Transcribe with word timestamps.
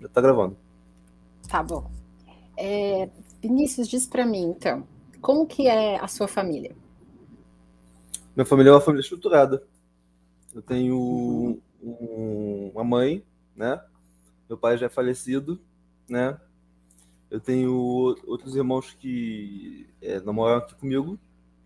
Já 0.00 0.08
tá 0.08 0.20
gravando. 0.20 0.56
Tá 1.48 1.62
bom. 1.62 1.90
É, 2.56 3.08
Vinícius, 3.40 3.88
diz 3.88 4.06
para 4.06 4.24
mim, 4.24 4.44
então, 4.44 4.86
como 5.20 5.46
que 5.46 5.66
é 5.66 5.98
a 5.98 6.08
sua 6.08 6.28
família? 6.28 6.74
Minha 8.34 8.44
família 8.44 8.70
é 8.70 8.72
uma 8.72 8.80
família 8.80 9.02
estruturada. 9.02 9.62
Eu 10.54 10.62
tenho 10.62 10.96
uhum. 10.96 11.60
um, 11.82 12.70
uma 12.74 12.84
mãe, 12.84 13.24
né? 13.54 13.80
Meu 14.48 14.58
pai 14.58 14.76
já 14.76 14.86
é 14.86 14.88
falecido, 14.88 15.60
né? 16.08 16.38
Eu 17.30 17.40
tenho 17.40 17.74
outros 18.26 18.54
irmãos 18.54 18.94
que 18.94 19.88
é, 20.00 20.20
namoram 20.20 20.58
aqui 20.58 20.74
comigo. 20.74 21.18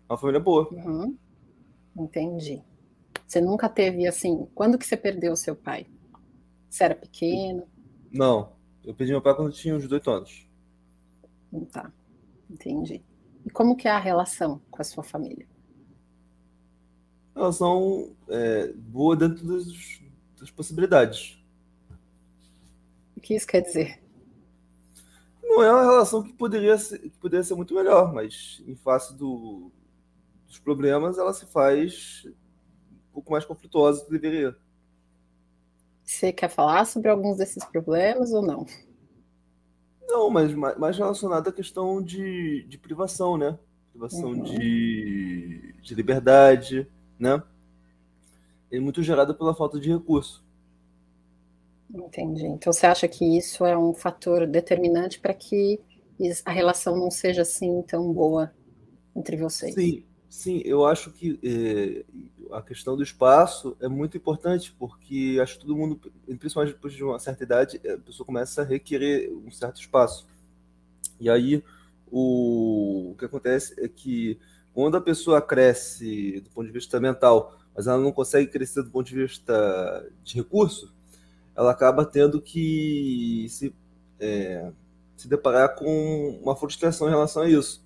Uma 0.09 0.17
família 0.17 0.39
boa. 0.39 0.67
Uhum. 0.71 1.15
Entendi. 1.97 2.63
Você 3.27 3.39
nunca 3.39 3.69
teve 3.69 4.07
assim. 4.07 4.47
Quando 4.55 4.77
que 4.77 4.85
você 4.85 4.97
perdeu 4.97 5.33
o 5.33 5.37
seu 5.37 5.55
pai? 5.55 5.85
Você 6.69 6.83
era 6.83 6.95
pequeno? 6.95 7.67
Não. 8.11 8.53
Eu 8.83 8.93
perdi 8.93 9.11
meu 9.11 9.21
pai 9.21 9.35
quando 9.35 9.49
eu 9.49 9.53
tinha 9.53 9.75
uns 9.75 9.83
18 9.83 10.09
anos. 10.09 10.47
Tá. 11.71 11.91
Entendi. 12.49 13.03
E 13.45 13.49
como 13.49 13.75
que 13.75 13.87
é 13.87 13.91
a 13.91 13.99
relação 13.99 14.61
com 14.69 14.81
a 14.81 14.85
sua 14.85 15.03
família? 15.03 15.47
Relação 17.35 18.15
é, 18.27 18.73
boa 18.73 19.15
dentro 19.15 19.45
das, 19.45 19.65
das 20.39 20.51
possibilidades. 20.51 21.41
O 23.15 23.21
que 23.21 23.35
isso 23.35 23.47
quer 23.47 23.61
dizer? 23.61 24.01
Não 25.43 25.63
é 25.63 25.71
uma 25.71 25.83
relação 25.83 26.23
que 26.23 26.33
poderia 26.33 26.77
ser, 26.77 26.99
que 26.99 27.17
poderia 27.17 27.43
ser 27.43 27.55
muito 27.55 27.73
melhor, 27.73 28.13
mas 28.13 28.61
em 28.67 28.75
face 28.75 29.15
do, 29.15 29.71
dos 30.47 30.59
problemas, 30.59 31.17
ela 31.17 31.33
se 31.33 31.45
faz 31.45 32.23
um 32.25 33.13
pouco 33.13 33.31
mais 33.31 33.45
conflituosa 33.45 34.01
do 34.01 34.05
que 34.05 34.11
deveria. 34.19 34.55
Você 36.09 36.33
quer 36.33 36.49
falar 36.49 36.85
sobre 36.85 37.07
alguns 37.07 37.37
desses 37.37 37.63
problemas 37.63 38.33
ou 38.33 38.41
não? 38.41 38.65
Não, 40.07 40.27
mas 40.27 40.51
mais 40.55 40.97
relacionado 40.97 41.47
à 41.47 41.53
questão 41.53 42.01
de, 42.01 42.63
de 42.63 42.79
privação, 42.79 43.37
né? 43.37 43.59
Privação 43.91 44.31
uhum. 44.31 44.41
de, 44.41 45.75
de 45.79 45.93
liberdade, 45.93 46.87
né? 47.19 47.43
É 48.71 48.79
muito 48.79 49.03
gerada 49.03 49.35
pela 49.35 49.53
falta 49.53 49.79
de 49.79 49.87
recurso. 49.87 50.43
Entendi. 51.93 52.47
Então 52.47 52.73
você 52.73 52.87
acha 52.87 53.07
que 53.07 53.37
isso 53.37 53.63
é 53.63 53.77
um 53.77 53.93
fator 53.93 54.47
determinante 54.47 55.19
para 55.19 55.35
que 55.35 55.79
a 56.43 56.51
relação 56.51 56.97
não 56.97 57.11
seja 57.11 57.43
assim 57.43 57.83
tão 57.83 58.11
boa 58.11 58.51
entre 59.15 59.37
vocês? 59.37 59.75
Sim, 59.75 60.03
sim. 60.27 60.59
Eu 60.65 60.87
acho 60.87 61.11
que 61.11 61.39
é, 61.43 62.03
a 62.51 62.61
questão 62.61 62.95
do 62.95 63.03
espaço 63.03 63.75
é 63.79 63.87
muito 63.87 64.17
importante 64.17 64.75
porque 64.77 65.39
acho 65.41 65.55
que 65.55 65.61
todo 65.61 65.75
mundo, 65.75 65.99
principalmente 66.39 66.73
depois 66.73 66.93
de 66.93 67.03
uma 67.03 67.19
certa 67.19 67.43
idade, 67.43 67.81
a 67.87 67.97
pessoa 67.97 68.25
começa 68.25 68.61
a 68.61 68.65
requerer 68.65 69.31
um 69.31 69.51
certo 69.51 69.79
espaço. 69.79 70.27
E 71.19 71.29
aí 71.29 71.63
o, 72.11 73.11
o 73.11 73.15
que 73.17 73.25
acontece 73.25 73.73
é 73.83 73.87
que 73.87 74.39
quando 74.73 74.97
a 74.97 75.01
pessoa 75.01 75.41
cresce 75.41 76.41
do 76.41 76.49
ponto 76.49 76.67
de 76.67 76.73
vista 76.73 76.99
mental, 76.99 77.57
mas 77.75 77.87
ela 77.87 77.97
não 77.97 78.11
consegue 78.11 78.49
crescer 78.49 78.83
do 78.83 78.89
ponto 78.89 79.07
de 79.07 79.15
vista 79.15 80.09
de 80.23 80.35
recurso, 80.35 80.93
ela 81.55 81.71
acaba 81.71 82.05
tendo 82.05 82.41
que 82.41 83.45
se, 83.49 83.75
é, 84.19 84.71
se 85.17 85.27
deparar 85.27 85.75
com 85.75 86.39
uma 86.41 86.55
frustração 86.55 87.07
em 87.07 87.11
relação 87.11 87.43
a 87.43 87.49
isso. 87.49 87.83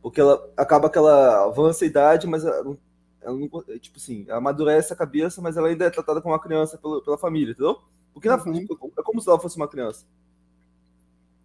Porque 0.00 0.20
ela 0.20 0.42
acaba 0.56 0.90
que 0.90 0.98
ela 0.98 1.44
avança 1.44 1.84
a 1.84 1.88
idade, 1.88 2.26
mas 2.26 2.44
ela 2.44 2.64
não, 2.64 2.78
ela 3.22 3.36
não 3.36 3.48
tipo 3.78 3.96
assim, 3.96 4.24
ela 4.28 4.38
amadurece 4.38 4.92
a 4.92 4.96
cabeça, 4.96 5.40
mas 5.40 5.56
ela 5.56 5.68
ainda 5.68 5.86
é 5.86 5.90
tratada 5.90 6.20
como 6.20 6.34
uma 6.34 6.40
criança 6.40 6.76
pela, 6.78 7.02
pela 7.02 7.18
família, 7.18 7.52
entendeu? 7.52 7.80
Porque 8.12 8.28
uhum. 8.28 8.52
tipo, 8.52 8.92
é 8.98 9.02
como 9.02 9.20
se 9.20 9.28
ela 9.28 9.40
fosse 9.40 9.56
uma 9.56 9.68
criança. 9.68 10.04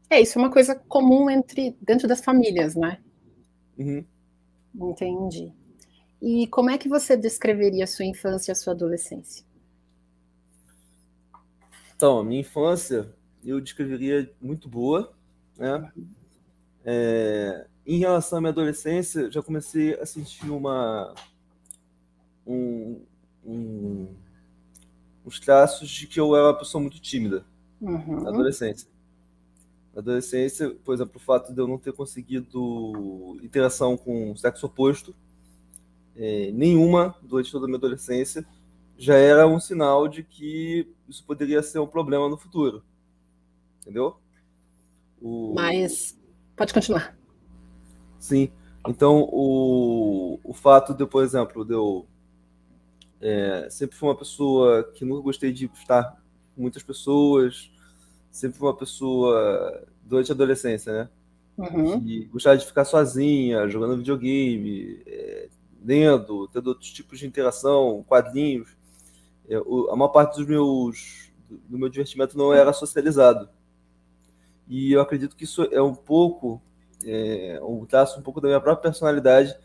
É, 0.10 0.22
isso 0.22 0.38
é 0.38 0.42
uma 0.42 0.52
coisa 0.52 0.76
comum 0.76 1.30
entre 1.30 1.78
dentro 1.82 2.08
das 2.08 2.22
famílias, 2.24 2.76
né? 2.76 3.00
Uhum. 3.78 4.04
Entendi. 4.76 5.54
E 6.22 6.48
como 6.48 6.70
é 6.70 6.78
que 6.78 6.90
você 6.90 7.16
descreveria 7.16 7.84
a 7.84 7.88
sua 7.88 8.06
infância 8.06 8.52
e 8.52 8.54
a 8.54 8.56
sua 8.56 8.74
adolescência? 8.74 9.46
Então, 11.96 12.20
a 12.20 12.24
minha 12.24 12.42
infância 12.42 13.14
eu 13.44 13.60
descreveria 13.62 14.32
muito 14.42 14.68
boa, 14.68 15.14
né? 15.58 15.92
É, 16.86 17.68
em 17.86 18.00
relação 18.00 18.38
à 18.38 18.42
minha 18.42 18.52
adolescência, 18.52 19.32
já 19.32 19.42
comecei 19.42 19.94
a 20.00 20.06
sentir 20.06 20.50
uma 20.50 21.14
um, 22.48 23.02
um, 23.46 24.16
uns 25.26 25.40
traços 25.40 25.90
de 25.90 26.08
que 26.08 26.20
eu 26.20 26.36
era 26.36 26.48
uma 26.48 26.58
pessoa 26.58 26.82
muito 26.82 27.00
tímida 27.00 27.46
uhum. 27.82 28.24
na 28.24 28.30
adolescência. 28.30 28.90
Na 29.94 30.00
adolescência, 30.00 30.70
por 30.84 30.94
exemplo, 30.94 31.18
o 31.18 31.20
fato 31.20 31.54
de 31.54 31.60
eu 31.60 31.68
não 31.68 31.78
ter 31.78 31.92
conseguido 31.92 33.38
interação 33.44 33.98
com 33.98 34.32
o 34.32 34.38
sexo 34.38 34.66
oposto, 34.66 35.14
é, 36.16 36.52
nenhuma 36.52 37.16
durante 37.22 37.52
toda 37.52 37.66
a 37.66 37.68
minha 37.68 37.78
adolescência, 37.78 38.46
já 38.98 39.16
era 39.16 39.48
um 39.48 39.60
sinal 39.60 40.08
de 40.08 40.24
que 40.24 40.92
isso 41.08 41.24
poderia 41.24 41.62
ser 41.62 41.80
um 41.80 41.88
problema 41.88 42.28
no 42.28 42.38
futuro. 42.38 42.84
Entendeu? 43.82 44.18
O... 45.22 45.54
Mas 45.54 46.18
pode 46.56 46.74
continuar. 46.74 47.18
Sim. 48.20 48.52
Então, 48.88 49.28
o, 49.32 50.40
o 50.44 50.54
fato 50.54 50.94
de, 50.94 51.06
por 51.06 51.24
exemplo, 51.24 51.64
de 51.64 51.74
eu 51.74 52.08
é, 53.22 53.68
sempre 53.70 53.96
fui 53.96 54.10
uma 54.10 54.16
pessoa 54.16 54.84
que 54.94 55.04
nunca 55.06 55.22
gostei 55.22 55.52
de 55.52 55.66
estar 55.74 56.22
com 56.56 56.62
muitas 56.62 56.84
pessoas, 56.84 57.72
sempre 58.32 58.58
fui 58.58 58.68
uma 58.68 58.76
pessoa, 58.76 59.86
durante 60.04 60.32
a 60.32 60.36
adolescência, 60.36 60.94
né? 60.94 61.10
Uhum. 61.58 62.00
Que 62.00 62.26
gostava 62.26 62.58
de 62.58 62.66
ficar 62.66 62.86
sozinha, 62.86 63.68
jogando 63.68 63.98
videogame, 63.98 65.02
é, 65.08 65.50
lendo, 65.84 66.48
tendo 66.50 66.68
outros 66.68 66.92
tipos 66.92 67.18
de 67.20 67.26
interação, 67.26 68.06
quadrinhos 68.08 68.78
eu, 69.48 69.90
a 69.90 69.96
maior 69.96 70.10
parte 70.10 70.36
dos 70.36 70.46
meus 70.46 71.32
do 71.50 71.78
meu 71.78 71.88
divertimento 71.88 72.38
não 72.38 72.54
era 72.54 72.74
socializado. 72.74 73.50
E 74.68 74.92
eu 74.92 75.00
acredito 75.00 75.36
que 75.36 75.46
isso 75.46 75.64
é 75.72 75.82
um 75.82 75.96
pouco 75.96 76.62
é, 77.06 77.58
um 77.64 77.86
traço 77.86 78.20
um 78.20 78.22
pouco 78.22 78.42
da 78.42 78.50
minha 78.50 78.60
própria 78.60 78.90
personalidade 78.90 79.56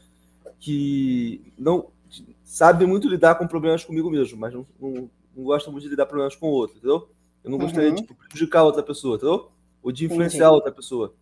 que 0.61 1.53
não 1.59 1.89
sabe 2.45 2.87
muito 2.87 3.09
lidar 3.09 3.37
com 3.37 3.47
problemas 3.47 3.85
comigo 3.85 4.11
mesmo, 4.11 4.39
mas 4.39 4.53
não, 4.53 4.67
não, 4.81 5.11
não 5.37 5.45
gosta 5.45 5.71
muito 5.71 5.85
de 5.85 5.91
lidar 5.91 6.07
problemas 6.07 6.35
com 6.35 6.49
o 6.49 6.53
outro, 6.53 6.77
entendeu? 6.77 7.09
Eu 7.43 7.51
não 7.51 7.59
gostaria 7.59 7.91
uhum. 7.91 7.97
de 7.97 8.05
prejudicar 8.05 8.63
outra 8.63 8.83
pessoa, 8.83 9.17
entendeu? 9.17 9.51
Ou 9.83 9.91
de 9.91 10.05
influenciar 10.05 10.47
Entendi. 10.47 10.55
outra 10.55 10.73
pessoa. 10.73 11.15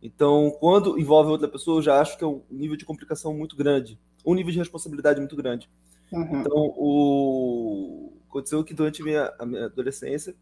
Então, 0.00 0.54
quando 0.60 0.98
envolve 0.98 1.30
outra 1.30 1.48
pessoa, 1.48 1.78
eu 1.78 1.82
já 1.82 2.00
acho 2.00 2.16
que 2.16 2.22
é 2.22 2.26
um 2.26 2.42
nível 2.50 2.76
de 2.76 2.84
complicação 2.84 3.34
muito 3.34 3.56
grande, 3.56 3.98
um 4.24 4.34
nível 4.34 4.52
de 4.52 4.58
responsabilidade 4.58 5.18
muito 5.18 5.34
grande. 5.34 5.68
Uhum. 6.12 6.40
Então, 6.40 6.74
o... 6.76 8.12
aconteceu 8.28 8.62
que 8.62 8.74
durante 8.74 9.02
a 9.02 9.04
minha, 9.04 9.34
a 9.38 9.46
minha 9.46 9.64
adolescência, 9.64 10.36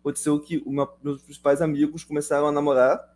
aconteceu 0.00 0.38
que 0.40 0.62
uma, 0.64 0.88
meus 1.02 1.22
principais 1.22 1.60
amigos 1.60 2.04
começaram 2.04 2.46
a 2.46 2.52
namorar, 2.52 3.12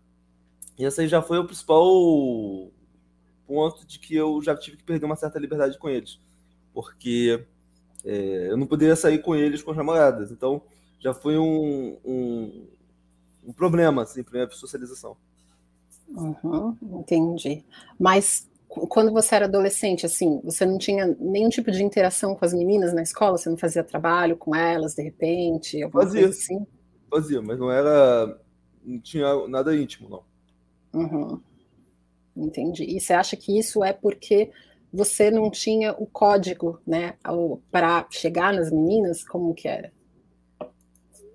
e 0.79 0.85
esse 0.85 1.01
aí 1.01 1.09
já 1.09 1.23
foi 1.23 1.39
o 1.39 1.47
principal 1.47 2.71
ponto 3.47 3.87
de 3.87 3.99
que 3.99 4.15
eu 4.15 4.43
já 4.43 4.57
tive 4.57 4.77
que 4.77 4.83
perder 4.83 5.07
uma 5.07 5.17
certa 5.17 5.39
liberdade 5.39 5.79
com 5.79 5.89
eles, 5.89 6.21
porque 6.77 7.43
é, 8.05 8.51
eu 8.51 8.57
não 8.59 8.67
poderia 8.67 8.95
sair 8.95 9.23
com 9.23 9.35
eles 9.35 9.63
com 9.63 9.71
as 9.71 9.77
namoradas, 9.79 10.31
então 10.31 10.61
já 11.01 11.15
foi 11.15 11.39
um, 11.39 11.97
um, 12.05 12.67
um 13.47 13.53
problema 13.55 14.03
assim, 14.03 14.23
para 14.23 14.35
minha 14.35 14.51
socialização. 14.51 15.17
Uhum, 16.07 16.77
entendi. 16.83 17.65
Mas 17.99 18.47
quando 18.69 19.11
você 19.11 19.37
era 19.37 19.47
adolescente, 19.47 20.05
assim, 20.05 20.39
você 20.45 20.67
não 20.67 20.77
tinha 20.77 21.17
nenhum 21.19 21.49
tipo 21.49 21.71
de 21.71 21.83
interação 21.83 22.35
com 22.35 22.45
as 22.45 22.53
meninas 22.53 22.93
na 22.93 23.03
escola? 23.03 23.39
Você 23.39 23.49
não 23.49 23.57
fazia 23.57 23.83
trabalho 23.83 24.37
com 24.37 24.55
elas, 24.55 24.95
de 24.95 25.03
repente? 25.03 25.81
Fazia, 25.89 26.29
assim? 26.29 26.67
Fazia, 27.11 27.41
mas 27.41 27.59
não 27.59 27.71
era. 27.71 28.39
Não 28.85 29.01
tinha 29.01 29.49
nada 29.49 29.75
íntimo, 29.75 30.11
não. 30.11 30.23
Uhum. 30.93 31.41
Entendi. 32.37 32.85
E 32.85 33.01
você 33.01 33.15
acha 33.15 33.35
que 33.35 33.59
isso 33.59 33.83
é 33.83 33.95
porque 33.95 34.53
você 34.97 35.31
não 35.31 35.51
tinha 35.51 35.93
o 35.93 36.07
código, 36.07 36.81
né, 36.87 37.15
para 37.71 38.07
chegar 38.11 38.55
nas 38.55 38.71
meninas? 38.71 39.23
Como 39.23 39.55
que 39.55 39.69
era? 39.69 39.93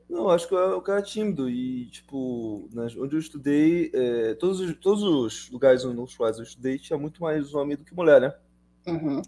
Não, 0.10 0.30
acho 0.30 0.48
que 0.48 0.54
eu, 0.54 0.84
era 0.86 1.02
tímido 1.02 1.50
e, 1.50 1.86
tipo, 1.86 2.68
onde 2.76 3.16
eu 3.16 3.20
estudei, 3.20 3.92
é, 3.94 4.34
todos, 4.34 4.60
os, 4.60 4.78
todos 4.78 5.04
os 5.04 5.50
lugares 5.52 5.84
nos 5.86 6.18
quais 6.18 6.38
eu 6.38 6.44
estudei 6.44 6.78
tinha 6.78 6.98
muito 6.98 7.22
mais 7.22 7.54
homem 7.54 7.78
do 7.78 7.86
que 7.86 7.96
mulher, 7.96 8.20
né? 8.20 8.34
Uhum. 8.88 9.22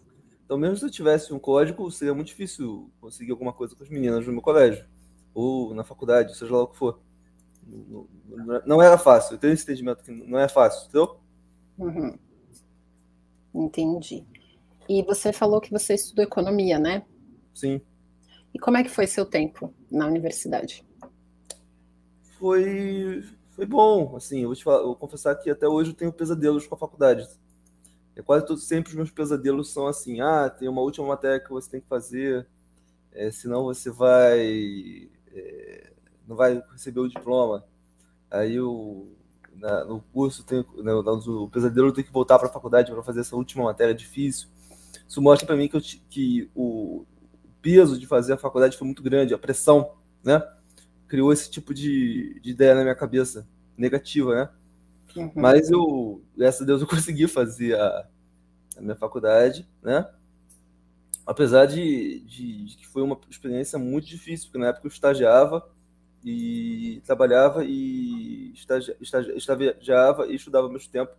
Então, 0.43 0.57
mesmo 0.57 0.75
se 0.75 0.85
eu 0.85 0.91
tivesse 0.91 1.31
um 1.31 1.39
código, 1.39 1.89
seria 1.89 2.13
muito 2.13 2.27
difícil 2.27 2.91
conseguir 2.99 3.31
alguma 3.31 3.53
coisa 3.53 3.75
com 3.75 3.83
as 3.83 3.89
meninas 3.89 4.25
no 4.25 4.33
meu 4.33 4.41
colégio 4.41 4.85
ou 5.33 5.73
na 5.73 5.83
faculdade, 5.83 6.37
seja 6.37 6.51
lá 6.51 6.63
o 6.63 6.67
que 6.67 6.77
for. 6.77 6.99
Não, 7.65 8.07
não, 8.27 8.61
não 8.65 8.81
era 8.81 8.97
fácil, 8.97 9.35
eu 9.35 9.37
tenho 9.37 9.53
esse 9.53 9.63
entendimento 9.63 10.03
que 10.03 10.11
não 10.11 10.37
é 10.37 10.49
fácil, 10.49 10.89
entendeu? 10.89 11.17
Uhum. 11.77 12.17
Entendi. 13.53 14.25
E 14.89 15.03
você 15.03 15.31
falou 15.31 15.61
que 15.61 15.71
você 15.71 15.93
estudou 15.93 16.23
economia, 16.23 16.79
né? 16.79 17.05
Sim. 17.53 17.81
E 18.53 18.59
como 18.59 18.77
é 18.77 18.83
que 18.83 18.89
foi 18.89 19.07
seu 19.07 19.25
tempo 19.25 19.73
na 19.89 20.05
universidade? 20.07 20.85
foi, 22.43 23.23
foi 23.51 23.65
bom. 23.65 24.17
Assim, 24.17 24.41
eu 24.41 24.49
vou, 24.49 24.55
te 24.55 24.65
falar, 24.65 24.79
eu 24.79 24.87
vou 24.87 24.95
confessar 24.97 25.33
que 25.35 25.49
até 25.49 25.65
hoje 25.65 25.91
eu 25.91 25.95
tenho 25.95 26.11
pesadelos 26.11 26.67
com 26.67 26.75
a 26.75 26.77
faculdade. 26.77 27.25
É 28.17 28.21
quase 28.21 28.45
todo, 28.45 28.59
sempre 28.59 28.89
os 28.89 28.95
meus 28.97 29.11
pesadelos 29.11 29.71
são 29.71 29.87
assim: 29.87 30.19
ah, 30.19 30.49
tem 30.49 30.67
uma 30.67 30.81
última 30.81 31.07
matéria 31.07 31.39
que 31.39 31.49
você 31.49 31.71
tem 31.71 31.81
que 31.81 31.87
fazer, 31.87 32.45
é, 33.13 33.31
senão 33.31 33.63
você 33.63 33.89
vai. 33.89 35.09
É, 35.31 35.93
não 36.27 36.35
vai 36.35 36.61
receber 36.73 36.99
o 36.99 37.07
diploma. 37.07 37.65
Aí 38.29 38.55
eu, 38.55 39.15
na, 39.55 39.85
no 39.85 40.01
curso, 40.13 40.43
tenho, 40.43 40.65
no, 40.77 41.01
no 41.03 41.49
pesadelo, 41.49 41.87
eu 41.87 41.93
tenho 41.93 42.07
que 42.07 42.13
voltar 42.13 42.37
para 42.39 42.47
a 42.47 42.51
faculdade 42.51 42.91
para 42.91 43.03
fazer 43.03 43.21
essa 43.21 43.35
última 43.35 43.63
matéria 43.63 43.93
difícil. 43.93 44.47
Isso 45.07 45.21
mostra 45.21 45.45
para 45.45 45.55
mim 45.55 45.67
que, 45.67 45.75
eu, 45.75 45.81
que 46.09 46.49
o 46.55 47.05
peso 47.61 47.99
de 47.99 48.05
fazer 48.07 48.33
a 48.33 48.37
faculdade 48.37 48.77
foi 48.77 48.85
muito 48.85 49.03
grande, 49.03 49.33
a 49.33 49.37
pressão, 49.37 49.93
né? 50.23 50.41
Criou 51.07 51.31
esse 51.31 51.49
tipo 51.49 51.73
de, 51.73 52.39
de 52.41 52.51
ideia 52.51 52.75
na 52.75 52.81
minha 52.81 52.95
cabeça, 52.95 53.47
negativa, 53.77 54.35
né? 54.35 54.49
Uhum. 55.15 55.31
Mas 55.35 55.69
eu, 55.69 56.23
graças 56.35 56.61
a 56.61 56.65
Deus, 56.65 56.81
eu 56.81 56.87
consegui 56.87 57.27
fazer 57.27 57.79
a, 57.79 58.07
a 58.77 58.81
minha 58.81 58.95
faculdade, 58.95 59.67
né? 59.81 60.07
Apesar 61.25 61.65
de, 61.65 62.19
de, 62.21 62.65
de, 62.65 62.77
que 62.77 62.87
foi 62.87 63.01
uma 63.01 63.17
experiência 63.29 63.79
muito 63.79 64.07
difícil, 64.07 64.47
porque 64.47 64.57
na 64.57 64.67
época 64.67 64.87
eu 64.87 64.91
estagiava 64.91 65.65
e 66.23 67.01
trabalhava 67.05 67.65
e 67.65 68.51
estagi, 68.53 68.95
estagi, 69.01 69.31
estagiava 69.35 70.27
e 70.27 70.35
estudava 70.35 70.67
ao 70.67 70.73
mesmo 70.73 70.91
tempo. 70.91 71.11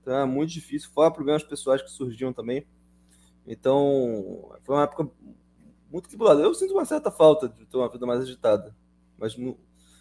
Então 0.00 0.14
era 0.14 0.26
muito 0.26 0.52
difícil, 0.52 0.90
fora 0.90 1.10
problemas 1.10 1.42
pessoais 1.42 1.80
que 1.80 1.90
surgiam 1.90 2.32
também. 2.32 2.66
Então, 3.46 4.50
foi 4.62 4.74
uma 4.74 4.84
época 4.84 5.08
muito 5.90 6.08
tribulada. 6.08 6.40
Eu 6.40 6.54
sinto 6.54 6.74
uma 6.74 6.84
certa 6.84 7.10
falta 7.10 7.48
de 7.48 7.66
ter 7.66 7.76
uma 7.76 7.88
vida 7.88 8.06
mais 8.06 8.20
agitada. 8.20 8.74
Mas, 9.18 9.36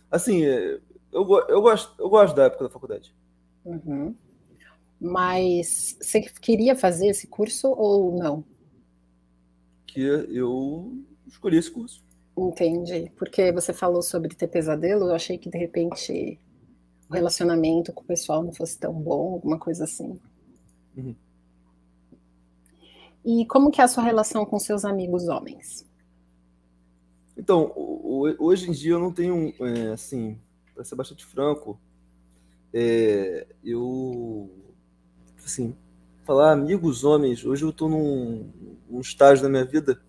assim, 0.09 0.41
eu, 0.41 0.81
eu, 1.11 1.61
gosto, 1.61 1.93
eu 1.99 2.09
gosto 2.09 2.35
da 2.35 2.45
época 2.45 2.65
da 2.65 2.69
faculdade. 2.69 3.15
Uhum. 3.65 4.15
Mas 4.99 5.97
você 5.99 6.21
queria 6.21 6.75
fazer 6.75 7.07
esse 7.07 7.27
curso 7.27 7.69
ou 7.69 8.17
não? 8.17 8.43
Que 9.87 10.01
eu 10.01 11.03
escolhi 11.27 11.57
esse 11.57 11.71
curso. 11.71 12.03
Entendi. 12.37 13.11
Porque 13.17 13.51
você 13.51 13.73
falou 13.73 14.01
sobre 14.01 14.35
ter 14.35 14.47
pesadelo, 14.47 15.07
eu 15.07 15.15
achei 15.15 15.37
que 15.37 15.49
de 15.49 15.57
repente 15.57 16.39
o 17.09 17.13
relacionamento 17.13 17.91
com 17.91 18.01
o 18.01 18.05
pessoal 18.05 18.43
não 18.43 18.53
fosse 18.53 18.77
tão 18.79 18.93
bom, 18.93 19.33
alguma 19.33 19.59
coisa 19.59 19.83
assim. 19.83 20.19
Uhum. 20.95 21.15
E 23.23 23.45
como 23.45 23.69
que 23.69 23.81
é 23.81 23.83
a 23.83 23.87
sua 23.87 24.03
relação 24.03 24.45
com 24.45 24.57
seus 24.57 24.83
amigos 24.83 25.27
homens? 25.27 25.85
Então, 27.37 27.71
hoje 28.39 28.69
em 28.69 28.71
dia 28.71 28.93
eu 28.93 28.99
não 28.99 29.11
tenho, 29.11 29.53
é, 29.59 29.91
assim, 29.91 30.39
para 30.73 30.83
ser 30.83 30.95
bastante 30.95 31.25
franco, 31.25 31.79
é, 32.73 33.47
eu, 33.63 34.49
assim, 35.43 35.75
falar 36.23 36.51
amigos 36.51 37.03
homens, 37.03 37.45
hoje 37.45 37.63
eu 37.63 37.69
estou 37.69 37.89
num, 37.89 38.49
num, 38.89 39.01
estágio 39.01 39.43
da 39.43 39.49
minha 39.49 39.65
vida 39.65 40.01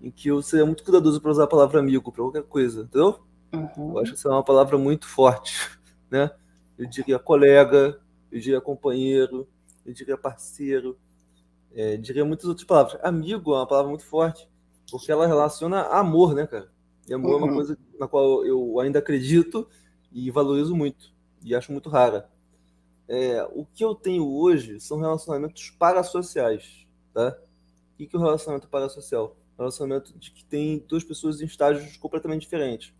em 0.00 0.10
que 0.10 0.28
eu 0.28 0.40
seria 0.42 0.64
muito 0.64 0.84
cuidadoso 0.84 1.20
para 1.20 1.30
usar 1.30 1.44
a 1.44 1.48
palavra 1.48 1.80
amigo 1.80 2.12
para 2.12 2.22
qualquer 2.22 2.44
coisa, 2.44 2.82
entendeu? 2.82 3.20
Uhum. 3.52 3.92
Eu 3.92 3.98
acho 3.98 4.12
que 4.12 4.18
isso 4.18 4.28
é 4.28 4.30
uma 4.30 4.44
palavra 4.44 4.78
muito 4.78 5.06
forte, 5.06 5.54
né? 6.10 6.30
Eu 6.76 6.86
diria 6.86 7.18
colega, 7.18 8.00
eu 8.30 8.40
diria 8.40 8.60
companheiro, 8.60 9.48
eu 9.84 9.92
diria 9.92 10.16
parceiro, 10.16 10.96
é, 11.74 11.96
diria 11.96 12.24
muitas 12.24 12.46
outras 12.46 12.66
palavras. 12.66 13.00
Amigo 13.02 13.54
é 13.54 13.56
uma 13.56 13.66
palavra 13.66 13.88
muito 13.88 14.04
forte, 14.04 14.48
porque 14.90 15.10
ela 15.10 15.26
relaciona 15.26 15.82
amor, 15.82 16.34
né, 16.34 16.46
cara? 16.46 16.70
E 17.08 17.14
amor 17.14 17.30
uhum. 17.30 17.34
é 17.34 17.38
uma 17.38 17.46
uhum. 17.48 17.54
coisa 17.54 17.78
na 17.98 18.06
qual 18.06 18.44
eu 18.46 18.78
ainda 18.78 18.98
acredito 18.98 19.68
e 20.12 20.30
valorizo 20.30 20.74
muito, 20.76 21.12
e 21.42 21.54
acho 21.54 21.72
muito 21.72 21.88
rara. 21.88 22.30
É, 23.08 23.42
o 23.54 23.64
que 23.64 23.82
eu 23.82 23.94
tenho 23.94 24.28
hoje 24.30 24.78
são 24.80 24.98
relacionamentos 24.98 25.70
parasociais, 25.70 26.86
tá? 27.12 27.36
O 27.94 28.06
que 28.06 28.14
é 28.14 28.18
o 28.18 28.22
relacionamento 28.22 28.68
parasocial? 28.68 29.36
Relacionamento 29.58 30.16
de 30.18 30.30
que 30.30 30.44
tem 30.44 30.78
duas 30.86 31.02
pessoas 31.02 31.40
em 31.40 31.46
estágios 31.46 31.96
completamente 31.96 32.42
diferentes. 32.42 32.94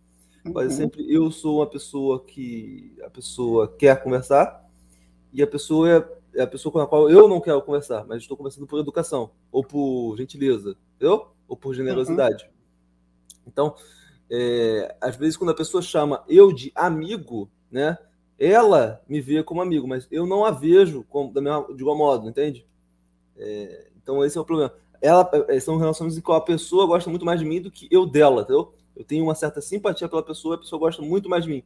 Uhum. 0.45 0.53
Quase 0.53 0.75
sempre 0.75 1.11
eu 1.11 1.31
sou 1.31 1.59
uma 1.59 1.67
pessoa 1.67 2.23
que 2.23 2.95
a 3.03 3.09
pessoa 3.09 3.67
quer 3.67 4.03
conversar 4.03 4.67
e 5.31 5.41
a 5.41 5.47
pessoa 5.47 5.89
é 5.89 6.19
é 6.33 6.41
a 6.41 6.47
pessoa 6.47 6.71
com 6.71 6.79
a 6.79 6.87
qual 6.87 7.09
eu 7.09 7.27
não 7.27 7.41
quero 7.41 7.61
conversar, 7.61 8.05
mas 8.07 8.21
estou 8.21 8.37
conversando 8.37 8.67
por 8.67 8.79
educação, 8.79 9.31
ou 9.51 9.63
por 9.63 10.15
gentileza, 10.17 10.75
entendeu? 10.95 11.27
Ou 11.47 11.57
por 11.57 11.73
generosidade. 11.73 12.45
Uhum. 12.45 12.51
Então, 13.47 13.75
é, 14.29 14.95
às 15.01 15.15
vezes, 15.15 15.35
quando 15.35 15.49
a 15.49 15.55
pessoa 15.55 15.81
chama 15.81 16.23
eu 16.27 16.53
de 16.53 16.71
amigo, 16.75 17.49
né? 17.71 17.97
Ela 18.37 19.03
me 19.07 19.19
vê 19.19 19.43
como 19.43 19.61
amigo, 19.61 19.85
mas 19.85 20.07
eu 20.09 20.25
não 20.25 20.45
a 20.45 20.51
vejo 20.51 21.03
como, 21.09 21.33
da 21.33 21.41
mesma, 21.41 21.65
de 21.75 21.81
igual 21.81 21.97
modo, 21.97 22.29
entende? 22.29 22.65
É, 23.35 23.89
então, 24.01 24.23
esse 24.23 24.37
é 24.37 24.41
o 24.41 24.45
problema. 24.45 24.73
Ela, 25.01 25.29
é, 25.47 25.59
são 25.59 25.77
relações 25.77 26.17
em 26.17 26.21
que 26.21 26.31
a 26.31 26.41
pessoa 26.41 26.85
gosta 26.85 27.09
muito 27.09 27.25
mais 27.25 27.39
de 27.39 27.45
mim 27.45 27.61
do 27.61 27.71
que 27.71 27.87
eu 27.89 28.05
dela, 28.05 28.41
entendeu? 28.41 28.73
Eu 28.95 29.03
tenho 29.05 29.23
uma 29.23 29.35
certa 29.35 29.61
simpatia 29.61 30.09
pela 30.09 30.23
pessoa, 30.23 30.55
a 30.55 30.57
pessoa 30.57 30.79
gosta 30.79 31.01
muito 31.01 31.29
mais 31.29 31.45
de 31.45 31.49
mim. 31.49 31.63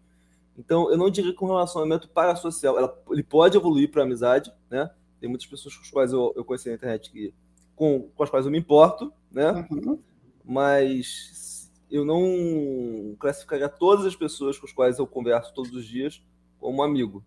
Então, 0.58 0.90
eu 0.92 0.98
não 0.98 1.10
diria 1.10 1.36
que 1.36 1.44
um 1.44 1.48
relacionamento 1.48 2.08
parasocial, 2.10 2.78
ela, 2.78 3.04
ele 3.10 3.24
pode 3.24 3.58
evoluir 3.58 3.90
para 3.90 4.04
amizade, 4.04 4.54
né? 4.70 4.90
Tem 5.20 5.28
muitas 5.28 5.48
pessoas 5.48 5.76
com 5.76 5.82
as 5.82 5.90
quais 5.90 6.14
eu, 6.14 6.34
eu 6.36 6.46
conheci 6.46 6.70
na 6.70 6.76
internet 6.76 7.10
que, 7.10 7.34
com, 7.76 8.10
com 8.16 8.24
as 8.24 8.30
quais 8.30 8.46
eu 8.46 8.52
me 8.52 8.60
importo, 8.60 9.12
né? 9.32 9.68
Uhum. 9.72 10.00
Mas 10.46 11.72
eu 11.90 12.06
não 12.06 13.16
classificaria 13.20 13.70
todas 13.70 14.06
as 14.06 14.16
pessoas 14.16 14.58
com 14.60 14.66
as 14.66 14.74
quais 14.74 15.00
eu 15.00 15.08
converso 15.08 15.54
todos 15.54 15.72
os 15.72 15.86
dias 15.86 16.22
como 16.60 16.84
amigo. 16.84 17.24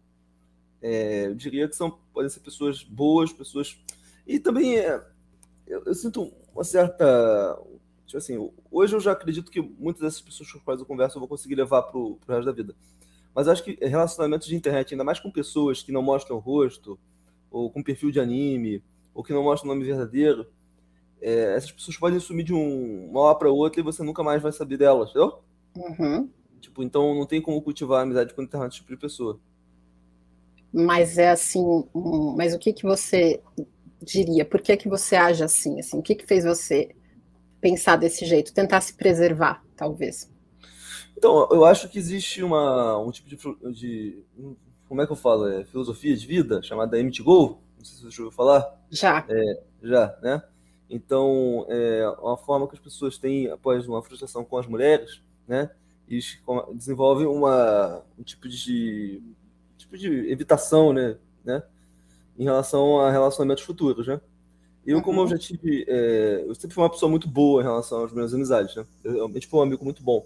É, 0.81 1.27
eu 1.27 1.35
diria 1.35 1.69
que 1.69 1.75
são 1.75 1.99
podem 2.13 2.29
ser 2.29 2.41
pessoas 2.41 2.83
boas, 2.83 3.33
pessoas 3.33 3.79
e 4.27 4.39
também 4.39 4.79
é, 4.79 5.03
eu, 5.67 5.83
eu, 5.85 5.95
sinto 5.95 6.33
uma 6.55 6.65
certa 6.65 7.59
tipo 8.07 8.19
assim, 8.19 8.51
hoje 8.71 8.95
eu 8.95 9.01
já 9.01 9.13
acredito 9.13 9.51
que 9.51 9.61
muitas 9.61 10.03
dessas 10.03 10.21
pessoas 10.21 10.51
com 10.51 10.59
as 10.59 10.65
quais 10.65 10.81
eu 10.81 10.87
converso 10.87 11.17
eu 11.17 11.21
vou 11.21 11.29
conseguir 11.29 11.57
levar 11.57 11.83
para 11.83 11.99
o 11.99 12.19
resto 12.29 12.45
da 12.45 12.53
vida. 12.53 12.75
Mas 13.35 13.49
acho 13.49 13.63
que 13.63 13.77
relacionamentos 13.83 14.47
de 14.47 14.57
internet, 14.57 14.95
ainda 14.95 15.05
mais 15.05 15.21
com 15.21 15.31
pessoas 15.31 15.83
que 15.83 15.93
não 15.93 16.03
mostram 16.03 16.37
o 16.37 16.41
rosto, 16.41 16.99
ou 17.51 17.71
com 17.71 17.83
perfil 17.83 18.11
de 18.11 18.21
anime, 18.21 18.83
ou 19.13 19.23
que 19.23 19.33
não 19.33 19.43
mostram 19.43 19.71
o 19.71 19.75
nome 19.75 19.87
verdadeiro, 19.87 20.47
é, 21.21 21.55
essas 21.57 21.73
pessoas 21.73 21.97
podem 21.97 22.21
sumir 22.21 22.45
de 22.45 22.55
um, 22.55 23.11
uma 23.11 23.21
hora 23.21 23.39
para 23.39 23.51
outra 23.51 23.81
e 23.81 23.85
você 23.85 24.03
nunca 24.03 24.23
mais 24.23 24.43
vai 24.43 24.53
saber 24.53 24.77
delas, 24.77 25.11
entendeu? 25.11 25.41
Uhum. 25.77 26.31
Tipo, 26.61 26.83
então 26.83 27.15
não 27.15 27.27
tem 27.27 27.41
como 27.41 27.61
cultivar 27.61 28.01
a 28.01 28.03
amizade 28.03 28.35
com 28.35 28.43
determinado 28.43 28.75
tipo 28.75 28.89
de 28.89 28.97
pessoa. 28.97 29.39
Mas 30.73 31.17
é 31.17 31.31
assim, 31.31 31.63
mas 32.37 32.55
o 32.55 32.59
que 32.59 32.73
que 32.73 32.83
você 32.83 33.41
diria? 34.03 34.45
Por 34.45 34.61
que 34.61 34.77
que 34.77 34.89
você 34.89 35.17
age 35.17 35.43
assim? 35.43 35.79
assim? 35.79 35.99
O 35.99 36.03
que 36.03 36.15
que 36.15 36.27
fez 36.27 36.45
você 36.45 36.95
pensar 37.61 37.97
desse 37.97 38.25
jeito? 38.25 38.53
Tentar 38.53 38.81
se 38.81 38.95
preservar, 38.95 39.63
talvez? 39.77 40.31
Então, 41.17 41.49
eu 41.51 41.65
acho 41.65 41.89
que 41.89 41.99
existe 41.99 42.43
uma, 42.43 42.99
um 42.99 43.11
tipo 43.11 43.29
de, 43.29 43.37
de 43.73 44.23
Como 44.87 45.01
é 45.01 45.07
que 45.07 45.13
eu 45.13 45.17
falo? 45.17 45.49
É, 45.49 45.65
filosofia 45.65 46.15
de 46.15 46.27
vida 46.27 46.63
chamada 46.63 46.99
Emmett 46.99 47.23
Go. 47.23 47.61
Não 47.79 47.85
sei 47.85 47.97
se 47.97 48.03
você 48.03 48.17
já 48.17 48.23
ouviu 48.23 48.37
falar. 48.37 48.81
Já. 48.91 49.25
É, 49.29 49.63
já, 49.83 50.19
né? 50.23 50.43
Então, 50.89 51.67
é 51.69 52.09
uma 52.21 52.37
forma 52.37 52.69
que 52.69 52.75
as 52.75 52.81
pessoas 52.81 53.19
têm 53.19 53.51
após 53.51 53.89
uma 53.89 54.03
frustração 54.03 54.45
com 54.45 54.57
as 54.57 54.67
mulheres, 54.67 55.21
né? 55.49 55.71
E 56.09 56.21
desenvolvem 56.75 57.27
uma, 57.27 58.05
um 58.17 58.23
tipo 58.23 58.49
de, 58.49 59.21
tipo 59.77 59.99
de 59.99 60.31
evitação, 60.31 60.93
né? 60.93 61.19
né? 61.45 61.63
Em 62.39 62.45
relação 62.45 63.01
a 63.01 63.11
relacionamentos 63.11 63.65
futuros, 63.65 64.07
né? 64.07 64.21
Eu, 64.87 65.03
como 65.03 65.21
eu 65.21 65.25
uhum. 65.25 65.31
já 65.31 65.39
tive. 65.39 65.85
É, 65.89 66.45
eu 66.47 66.55
sempre 66.55 66.75
fui 66.75 66.85
uma 66.85 66.91
pessoa 66.91 67.11
muito 67.11 67.29
boa 67.29 67.61
em 67.61 67.65
relação 67.65 68.05
às 68.05 68.13
minhas 68.13 68.33
amizades, 68.33 68.77
né? 68.77 68.87
Eu 69.03 69.15
realmente 69.15 69.47
fui 69.47 69.59
um 69.59 69.63
amigo 69.63 69.85
muito 69.85 70.03
bom. 70.03 70.25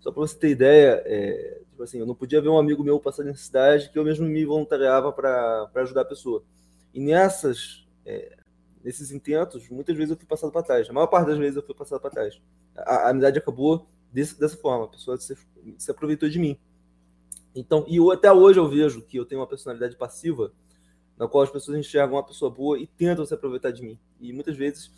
Só 0.00 0.10
para 0.10 0.20
você 0.20 0.36
ter 0.36 0.48
ideia, 0.48 1.02
é, 1.04 1.60
tipo 1.70 1.82
assim, 1.82 1.98
eu 1.98 2.06
não 2.06 2.14
podia 2.14 2.40
ver 2.40 2.48
um 2.48 2.58
amigo 2.58 2.82
meu 2.82 2.98
passar 2.98 3.22
necessidade 3.22 3.90
que 3.90 3.98
eu 3.98 4.04
mesmo 4.04 4.26
me 4.26 4.44
voluntariava 4.44 5.12
para 5.12 5.70
ajudar 5.76 6.00
a 6.00 6.06
pessoa. 6.06 6.42
E 6.92 6.98
nessas, 6.98 7.86
é, 8.04 8.36
nesses 8.82 9.12
intentos, 9.12 9.68
muitas 9.68 9.96
vezes 9.96 10.10
eu 10.10 10.16
fui 10.16 10.26
passado 10.26 10.50
para 10.50 10.62
trás. 10.62 10.88
A 10.88 10.92
maior 10.92 11.06
parte 11.06 11.28
das 11.28 11.38
vezes 11.38 11.56
eu 11.56 11.62
fui 11.62 11.74
passado 11.74 12.00
para 12.00 12.10
trás. 12.10 12.40
A, 12.76 12.94
a, 12.94 13.10
amizade 13.10 13.38
acabou 13.38 13.86
desse, 14.12 14.38
dessa 14.40 14.56
forma. 14.56 14.86
A 14.86 14.88
pessoa 14.88 15.16
se, 15.18 15.36
se 15.78 15.90
aproveitou 15.90 16.28
de 16.28 16.38
mim. 16.38 16.58
Então, 17.54 17.84
e 17.86 17.96
eu, 17.96 18.10
até 18.10 18.32
hoje 18.32 18.58
eu 18.58 18.68
vejo 18.68 19.02
que 19.02 19.18
eu 19.18 19.24
tenho 19.24 19.40
uma 19.40 19.46
personalidade 19.46 19.96
passiva, 19.96 20.52
na 21.18 21.28
qual 21.28 21.44
as 21.44 21.50
pessoas 21.50 21.78
enxergam 21.78 22.16
uma 22.16 22.26
pessoa 22.26 22.50
boa 22.50 22.78
e 22.78 22.86
tentam 22.86 23.24
se 23.24 23.34
aproveitar 23.34 23.70
de 23.70 23.82
mim. 23.82 23.98
E 24.20 24.32
muitas 24.32 24.56
vezes, 24.56 24.90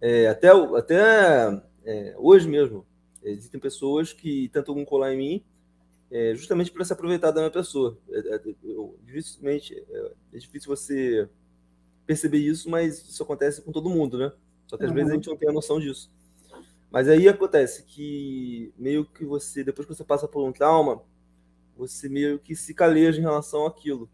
é, 0.00 0.28
até, 0.28 0.48
até 0.50 1.62
é, 1.84 2.14
hoje 2.18 2.48
mesmo, 2.48 2.86
Existem 3.24 3.60
pessoas 3.60 4.12
que 4.12 4.48
tentam 4.48 4.84
colar 4.84 5.14
em 5.14 5.16
mim 5.16 5.44
é, 6.10 6.34
justamente 6.34 6.70
para 6.70 6.84
se 6.84 6.92
aproveitar 6.92 7.30
da 7.30 7.40
minha 7.40 7.50
pessoa. 7.50 7.96
É, 8.10 8.34
é, 8.34 8.42
eu, 8.64 8.98
dificilmente, 9.04 9.74
é, 9.74 10.12
é, 10.32 10.38
difícil 10.38 10.68
você 10.68 11.28
perceber 12.04 12.38
isso, 12.38 12.68
mas 12.68 12.98
isso 13.08 13.22
acontece 13.22 13.62
com 13.62 13.70
todo 13.70 13.88
mundo, 13.88 14.18
né? 14.18 14.32
Só 14.66 14.76
que 14.76 14.84
às 14.84 14.90
uhum. 14.90 14.96
vezes 14.96 15.12
a 15.12 15.14
gente 15.14 15.28
não 15.28 15.36
tem 15.36 15.48
a 15.48 15.52
noção 15.52 15.78
disso. 15.78 16.10
Mas 16.90 17.08
aí 17.08 17.28
acontece 17.28 17.84
que 17.84 18.74
meio 18.76 19.04
que 19.04 19.24
você, 19.24 19.64
depois 19.64 19.86
que 19.86 19.94
você 19.94 20.04
passa 20.04 20.28
por 20.28 20.46
um 20.46 20.52
trauma, 20.52 21.02
você 21.76 22.08
meio 22.08 22.38
que 22.38 22.54
se 22.54 22.74
caleja 22.74 23.18
em 23.18 23.22
relação 23.22 23.64
àquilo. 23.64 24.10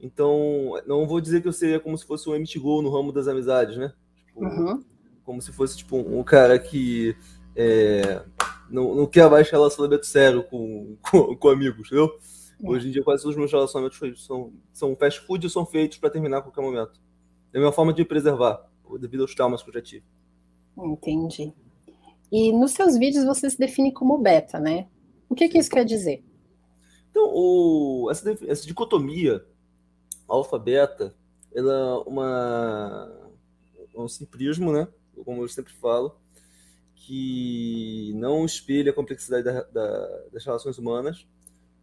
Então, 0.00 0.74
não 0.86 1.06
vou 1.06 1.20
dizer 1.20 1.40
que 1.40 1.48
eu 1.48 1.52
seria 1.52 1.80
como 1.80 1.96
se 1.96 2.04
fosse 2.04 2.28
um 2.28 2.38
MTGO 2.38 2.82
no 2.82 2.90
ramo 2.90 3.12
das 3.12 3.28
amizades, 3.28 3.76
né? 3.76 3.92
Tipo, 4.26 4.44
uhum. 4.44 4.84
Como 5.24 5.40
se 5.40 5.52
fosse, 5.52 5.78
tipo, 5.78 5.96
um 5.96 6.22
cara 6.22 6.58
que 6.58 7.16
é, 7.54 8.22
não, 8.70 8.94
não 8.94 9.06
quer 9.06 9.28
mais 9.30 9.50
relacionamento 9.50 10.06
sério 10.06 10.44
com, 10.44 10.96
com, 11.10 11.36
com 11.36 11.48
amigos, 11.48 11.86
entendeu? 11.86 12.18
É. 12.62 12.68
Hoje 12.68 12.88
em 12.88 12.90
dia, 12.92 13.02
quase 13.02 13.22
todos 13.22 13.34
os 13.34 13.38
meus 13.38 13.52
relacionamentos 13.52 14.24
são, 14.24 14.52
são 14.72 14.96
fast 14.96 15.20
food 15.20 15.46
e 15.46 15.50
são 15.50 15.64
feitos 15.64 15.98
para 15.98 16.10
terminar 16.10 16.38
a 16.38 16.42
qualquer 16.42 16.62
momento. 16.62 17.00
É 17.52 17.58
a 17.58 17.60
minha 17.60 17.72
forma 17.72 17.92
de 17.92 18.02
me 18.02 18.08
preservar, 18.08 18.68
devido 19.00 19.22
aos 19.22 19.34
traumas 19.34 19.62
que 19.62 19.70
eu 19.70 19.74
já 19.74 19.82
tive. 19.82 20.04
Entendi. 20.76 21.52
E 22.30 22.52
nos 22.52 22.72
seus 22.72 22.98
vídeos 22.98 23.24
você 23.24 23.48
se 23.48 23.58
define 23.58 23.92
como 23.92 24.18
beta, 24.18 24.58
né? 24.58 24.88
O 25.28 25.34
que, 25.34 25.48
que 25.48 25.58
isso 25.58 25.70
quer 25.70 25.84
dizer? 25.84 26.24
Então, 27.10 27.30
o, 27.32 28.08
essa, 28.10 28.36
essa 28.46 28.66
dicotomia 28.66 29.44
alfa-beta, 30.28 31.14
ela 31.54 31.72
é 31.72 32.08
uma, 32.08 33.30
um 33.94 34.08
simplismo, 34.08 34.72
né? 34.72 34.88
Como 35.24 35.42
eu 35.42 35.48
sempre 35.48 35.72
falo, 35.72 36.18
que 36.94 38.12
não 38.14 38.44
espelha 38.44 38.90
a 38.90 38.94
complexidade 38.94 39.44
da, 39.44 39.62
da, 39.62 40.24
das 40.32 40.44
relações 40.44 40.76
humanas, 40.76 41.26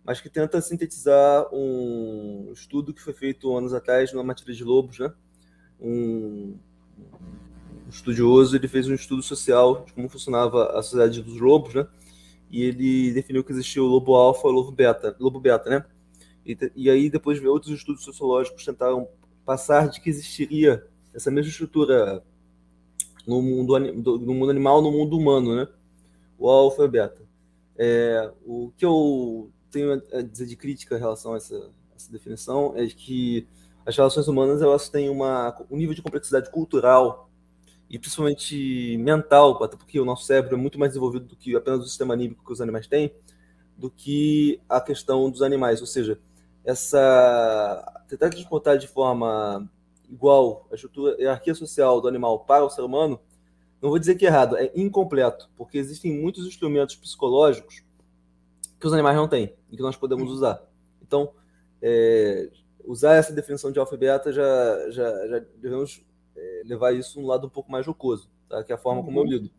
mas 0.04 0.20
que 0.20 0.30
tenta 0.30 0.60
sintetizar 0.62 1.48
um 1.54 2.52
estudo 2.52 2.94
que 2.94 3.02
foi 3.02 3.14
feito 3.14 3.56
anos 3.56 3.74
atrás 3.74 4.12
numa 4.12 4.24
matéria 4.24 4.54
de 4.54 4.64
lobos, 4.64 5.00
né? 5.00 5.14
Um, 5.80 6.58
um 7.86 7.90
estudioso 7.90 8.56
ele 8.56 8.68
fez 8.68 8.88
um 8.88 8.94
estudo 8.94 9.24
social 9.24 9.86
de 9.86 9.94
como 9.94 10.10
funcionava 10.10 10.78
a 10.78 10.84
sociedade 10.84 11.22
dos 11.22 11.40
lobos, 11.40 11.74
né? 11.74 11.88
E 12.52 12.62
ele 12.64 13.14
definiu 13.14 13.44
que 13.44 13.52
existia 13.52 13.82
o 13.82 13.88
lobo 13.88 14.14
alfa 14.14 14.48
e 14.48 14.52
o 14.52 14.54
lobo 14.54 14.72
beta, 14.72 15.16
lobo 15.20 15.40
beta, 15.40 15.70
né? 15.70 15.86
E, 16.46 16.58
e 16.76 16.90
aí 16.90 17.10
depois 17.10 17.44
outros 17.44 17.74
estudos 17.74 18.04
sociológicos 18.04 18.66
tentaram 18.66 19.08
passar 19.46 19.88
de 19.88 20.02
que 20.02 20.10
existiria 20.10 20.86
essa 21.14 21.30
mesma 21.30 21.50
estrutura 21.50 22.24
no 23.26 23.42
mundo, 23.42 23.80
no 23.80 24.34
mundo 24.34 24.50
animal, 24.50 24.82
no 24.82 24.92
mundo 24.92 25.18
humano, 25.18 25.56
né? 25.56 25.68
O 26.38 26.50
alfa 26.50 26.84
e 26.84 26.86
o 26.86 26.90
beta. 26.90 27.22
É, 27.78 28.32
o 28.46 28.72
que 28.78 28.86
eu 28.86 29.52
tenho 29.72 30.02
a 30.14 30.22
dizer 30.22 30.46
de 30.46 30.56
crítica 30.56 30.96
em 30.96 31.00
relação 31.00 31.34
a 31.34 31.38
essa, 31.38 31.72
essa 31.96 32.12
definição 32.12 32.74
é 32.76 32.86
que 32.88 33.48
as 33.86 33.96
relações 33.96 34.28
humanas 34.28 34.62
elas 34.62 34.90
têm 34.90 35.10
uma, 35.10 35.56
um 35.70 35.78
nível 35.78 35.96
de 35.96 36.02
complexidade 36.02 36.50
cultural 36.52 37.30
e 37.90 38.00
principalmente 38.00 38.98
mental, 38.98 39.62
até 39.64 39.76
porque 39.76 40.00
o 40.00 40.06
nosso 40.06 40.26
cérebro 40.26 40.56
é 40.56 40.58
muito 40.58 40.80
mais 40.80 40.92
desenvolvido 40.92 41.26
do 41.26 41.36
que 41.36 41.56
apenas 41.56 41.82
o 41.82 41.88
sistema 41.88 42.14
anímico 42.14 42.44
que 42.44 42.52
os 42.52 42.62
animais 42.62 42.88
têm, 42.88 43.14
do 43.78 43.90
que 43.90 44.60
a 44.70 44.80
questão 44.80 45.30
dos 45.30 45.42
animais. 45.42 45.82
Ou 45.82 45.88
seja, 45.88 46.20
essa 46.64 48.04
tentar 48.08 48.30
descontar 48.30 48.78
de 48.78 48.88
forma 48.88 49.70
igual 50.10 50.68
a 50.72 50.76
estrutura, 50.76 51.16
a 51.16 51.20
hierarquia 51.20 51.56
social 51.56 52.00
do 52.00 52.08
animal 52.08 52.46
para 52.46 52.64
o 52.64 52.70
ser 52.70 52.82
humano, 52.82 53.20
não 53.82 53.90
vou 53.90 54.00
dizer 54.00 54.16
que 54.16 54.26
é 54.26 54.30
errado, 54.30 54.56
é 54.56 54.72
incompleto, 54.76 55.50
porque 55.58 55.78
existem 55.78 56.14
muitos 56.22 56.46
instrumentos 56.46 56.96
psicológicos 56.96 57.84
que 58.80 58.88
os 58.88 58.94
animais 58.94 59.16
não 59.16 59.28
têm 59.28 59.56
e 59.72 59.76
que 59.76 59.82
nós 59.82 59.96
podemos 59.96 60.30
usar. 60.32 60.62
Então, 61.02 61.34
é, 61.82 62.50
usar 62.86 63.16
essa 63.16 63.34
definição 63.34 63.72
de 63.72 63.80
alfa 63.80 63.96
e 63.96 63.98
beta 63.98 64.32
já, 64.32 64.90
já, 64.90 65.28
já 65.28 65.40
devemos 65.58 66.06
é, 66.36 66.62
levar 66.66 66.94
isso 66.94 67.20
um 67.20 67.26
lado 67.26 67.48
um 67.48 67.50
pouco 67.50 67.72
mais 67.72 67.86
jocoso, 67.86 68.30
tá? 68.48 68.64
que 68.64 68.72
é 68.72 68.76
a 68.76 68.78
forma 68.78 69.00
uhum. 69.00 69.06
como 69.06 69.20
eu 69.20 69.24
uhum. 69.24 69.30
lido. 69.30 69.52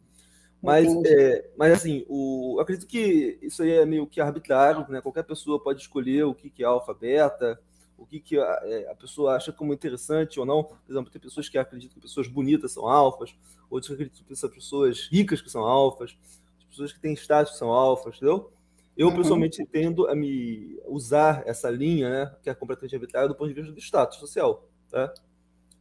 Mas, 0.65 0.89
é, 1.05 1.51
mas 1.59 1.73
assim, 1.75 2.07
o, 2.09 2.59
acredito 2.59 2.87
que 2.87 3.39
isso 3.43 3.63
aí 3.63 3.73
é 3.73 3.85
meio 3.85 4.07
que 4.07 4.21
arbitrário, 4.21 4.87
né? 4.89 5.01
Qualquer 5.01 5.23
pessoa 5.23 5.63
pode 5.63 5.83
escolher 5.83 6.25
o 6.25 6.35
que, 6.35 6.49
que 6.49 6.63
é 6.63 6.67
alfa, 6.67 6.95
beta, 6.95 7.61
o 7.99 8.07
que, 8.07 8.19
que 8.19 8.39
a, 8.39 8.61
é, 8.63 8.91
a, 8.91 8.95
pessoa 8.95 9.37
acha 9.37 9.53
como 9.53 9.75
interessante 9.75 10.41
ou 10.41 10.47
não. 10.47 10.65
Por 10.65 10.79
exemplo, 10.89 11.11
tem 11.11 11.21
pessoas 11.21 11.51
que 11.51 11.59
acreditam 11.59 11.95
que 11.95 12.01
pessoas 12.01 12.27
bonitas 12.29 12.73
são 12.73 12.89
alfas, 12.89 13.37
outros 13.69 13.93
acreditam 13.93 14.25
que 14.27 14.35
são 14.35 14.49
pessoas 14.49 15.09
ricas 15.11 15.43
que 15.43 15.51
são 15.51 15.63
alfas, 15.63 16.17
pessoas 16.71 16.93
que 16.93 17.01
têm 17.01 17.13
status 17.13 17.59
são 17.59 17.71
alfas, 17.71 18.17
entendeu? 18.17 18.51
Eu, 18.97 19.09
uhum. 19.09 19.17
pessoalmente, 19.17 19.67
tendo 19.67 20.09
a 20.09 20.15
me 20.15 20.81
usar 20.87 21.43
essa 21.47 21.69
linha, 21.69 22.09
né, 22.09 22.37
que 22.43 22.49
é 22.49 22.55
completamente 22.55 22.95
arbitrária 22.95 23.29
do 23.29 23.35
ponto 23.35 23.49
de 23.49 23.55
vista 23.55 23.73
do 23.73 23.81
status 23.81 24.19
social, 24.19 24.69
tá? 24.91 25.13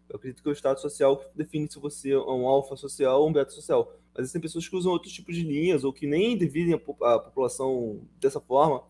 Eu 0.09 0.17
acredito 0.17 0.43
que 0.43 0.49
é 0.49 0.51
o 0.51 0.55
status 0.55 0.81
social 0.81 1.17
que 1.17 1.25
define 1.35 1.71
se 1.71 1.79
você 1.79 2.11
é 2.11 2.17
um 2.17 2.47
alfa 2.47 2.75
social 2.75 3.21
ou 3.21 3.29
um 3.29 3.33
beta 3.33 3.51
social. 3.51 3.95
Mas 4.13 4.23
existem 4.23 4.41
pessoas 4.41 4.67
que 4.67 4.75
usam 4.75 4.91
outros 4.91 5.11
tipos 5.11 5.35
de 5.35 5.43
linhas 5.43 5.83
ou 5.83 5.91
que 5.91 6.05
nem 6.05 6.37
dividem 6.37 6.73
a, 6.73 7.13
a 7.13 7.19
população 7.19 8.01
dessa 8.19 8.39
forma. 8.39 8.83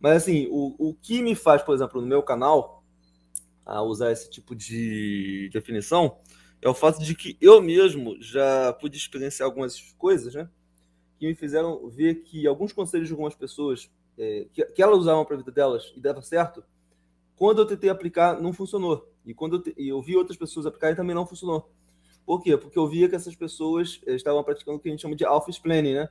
Mas, 0.00 0.22
assim, 0.22 0.48
o, 0.50 0.74
o 0.78 0.94
que 0.94 1.22
me 1.22 1.34
faz, 1.34 1.62
por 1.62 1.74
exemplo, 1.74 2.00
no 2.00 2.06
meu 2.06 2.22
canal, 2.22 2.84
a 3.64 3.82
usar 3.82 4.10
esse 4.12 4.30
tipo 4.30 4.54
de 4.54 5.50
definição, 5.52 6.18
é 6.62 6.68
o 6.68 6.74
fato 6.74 7.02
de 7.02 7.14
que 7.14 7.36
eu 7.40 7.60
mesmo 7.60 8.16
já 8.20 8.72
pude 8.72 8.96
experienciar 8.96 9.46
algumas 9.46 9.78
coisas, 9.98 10.34
né? 10.34 10.48
Que 11.18 11.26
me 11.26 11.34
fizeram 11.34 11.88
ver 11.88 12.22
que 12.22 12.46
alguns 12.46 12.72
conselhos 12.72 13.08
de 13.08 13.12
algumas 13.12 13.34
pessoas, 13.34 13.90
é, 14.16 14.46
que, 14.52 14.64
que 14.64 14.82
elas 14.82 14.98
usavam 14.98 15.24
para 15.24 15.34
a 15.34 15.38
vida 15.38 15.52
delas 15.52 15.92
e 15.96 16.00
dava 16.00 16.22
certo, 16.22 16.64
quando 17.36 17.60
eu 17.60 17.66
tentei 17.66 17.90
aplicar, 17.90 18.40
não 18.40 18.52
funcionou. 18.52 19.12
E 19.24 19.32
quando 19.32 19.56
eu, 19.56 19.62
te, 19.62 19.74
eu 19.76 20.00
vi 20.02 20.16
outras 20.16 20.36
pessoas 20.36 20.66
aplicarem, 20.66 20.96
também 20.96 21.14
não 21.14 21.26
funcionou. 21.26 21.70
Por 22.28 22.42
quê? 22.42 22.58
Porque 22.58 22.78
eu 22.78 22.86
via 22.86 23.08
que 23.08 23.16
essas 23.16 23.34
pessoas 23.34 24.02
eh, 24.06 24.14
estavam 24.14 24.44
praticando 24.44 24.76
o 24.76 24.80
que 24.80 24.86
a 24.86 24.92
gente 24.92 25.00
chama 25.00 25.16
de 25.16 25.24
alpha 25.24 25.50
planning, 25.62 25.94
né? 25.94 26.10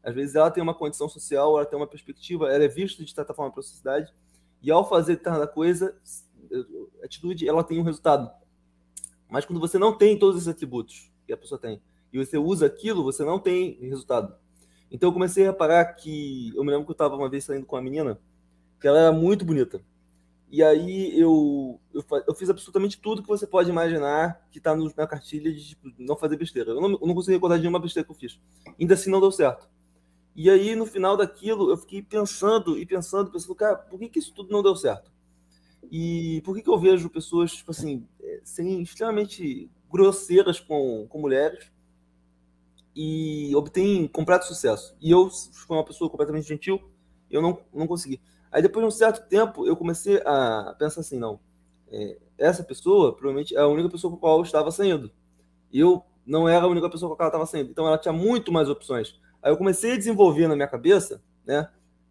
Às 0.00 0.14
vezes 0.14 0.36
ela 0.36 0.48
tem 0.48 0.62
uma 0.62 0.72
condição 0.72 1.08
social, 1.08 1.56
ela 1.56 1.66
tem 1.66 1.76
uma 1.76 1.88
perspectiva, 1.88 2.48
ela 2.52 2.62
é 2.62 2.68
vista 2.68 3.04
de 3.04 3.12
certa 3.12 3.34
forma 3.34 3.50
pela 3.50 3.64
sociedade, 3.64 4.14
e 4.62 4.70
ao 4.70 4.88
fazer 4.88 5.16
determinada 5.16 5.48
coisa, 5.50 5.98
a 7.02 7.04
atitude, 7.04 7.48
ela 7.48 7.64
tem 7.64 7.80
um 7.80 7.82
resultado. 7.82 8.30
Mas 9.28 9.44
quando 9.44 9.58
você 9.58 9.76
não 9.76 9.98
tem 9.98 10.16
todos 10.16 10.36
esses 10.36 10.46
atributos 10.46 11.12
que 11.26 11.32
a 11.32 11.36
pessoa 11.36 11.60
tem, 11.60 11.82
e 12.12 12.24
você 12.24 12.38
usa 12.38 12.66
aquilo, 12.66 13.02
você 13.02 13.24
não 13.24 13.40
tem 13.40 13.76
resultado. 13.80 14.36
Então 14.88 15.08
eu 15.08 15.12
comecei 15.12 15.42
a 15.42 15.50
reparar 15.50 15.84
que, 15.94 16.52
eu 16.54 16.62
me 16.62 16.70
lembro 16.70 16.84
que 16.84 16.92
eu 16.92 16.94
estava 16.94 17.16
uma 17.16 17.28
vez 17.28 17.42
saindo 17.42 17.66
com 17.66 17.74
uma 17.74 17.82
menina, 17.82 18.20
que 18.80 18.86
ela 18.86 19.00
era 19.00 19.12
muito 19.12 19.44
bonita, 19.44 19.82
e 20.48 20.62
aí 20.62 21.18
eu, 21.18 21.80
eu, 21.92 22.04
eu, 22.28 22.34
fiz 22.34 22.48
absolutamente 22.48 23.00
tudo 23.00 23.20
que 23.20 23.28
você 23.28 23.46
pode 23.46 23.68
imaginar 23.68 24.46
que 24.50 24.58
está 24.58 24.76
na 24.76 25.06
cartilha 25.06 25.52
de 25.52 25.68
tipo, 25.68 25.92
não 25.98 26.16
fazer 26.16 26.36
besteira. 26.36 26.70
Eu 26.70 26.80
não, 26.80 26.92
eu 26.92 27.06
não 27.06 27.14
consegui 27.14 27.34
recordar 27.34 27.58
de 27.58 27.62
nenhuma 27.62 27.80
besteira 27.80 28.06
que 28.06 28.12
eu 28.12 28.16
fiz. 28.16 28.38
Ainda 28.78 28.94
assim 28.94 29.10
não 29.10 29.20
deu 29.20 29.32
certo. 29.32 29.68
E 30.36 30.48
aí, 30.48 30.76
no 30.76 30.86
final 30.86 31.16
daquilo, 31.16 31.70
eu 31.70 31.76
fiquei 31.76 32.02
pensando 32.02 32.78
e 32.78 32.84
pensando, 32.86 33.30
pensando, 33.30 33.54
cara, 33.54 33.76
por 33.76 33.98
que, 33.98 34.08
que 34.08 34.18
isso 34.18 34.34
tudo 34.34 34.52
não 34.52 34.62
deu 34.62 34.76
certo? 34.76 35.10
E 35.90 36.42
por 36.44 36.54
que, 36.54 36.62
que 36.62 36.70
eu 36.70 36.78
vejo 36.78 37.10
pessoas, 37.10 37.52
tipo 37.52 37.70
assim, 37.70 38.06
é, 38.20 38.42
extremamente 38.82 39.70
grosseiras 39.90 40.60
com, 40.60 41.06
com 41.08 41.20
mulheres 41.20 41.72
e 42.94 43.54
obtêm 43.56 44.06
completo 44.06 44.44
sucesso? 44.44 44.94
E 45.00 45.10
eu 45.10 45.28
fui 45.30 45.76
uma 45.76 45.84
pessoa 45.84 46.10
completamente 46.10 46.46
gentil, 46.46 46.82
eu 47.30 47.40
não, 47.40 47.58
não 47.74 47.86
consegui. 47.86 48.20
Aí 48.56 48.62
depois 48.62 48.82
de 48.82 48.88
um 48.88 48.90
certo 48.90 49.28
tempo, 49.28 49.66
eu 49.66 49.76
comecei 49.76 50.16
a 50.24 50.74
pensar 50.78 51.02
assim, 51.02 51.18
não, 51.18 51.38
é, 51.92 52.16
essa 52.38 52.64
pessoa 52.64 53.12
provavelmente 53.12 53.54
é 53.54 53.60
a 53.60 53.66
única 53.66 53.90
pessoa 53.90 54.10
com 54.10 54.16
a 54.16 54.20
qual 54.20 54.38
eu 54.38 54.44
estava 54.44 54.70
saindo. 54.70 55.12
Eu 55.70 56.02
não 56.24 56.48
era 56.48 56.64
a 56.64 56.66
única 56.66 56.88
pessoa 56.88 57.10
com 57.10 57.12
a 57.12 57.16
qual 57.18 57.26
ela 57.26 57.44
estava 57.44 57.44
saindo. 57.44 57.70
Então 57.70 57.86
ela 57.86 57.98
tinha 57.98 58.14
muito 58.14 58.50
mais 58.50 58.70
opções. 58.70 59.20
Aí 59.42 59.52
eu 59.52 59.58
comecei 59.58 59.92
a 59.92 59.96
desenvolver 59.98 60.48
na 60.48 60.56
minha 60.56 60.66
cabeça, 60.66 61.22
né, 61.44 61.68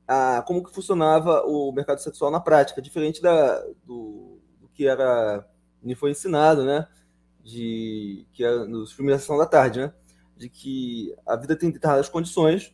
a, 0.08 0.44
como 0.46 0.64
que 0.64 0.72
funcionava 0.72 1.42
o 1.48 1.72
mercado 1.72 1.98
sexual 1.98 2.30
na 2.30 2.40
prática, 2.40 2.80
diferente 2.80 3.24
da, 3.24 3.62
do, 3.84 4.40
do 4.62 4.68
que 4.72 4.86
era 4.86 5.50
me 5.82 5.96
foi 5.96 6.12
ensinado, 6.12 6.64
né, 6.64 6.88
de 7.44 8.28
que 8.32 8.44
era 8.44 8.66
nos 8.66 8.92
filmes 8.92 9.16
da 9.16 9.20
sessão 9.20 9.40
da 9.40 9.48
tarde, 9.48 9.80
né, 9.80 9.92
de 10.38 10.48
que 10.48 11.12
a 11.25 11.36
vida 11.36 11.56
tem 11.56 11.72
determinadas 11.72 12.08
condições 12.08 12.72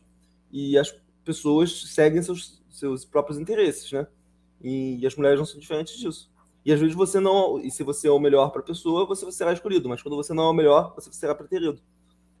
e 0.50 0.76
as 0.76 0.94
pessoas 1.24 1.94
seguem 1.94 2.20
seus 2.22 2.61
seus 2.72 3.04
próprios 3.04 3.38
interesses, 3.38 3.90
né? 3.92 4.06
E, 4.60 4.98
e, 5.00 5.06
as 5.06 5.14
mulheres 5.16 5.38
não 5.38 5.46
são 5.46 5.60
diferentes 5.60 5.96
disso. 5.96 6.30
E 6.64 6.72
às 6.72 6.80
vezes 6.80 6.94
você 6.94 7.18
não, 7.18 7.58
e 7.58 7.70
se 7.70 7.82
você 7.82 8.08
é 8.08 8.10
o 8.10 8.18
melhor 8.18 8.50
para 8.50 8.60
a 8.60 8.64
pessoa, 8.64 9.04
você 9.04 9.30
será 9.32 9.52
escolhido, 9.52 9.88
mas 9.88 10.00
quando 10.02 10.16
você 10.16 10.32
não 10.32 10.44
é 10.44 10.50
o 10.50 10.52
melhor, 10.52 10.94
você 10.94 11.12
será 11.12 11.34
preterido. 11.34 11.80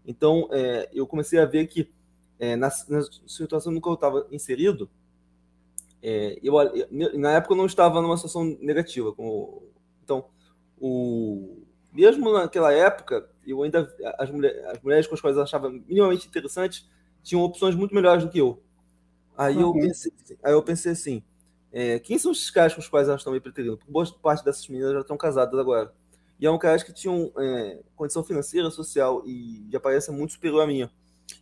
Então, 0.06 0.48
é, 0.52 0.88
eu 0.92 1.06
comecei 1.06 1.38
a 1.38 1.44
ver 1.46 1.66
que 1.66 1.90
é, 2.38 2.56
na, 2.56 2.70
na, 2.88 3.02
situação 3.26 3.72
no 3.72 3.80
que 3.80 3.88
eu 3.88 3.94
estava 3.94 4.26
inserido, 4.30 4.88
é, 6.02 6.38
eu, 6.42 6.54
na 7.14 7.32
época 7.32 7.54
eu 7.54 7.58
não 7.58 7.66
estava 7.66 8.00
numa 8.00 8.16
situação 8.16 8.44
negativa. 8.60 9.12
Com, 9.12 9.62
então, 10.02 10.26
o, 10.80 11.62
mesmo 11.92 12.32
naquela 12.32 12.72
época, 12.72 13.28
eu 13.46 13.62
ainda 13.62 13.92
as, 14.18 14.30
mulher, 14.30 14.66
as 14.68 14.80
mulheres 14.80 15.06
com 15.06 15.14
as 15.14 15.20
quais 15.20 15.36
eu 15.36 15.42
achava 15.42 15.70
minimamente 15.70 16.26
interessantes 16.26 16.88
tinham 17.22 17.42
opções 17.42 17.74
muito 17.74 17.94
melhores 17.94 18.24
do 18.24 18.30
que 18.30 18.38
eu. 18.38 18.60
Aí, 19.36 19.56
uhum. 19.56 19.62
eu, 19.62 19.72
pensei, 19.72 20.12
aí 20.42 20.52
eu 20.52 20.62
pensei 20.62 20.92
assim: 20.92 21.22
é, 21.72 21.98
quem 21.98 22.18
são 22.18 22.32
esses 22.32 22.50
caras 22.50 22.74
com 22.74 22.80
os 22.80 22.88
quais 22.88 23.08
elas 23.08 23.20
estão 23.20 23.32
me 23.32 23.40
preterindo? 23.40 23.76
Porque 23.76 23.90
boa 23.90 24.06
parte 24.22 24.44
dessas 24.44 24.66
meninas 24.68 24.92
já 24.92 25.00
estão 25.00 25.16
casadas 25.16 25.58
agora. 25.58 25.92
E 26.38 26.46
é 26.46 26.50
um 26.50 26.58
caras 26.58 26.82
que 26.82 26.92
tinham 26.92 27.32
é, 27.38 27.80
condição 27.94 28.24
financeira, 28.24 28.70
social 28.70 29.22
e 29.24 29.64
de 29.68 29.76
aparência 29.76 30.12
muito 30.12 30.32
superior 30.32 30.62
à 30.62 30.66
minha. 30.66 30.90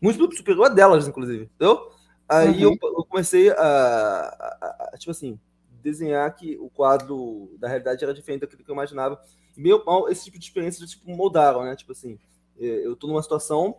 Muito 0.00 0.36
superior 0.36 0.66
a 0.66 0.68
delas, 0.68 1.08
inclusive. 1.08 1.44
Entendeu? 1.44 1.90
Aí 2.28 2.64
uhum. 2.64 2.76
eu, 2.80 2.90
eu, 2.98 3.04
comecei 3.04 3.50
a, 3.50 3.56
a, 3.56 4.90
a, 4.92 4.98
tipo 4.98 5.10
assim, 5.10 5.40
desenhar 5.82 6.32
que 6.34 6.56
o 6.58 6.68
quadro 6.68 7.50
da 7.58 7.66
realidade 7.66 8.04
era 8.04 8.14
diferente 8.14 8.42
daquilo 8.42 8.62
que 8.62 8.70
eu 8.70 8.74
imaginava. 8.74 9.20
E 9.56 9.60
meio 9.60 9.84
mal, 9.84 10.08
esse 10.08 10.24
tipo 10.24 10.38
de 10.38 10.44
experiência 10.44 10.86
tipo, 10.86 11.10
moldaram, 11.10 11.64
né? 11.64 11.74
Tipo 11.74 11.92
assim, 11.92 12.18
é, 12.58 12.86
eu 12.86 12.92
estou 12.92 13.08
numa 13.08 13.22
situação 13.22 13.78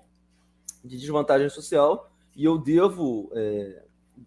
de 0.84 0.98
desvantagem 0.98 1.50
social 1.50 2.12
e 2.36 2.44
eu 2.44 2.58
devo 2.58 3.32
é, 3.34 3.84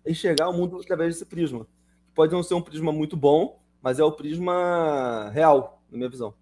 enxergar 0.07 0.49
o 0.49 0.53
mundo 0.53 0.79
através 0.79 1.15
desse 1.15 1.27
prisma. 1.27 1.67
Pode 2.15 2.33
não 2.33 2.43
ser 2.43 2.55
um 2.55 2.63
prisma 2.63 2.93
muito 2.93 3.17
bom, 3.17 3.61
mas 3.83 3.99
é 3.99 4.05
o 4.05 4.13
prisma 4.13 5.31
real, 5.31 5.83
na 5.91 5.99
minha 5.99 6.11
visão. 6.11 6.35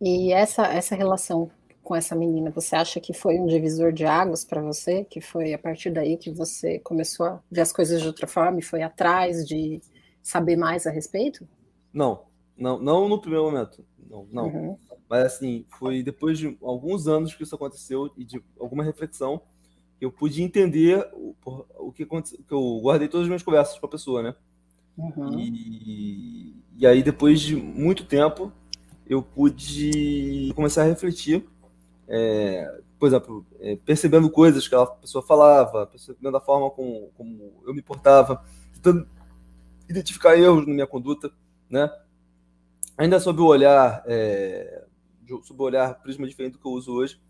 E 0.00 0.32
essa, 0.32 0.66
essa 0.66 0.94
relação 0.94 1.50
com 1.82 1.94
essa 1.94 2.16
menina, 2.16 2.50
você 2.50 2.74
acha 2.74 3.00
que 3.00 3.12
foi 3.12 3.38
um 3.38 3.46
divisor 3.46 3.92
de 3.92 4.04
águas 4.04 4.44
para 4.44 4.60
você? 4.60 5.04
Que 5.04 5.20
foi 5.20 5.54
a 5.54 5.58
partir 5.58 5.90
daí 5.90 6.16
que 6.16 6.30
você 6.30 6.80
começou 6.80 7.26
a 7.26 7.40
ver 7.50 7.60
as 7.60 7.72
coisas 7.72 8.02
de 8.02 8.06
outra 8.06 8.26
forma 8.26 8.58
e 8.58 8.62
foi 8.62 8.82
atrás 8.82 9.46
de 9.46 9.80
saber 10.20 10.56
mais 10.56 10.86
a 10.86 10.90
respeito? 10.90 11.48
Não, 11.92 12.24
não, 12.56 12.78
não 12.80 13.08
no 13.08 13.20
primeiro 13.20 13.44
momento. 13.44 13.84
Não, 14.10 14.26
não. 14.32 14.46
Uhum. 14.48 14.78
Mas 15.08 15.26
assim, 15.26 15.64
foi 15.78 16.02
depois 16.02 16.38
de 16.38 16.58
alguns 16.60 17.06
anos 17.06 17.34
que 17.34 17.44
isso 17.44 17.54
aconteceu 17.54 18.10
e 18.16 18.24
de 18.24 18.42
alguma 18.58 18.82
reflexão 18.82 19.40
eu 20.00 20.10
pude 20.10 20.42
entender 20.42 21.08
o, 21.12 21.34
o 21.78 21.92
que 21.92 22.02
aconteceu, 22.02 22.38
que 22.46 22.52
eu 22.52 22.80
guardei 22.82 23.08
todas 23.08 23.24
as 23.24 23.28
minhas 23.28 23.42
conversas 23.42 23.78
com 23.78 23.86
a 23.86 23.90
pessoa, 23.90 24.22
né? 24.22 24.34
Uhum. 24.96 25.38
E, 25.38 26.56
e 26.76 26.86
aí, 26.86 27.02
depois 27.02 27.40
de 27.40 27.56
muito 27.56 28.04
tempo, 28.04 28.52
eu 29.06 29.22
pude 29.22 30.52
começar 30.54 30.82
a 30.82 30.86
refletir, 30.86 31.46
é, 32.08 32.80
por 32.98 33.06
exemplo, 33.06 33.46
é, 33.60 33.76
percebendo 33.76 34.30
coisas 34.30 34.66
que 34.66 34.74
a 34.74 34.86
pessoa 34.86 35.22
falava, 35.22 35.86
percebendo 35.86 36.36
a 36.36 36.40
forma 36.40 36.70
como, 36.70 37.10
como 37.16 37.62
eu 37.66 37.74
me 37.74 37.82
portava, 37.82 38.42
tentando 38.74 39.06
identificar 39.88 40.36
erros 40.36 40.66
na 40.66 40.74
minha 40.74 40.86
conduta, 40.86 41.30
né? 41.70 41.90
Ainda 42.98 43.20
sob 43.20 43.40
o 43.40 43.46
olhar, 43.46 44.02
é, 44.06 44.84
sob 45.42 45.62
o 45.62 45.64
olhar 45.64 46.00
prisma 46.00 46.26
diferente 46.26 46.54
do 46.54 46.58
que 46.58 46.66
eu 46.66 46.72
uso 46.72 46.92
hoje. 46.92 47.20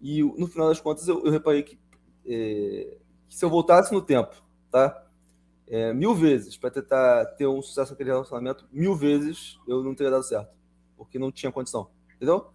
E 0.00 0.22
no 0.22 0.46
final 0.46 0.68
das 0.68 0.80
contas, 0.80 1.06
eu, 1.06 1.24
eu 1.24 1.30
reparei 1.30 1.62
que, 1.62 1.78
é, 2.26 2.96
se 3.28 3.44
eu 3.44 3.50
voltasse 3.50 3.92
no 3.92 4.02
tempo, 4.02 4.34
tá? 4.70 5.02
É, 5.66 5.92
mil 5.92 6.14
vezes 6.14 6.56
para 6.56 6.70
tentar 6.70 7.24
ter 7.36 7.46
um 7.46 7.62
sucesso 7.62 7.92
naquele 7.92 8.10
relacionamento, 8.10 8.66
mil 8.70 8.94
vezes 8.94 9.58
eu 9.66 9.82
não 9.82 9.94
teria 9.94 10.10
dado 10.10 10.24
certo 10.24 10.54
porque 10.96 11.18
não 11.18 11.32
tinha 11.32 11.52
condição, 11.52 11.88
entendeu? 12.16 12.46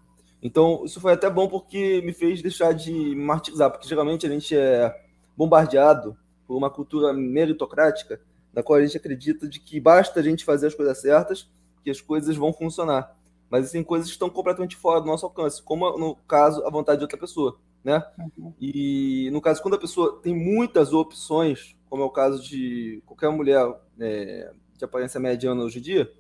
Então, 0.42 0.84
isso 0.86 1.02
foi 1.02 1.14
até 1.14 1.30
bom 1.30 1.48
porque 1.48 2.02
me 2.02 2.14
fez 2.14 2.42
deixar 2.42 2.74
de 2.74 2.92
me 2.92 3.16
martirizar, 3.16 3.70
porque 3.70 3.88
geralmente 3.88 4.26
a 4.26 4.30
gente 4.30 4.56
é 4.56 4.96
bombardeado 5.36 6.18
por 6.48 6.56
uma 6.56 6.70
cultura 6.70 7.14
meritocrática, 7.14 8.22
na 8.54 8.64
qual 8.64 8.80
a 8.80 8.86
gente 8.86 8.98
acredita 8.98 9.48
de 9.48 9.60
que 9.60 9.80
basta 9.80 10.20
a 10.20 10.24
gente 10.24 10.46
fazer 10.46 10.68
as 10.68 10.76
coisas 10.76 11.00
certas 11.00 11.50
que 11.84 11.90
as 11.90 12.02
coisas 12.02 12.36
vão 12.36 12.52
funcionar. 12.54 13.16
Mas 13.50 13.62
existem 13.62 13.84
coisas 13.84 14.08
que 14.08 14.14
estão 14.14 14.30
completamente 14.30 14.76
fora 14.76 15.02
do 15.02 15.08
nosso 15.08 15.26
alcance, 15.26 15.62
como 15.62 15.98
no 15.98 16.16
caso 16.28 16.66
a 16.66 16.70
vontade 16.70 17.00
de 17.00 17.04
outra 17.04 17.18
pessoa, 17.18 17.60
né? 17.84 18.04
Uhum. 18.38 18.54
E 18.60 19.30
no 19.32 19.42
caso 19.42 19.62
quando 19.62 19.76
a 19.76 19.80
pessoa 19.80 20.20
tem 20.22 20.36
muitas 20.36 20.94
opções, 20.94 21.76
como 21.90 22.04
é 22.04 22.06
o 22.06 22.12
caso 22.12 22.44
de 22.44 23.02
qualquer 23.06 23.30
mulher 23.32 23.66
é, 24.00 24.52
de 24.78 24.86
aparência 24.86 25.20
mediana 25.20 25.64
hoje 25.64 25.80
em 25.80 25.82
dia, 25.82 26.12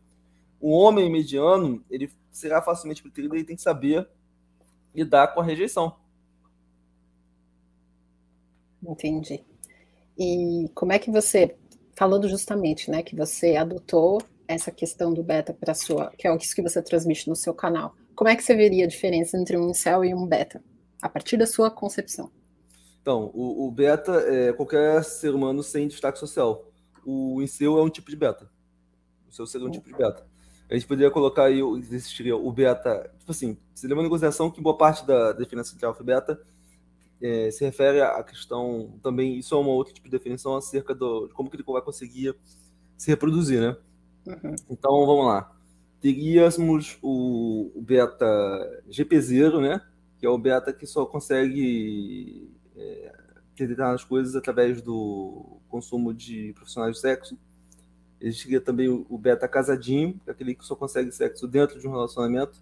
o 0.59 0.71
homem 0.71 1.09
mediano, 1.09 1.83
ele 1.89 2.11
será 2.31 2.61
facilmente 2.61 3.01
preterido, 3.01 3.35
ele 3.35 3.45
tem 3.45 3.55
que 3.55 3.61
saber 3.61 4.07
lidar 4.93 5.27
com 5.29 5.39
a 5.39 5.43
rejeição. 5.43 5.95
Entendi. 8.83 9.43
E 10.17 10.69
como 10.73 10.91
é 10.91 10.99
que 10.99 11.11
você, 11.11 11.55
falando 11.95 12.27
justamente, 12.27 12.89
né, 12.91 13.03
que 13.03 13.15
você 13.15 13.55
adotou 13.55 14.21
essa 14.47 14.71
questão 14.71 15.13
do 15.13 15.23
beta 15.23 15.53
para 15.53 15.73
sua, 15.73 16.11
que 16.17 16.27
é 16.27 16.35
isso 16.35 16.55
que 16.55 16.61
você 16.61 16.81
transmite 16.81 17.29
no 17.29 17.35
seu 17.35 17.53
canal, 17.53 17.95
como 18.15 18.29
é 18.29 18.35
que 18.35 18.43
você 18.43 18.55
veria 18.55 18.85
a 18.85 18.87
diferença 18.87 19.37
entre 19.37 19.55
um 19.57 19.69
incel 19.69 20.03
e 20.03 20.13
um 20.13 20.25
beta, 20.25 20.61
a 21.01 21.09
partir 21.09 21.37
da 21.37 21.47
sua 21.47 21.69
concepção? 21.71 22.31
Então, 23.01 23.31
o, 23.33 23.67
o 23.67 23.71
beta 23.71 24.11
é 24.27 24.53
qualquer 24.53 25.03
ser 25.03 25.33
humano 25.33 25.63
sem 25.63 25.87
destaque 25.87 26.19
social. 26.19 26.71
O 27.05 27.41
incel 27.41 27.77
é 27.77 27.81
um 27.81 27.89
tipo 27.89 28.09
de 28.09 28.15
beta. 28.15 28.49
O 29.27 29.31
seu 29.31 29.47
seria 29.47 29.67
um 29.67 29.71
tipo 29.71 29.87
de 29.87 29.95
beta 29.95 30.29
a 30.69 30.75
gente 30.75 30.85
poderia 30.85 31.09
colocar 31.09 31.45
aí, 31.45 31.59
existiria 31.59 32.37
o 32.37 32.51
beta, 32.51 33.11
tipo 33.17 33.31
assim, 33.31 33.57
se 33.73 33.87
leva 33.87 34.03
em 34.03 34.09
consideração 34.09 34.51
que 34.51 34.61
boa 34.61 34.77
parte 34.77 35.05
da 35.05 35.31
definição 35.31 35.75
de 35.77 35.83
alfa 35.83 36.03
e 36.03 36.05
beta 36.05 36.39
é, 37.19 37.49
se 37.49 37.65
refere 37.65 38.01
à 38.01 38.23
questão 38.23 38.93
também, 39.01 39.39
isso 39.39 39.55
é 39.55 39.57
uma 39.57 39.71
outra 39.71 39.93
tipo 39.93 40.07
de 40.07 40.11
definição 40.11 40.55
acerca 40.55 40.93
do, 40.93 41.27
de 41.27 41.33
como 41.33 41.49
que 41.49 41.55
ele 41.55 41.63
vai 41.63 41.81
conseguir 41.81 42.35
se 42.95 43.09
reproduzir, 43.09 43.59
né? 43.59 43.77
Uhum. 44.27 44.55
Então, 44.69 45.05
vamos 45.05 45.25
lá. 45.25 45.51
Teríamos 45.99 46.97
o, 47.01 47.71
o 47.75 47.81
beta 47.81 48.25
GP0, 48.89 49.59
né? 49.59 49.81
Que 50.19 50.25
é 50.25 50.29
o 50.29 50.37
beta 50.37 50.73
que 50.73 50.85
só 50.85 51.05
consegue 51.05 52.49
é, 52.75 53.13
determinadas 53.55 54.03
coisas 54.03 54.35
através 54.35 54.81
do 54.81 55.59
consumo 55.69 56.13
de 56.13 56.53
profissionais 56.53 56.95
de 56.95 57.01
sexo 57.01 57.37
Existiria 58.21 58.59
também 58.59 58.89
o 58.89 59.17
beta 59.17 59.47
casadinho, 59.47 60.19
aquele 60.27 60.53
que 60.53 60.65
só 60.65 60.75
consegue 60.75 61.11
sexo 61.11 61.47
dentro 61.47 61.79
de 61.79 61.87
um 61.87 61.91
relacionamento. 61.91 62.61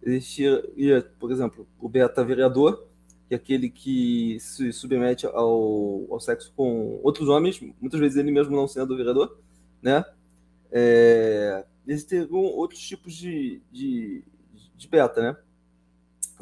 Existiria, 0.00 1.02
por 1.18 1.32
exemplo, 1.32 1.66
o 1.80 1.88
beta 1.88 2.24
vereador, 2.24 2.86
que 3.26 3.34
é 3.34 3.36
aquele 3.36 3.68
que 3.68 4.38
se 4.38 4.72
submete 4.72 5.26
ao, 5.26 6.06
ao 6.08 6.20
sexo 6.20 6.52
com 6.54 7.00
outros 7.02 7.28
homens, 7.28 7.60
muitas 7.80 7.98
vezes 7.98 8.16
ele 8.16 8.30
mesmo 8.30 8.54
não 8.54 8.68
sendo 8.68 8.96
vereador, 8.96 9.36
né? 9.82 10.04
É, 10.70 11.64
outros 12.30 12.80
tipos 12.80 13.12
de, 13.14 13.60
de, 13.72 14.22
de 14.76 14.88
beta, 14.88 15.20
né? 15.20 15.36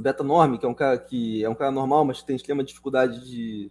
O 0.00 0.02
beta 0.02 0.24
norme, 0.24 0.56
que 0.58 0.64
é 0.64 0.68
um 0.68 0.74
cara 0.74 0.96
que 0.98 1.44
é 1.44 1.48
um 1.48 1.54
cara 1.54 1.70
normal, 1.70 2.06
mas 2.06 2.22
tem 2.22 2.34
extrema 2.34 2.64
dificuldade 2.64 3.22
de, 3.28 3.70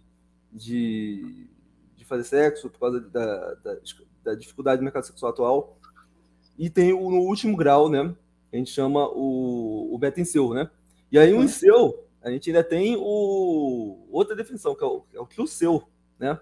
de, 0.52 1.48
de 1.96 2.04
fazer 2.04 2.22
sexo 2.22 2.70
por 2.70 2.78
causa 2.78 3.00
da, 3.00 3.54
da 3.54 3.76
da 4.22 4.34
dificuldade 4.34 4.80
do 4.80 4.84
mercado 4.84 5.04
sexual 5.04 5.32
atual. 5.32 5.78
E 6.58 6.68
tem 6.68 6.92
o 6.92 7.10
no 7.10 7.20
último 7.22 7.56
grau, 7.56 7.88
né? 7.88 8.14
A 8.52 8.56
gente 8.56 8.70
chama 8.70 9.08
o, 9.08 9.92
o 9.92 9.98
beta 9.98 10.20
incel, 10.20 10.52
né? 10.52 10.70
E 11.10 11.18
aí 11.18 11.32
o 11.32 11.38
uhum. 11.38 11.44
incel, 11.44 12.06
a 12.22 12.30
gente 12.30 12.48
ainda 12.48 12.62
tem 12.62 12.96
o 12.96 14.06
outra 14.08 14.36
definição, 14.36 14.74
que 14.74 14.84
é 14.84 14.86
o, 14.86 15.04
é 15.14 15.20
o 15.20 15.26
true 15.26 15.48
seu, 15.48 15.82
né? 16.18 16.38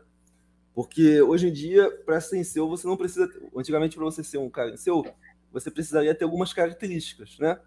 Porque 0.74 1.22
hoje 1.22 1.48
em 1.48 1.52
dia, 1.52 1.90
para 2.04 2.20
ser 2.20 2.38
incel, 2.38 2.68
você 2.68 2.86
não 2.86 2.96
precisa. 2.96 3.26
Antigamente, 3.56 3.96
para 3.96 4.04
você 4.04 4.22
ser 4.22 4.36
um 4.38 4.50
cara 4.50 4.70
incel, 4.70 5.04
você 5.50 5.70
precisaria 5.70 6.14
ter 6.14 6.24
algumas 6.24 6.52
características, 6.52 7.38
né? 7.38 7.58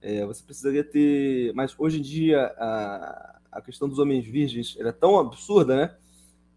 É, 0.00 0.24
você 0.24 0.42
precisaria 0.42 0.84
ter. 0.84 1.52
Mas 1.54 1.74
hoje 1.78 1.98
em 1.98 2.02
dia, 2.02 2.54
a, 2.56 3.40
a 3.52 3.60
questão 3.60 3.88
dos 3.88 3.98
homens 3.98 4.24
virgens 4.24 4.76
é 4.78 4.92
tão 4.92 5.18
absurda, 5.18 5.76
né? 5.76 5.94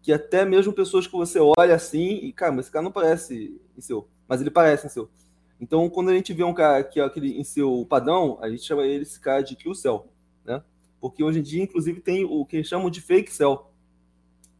que 0.02 0.12
até 0.12 0.44
mesmo 0.44 0.72
pessoas 0.72 1.06
que 1.06 1.12
você 1.12 1.38
olha 1.38 1.76
assim 1.76 2.18
e, 2.22 2.32
cara, 2.32 2.50
mas 2.50 2.64
esse 2.64 2.72
cara 2.72 2.82
não 2.82 2.90
parece 2.90 3.60
em 3.76 3.80
seu, 3.80 4.08
mas 4.28 4.40
ele 4.40 4.50
parece 4.50 4.86
em 4.86 4.90
seu. 4.90 5.08
Então, 5.60 5.88
quando 5.88 6.10
a 6.10 6.14
gente 6.14 6.32
vê 6.32 6.42
um 6.42 6.52
cara 6.52 6.82
que 6.82 6.98
é 6.98 7.04
aquele 7.04 7.38
em 7.38 7.44
seu 7.44 7.86
padrão, 7.88 8.36
a 8.42 8.50
gente 8.50 8.64
chama 8.64 8.82
ele 8.82 9.02
esse 9.02 9.20
cara 9.20 9.42
de 9.42 9.54
kill 9.54 9.76
cell, 9.76 10.08
né? 10.44 10.60
Porque 11.00 11.22
hoje 11.22 11.38
em 11.38 11.42
dia, 11.42 11.62
inclusive, 11.62 12.00
tem 12.00 12.24
o 12.24 12.44
que 12.44 12.64
chamam 12.64 12.90
de 12.90 13.00
fake 13.00 13.32
cell, 13.32 13.70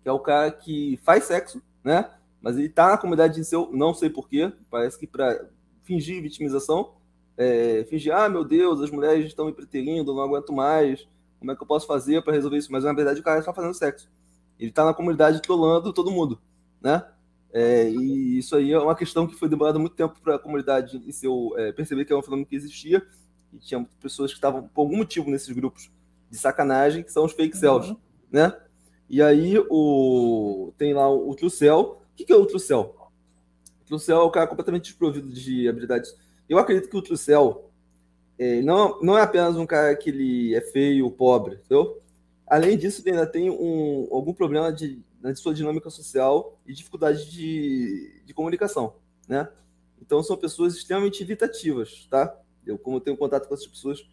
que 0.00 0.08
é 0.08 0.12
o 0.12 0.20
cara 0.20 0.52
que 0.52 0.96
faz 1.02 1.24
sexo, 1.24 1.60
né? 1.82 2.08
Mas 2.40 2.56
ele 2.56 2.68
tá 2.68 2.90
na 2.90 2.98
comunidade 2.98 3.34
de 3.34 3.44
seu, 3.44 3.68
não 3.72 3.92
sei 3.92 4.10
porquê, 4.10 4.52
parece 4.70 4.96
que 4.96 5.08
para 5.08 5.48
fingir 5.82 6.22
vitimização, 6.22 6.94
é, 7.36 7.84
fingir, 7.88 8.14
ah, 8.14 8.28
meu 8.28 8.44
Deus, 8.44 8.80
as 8.80 8.90
mulheres 8.90 9.26
estão 9.26 9.46
me 9.46 9.52
preterindo, 9.52 10.14
não 10.14 10.22
aguento 10.22 10.52
mais, 10.52 11.06
como 11.38 11.50
é 11.50 11.56
que 11.56 11.62
eu 11.62 11.66
posso 11.66 11.86
fazer 11.86 12.22
para 12.22 12.32
resolver 12.32 12.58
isso? 12.58 12.70
Mas 12.70 12.84
na 12.84 12.92
verdade 12.92 13.20
o 13.20 13.22
cara 13.22 13.40
está 13.40 13.52
fazendo 13.52 13.74
sexo. 13.74 14.10
Ele 14.58 14.70
está 14.70 14.84
na 14.84 14.94
comunidade 14.94 15.42
trollando 15.42 15.92
todo 15.92 16.10
mundo, 16.10 16.40
né? 16.80 17.04
É, 17.52 17.90
e 17.90 18.38
isso 18.38 18.56
aí 18.56 18.72
é 18.72 18.78
uma 18.78 18.94
questão 18.94 19.26
que 19.26 19.34
foi 19.34 19.48
demorada 19.48 19.78
muito 19.78 19.94
tempo 19.94 20.18
para 20.22 20.36
a 20.36 20.38
comunidade 20.38 20.96
em 20.96 21.12
seu, 21.12 21.52
é, 21.58 21.72
perceber 21.72 22.04
que 22.04 22.12
é 22.12 22.16
um 22.16 22.22
fenômeno 22.22 22.46
que 22.46 22.56
existia 22.56 23.04
e 23.52 23.58
tinha 23.58 23.86
pessoas 24.00 24.30
que 24.30 24.38
estavam 24.38 24.68
por 24.68 24.82
algum 24.82 24.96
motivo 24.96 25.30
nesses 25.30 25.50
grupos 25.54 25.90
de 26.30 26.38
sacanagem, 26.38 27.02
que 27.02 27.12
são 27.12 27.24
os 27.24 27.32
fake 27.32 27.56
cells, 27.56 27.90
uhum. 27.90 27.96
né? 28.30 28.56
E 29.10 29.20
aí 29.20 29.58
o, 29.68 30.72
tem 30.78 30.94
lá 30.94 31.10
o, 31.10 31.36
Cell. 31.50 31.80
O 31.80 32.16
que, 32.16 32.24
que 32.24 32.32
é 32.32 32.36
o 32.36 32.46
True 32.46 32.58
Cell? 32.58 32.96
O 33.82 33.84
True 33.84 34.00
Cell 34.00 34.16
é 34.16 34.22
o 34.22 34.30
cara 34.30 34.46
completamente 34.46 34.84
desprovido 34.84 35.28
de 35.28 35.68
habilidades. 35.68 36.16
Eu 36.52 36.58
acredito 36.58 36.90
que 36.90 36.96
o 36.96 37.00
True 37.00 37.16
Cell 37.16 37.70
é, 38.38 38.60
não, 38.60 39.00
não 39.00 39.16
é 39.16 39.22
apenas 39.22 39.56
um 39.56 39.64
cara 39.64 39.96
que 39.96 40.10
ele 40.10 40.54
é 40.54 40.60
feio, 40.60 41.10
pobre, 41.10 41.54
entendeu? 41.54 42.02
Além 42.46 42.76
disso, 42.76 43.00
ele 43.00 43.16
ainda 43.16 43.26
tem 43.26 43.48
um, 43.48 44.06
algum 44.10 44.34
problema 44.34 44.70
de, 44.70 45.02
de 45.22 45.34
sua 45.36 45.54
dinâmica 45.54 45.88
social 45.88 46.60
e 46.66 46.74
dificuldade 46.74 47.30
de, 47.30 48.22
de 48.26 48.34
comunicação, 48.34 48.96
né? 49.26 49.48
Então, 49.98 50.22
são 50.22 50.36
pessoas 50.36 50.74
extremamente 50.74 51.22
evitativas, 51.22 52.06
tá? 52.10 52.38
Eu, 52.66 52.76
como 52.76 53.00
tenho 53.00 53.16
contato 53.16 53.48
com 53.48 53.54
essas 53.54 53.66
pessoas, 53.66 54.06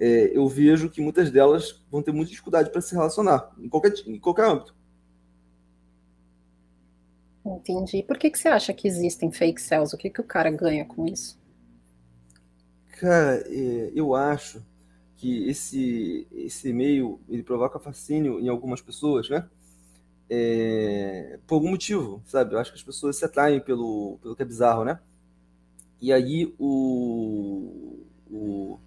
é, 0.00 0.34
eu 0.34 0.48
vejo 0.48 0.88
que 0.88 1.02
muitas 1.02 1.30
delas 1.30 1.84
vão 1.90 2.02
ter 2.02 2.12
muita 2.12 2.30
dificuldade 2.30 2.70
para 2.70 2.80
se 2.80 2.94
relacionar, 2.94 3.52
em 3.58 3.68
qualquer, 3.68 3.92
em 4.06 4.18
qualquer 4.18 4.46
âmbito. 4.46 4.74
Entendi. 7.44 8.02
Por 8.02 8.16
que, 8.16 8.30
que 8.30 8.38
você 8.38 8.48
acha 8.48 8.72
que 8.72 8.88
existem 8.88 9.30
fake 9.30 9.60
sales? 9.60 9.92
O 9.92 9.98
que, 9.98 10.08
que 10.08 10.22
o 10.22 10.24
cara 10.24 10.50
ganha 10.50 10.86
com 10.86 11.06
isso? 11.06 11.41
Cara, 13.02 13.42
é, 13.48 13.90
eu 13.96 14.14
acho 14.14 14.62
que 15.16 15.48
esse, 15.48 16.24
esse 16.30 16.68
e-mail 16.68 17.20
ele 17.28 17.42
provoca 17.42 17.80
fascínio 17.80 18.38
em 18.38 18.48
algumas 18.48 18.80
pessoas, 18.80 19.28
né? 19.28 19.48
É, 20.30 21.36
por 21.44 21.56
algum 21.56 21.70
motivo, 21.70 22.22
sabe? 22.24 22.54
Eu 22.54 22.60
acho 22.60 22.70
que 22.70 22.78
as 22.78 22.84
pessoas 22.84 23.16
se 23.16 23.24
atraem 23.24 23.58
pelo, 23.60 24.20
pelo 24.22 24.36
que 24.36 24.42
é 24.42 24.44
bizarro, 24.44 24.84
né? 24.84 25.00
E 26.00 26.12
aí 26.12 26.54
o, 26.60 27.98
o 28.30 28.78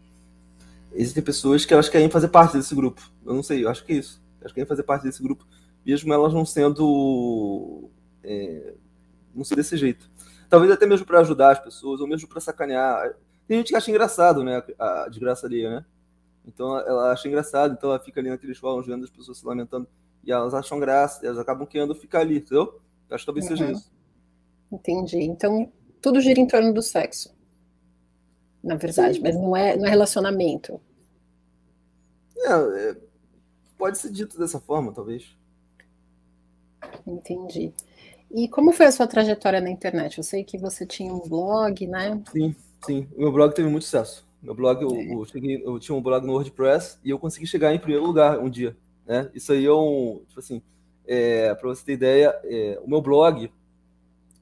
existem 0.93 1.21
pessoas 1.21 1.65
que 1.65 1.73
elas 1.73 1.89
querem 1.89 2.10
fazer 2.10 2.30
parte 2.30 2.56
desse 2.56 2.73
grupo. 2.73 3.12
Eu 3.25 3.34
não 3.34 3.43
sei, 3.43 3.65
eu 3.65 3.69
acho 3.69 3.84
que 3.84 3.91
é 3.91 3.97
isso. 3.97 4.23
Elas 4.39 4.54
querem 4.54 4.67
fazer 4.67 4.84
parte 4.84 5.04
desse 5.04 5.21
grupo, 5.21 5.45
mesmo 5.86 6.13
elas 6.13 6.34
não 6.34 6.45
sendo. 6.45 7.89
É, 8.23 8.75
não 9.36 9.43
ser 9.43 9.58
desse 9.58 9.75
jeito. 9.75 10.10
Talvez 10.49 10.71
até 10.71 10.86
mesmo 10.86 11.06
para 11.06 11.19
ajudar 11.19 11.51
as 11.51 11.60
pessoas, 11.60 11.99
ou 11.99 12.08
mesmo 12.08 12.30
para 12.30 12.39
sacanear. 12.39 13.13
Tem 13.47 13.58
gente 13.58 13.69
que 13.69 13.75
acha 13.75 13.89
engraçado, 13.89 14.43
né? 14.43 14.63
A 14.79 15.08
desgraça 15.10 15.45
ali, 15.45 15.67
né? 15.67 15.86
Então 16.47 16.77
ela 16.79 17.12
acha 17.12 17.27
engraçado, 17.27 17.73
então 17.73 17.89
ela 17.89 17.99
fica 17.99 18.19
ali 18.19 18.29
naqueles 18.29 18.58
fóruns 18.58 18.86
vendo 18.86 19.03
as 19.03 19.10
pessoas 19.10 19.38
se 19.38 19.45
lamentando. 19.45 19.88
E 20.23 20.31
elas 20.31 20.53
acham 20.53 20.79
graça, 20.79 21.25
elas 21.25 21.38
acabam 21.38 21.67
querendo 21.67 21.93
ficar 21.93 22.21
ali, 22.21 22.38
entendeu? 22.38 22.81
Eu 23.10 23.15
acho 23.15 23.23
que 23.23 23.25
talvez 23.25 23.49
uhum. 23.49 23.58
seja 23.58 23.71
isso. 23.71 23.91
Entendi. 24.71 25.21
Então, 25.21 25.71
tudo 26.01 26.19
gira 26.19 26.39
em 26.39 26.47
torno 26.47 26.73
do 26.73 26.81
sexo. 26.81 27.34
Na 28.63 28.75
verdade, 28.75 29.17
Sim. 29.17 29.21
mas 29.21 29.36
não 29.36 29.55
é, 29.55 29.77
não 29.77 29.86
é 29.86 29.89
relacionamento. 29.89 30.81
É, 32.38 32.89
é, 32.89 32.97
pode 33.77 33.99
ser 33.99 34.12
dito 34.12 34.38
dessa 34.39 34.60
forma, 34.60 34.91
talvez. 34.91 35.36
Entendi. 37.05 37.71
E 38.31 38.47
como 38.47 38.73
foi 38.73 38.88
a 38.88 38.91
sua 38.91 39.08
trajetória 39.08 39.62
na 39.62 39.69
internet? 39.69 40.17
Eu 40.17 40.23
sei 40.23 40.43
que 40.43 40.58
você 40.58 40.86
tinha 40.86 41.13
um 41.13 41.27
blog, 41.27 41.86
né? 41.88 42.21
Sim, 42.31 42.55
sim. 42.83 43.07
Meu 43.17 43.31
blog 43.31 43.53
teve 43.53 43.69
muito 43.69 43.83
sucesso. 43.83 44.25
Meu 44.41 44.53
blog, 44.53 44.81
eu, 44.81 44.95
é. 44.95 45.13
eu, 45.13 45.25
cheguei, 45.25 45.61
eu 45.65 45.79
tinha 45.79 45.95
um 45.95 46.01
blog 46.01 46.25
no 46.25 46.33
WordPress 46.33 46.99
e 47.03 47.09
eu 47.09 47.17
consegui 47.17 47.47
chegar 47.47 47.73
em 47.73 47.79
primeiro 47.79 48.05
lugar 48.05 48.39
um 48.39 48.49
dia, 48.49 48.77
né? 49.05 49.29
Isso 49.33 49.51
aí 49.51 49.65
é 49.65 49.73
um, 49.73 50.21
tipo 50.27 50.39
assim, 50.39 50.61
é, 51.07 51.53
para 51.55 51.67
você 51.67 51.83
ter 51.83 51.93
ideia, 51.93 52.39
é, 52.43 52.79
o 52.83 52.89
meu 52.89 53.01
blog, 53.01 53.51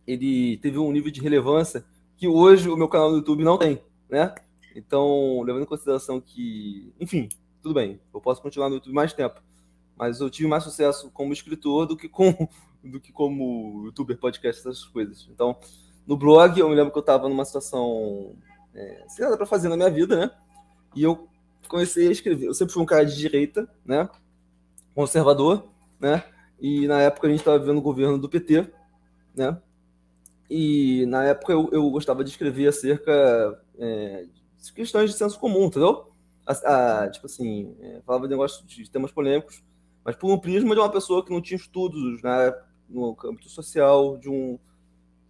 ele 0.06 0.58
teve 0.58 0.78
um 0.78 0.91
nível 0.91 1.12
de 1.12 1.22
relevância 1.22 1.86
que 2.17 2.28
hoje 2.28 2.69
o 2.69 2.76
meu 2.76 2.89
canal 2.89 3.12
no 3.12 3.17
YouTube 3.17 3.43
não 3.43 3.58
tem, 3.58 3.82
né? 4.10 4.34
Então, 4.76 5.41
levando 5.41 5.63
em 5.63 5.67
consideração 5.67 6.19
que, 6.19 6.91
enfim, 7.00 7.30
tudo 7.62 7.76
bem, 7.76 8.00
eu 8.13 8.19
posso 8.19 8.41
continuar 8.41 8.69
no 8.69 8.76
YouTube 8.76 8.93
mais 8.93 9.13
tempo, 9.13 9.41
mas 9.96 10.19
eu 10.19 10.30
tive 10.30 10.50
mais 10.50 10.63
sucesso 10.63 11.10
como 11.12 11.32
escritor 11.32 11.86
do 11.86 11.96
que, 11.96 12.10
com, 12.10 12.48
do 12.84 13.00
que 13.00 13.12
como 13.12 13.86
youtuber, 13.86 14.17
podcast, 14.17 14.60
essas 14.60 14.84
coisas. 14.84 15.30
Então, 15.32 15.58
no 16.06 16.18
blog, 16.18 16.60
eu 16.60 16.70
me 16.70 16.76
lembro 16.76 16.92
que 16.92 16.98
eu 16.98 17.02
estava 17.02 17.30
numa 17.30 17.46
situação 17.46 18.36
é, 18.74 19.06
sem 19.08 19.24
nada 19.24 19.38
para 19.38 19.46
fazer 19.46 19.70
na 19.70 19.78
minha 19.78 19.89
vida, 19.89 20.18
né? 20.18 20.32
E 20.96 21.04
eu 21.04 21.28
comecei 21.68 22.08
a 22.08 22.12
escrever. 22.12 22.48
Eu 22.48 22.54
sempre 22.54 22.74
fui 22.74 22.84
um 22.84 22.86
cara 22.86 23.06
de 23.06 23.16
direita, 23.16 23.68
né? 23.86 24.10
Conservador, 24.94 25.70
né? 26.00 26.24
E 26.60 26.88
na 26.88 27.02
época 27.02 27.28
a 27.28 27.30
gente 27.30 27.39
estava 27.39 27.60
vivendo 27.60 27.78
o 27.78 27.82
governo 27.82 28.18
do 28.18 28.30
PT, 28.30 28.72
né? 29.36 29.58
E 30.50 31.06
na 31.08 31.24
época 31.24 31.54
eu, 31.54 31.70
eu 31.72 31.89
gostava 31.89 32.24
de 32.24 32.30
escrever 32.30 32.68
acerca 32.68 33.60
é, 33.78 34.26
de 34.62 34.74
questões 34.74 35.12
de 35.12 35.18
senso 35.18 35.39
comum, 35.39 35.66
entendeu? 35.66 36.12
A, 36.46 37.04
a, 37.04 37.10
tipo 37.10 37.26
assim, 37.26 37.76
é, 37.80 38.02
falava 38.06 38.28
de 38.28 38.32
negócios 38.32 38.66
de 38.68 38.89
temas 38.89 39.12
polêmicos, 39.12 39.63
mas 40.04 40.16
por 40.16 40.32
um 40.32 40.38
prisma 40.38 40.76
de 40.76 40.82
uma 40.82 40.92
pessoa 40.92 41.24
que 41.24 41.32
não 41.32 41.42
tinha 41.42 41.58
estudos 41.58 42.22
né, 42.22 42.54
no 42.89 43.18
âmbito 43.26 43.50
social, 43.50 44.18
de 44.18 44.30
um, 44.30 44.60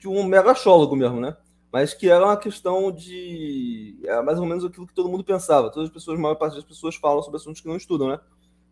de 0.04 0.10
um 0.10 0.22
megachólogo 0.26 0.98
mesmo, 0.98 1.22
né? 1.22 1.38
Mas 1.72 1.94
que 1.94 2.10
era 2.10 2.26
uma 2.26 2.36
questão 2.36 2.92
de. 2.92 3.98
Era 4.04 4.22
mais 4.22 4.38
ou 4.38 4.46
menos 4.46 4.66
aquilo 4.66 4.86
que 4.86 4.94
todo 4.94 5.08
mundo 5.08 5.24
pensava. 5.24 5.72
Todas 5.72 5.88
as 5.88 5.94
pessoas, 5.94 6.20
a 6.20 6.22
maior 6.22 6.36
parte 6.36 6.56
das 6.56 6.66
pessoas 6.66 6.96
falam 6.96 7.24
sobre 7.24 7.38
assuntos 7.38 7.62
que 7.62 7.68
não 7.70 7.78
estudam, 7.78 8.10
né? 8.10 8.20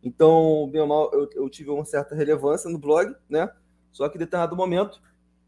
Então, 0.03 0.69
bem 0.69 0.81
ou 0.81 0.87
mal, 0.87 1.09
eu, 1.13 1.29
eu 1.33 1.49
tive 1.49 1.69
uma 1.69 1.85
certa 1.85 2.13
relevância 2.13 2.69
no 2.69 2.77
blog, 2.77 3.15
né? 3.29 3.49
Só 3.93 4.09
que 4.09 4.17
em 4.17 4.19
determinado 4.19 4.57
momento, 4.57 5.01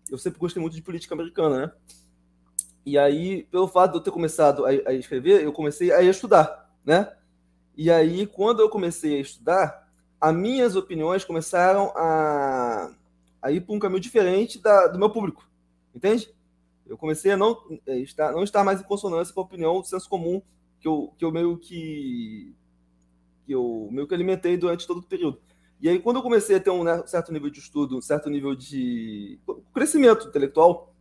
eu 0.10 0.18
sempre 0.18 0.40
gostei 0.40 0.62
muito 0.62 0.74
de 0.74 0.82
política 0.82 1.16
americana, 1.16 1.58
né? 1.58 1.72
E 2.86 2.98
aí, 2.98 3.44
pelo 3.52 3.68
fato 3.68 3.92
de 3.92 3.98
eu 3.98 4.02
ter 4.02 4.12
começado 4.12 4.66
a, 4.66 4.70
a 4.70 4.94
escrever, 4.94 5.44
eu 5.44 5.52
comecei 5.52 5.92
a 5.92 6.02
estudar, 6.02 6.72
né? 6.86 7.12
E 7.76 7.92
aí, 7.92 8.26
quando 8.26 8.62
eu 8.62 8.70
comecei 8.70 9.18
a 9.18 9.22
estudar, 9.22 9.92
as 10.20 10.34
minhas 10.34 10.78
opiniões 10.78 11.26
começaram 11.26 11.92
a, 11.94 12.90
a 13.42 13.52
ir 13.52 13.60
para 13.62 13.76
um 13.76 13.80
caminho 13.80 14.00
diferente 14.00 14.62
da, 14.62 14.88
do 14.88 14.98
meu 14.98 15.10
público, 15.10 15.46
entende? 15.94 16.34
Eu 16.86 16.98
comecei 16.98 17.32
a 17.32 17.38
não 17.38 17.58
é, 17.86 17.98
estar, 18.00 18.32
não 18.32 18.44
estar 18.44 18.64
mais 18.64 18.82
em 18.82 18.84
consonância 18.84 19.34
com 19.34 19.42
a 19.42 19.44
opinião 19.44 19.80
do 19.80 19.88
senso 19.88 20.10
comum 20.10 20.42
que 20.80 20.88
eu, 20.88 21.14
que 21.18 21.24
eu 21.24 21.32
meio 21.32 21.58
que 21.58 22.54
que 23.46 23.52
eu 23.52 23.90
meio 23.92 24.08
que 24.08 24.14
alimentei 24.14 24.58
durante 24.58 24.88
todo 24.88 25.00
o 25.00 25.04
período. 25.04 25.42
E 25.82 25.90
aí, 25.90 26.00
quando 26.00 26.18
eu 26.18 26.24
comecei 26.24 26.56
a 26.56 26.60
ter 26.62 26.70
um 26.70 26.84
né, 26.84 27.04
certo 27.06 27.32
nível 27.34 27.50
de 27.50 27.60
estudo, 27.60 27.98
um 27.98 28.02
certo 28.02 28.30
nível 28.30 28.56
de 28.56 29.38
crescimento 29.74 30.30
intelectual, 30.30 30.94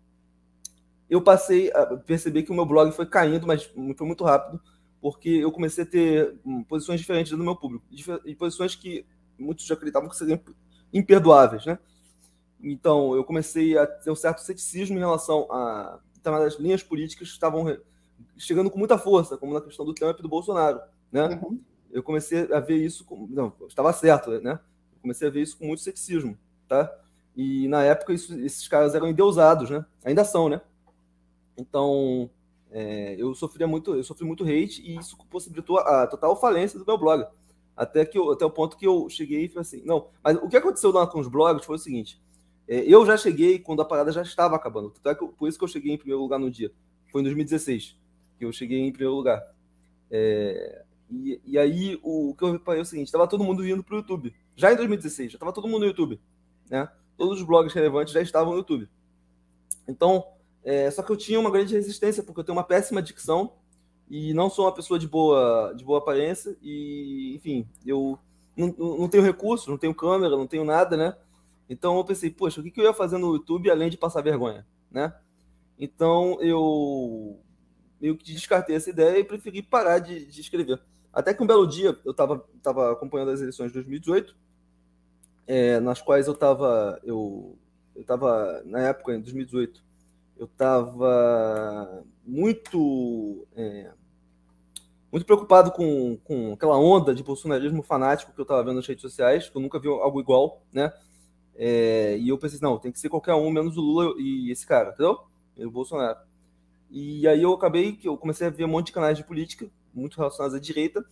eu 1.09 1.23
passei 1.23 1.71
a 1.73 1.97
perceber 1.97 2.43
que 2.43 2.51
o 2.51 2.55
meu 2.55 2.67
blog 2.67 2.91
foi 2.91 3.07
caindo, 3.07 3.47
mas 3.47 3.63
foi 3.65 4.07
muito 4.07 4.25
rápido, 4.25 4.61
porque 5.01 5.29
eu 5.29 5.53
comecei 5.53 5.85
a 5.85 5.87
ter 5.87 6.35
hum, 6.45 6.65
posições 6.65 6.99
diferentes 6.99 7.31
do 7.31 7.39
meu 7.39 7.55
público, 7.55 7.85
e 8.25 8.35
posições 8.35 8.75
que 8.75 9.07
muitos 9.39 9.67
já 9.67 9.75
acreditavam 9.75 10.09
que 10.09 10.17
seriam 10.17 10.41
imperdoáveis, 10.93 11.65
né? 11.65 11.79
Então, 12.62 13.14
eu 13.14 13.25
comecei 13.25 13.77
a 13.77 13.87
ter 13.87 14.11
um 14.11 14.16
certo 14.16 14.40
ceticismo 14.40 14.96
em 14.96 15.01
relação 15.01 15.51
a 15.51 15.98
determinadas 16.14 16.59
linhas 16.59 16.83
políticas 16.83 17.29
que 17.29 17.35
estavam 17.35 17.77
chegando 18.38 18.70
com 18.70 18.79
muita 18.79 18.96
força, 18.96 19.37
como 19.37 19.53
na 19.53 19.61
questão 19.61 19.85
do 19.85 19.92
Trump 19.92 20.18
e 20.18 20.22
do 20.22 20.29
Bolsonaro, 20.29 20.81
né? 21.11 21.40
Uhum. 21.42 21.61
Eu 21.90 22.03
comecei 22.03 22.51
a 22.53 22.61
ver 22.61 22.77
isso, 22.77 23.05
com, 23.05 23.27
não, 23.29 23.53
estava 23.68 23.92
certo, 23.92 24.31
né? 24.40 24.59
Eu 24.94 25.01
comecei 25.03 25.29
a 25.29 25.31
ver 25.31 25.42
isso 25.42 25.59
com 25.59 25.66
muito 25.66 25.83
ceticismo, 25.83 26.38
tá? 26.68 26.90
E 27.37 27.66
na 27.68 27.83
época 27.83 28.12
isso, 28.12 28.38
esses 28.40 28.68
caras 28.68 28.94
eram 28.94 29.09
endeusados, 29.09 29.68
né? 29.68 29.85
Ainda 30.05 30.25
são, 30.25 30.48
né? 30.48 30.61
Então, 31.57 32.31
é, 32.70 33.16
eu 33.18 33.35
sofria 33.35 33.66
muito, 33.66 33.94
eu 33.94 34.05
sofri 34.05 34.25
muito 34.25 34.44
hate 34.44 34.83
e 34.83 34.96
isso 34.96 35.16
possibilitou 35.31 35.79
a 35.79 36.07
total 36.07 36.35
falência 36.40 36.79
do 36.79 36.87
meu 36.87 36.96
blog. 36.96 37.27
Até, 37.77 38.05
que 38.05 38.18
eu, 38.18 38.31
até 38.31 38.44
o 38.44 38.51
ponto 38.51 38.77
que 38.77 38.87
eu 38.87 39.09
cheguei 39.09 39.44
e 39.44 39.48
falei 39.48 39.62
assim, 39.62 39.83
não, 39.85 40.09
mas 40.22 40.37
o 40.37 40.48
que 40.48 40.57
aconteceu 40.57 40.92
lá 40.92 41.07
com 41.07 41.18
os 41.18 41.29
blogs 41.29 41.64
foi 41.64 41.77
o 41.77 41.79
seguinte, 41.79 42.20
é, 42.68 42.81
eu 42.81 43.05
já 43.05 43.16
cheguei 43.16 43.59
quando 43.59 43.83
a 43.83 43.85
parada 43.85 44.12
já 44.12 44.22
estava 44.22 44.57
acabando, 44.57 44.92
é 45.05 45.14
por 45.14 45.48
isso 45.48 45.59
que 45.59 45.64
eu 45.64 45.68
cheguei 45.68 45.92
em 45.92 45.98
primeiro 45.98 46.20
lugar 46.20 46.38
no 46.38 46.51
dia, 46.51 46.72
foi 47.11 47.20
em 47.20 47.25
2016, 47.25 47.96
que 48.38 48.44
eu 48.44 48.53
cheguei 48.53 48.81
em 48.81 48.92
primeiro 48.92 49.14
lugar. 49.14 49.42
É, 50.11 50.85
e, 51.11 51.40
e, 51.44 51.59
aí 51.59 51.98
o, 52.03 52.35
que 52.37 52.44
eu 52.44 52.53
reparei 52.53 52.81
é 52.81 52.83
o 52.83 52.87
seguinte, 52.87 53.07
estava 53.07 53.27
todo 53.27 53.44
mundo 53.44 53.66
indo 53.66 53.83
para 53.83 53.94
o 53.94 53.98
YouTube, 53.98 54.35
já 54.57 54.72
em 54.72 54.77
2016, 54.77 55.33
já 55.33 55.37
estava 55.37 55.53
todo 55.53 55.68
mundo 55.68 55.81
no 55.81 55.87
YouTube, 55.87 56.20
né? 56.70 56.88
Todos 57.16 57.40
os 57.40 57.46
blogs 57.46 57.75
relevantes 57.75 58.12
já 58.12 58.20
estavam 58.20 58.53
no 58.53 58.59
YouTube. 58.59 58.88
Então, 59.87 60.25
é, 60.64 60.90
só 60.90 61.03
que 61.03 61.12
eu 61.12 61.16
tinha 61.16 61.38
uma 61.38 61.51
grande 61.51 61.75
resistência, 61.75 62.22
porque 62.22 62.40
eu 62.40 62.44
tenho 62.44 62.57
uma 62.57 62.64
péssima 62.64 63.03
dicção, 63.03 63.53
e 64.14 64.35
não 64.35 64.51
sou 64.51 64.66
uma 64.66 64.75
pessoa 64.75 64.98
de 64.98 65.09
boa, 65.09 65.72
de 65.75 65.83
boa 65.83 65.98
aparência 65.98 66.55
e, 66.61 67.35
enfim, 67.35 67.66
eu 67.87 68.18
não, 68.55 68.66
não 68.77 69.09
tenho 69.09 69.22
recursos, 69.22 69.66
não 69.66 69.79
tenho 69.79 69.94
câmera, 69.94 70.37
não 70.37 70.46
tenho 70.46 70.64
nada, 70.64 70.98
né? 70.98 71.16
Então 71.68 71.96
eu 71.96 72.05
pensei, 72.05 72.31
poxa, 72.31 72.61
o 72.61 72.64
que, 72.64 72.81
eu 72.81 72.85
ia 72.85 72.92
fazer 72.92 73.18
no 73.18 73.35
YouTube 73.35 73.70
além 73.70 73.90
de 73.90 73.96
passar 73.96 74.22
vergonha, 74.22 74.66
né? 74.90 75.14
Então 75.79 76.40
eu 76.40 77.40
meio 78.01 78.16
que 78.16 78.33
descartei 78.33 78.77
essa 78.77 78.90
ideia 78.90 79.18
e 79.18 79.25
preferi 79.25 79.62
parar 79.62 79.98
de, 79.98 80.27
de 80.27 80.40
escrever. 80.40 80.81
Até 81.12 81.33
que 81.33 81.42
um 81.42 81.46
belo 81.46 81.66
dia 81.66 81.98
eu 82.05 82.11
estava 82.11 82.44
tava 82.62 82.92
acompanhando 82.92 83.31
as 83.31 83.40
eleições 83.40 83.68
de 83.68 83.75
2018, 83.75 84.37
é, 85.46 85.81
nas 85.81 86.01
quais 86.01 86.27
eu 86.27 86.35
estava 86.35 87.01
eu 87.05 87.59
eu 87.94 88.03
estava 88.03 88.62
na 88.64 88.81
época 88.81 89.14
em 89.14 89.20
2018 89.20 89.85
eu 90.38 90.46
estava 90.46 92.05
muito 92.25 93.46
é, 93.55 93.92
muito 95.12 95.27
preocupado 95.27 95.70
com, 95.70 96.16
com 96.25 96.55
aquela 96.55 96.79
onda 96.79 97.14
de 97.14 97.22
bolsonarismo 97.22 97.83
fanático 97.83 98.33
que 98.33 98.40
eu 98.40 98.44
estava 98.44 98.64
vendo 98.64 98.77
nas 98.77 98.87
redes 98.87 99.03
sociais, 99.03 99.48
que 99.48 99.57
eu 99.57 99.61
nunca 99.61 99.79
vi 99.79 99.87
algo 99.88 100.18
igual, 100.18 100.62
né? 100.72 100.90
É, 101.57 102.17
e 102.19 102.29
eu 102.29 102.38
pensei, 102.38 102.59
não, 102.61 102.79
tem 102.79 102.91
que 102.91 102.99
ser 102.99 103.09
qualquer 103.09 103.35
um, 103.35 103.51
menos 103.51 103.77
o 103.77 103.81
Lula 103.81 104.15
e 104.19 104.51
esse 104.51 104.67
cara, 104.67 104.91
entendeu? 104.91 105.21
E 105.57 105.65
o 105.65 105.71
Bolsonaro. 105.71 106.19
E 106.91 107.27
aí 107.27 107.43
eu 107.43 107.53
acabei 107.53 107.93
que 107.93 108.09
eu 108.09 108.17
comecei 108.17 108.47
a 108.47 108.51
ver 108.51 108.65
um 108.65 108.69
monte 108.69 108.87
de 108.87 108.93
canais 108.93 109.17
de 109.17 109.25
política, 109.25 109.71
muito 109.95 110.17
relacionados 110.17 110.57
à 110.57 110.61
direita, 110.61 111.05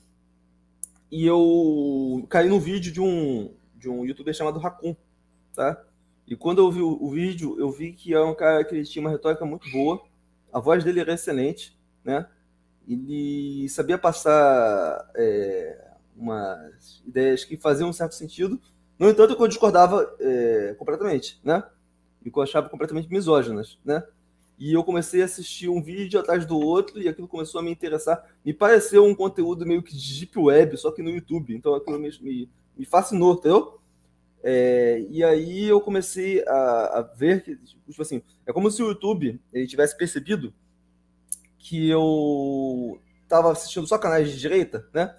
e 1.11 1.26
eu 1.26 2.26
caí 2.29 2.48
no 2.48 2.61
vídeo 2.61 2.92
de 2.92 3.00
um, 3.00 3.55
de 3.76 3.88
um 3.88 4.05
youtuber 4.05 4.35
chamado 4.35 4.59
Raccoon, 4.59 4.94
tá? 5.55 5.83
E 6.26 6.37
quando 6.37 6.59
eu 6.61 6.70
vi 6.70 6.81
o, 6.81 7.03
o 7.03 7.11
vídeo, 7.11 7.59
eu 7.59 7.70
vi 7.70 7.92
que 7.92 8.14
é 8.14 8.20
um 8.20 8.35
cara 8.35 8.64
que 8.64 8.83
tinha 8.85 9.05
uma 9.05 9.11
retórica 9.11 9.44
muito 9.44 9.70
boa, 9.70 10.03
a 10.53 10.61
voz 10.61 10.85
dele 10.85 11.00
era 11.00 11.14
excelente, 11.14 11.79
né? 12.05 12.29
ele 12.92 13.68
sabia 13.68 13.96
passar 13.96 15.11
é, 15.14 15.92
umas 16.16 17.03
ideias 17.07 17.44
que 17.44 17.57
faziam 17.57 17.88
um 17.88 17.92
certo 17.92 18.14
sentido, 18.14 18.61
no 19.00 19.10
entanto, 19.10 19.36
eu 19.36 19.48
discordava 19.48 20.14
é, 20.20 20.74
completamente, 20.78 21.40
né? 21.42 21.64
e 22.24 22.30
que 22.30 22.38
eu 22.38 22.42
achava 22.42 22.68
completamente 22.68 23.08
misóginas, 23.10 23.78
né? 23.84 24.02
E 24.58 24.74
eu 24.74 24.84
comecei 24.84 25.22
a 25.22 25.24
assistir 25.24 25.70
um 25.70 25.82
vídeo 25.82 26.20
atrás 26.20 26.44
do 26.44 26.58
outro 26.58 27.00
e 27.00 27.08
aquilo 27.08 27.26
começou 27.26 27.60
a 27.60 27.64
me 27.64 27.70
interessar. 27.70 28.22
Me 28.44 28.52
pareceu 28.52 29.04
um 29.06 29.14
conteúdo 29.14 29.64
meio 29.64 29.82
que 29.82 29.96
de 29.96 30.18
deep 30.18 30.38
web, 30.38 30.76
só 30.76 30.90
que 30.90 31.02
no 31.02 31.08
YouTube. 31.08 31.54
Então 31.54 31.74
aquilo 31.74 31.98
me, 31.98 32.10
me, 32.20 32.50
me 32.76 32.84
fascinou, 32.84 33.34
entendeu? 33.34 33.80
É, 34.42 35.02
e 35.08 35.24
aí 35.24 35.66
eu 35.66 35.80
comecei 35.80 36.44
a, 36.46 36.98
a, 36.98 37.02
ver 37.02 37.42
que, 37.42 37.56
tipo 37.56 38.02
assim, 38.02 38.22
é 38.46 38.52
como 38.52 38.70
se 38.70 38.82
o 38.82 38.88
YouTube 38.88 39.40
ele 39.50 39.66
tivesse 39.66 39.96
percebido 39.96 40.52
que 41.58 41.88
eu 41.88 43.00
estava 43.22 43.52
assistindo 43.52 43.86
só 43.86 43.96
canais 43.96 44.30
de 44.30 44.38
direita, 44.38 44.86
né? 44.92 45.14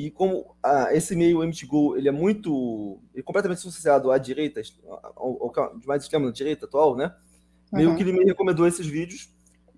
E 0.00 0.10
como 0.10 0.56
a, 0.62 0.94
esse 0.94 1.14
meio 1.14 1.46
MTGO 1.46 1.94
ele 1.94 2.08
é 2.08 2.10
muito, 2.10 2.98
ele 3.12 3.20
é 3.20 3.22
completamente 3.22 3.58
associado 3.58 4.10
à 4.10 4.16
direita, 4.16 4.62
ao, 5.14 5.52
ao, 5.54 5.78
de 5.78 5.86
mais 5.86 6.02
extremo 6.02 6.24
da 6.24 6.32
direita 6.32 6.64
atual, 6.64 6.96
né? 6.96 7.14
Meio 7.70 7.90
uhum. 7.90 7.96
que 7.96 8.02
ele 8.02 8.14
me 8.14 8.24
recomendou 8.24 8.66
esses 8.66 8.86
vídeos 8.86 9.28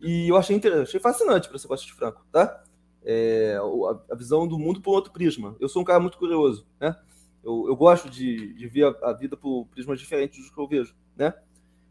e 0.01 0.29
eu 0.29 0.37
achei 0.37 0.55
interessante, 0.55 0.87
achei 0.87 1.01
fascinante 1.01 1.49
para 1.49 1.59
você 1.59 1.67
gostar 1.67 1.87
de 1.87 1.93
Franco, 1.95 2.25
tá? 2.31 2.63
É, 3.05 3.59
a, 3.59 4.13
a, 4.13 4.15
visão 4.15 4.47
do 4.47 4.57
mundo 4.61 4.81
por 4.81 4.93
outro 4.93 5.13
prisma. 5.13 5.57
Eu 5.59 5.69
sou 5.69 5.83
um 5.83 5.85
cara 5.85 5.99
muito 5.99 6.17
curioso, 6.17 6.69
né? 6.79 6.97
Eu, 7.43 7.65
eu 7.67 7.75
gosto 7.75 8.09
de, 8.09 8.55
de 8.55 8.69
ver 8.69 8.85
a, 9.03 9.11
a, 9.11 9.13
vida 9.15 9.37
por 9.37 9.67
prismas 9.73 9.99
diferentes 9.99 10.39
dos 10.39 10.55
que 10.55 10.61
eu 10.61 10.69
vejo, 10.69 10.95
né? 11.17 11.35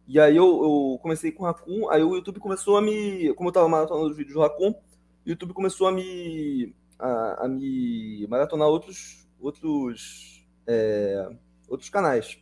E 0.08 0.17
aí 0.22 0.38
eu, 0.38 0.46
eu 0.46 1.00
comecei 1.02 1.34
com 1.34 1.44
o 1.44 1.48
Raccoon, 1.48 1.89
aí 1.89 2.02
o 2.02 2.15
YouTube 2.15 2.39
começou 2.39 2.78
a 2.78 2.82
me, 2.82 3.34
como 3.34 3.50
eu 3.50 3.52
estava 3.52 3.67
maratonando 3.67 4.08
os 4.08 4.15
vídeos 4.15 4.36
do 4.36 4.39
Raccoon, 4.39 4.72
o 4.72 5.30
YouTube 5.30 5.54
começou 5.54 5.86
a 5.86 5.91
me, 5.91 6.74
a, 7.01 7.45
a 7.45 7.47
me 7.47 8.25
maratonar 8.29 8.67
outros, 8.67 9.27
outros, 9.39 10.45
é, 10.67 11.29
outros 11.67 11.89
canais. 11.89 12.37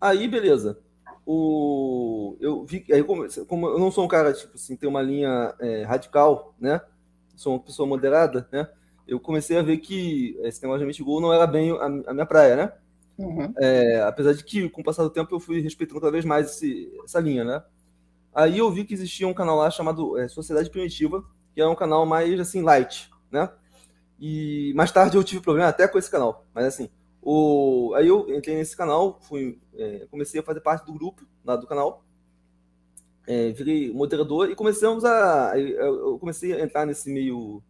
Aí, 0.00 0.26
beleza. 0.26 0.80
O, 1.24 2.36
eu 2.40 2.64
vi 2.64 2.84
aí 2.92 3.02
como, 3.02 3.26
como, 3.46 3.66
eu 3.66 3.80
não 3.80 3.90
sou 3.90 4.04
um 4.04 4.08
cara 4.08 4.32
tipo 4.32 4.54
assim 4.54 4.76
tem 4.76 4.88
uma 4.88 5.02
linha 5.02 5.52
é, 5.58 5.82
radical 5.82 6.54
né? 6.60 6.80
Sou 7.34 7.54
uma 7.54 7.58
pessoa 7.58 7.84
moderada 7.84 8.48
né? 8.52 8.68
Eu 9.08 9.18
comecei 9.18 9.58
a 9.58 9.62
ver 9.62 9.78
que 9.78 10.38
esse 10.44 10.62
negócio 10.62 10.88
de 10.88 11.02
gol 11.02 11.20
não 11.20 11.32
era 11.32 11.44
bem 11.44 11.72
a, 11.72 12.10
a 12.10 12.14
minha 12.14 12.26
praia 12.26 12.54
né? 12.54 12.72
Uhum. 13.18 13.52
é, 13.58 14.02
apesar 14.02 14.34
de 14.34 14.44
que 14.44 14.68
com 14.68 14.82
o 14.82 14.84
passar 14.84 15.02
do 15.02 15.10
tempo 15.10 15.34
eu 15.34 15.40
fui 15.40 15.60
respeitando 15.60 16.00
cada 16.00 16.12
vez 16.12 16.24
mais 16.24 16.48
esse, 16.48 16.92
essa 17.04 17.18
linha 17.18 17.42
né? 17.42 17.60
Aí 18.32 18.58
eu 18.58 18.70
vi 18.70 18.84
que 18.84 18.94
existia 18.94 19.26
um 19.26 19.34
canal 19.34 19.56
lá 19.56 19.68
chamado 19.68 20.16
é, 20.16 20.28
Sociedade 20.28 20.70
Primitiva 20.70 21.24
que 21.52 21.60
é 21.60 21.66
um 21.66 21.74
canal 21.74 22.06
mais 22.06 22.38
assim 22.38 22.62
light 22.62 23.10
né 23.30 23.50
e 24.18 24.72
mais 24.74 24.90
tarde 24.90 25.16
eu 25.16 25.24
tive 25.24 25.42
problema 25.42 25.68
até 25.68 25.86
com 25.86 25.98
esse 25.98 26.10
canal 26.10 26.44
mas 26.54 26.64
assim 26.66 26.90
o, 27.28 27.92
aí 27.96 28.06
eu 28.06 28.32
entrei 28.32 28.54
nesse 28.54 28.76
canal, 28.76 29.18
fui, 29.22 29.58
é, 29.74 30.06
comecei 30.08 30.38
a 30.38 30.44
fazer 30.44 30.60
parte 30.60 30.86
do 30.86 30.92
grupo 30.92 31.26
lá 31.44 31.56
do 31.56 31.66
canal, 31.66 32.04
é, 33.26 33.50
virei 33.50 33.92
moderador 33.92 34.48
e 34.48 34.54
começamos 34.54 35.04
a. 35.04 35.58
Eu 35.58 36.20
comecei 36.20 36.52
a 36.52 36.62
entrar 36.62 36.86
nesse 36.86 37.10
meio 37.10 37.60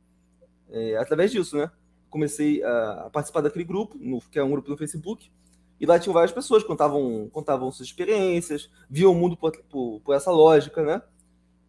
é, 0.69 0.99
através 0.99 1.33
disso, 1.33 1.57
né? 1.57 1.71
Comecei 2.11 2.63
a, 2.63 3.09
participar 3.11 3.41
daquele 3.41 3.65
grupo, 3.65 3.97
no, 3.99 4.21
que 4.21 4.39
é 4.39 4.45
um 4.45 4.51
grupo 4.51 4.69
no 4.69 4.77
Facebook, 4.77 5.33
e 5.81 5.87
lá 5.87 5.99
tinham 5.99 6.13
várias 6.13 6.33
pessoas 6.33 6.63
que 6.63 6.69
contavam, 6.69 7.31
contavam 7.33 7.73
suas 7.73 7.89
experiências, 7.89 8.71
viam 8.91 9.13
o 9.13 9.15
mundo 9.15 9.39
por, 9.39 9.57
por, 9.71 10.03
por 10.03 10.15
essa 10.15 10.31
lógica, 10.31 10.83
né? 10.83 11.01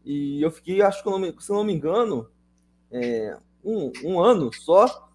E 0.03 0.41
eu 0.41 0.51
fiquei, 0.51 0.81
acho 0.81 1.01
que, 1.01 1.41
se 1.41 1.49
eu 1.49 1.55
não 1.55 1.63
me 1.63 1.71
engano, 1.71 2.29
é, 2.91 3.37
um, 3.63 3.91
um 4.03 4.19
ano 4.19 4.51
só 4.53 5.09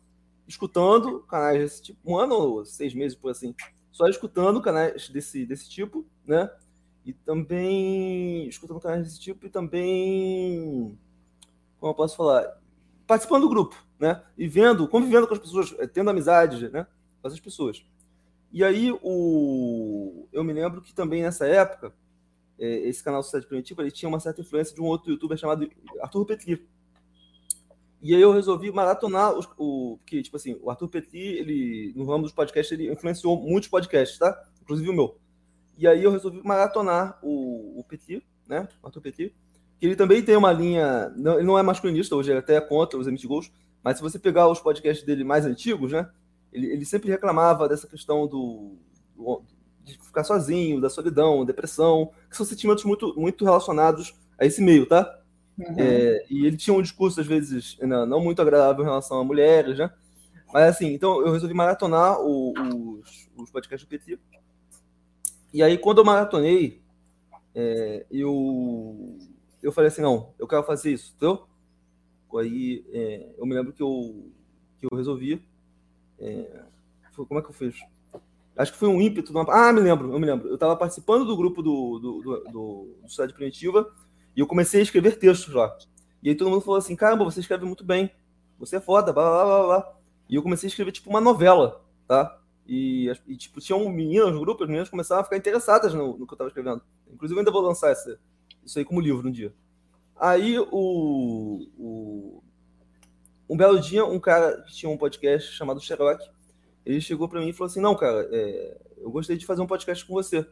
escutando 0.47 1.21
canais 1.21 1.61
desse 1.61 1.83
tipo, 1.83 1.99
um 2.05 2.19
ano 2.19 2.35
ou 2.35 2.65
seis 2.65 2.95
meses 2.95 3.17
por 3.17 3.31
assim, 3.31 3.55
só 3.91 4.07
escutando 4.07 4.61
canais 4.61 5.09
desse, 5.09 5.47
desse 5.47 5.69
tipo, 5.69 6.05
né? 6.27 6.51
E 7.05 7.13
também 7.13 8.47
escutando 8.49 8.81
canais 8.81 9.05
desse 9.05 9.21
tipo 9.21 9.47
e 9.47 9.51
também, 9.51 10.99
como 11.79 11.91
eu 11.91 11.97
posso 11.97 12.17
falar, 12.17 12.61
participando 13.07 13.43
do 13.43 13.49
grupo, 13.49 13.77
né? 13.99 14.23
E 14.37 14.47
vendo, 14.47 14.89
convivendo 14.89 15.27
com 15.27 15.35
as 15.35 15.41
pessoas, 15.41 15.75
eh, 15.79 15.87
tendo 15.87 16.11
amizade, 16.11 16.69
né? 16.69 16.87
Com 17.21 17.29
essas 17.29 17.41
pessoas. 17.41 17.85
E 18.53 18.63
aí 18.63 18.93
o, 19.03 20.29
eu 20.33 20.45
me 20.45 20.53
lembro 20.53 20.83
que 20.83 20.95
também 20.95 21.23
nessa 21.23 21.47
época, 21.47 21.95
é, 22.59 22.67
esse 22.89 23.03
canal 23.03 23.23
Sociedade 23.23 23.49
Primitiva, 23.49 23.83
ele 23.83 23.91
tinha 23.91 24.09
uma 24.09 24.21
certa 24.21 24.41
influência 24.43 24.75
de 24.75 24.81
um 24.81 24.85
outro 24.85 25.11
youtuber 25.11 25.37
chamado 25.39 25.69
Arthur 26.01 26.27
Petri, 26.27 26.69
e 28.03 28.17
aí 28.17 28.21
eu 28.21 28.33
resolvi 28.33 28.73
maratonar 28.73 29.33
os, 29.33 29.49
o. 29.57 29.97
Porque, 29.99 30.23
tipo 30.23 30.37
assim, 30.37 30.59
o 30.61 30.69
Arthur 30.69 30.89
Petri, 30.89 31.21
ele, 31.21 31.93
no 31.95 32.05
ramo 32.05 32.25
dos 32.25 32.33
podcasts, 32.33 32.77
ele 32.77 32.91
influenciou 32.91 33.41
muitos 33.41 33.69
podcasts, 33.69 34.19
tá? 34.19 34.37
Inclusive 34.61 34.91
o 34.91 34.93
meu. 34.93 35.17
E 35.79 35.87
aí 35.87 36.03
eu 36.03 36.11
resolvi 36.11 36.41
maratonar 36.43 37.19
o, 37.23 37.79
o 37.79 37.85
Petri, 37.85 38.27
né? 38.49 38.67
O 38.83 38.87
Arthur 38.87 39.01
Petri. 39.01 39.35
Que 39.79 39.87
ele 39.87 39.95
também 39.95 40.21
tem 40.21 40.37
uma 40.37 40.53
linha. 40.53 41.13
Não, 41.17 41.35
ele 41.35 41.47
não 41.47 41.57
é 41.57 41.63
masculinista, 41.63 42.17
hoje 42.17 42.33
ele 42.33 42.41
até 42.41 42.57
é 42.57 42.61
contra 42.61 42.99
os 42.99 43.07
MTGOs. 43.07 43.53
Mas 43.85 43.99
se 43.99 44.03
você 44.03 44.19
pegar 44.19 44.49
os 44.49 44.61
podcasts 44.61 45.07
dele 45.07 45.23
mais 45.23 45.47
antigos, 45.47 45.93
né? 45.93 46.11
Ele, 46.53 46.67
ele 46.73 46.85
sempre 46.85 47.09
reclamava 47.09 47.69
dessa 47.69 47.87
questão 47.87 48.27
do, 48.27 48.77
do 49.17 49.43
de 49.85 49.95
ficar 49.99 50.25
sozinho, 50.25 50.81
da 50.81 50.91
solidão, 50.91 51.45
depressão, 51.45 52.11
que 52.29 52.37
são 52.37 52.47
sentimentos 52.47 52.85
muito, 52.85 53.15
muito 53.17 53.45
relacionados 53.45 54.15
a 54.39 54.45
esse 54.45 54.61
meio, 54.61 54.87
tá? 54.87 55.22
Uhum. 55.59 55.75
É, 55.77 56.25
e 56.31 56.47
ele 56.47 56.57
tinha 56.57 56.75
um 56.75 56.83
discurso, 56.83 57.21
às 57.21 57.27
vezes, 57.27 57.77
não, 57.81 58.07
não, 58.07 58.21
muito 58.21 58.41
agradável 58.41 58.83
em 58.83 58.87
relação 58.87 59.21
a 59.21 59.25
mulheres, 59.25 59.79
né? 59.79 59.93
Mas 60.53 60.75
assim, 60.75 60.93
então 60.93 61.21
eu 61.25 61.33
resolvi 61.33 61.55
maratonar 61.55 62.21
o, 62.21 62.53
os, 62.53 63.31
os 63.37 63.51
podcasts 63.51 63.87
do 63.87 63.91
PT. 63.91 64.19
E 65.53 65.63
aí, 65.63 65.79
quando 65.79 65.99
eu 65.99 66.05
maratonei, 66.05 66.83
é, 67.55 68.07
eu, 68.11 69.19
eu 69.63 69.73
falei 69.73 69.89
assim, 69.89 70.03
não, 70.03 70.35
eu 70.39 70.47
quero 70.47 70.63
fazer 70.63 70.93
isso, 70.93 71.15
entendeu? 71.17 71.47
Aí 72.39 72.85
é, 72.93 73.35
eu 73.37 73.45
me 73.45 73.55
lembro 73.55 73.73
que 73.73 73.83
eu, 73.83 74.31
que 74.79 74.87
eu 74.91 74.97
resolvi. 74.97 75.47
É, 76.19 76.65
foi, 77.13 77.27
como 77.27 77.41
é 77.41 77.43
que 77.43 77.51
eu 77.51 77.55
fiz? 77.55 77.77
Acho 78.57 78.73
que 78.73 78.79
foi 78.79 78.89
um 78.89 79.01
ímpeto. 79.01 79.37
Ah, 79.51 79.73
me 79.73 79.81
lembro, 79.81 80.13
eu 80.13 80.19
me 80.19 80.27
lembro. 80.27 80.49
Eu 80.49 80.55
estava 80.55 80.77
participando 80.77 81.27
do 81.27 81.37
grupo 81.37 81.63
do, 81.63 81.99
do, 81.99 82.21
do, 82.23 82.45
do, 82.45 82.99
do 83.03 83.09
Cidade 83.09 83.35
Primitiva 83.35 83.91
e 84.37 84.41
eu 84.41 84.47
comecei 84.47 84.81
a 84.81 84.83
escrever 84.83 85.19
textos 85.19 85.53
lá. 85.55 85.77
E 86.23 86.29
aí 86.29 86.35
todo 86.35 86.51
mundo 86.51 86.61
falou 86.61 86.79
assim: 86.79 86.97
caramba, 86.97 87.25
você 87.25 87.41
escreve 87.41 87.65
muito 87.65 87.85
bem. 87.85 88.11
Você 88.59 88.77
é 88.77 88.81
foda, 88.81 89.13
blá 89.13 89.29
blá 89.29 89.45
blá 89.45 89.67
blá. 89.67 89.97
E 90.29 90.37
eu 90.37 90.43
comecei 90.43 90.69
a 90.69 90.71
escrever 90.71 90.93
tipo 90.93 91.11
uma 91.11 91.21
novela, 91.21 91.85
tá? 92.07 92.39
E, 92.67 93.11
e 93.27 93.37
tipo, 93.37 93.61
tinham 93.61 93.89
meninas 93.89 94.33
no 94.33 94.41
grupo, 94.41 94.63
as 94.63 94.69
meninas 94.69 94.89
começaram 94.89 95.21
a 95.21 95.25
ficar 95.25 95.37
interessadas 95.37 95.93
no, 95.93 96.17
no 96.17 96.27
que 96.27 96.33
eu 96.33 96.37
estava 96.37 96.49
escrevendo. 96.49 96.81
Inclusive, 97.13 97.37
eu 97.37 97.41
ainda 97.41 97.51
vou 97.51 97.61
lançar 97.61 97.91
essa, 97.91 98.19
isso 98.65 98.79
aí 98.79 98.85
como 98.85 99.01
livro 99.01 99.29
um 99.29 99.33
dia. 99.33 99.53
Aí, 100.17 100.59
o, 100.59 101.69
o, 101.77 102.43
um 103.49 103.57
belo 103.57 103.81
dia, 103.81 104.05
um 104.05 104.21
cara 104.21 104.63
que 104.63 104.73
tinha 104.73 104.91
um 104.91 104.97
podcast 104.97 105.53
chamado 105.53 105.81
Sherlock, 105.81 106.25
ele 106.87 107.01
chegou 107.01 107.29
para 107.29 107.41
mim 107.41 107.49
e 107.49 107.53
falou 107.53 107.67
assim: 107.67 107.81
Não, 107.81 107.95
cara, 107.97 108.29
é, 108.31 108.81
eu 108.99 109.11
gostaria 109.11 109.39
de 109.39 109.47
fazer 109.47 109.61
um 109.61 109.67
podcast 109.67 110.05
com 110.07 110.15
você. 110.15 110.47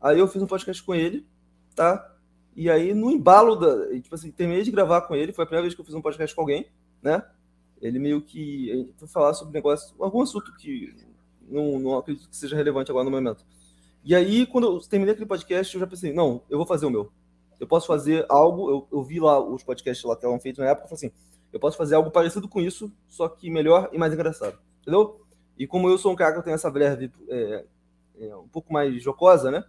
Aí 0.00 0.18
eu 0.18 0.28
fiz 0.28 0.42
um 0.42 0.46
podcast 0.46 0.82
com 0.82 0.94
ele, 0.94 1.26
tá? 1.74 2.13
E 2.56 2.70
aí, 2.70 2.94
no 2.94 3.10
embalo 3.10 3.56
da. 3.56 4.00
Tipo 4.00 4.14
assim, 4.14 4.30
terminei 4.30 4.62
de 4.62 4.70
gravar 4.70 5.02
com 5.02 5.14
ele, 5.14 5.32
foi 5.32 5.44
a 5.44 5.46
primeira 5.46 5.62
vez 5.62 5.74
que 5.74 5.80
eu 5.80 5.84
fiz 5.84 5.94
um 5.94 6.02
podcast 6.02 6.34
com 6.34 6.42
alguém, 6.42 6.66
né? 7.02 7.22
Ele 7.80 7.98
meio 7.98 8.22
que. 8.22 8.92
Foi 8.96 9.08
falar 9.08 9.34
sobre 9.34 9.52
negócio, 9.52 9.94
algum 9.98 10.22
assunto 10.22 10.54
que 10.56 10.94
não, 11.48 11.78
não 11.78 11.98
acredito 11.98 12.28
que 12.28 12.36
seja 12.36 12.56
relevante 12.56 12.90
agora 12.90 13.04
no 13.04 13.10
momento. 13.10 13.44
E 14.04 14.14
aí, 14.14 14.46
quando 14.46 14.66
eu 14.66 14.80
terminei 14.80 15.12
aquele 15.14 15.26
podcast, 15.26 15.74
eu 15.74 15.80
já 15.80 15.86
pensei, 15.86 16.12
não, 16.12 16.42
eu 16.50 16.58
vou 16.58 16.66
fazer 16.66 16.86
o 16.86 16.90
meu. 16.90 17.10
Eu 17.58 17.66
posso 17.66 17.86
fazer 17.86 18.26
algo, 18.28 18.70
eu, 18.70 18.88
eu 18.92 19.02
vi 19.02 19.18
lá 19.18 19.40
os 19.40 19.62
podcasts 19.62 20.04
lá 20.04 20.14
que 20.14 20.18
estavam 20.18 20.38
feitos 20.38 20.62
na 20.62 20.70
época, 20.70 20.84
eu 20.84 20.88
falei 20.90 21.06
assim, 21.06 21.16
eu 21.52 21.60
posso 21.60 21.76
fazer 21.76 21.94
algo 21.94 22.10
parecido 22.10 22.48
com 22.48 22.60
isso, 22.60 22.92
só 23.08 23.28
que 23.28 23.48
melhor 23.48 23.88
e 23.92 23.98
mais 23.98 24.12
engraçado. 24.12 24.58
Entendeu? 24.82 25.20
E 25.56 25.66
como 25.66 25.88
eu 25.88 25.96
sou 25.96 26.12
um 26.12 26.16
cara 26.16 26.32
que 26.32 26.38
eu 26.38 26.42
tenho 26.42 26.54
essa 26.54 26.70
verve 26.70 27.10
é, 27.28 27.64
é, 28.18 28.36
um 28.36 28.48
pouco 28.48 28.72
mais 28.72 29.00
jocosa, 29.02 29.50
né? 29.50 29.64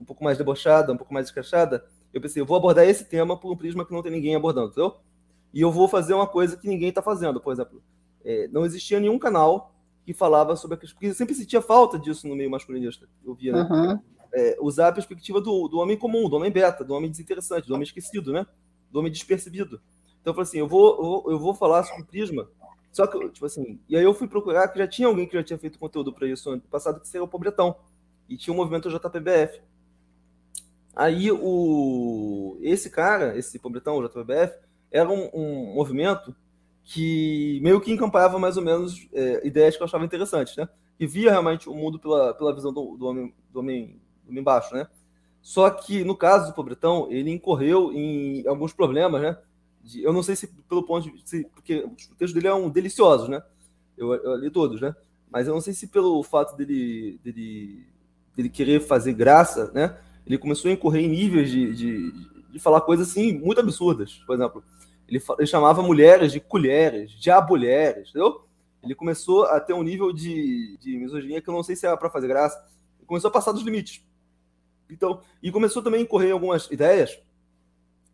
Um 0.00 0.04
pouco 0.04 0.24
mais 0.24 0.38
debochada, 0.38 0.92
um 0.92 0.96
pouco 0.96 1.12
mais 1.12 1.26
escrachada, 1.26 1.84
eu 2.18 2.22
pensei, 2.22 2.42
eu 2.42 2.46
vou 2.46 2.56
abordar 2.56 2.86
esse 2.86 3.04
tema 3.04 3.36
por 3.36 3.52
um 3.52 3.56
prisma 3.56 3.84
que 3.84 3.92
não 3.92 4.02
tem 4.02 4.12
ninguém 4.12 4.34
abordando, 4.34 4.68
entendeu? 4.68 4.96
E 5.52 5.60
eu 5.60 5.72
vou 5.72 5.88
fazer 5.88 6.14
uma 6.14 6.26
coisa 6.26 6.56
que 6.56 6.68
ninguém 6.68 6.90
está 6.90 7.00
fazendo, 7.00 7.40
por 7.40 7.52
exemplo. 7.52 7.82
É, 8.24 8.48
não 8.48 8.66
existia 8.66 9.00
nenhum 9.00 9.18
canal 9.18 9.74
que 10.04 10.12
falava 10.12 10.56
sobre 10.56 10.76
a 10.76 10.78
questão, 10.78 10.98
porque 10.98 11.14
sempre 11.14 11.34
sentia 11.34 11.62
falta 11.62 11.98
disso 11.98 12.26
no 12.28 12.36
meio 12.36 12.50
masculinista, 12.50 13.08
eu 13.24 13.34
via, 13.34 13.52
né? 13.52 13.68
Uhum. 13.70 14.00
É, 14.32 14.58
usar 14.60 14.88
a 14.88 14.92
perspectiva 14.92 15.40
do, 15.40 15.68
do 15.68 15.78
homem 15.78 15.96
comum, 15.96 16.28
do 16.28 16.36
homem 16.36 16.50
beta, 16.50 16.84
do 16.84 16.94
homem 16.94 17.10
desinteressante, 17.10 17.66
do 17.66 17.74
homem 17.74 17.84
esquecido, 17.84 18.32
né? 18.32 18.46
Do 18.90 18.98
homem 18.98 19.10
despercebido. 19.10 19.80
Então 20.20 20.32
eu 20.32 20.34
falei 20.34 20.48
assim, 20.48 20.58
eu 20.58 20.68
vou, 20.68 20.90
eu 20.90 21.02
vou, 21.02 21.32
eu 21.32 21.38
vou 21.38 21.54
falar 21.54 21.82
sobre 21.84 22.02
o 22.02 22.06
prisma, 22.06 22.48
só 22.92 23.06
que, 23.06 23.28
tipo 23.30 23.46
assim, 23.46 23.78
e 23.88 23.96
aí 23.96 24.02
eu 24.02 24.14
fui 24.14 24.26
procurar 24.26 24.68
que 24.68 24.78
já 24.78 24.88
tinha 24.88 25.08
alguém 25.08 25.26
que 25.26 25.34
já 25.34 25.42
tinha 25.42 25.58
feito 25.58 25.78
conteúdo 25.78 26.12
para 26.12 26.26
isso 26.26 26.50
ano 26.50 26.60
passado, 26.62 27.00
que 27.00 27.06
seria 27.06 27.24
o 27.24 27.28
Pobretão. 27.28 27.76
E 28.28 28.36
tinha 28.36 28.52
o 28.52 28.56
um 28.56 28.58
movimento 28.58 28.90
JPBF. 28.90 29.62
Aí 30.98 31.30
o 31.30 32.58
esse 32.60 32.90
cara, 32.90 33.38
esse 33.38 33.56
pobretão, 33.56 33.96
o 33.96 34.08
JBF, 34.08 34.58
era 34.90 35.08
um, 35.08 35.30
um, 35.32 35.72
movimento 35.72 36.34
que 36.82 37.60
meio 37.62 37.80
que 37.80 37.92
encampava 37.92 38.36
mais 38.36 38.56
ou 38.56 38.64
menos 38.64 39.06
é, 39.12 39.46
ideias 39.46 39.76
que 39.76 39.82
eu 39.82 39.84
achava 39.86 40.04
interessantes, 40.04 40.56
né? 40.56 40.68
E 40.98 41.06
via 41.06 41.30
realmente 41.30 41.68
o 41.68 41.74
mundo 41.74 42.00
pela, 42.00 42.34
pela 42.34 42.52
visão 42.52 42.72
do, 42.72 42.96
do, 42.96 43.06
homem, 43.06 43.32
do 43.52 43.60
homem 43.60 44.00
embaixo, 44.28 44.74
né? 44.74 44.88
Só 45.40 45.70
que 45.70 46.02
no 46.02 46.16
caso 46.16 46.48
do 46.48 46.54
Pobretão, 46.54 47.06
ele 47.12 47.30
incorreu 47.30 47.92
em 47.92 48.44
alguns 48.48 48.72
problemas, 48.72 49.22
né? 49.22 49.38
De, 49.80 50.02
eu 50.02 50.12
não 50.12 50.24
sei 50.24 50.34
se 50.34 50.48
pelo 50.68 50.82
ponto 50.82 51.04
de 51.04 51.12
vista, 51.12 51.36
porque 51.54 51.78
o 51.84 52.16
texto 52.16 52.34
dele 52.34 52.48
é 52.48 52.54
um 52.54 52.68
delicioso, 52.68 53.28
né? 53.30 53.40
Eu, 53.96 54.14
eu 54.14 54.34
li 54.34 54.50
todos, 54.50 54.80
né? 54.80 54.96
Mas 55.30 55.46
eu 55.46 55.54
não 55.54 55.60
sei 55.60 55.74
se 55.74 55.86
pelo 55.86 56.24
fato 56.24 56.56
dele, 56.56 57.20
dele, 57.22 57.86
dele 58.34 58.48
querer 58.48 58.80
fazer 58.80 59.12
graça, 59.12 59.70
né? 59.72 59.96
Ele 60.28 60.36
começou 60.38 60.68
a 60.70 60.74
incorrer 60.74 61.04
em 61.04 61.08
níveis 61.08 61.50
de, 61.50 61.74
de, 61.74 62.12
de 62.50 62.58
falar 62.58 62.82
coisas 62.82 63.08
assim 63.08 63.32
muito 63.32 63.60
absurdas. 63.60 64.22
Por 64.26 64.34
exemplo, 64.34 64.62
ele, 65.08 65.22
ele 65.38 65.46
chamava 65.46 65.82
mulheres 65.82 66.30
de 66.32 66.38
colheres, 66.38 67.10
de 67.12 67.30
abulheres, 67.30 68.10
entendeu? 68.10 68.44
Ele 68.82 68.94
começou 68.94 69.44
a 69.44 69.58
ter 69.58 69.72
um 69.72 69.82
nível 69.82 70.12
de, 70.12 70.76
de 70.78 70.98
misoginia 70.98 71.40
que 71.40 71.48
eu 71.48 71.54
não 71.54 71.62
sei 71.62 71.74
se 71.74 71.86
era 71.86 71.96
para 71.96 72.10
fazer 72.10 72.28
graça. 72.28 72.62
Ele 72.98 73.06
começou 73.06 73.28
a 73.28 73.32
passar 73.32 73.52
dos 73.52 73.62
limites. 73.62 74.06
Então, 74.90 75.22
e 75.42 75.50
começou 75.50 75.82
também 75.82 76.00
a 76.00 76.02
incorrer 76.02 76.28
em 76.28 76.32
algumas 76.32 76.70
ideias, 76.70 77.18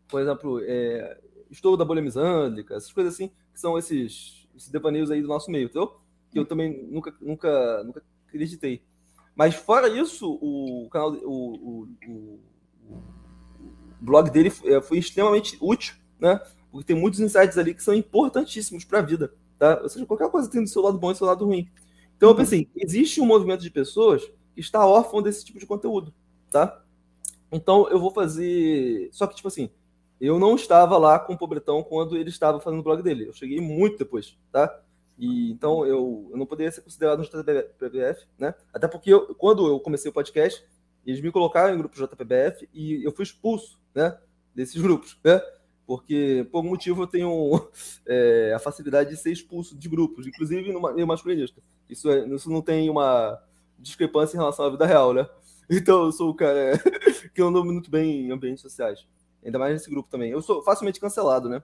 por 0.07 0.21
exemplo, 0.21 0.59
é, 0.63 1.17
estouro 1.51 1.77
da 1.77 1.85
bolha 1.85 2.01
misândrica, 2.01 2.75
essas 2.75 2.91
coisas 2.91 3.13
assim, 3.13 3.29
que 3.53 3.59
são 3.59 3.77
esses, 3.77 4.47
esses 4.55 4.69
devaneios 4.69 5.11
aí 5.11 5.21
do 5.21 5.27
nosso 5.27 5.51
meio, 5.51 5.65
entendeu? 5.65 5.99
Que 6.31 6.39
eu 6.39 6.45
também 6.45 6.85
nunca, 6.89 7.13
nunca, 7.21 7.83
nunca 7.83 8.03
acreditei. 8.27 8.83
Mas 9.35 9.55
fora 9.55 9.89
isso, 9.89 10.39
o 10.41 10.87
canal, 10.89 11.11
o, 11.11 11.27
o, 11.27 11.87
o, 12.07 12.39
o 12.87 12.99
blog 13.99 14.29
dele 14.29 14.49
foi, 14.49 14.81
foi 14.81 14.97
extremamente 14.97 15.57
útil, 15.59 15.95
né? 16.19 16.39
Porque 16.71 16.85
tem 16.85 16.95
muitos 16.95 17.19
insights 17.19 17.57
ali 17.57 17.73
que 17.73 17.83
são 17.83 17.93
importantíssimos 17.93 18.85
para 18.85 18.99
a 18.99 19.01
vida, 19.01 19.33
tá? 19.59 19.79
Ou 19.81 19.89
seja, 19.89 20.05
qualquer 20.05 20.29
coisa 20.29 20.49
tem 20.49 20.63
do 20.63 20.69
seu 20.69 20.81
lado 20.81 20.97
bom 20.97 21.09
e 21.09 21.13
do 21.13 21.17
seu 21.17 21.27
lado 21.27 21.45
ruim. 21.45 21.69
Então 22.15 22.29
eu 22.29 22.31
uhum. 22.33 22.37
pensei, 22.37 22.69
existe 22.75 23.19
um 23.19 23.25
movimento 23.25 23.61
de 23.61 23.69
pessoas 23.69 24.23
que 24.53 24.61
está 24.61 24.85
órfão 24.85 25.21
desse 25.21 25.43
tipo 25.43 25.59
de 25.59 25.65
conteúdo, 25.65 26.13
tá? 26.49 26.81
Então 27.51 27.89
eu 27.89 27.99
vou 27.99 28.11
fazer. 28.11 29.09
Só 29.11 29.27
que, 29.27 29.35
tipo 29.35 29.47
assim, 29.47 29.69
eu 30.19 30.39
não 30.39 30.55
estava 30.55 30.97
lá 30.97 31.19
com 31.19 31.33
o 31.33 31.37
Pobretão 31.37 31.83
quando 31.83 32.15
ele 32.15 32.29
estava 32.29 32.59
fazendo 32.59 32.79
o 32.79 32.83
blog 32.83 33.01
dele. 33.01 33.27
Eu 33.27 33.33
cheguei 33.33 33.59
muito 33.59 33.97
depois, 33.97 34.37
tá? 34.51 34.81
E, 35.17 35.51
então 35.51 35.85
eu, 35.85 36.27
eu 36.31 36.37
não 36.37 36.45
poderia 36.45 36.71
ser 36.71 36.81
considerado 36.81 37.19
um 37.19 37.23
JPBF, 37.23 38.27
né? 38.37 38.53
Até 38.73 38.87
porque 38.87 39.13
eu, 39.13 39.33
quando 39.35 39.67
eu 39.67 39.79
comecei 39.79 40.09
o 40.09 40.13
podcast, 40.13 40.63
eles 41.05 41.21
me 41.21 41.31
colocaram 41.31 41.73
em 41.73 41.77
grupo 41.77 41.95
JPBF 41.95 42.67
e 42.73 43.03
eu 43.03 43.11
fui 43.11 43.23
expulso, 43.23 43.79
né? 43.93 44.17
Desses 44.53 44.81
grupos, 44.81 45.17
né? 45.23 45.41
Porque, 45.85 46.47
por 46.51 46.57
algum 46.57 46.69
motivo, 46.69 47.03
eu 47.03 47.07
tenho 47.07 47.69
é, 48.07 48.53
a 48.55 48.59
facilidade 48.59 49.11
de 49.11 49.17
ser 49.17 49.31
expulso 49.31 49.77
de 49.77 49.87
grupos, 49.87 50.25
inclusive 50.25 50.71
no 50.71 50.81
meio 50.93 51.07
masculinista. 51.07 51.61
Isso, 51.89 52.09
é, 52.09 52.27
isso 52.27 52.49
não 52.49 52.61
tem 52.61 52.89
uma 52.89 53.39
discrepância 53.77 54.35
em 54.35 54.39
relação 54.39 54.65
à 54.65 54.69
vida 54.69 54.85
real, 54.85 55.13
né? 55.13 55.27
Então, 55.67 56.05
eu 56.05 56.11
sou 56.11 56.29
o 56.29 56.35
cara 56.35 56.73
que 57.33 57.41
eu 57.41 57.47
ando 57.47 57.65
muito 57.65 57.89
bem 57.89 58.27
em 58.27 58.31
ambientes 58.31 58.61
sociais. 58.61 59.07
Ainda 59.43 59.57
mais 59.57 59.73
nesse 59.73 59.89
grupo 59.89 60.07
também. 60.07 60.29
Eu 60.29 60.39
sou 60.39 60.61
facilmente 60.61 60.99
cancelado, 60.99 61.49
né? 61.49 61.63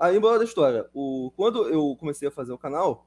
Aí, 0.00 0.16
embora 0.16 0.38
da 0.38 0.44
história, 0.46 0.88
o, 0.94 1.30
quando 1.36 1.68
eu 1.68 1.94
comecei 2.00 2.26
a 2.26 2.30
fazer 2.30 2.54
o 2.54 2.58
canal, 2.58 3.06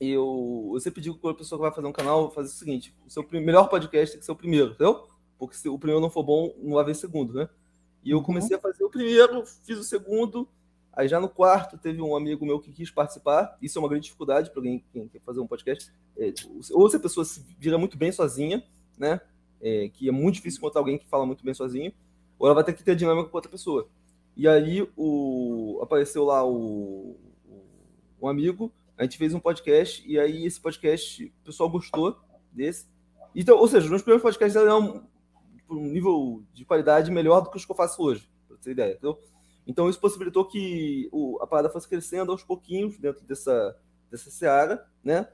eu, 0.00 0.72
eu 0.74 0.80
sempre 0.80 1.00
digo 1.00 1.14
que 1.14 1.20
quando 1.20 1.36
a 1.36 1.38
pessoa 1.38 1.60
vai 1.60 1.72
fazer 1.72 1.86
um 1.86 1.92
canal, 1.92 2.32
fazer 2.32 2.48
o 2.48 2.52
seguinte: 2.52 2.92
o 3.06 3.08
seu 3.08 3.24
melhor 3.30 3.68
podcast 3.68 4.10
tem 4.10 4.18
que 4.18 4.26
ser 4.26 4.32
o 4.32 4.36
primeiro, 4.36 4.72
entendeu? 4.72 5.06
Porque 5.38 5.56
se 5.56 5.68
o 5.68 5.78
primeiro 5.78 6.00
não 6.00 6.10
for 6.10 6.24
bom, 6.24 6.52
não 6.58 6.72
vai 6.72 6.82
haver 6.82 6.96
segundo, 6.96 7.32
né? 7.32 7.48
E 8.02 8.10
eu 8.10 8.18
uhum. 8.18 8.24
comecei 8.24 8.56
a 8.56 8.60
fazer 8.60 8.82
o 8.82 8.90
primeiro, 8.90 9.46
fiz 9.46 9.78
o 9.78 9.84
segundo, 9.84 10.48
aí 10.92 11.06
já 11.06 11.20
no 11.20 11.28
quarto 11.28 11.78
teve 11.78 12.02
um 12.02 12.16
amigo 12.16 12.44
meu 12.44 12.58
que 12.58 12.72
quis 12.72 12.90
participar. 12.90 13.56
Isso 13.62 13.78
é 13.78 13.80
uma 13.80 13.88
grande 13.88 14.06
dificuldade 14.06 14.50
para 14.50 14.58
alguém 14.58 14.80
que 14.80 15.08
quer 15.10 15.20
fazer 15.20 15.38
um 15.38 15.46
podcast. 15.46 15.92
É, 16.16 16.34
ou 16.72 16.90
se 16.90 16.96
a 16.96 17.00
pessoa 17.00 17.24
se 17.24 17.40
vira 17.56 17.78
muito 17.78 17.96
bem 17.96 18.10
sozinha, 18.10 18.64
né? 18.98 19.20
É, 19.60 19.88
que 19.90 20.08
é 20.08 20.12
muito 20.12 20.36
difícil 20.36 20.58
encontrar 20.58 20.80
alguém 20.80 20.98
que 20.98 21.06
fala 21.06 21.24
muito 21.24 21.44
bem 21.44 21.54
sozinho, 21.54 21.92
ou 22.36 22.48
ela 22.48 22.54
vai 22.56 22.64
ter 22.64 22.72
que 22.72 22.82
ter 22.82 22.96
dinâmica 22.96 23.28
com 23.28 23.36
outra 23.36 23.50
pessoa. 23.50 23.88
E 24.38 24.46
aí 24.46 24.88
o, 24.96 25.80
apareceu 25.82 26.24
lá 26.24 26.46
o, 26.46 27.16
o, 27.44 27.66
um 28.22 28.28
amigo, 28.28 28.72
a 28.96 29.02
gente 29.02 29.18
fez 29.18 29.34
um 29.34 29.40
podcast, 29.40 30.08
e 30.08 30.16
aí 30.16 30.46
esse 30.46 30.60
podcast, 30.60 31.24
o 31.24 31.44
pessoal 31.44 31.68
gostou 31.68 32.16
desse. 32.52 32.86
Então, 33.34 33.58
ou 33.58 33.66
seja, 33.66 33.84
os 33.84 33.90
meus 33.90 34.02
primeiros 34.02 34.22
podcasts 34.22 34.54
eram 34.54 35.04
um 35.68 35.86
nível 35.88 36.44
de 36.54 36.64
qualidade 36.64 37.10
melhor 37.10 37.40
do 37.40 37.50
que 37.50 37.56
os 37.56 37.64
que 37.64 37.72
eu 37.72 37.76
faço 37.76 38.00
hoje, 38.00 38.30
pra 38.46 38.56
ter 38.56 38.70
ideia. 38.70 38.92
Entendeu? 38.92 39.18
Então 39.66 39.90
isso 39.90 40.00
possibilitou 40.00 40.44
que 40.46 41.08
o, 41.12 41.42
a 41.42 41.46
parada 41.46 41.68
fosse 41.68 41.88
crescendo 41.88 42.30
aos 42.30 42.44
pouquinhos 42.44 42.96
dentro 42.96 43.26
dessa, 43.26 43.76
dessa 44.08 44.30
seara, 44.30 44.86
né? 45.02 45.28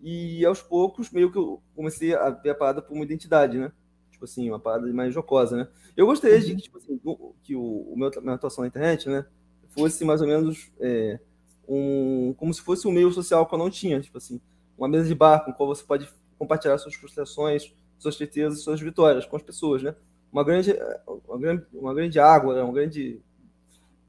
E 0.00 0.44
aos 0.46 0.62
poucos, 0.62 1.10
meio 1.10 1.30
que 1.30 1.38
eu 1.38 1.62
comecei 1.76 2.14
a 2.14 2.30
ver 2.30 2.50
a 2.50 2.54
parada 2.54 2.80
por 2.80 2.94
uma 2.94 3.04
identidade, 3.04 3.58
né? 3.58 3.70
Tipo 4.18 4.24
assim, 4.24 4.50
uma 4.50 4.58
parada 4.58 4.92
mais 4.92 5.14
jocosa, 5.14 5.56
né? 5.56 5.68
Eu 5.96 6.04
gostaria 6.06 6.40
de 6.40 6.50
uhum. 6.50 6.58
tipo 6.58 6.78
assim, 6.78 7.00
que 7.44 7.54
o, 7.54 7.62
o 7.62 7.94
meu, 7.96 8.10
minha 8.20 8.34
atuação 8.34 8.62
na 8.62 8.68
internet, 8.68 9.08
né? 9.08 9.24
Fosse 9.68 10.04
mais 10.04 10.20
ou 10.20 10.26
menos 10.26 10.72
é, 10.80 11.20
um, 11.68 12.34
como 12.36 12.52
se 12.52 12.60
fosse 12.60 12.88
um 12.88 12.90
meio 12.90 13.12
social 13.12 13.46
que 13.46 13.54
eu 13.54 13.58
não 13.58 13.70
tinha, 13.70 14.00
tipo 14.00 14.18
assim, 14.18 14.40
uma 14.76 14.88
mesa 14.88 15.06
de 15.06 15.14
bar 15.14 15.44
com 15.44 15.52
qual 15.52 15.68
você 15.68 15.84
pode 15.84 16.08
compartilhar 16.36 16.76
suas 16.78 16.96
frustrações, 16.96 17.72
suas 17.96 18.16
certezas, 18.16 18.60
suas 18.60 18.80
vitórias 18.80 19.24
com 19.24 19.36
as 19.36 19.42
pessoas, 19.42 19.84
né? 19.84 19.94
Uma 20.32 20.42
grande, 20.42 20.76
uma 21.06 21.38
grande, 21.38 21.66
uma 21.72 21.94
grande 21.94 22.18
água, 22.18 22.56
né? 22.56 22.62
um 22.64 22.72
grande, 22.72 23.20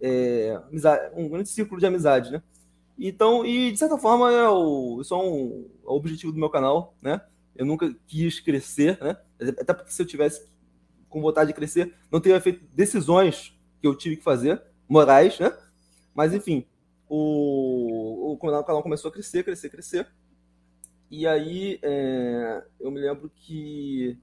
é, 0.02 0.60
amizade, 0.68 1.12
um 1.16 1.30
grande 1.30 1.50
círculo 1.50 1.80
de 1.80 1.86
amizade, 1.86 2.32
né? 2.32 2.42
Então, 2.98 3.46
e 3.46 3.72
de 3.72 3.78
certa 3.78 3.96
forma, 3.96 4.32
é 4.32 4.50
o, 4.50 5.02
isso 5.02 5.14
é 5.14 5.18
um, 5.18 5.70
é 5.86 5.88
o 5.88 5.94
objetivo 5.94 6.32
do 6.32 6.40
meu 6.40 6.50
canal, 6.50 6.96
né? 7.00 7.22
Eu 7.60 7.66
nunca 7.66 7.94
quis 8.08 8.40
crescer, 8.40 8.98
né? 9.04 9.18
Até 9.60 9.74
porque 9.74 9.92
se 9.92 10.02
eu 10.02 10.06
tivesse 10.06 10.48
com 11.10 11.22
vontade 11.22 11.50
de 11.50 11.54
crescer, 11.54 11.94
não 12.10 12.22
teria 12.22 12.40
feito 12.40 12.64
decisões 12.74 13.54
que 13.82 13.86
eu 13.86 13.94
tive 13.94 14.16
que 14.16 14.24
fazer, 14.24 14.62
morais, 14.88 15.38
né? 15.38 15.52
Mas, 16.16 16.34
enfim, 16.34 16.66
o, 17.10 18.32
o 18.32 18.38
canal 18.38 18.82
começou 18.82 19.10
a 19.10 19.12
crescer, 19.12 19.44
crescer, 19.44 19.70
crescer. 19.70 20.08
E 21.12 21.28
aí 21.28 21.80
é, 21.82 22.64
eu 22.80 22.90
me 22.90 23.02
lembro 23.02 23.30
que 23.36 24.18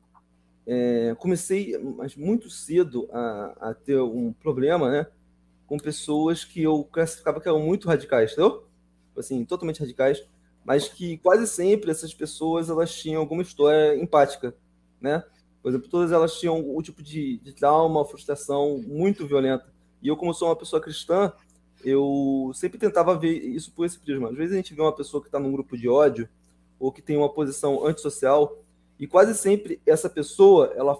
é, 0.66 1.14
comecei 1.18 1.76
mas 1.78 2.16
muito 2.16 2.48
cedo 2.48 3.06
a, 3.12 3.70
a, 3.70 3.74
ter 3.74 4.00
um 4.00 4.32
problema, 4.32 4.90
né? 4.90 5.06
Com 5.66 5.76
pessoas 5.78 6.42
que 6.42 6.62
eu 6.62 6.84
classificava 6.84 7.38
que 7.38 7.48
eram 7.48 7.60
muito 7.60 7.86
radicais, 7.86 8.32
entendeu? 8.32 8.66
Assim, 9.14 9.44
totalmente 9.44 9.80
radicais, 9.80 10.26
mas 10.66 10.88
que 10.88 11.16
quase 11.18 11.46
sempre 11.46 11.92
essas 11.92 12.12
pessoas 12.12 12.68
elas 12.68 12.92
tinham 12.92 13.20
alguma 13.20 13.40
história 13.40 13.96
empática, 13.96 14.52
né? 15.00 15.22
Por 15.62 15.68
exemplo, 15.70 15.88
todas 15.88 16.10
elas 16.10 16.38
tinham 16.38 16.58
um 16.76 16.82
tipo 16.82 17.04
de, 17.04 17.38
de 17.38 17.52
trauma, 17.52 18.04
frustração 18.04 18.82
muito 18.84 19.24
violenta. 19.26 19.72
E 20.02 20.08
eu, 20.08 20.16
como 20.16 20.34
sou 20.34 20.48
uma 20.48 20.56
pessoa 20.56 20.82
cristã, 20.82 21.32
eu 21.84 22.50
sempre 22.52 22.78
tentava 22.78 23.16
ver 23.16 23.32
isso 23.32 23.70
por 23.72 23.86
esse 23.86 23.98
prisma. 23.98 24.28
Às 24.30 24.36
vezes 24.36 24.54
a 24.54 24.56
gente 24.56 24.74
vê 24.74 24.82
uma 24.82 24.94
pessoa 24.94 25.20
que 25.20 25.28
está 25.28 25.38
num 25.38 25.52
grupo 25.52 25.76
de 25.76 25.88
ódio, 25.88 26.28
ou 26.80 26.90
que 26.90 27.00
tem 27.00 27.16
uma 27.16 27.32
posição 27.32 27.86
antissocial, 27.86 28.58
e 28.98 29.06
quase 29.06 29.34
sempre 29.34 29.80
essa 29.86 30.10
pessoa 30.10 30.72
ela 30.76 30.98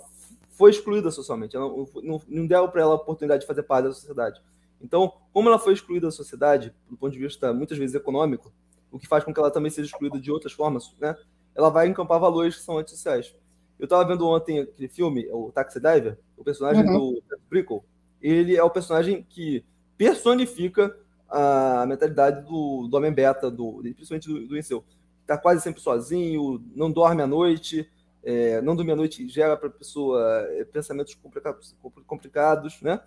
foi 0.50 0.70
excluída 0.70 1.10
socialmente, 1.10 1.56
ela 1.56 1.68
não, 2.02 2.22
não 2.26 2.46
deram 2.46 2.68
para 2.70 2.82
ela 2.82 2.92
a 2.92 2.96
oportunidade 2.96 3.42
de 3.42 3.46
fazer 3.46 3.64
parte 3.64 3.86
da 3.86 3.92
sociedade. 3.92 4.40
Então, 4.80 5.12
como 5.32 5.48
ela 5.48 5.58
foi 5.58 5.74
excluída 5.74 6.06
da 6.06 6.12
sociedade, 6.12 6.72
do 6.88 6.96
ponto 6.96 7.12
de 7.12 7.18
vista 7.18 7.52
muitas 7.52 7.76
vezes 7.76 7.94
econômico, 7.94 8.52
o 8.96 8.98
que 8.98 9.06
faz 9.06 9.22
com 9.22 9.32
que 9.32 9.38
ela 9.38 9.50
também 9.50 9.70
seja 9.70 9.88
excluída 9.88 10.18
de 10.18 10.32
outras 10.32 10.52
formas, 10.52 10.94
né? 10.98 11.14
Ela 11.54 11.68
vai 11.68 11.86
encampar 11.86 12.18
valores 12.18 12.56
que 12.56 12.62
são 12.62 12.78
antissociais. 12.78 13.34
Eu 13.78 13.84
estava 13.84 14.04
vendo 14.06 14.26
ontem 14.26 14.60
aquele 14.60 14.88
filme, 14.88 15.28
o 15.30 15.52
Taxi 15.52 15.78
Driver, 15.78 16.18
o 16.36 16.42
personagem 16.42 16.84
uhum. 16.86 17.12
do 17.14 17.22
Brickle. 17.48 17.82
Ele 18.20 18.56
é 18.56 18.62
o 18.62 18.70
personagem 18.70 19.24
que 19.28 19.64
personifica 19.98 20.96
a 21.28 21.84
mentalidade 21.86 22.46
do, 22.46 22.88
do 22.88 22.96
homem 22.96 23.12
beta, 23.12 23.50
do, 23.50 23.80
principalmente 23.82 24.28
do, 24.28 24.46
do 24.46 24.58
Incel 24.58 24.84
está 25.20 25.36
quase 25.36 25.60
sempre 25.60 25.80
sozinho, 25.80 26.64
não 26.74 26.90
dorme 26.90 27.20
à 27.20 27.26
noite, 27.26 27.90
é, 28.22 28.60
não 28.62 28.76
dormir 28.76 28.92
à 28.92 28.96
noite 28.96 29.28
gera 29.28 29.56
para 29.56 29.68
a 29.68 29.72
pessoa 29.72 30.22
é, 30.50 30.64
pensamentos 30.64 31.14
complicados, 31.14 31.74
complicados 32.06 32.80
né? 32.80 33.00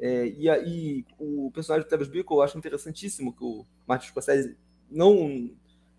É, 0.00 0.28
e 0.28 0.48
aí 0.48 1.04
o 1.18 1.50
personagem 1.52 1.84
do 1.84 1.88
Travis 1.88 2.08
Bickle 2.08 2.36
eu 2.36 2.42
acho 2.42 2.56
interessantíssimo 2.56 3.32
que 3.32 3.44
o 3.44 3.66
Martin 3.86 4.08
Scorsese 4.08 4.56
não, 4.90 5.50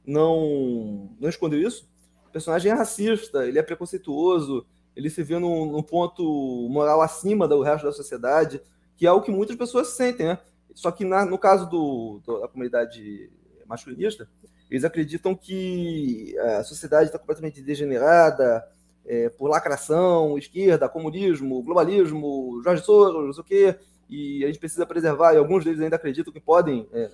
não, 0.06 1.10
não 1.20 1.30
escondeu 1.30 1.60
isso. 1.62 1.90
O 2.28 2.32
personagem 2.32 2.72
é 2.72 2.76
racista, 2.76 3.46
ele 3.46 3.60
é 3.60 3.64
preconceituoso, 3.64 4.66
ele 4.96 5.10
se 5.10 5.24
vê 5.24 5.40
num, 5.40 5.66
num 5.72 5.84
ponto 5.84 6.68
moral 6.70 7.02
acima 7.02 7.48
do 7.48 7.62
resto 7.62 7.86
da 7.86 7.92
sociedade, 7.92 8.62
que 8.98 9.08
é 9.08 9.12
o 9.12 9.22
que 9.22 9.32
muitas 9.32 9.56
pessoas 9.56 9.90
sentem, 9.90 10.28
né? 10.28 10.40
Só 10.74 10.92
que 10.92 11.04
na, 11.04 11.26
no 11.26 11.38
caso 11.38 11.70
do, 11.70 12.22
do, 12.26 12.42
da 12.42 12.48
comunidade 12.48 13.32
masculinista, 13.66 14.30
eles 14.70 14.84
acreditam 14.84 15.36
que 15.36 16.36
é, 16.38 16.58
a 16.58 16.64
sociedade 16.64 17.06
está 17.06 17.18
completamente 17.18 17.62
degenerada 17.62 18.68
é, 19.06 19.30
por 19.30 19.50
lacração, 19.50 20.38
esquerda, 20.38 20.88
comunismo, 20.88 21.64
globalismo, 21.64 22.62
Jorge 22.64 22.84
Soros, 22.84 23.26
não 23.26 23.34
sei 23.34 23.42
o 23.42 23.46
quê, 23.46 23.80
e 24.10 24.44
a 24.44 24.48
gente 24.48 24.60
precisa 24.60 24.86
preservar, 24.86 25.34
e 25.34 25.38
alguns 25.38 25.64
deles 25.64 25.80
ainda 25.80 25.96
acreditam 25.96 26.32
que 26.34 26.40
podem 26.40 26.88
é, 26.94 27.10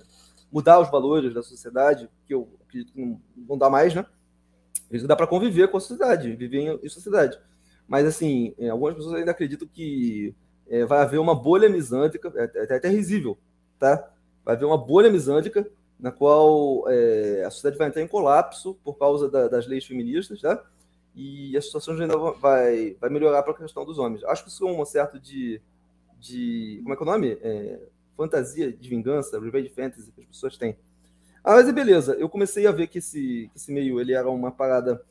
mudar 0.50 0.80
os 0.80 0.90
valores 0.90 1.34
da 1.34 1.42
sociedade, 1.42 2.08
que 2.26 2.34
eu 2.34 2.48
acredito 2.66 2.92
que 2.92 3.00
não, 3.00 3.20
não 3.36 3.58
dá 3.58 3.68
mais, 3.68 3.94
né? 3.94 4.04
Isso 4.90 5.06
dá 5.06 5.16
para 5.16 5.26
conviver 5.26 5.68
com 5.68 5.76
a 5.76 5.80
sociedade, 5.80 6.34
viver 6.34 6.78
em, 6.82 6.88
sociedade. 6.88 7.38
Mas, 7.88 8.06
assim, 8.06 8.54
é, 8.58 8.68
algumas 8.68 8.94
pessoas 8.94 9.14
ainda 9.14 9.30
acreditam 9.30 9.66
que 9.66 10.34
é, 10.68 10.84
vai 10.84 11.00
haver 11.00 11.18
uma 11.18 11.34
bolha 11.34 11.68
misântrica, 11.68 12.32
é, 12.36 12.50
é, 12.54 12.72
é 12.72 12.76
até 12.76 12.88
risível, 12.88 13.36
tá? 13.78 14.12
Vai 14.44 14.54
haver 14.54 14.64
uma 14.64 14.78
bolha 14.78 15.10
misântrica 15.10 15.68
na 15.98 16.12
qual 16.12 16.84
é, 16.88 17.44
a 17.44 17.50
sociedade 17.50 17.78
vai 17.78 17.88
entrar 17.88 18.02
em 18.02 18.08
colapso 18.08 18.74
por 18.84 18.94
causa 18.94 19.30
da, 19.30 19.48
das 19.48 19.66
leis 19.66 19.84
feministas, 19.84 20.40
tá? 20.40 20.62
E 21.14 21.56
a 21.56 21.62
situação 21.62 21.94
ainda 21.94 22.16
vai, 22.16 22.94
vai 23.00 23.08
melhorar 23.08 23.42
para 23.42 23.52
a 23.52 23.56
questão 23.56 23.84
dos 23.84 23.98
homens. 23.98 24.22
Acho 24.24 24.44
que 24.44 24.50
isso 24.50 24.68
é 24.68 24.70
um 24.70 24.84
certo 24.84 25.18
de, 25.18 25.60
de 26.20 26.80
como 26.82 26.92
é 26.92 26.96
que 26.96 27.02
é 27.02 27.06
o 27.06 27.10
nome? 27.10 27.38
É, 27.40 27.80
fantasia 28.16 28.72
de 28.72 28.88
vingança, 28.88 29.40
revenge 29.40 29.68
fantasy 29.68 30.10
que 30.12 30.20
as 30.20 30.26
pessoas 30.26 30.56
têm. 30.56 30.76
Ah, 31.44 31.54
mas 31.54 31.68
é 31.68 31.72
beleza. 31.72 32.14
Eu 32.14 32.28
comecei 32.28 32.66
a 32.66 32.72
ver 32.72 32.88
que 32.88 32.98
esse, 32.98 33.48
que 33.52 33.56
esse 33.56 33.70
meio 33.70 34.00
ele 34.00 34.12
era 34.12 34.28
uma 34.28 34.50
parada 34.50 35.04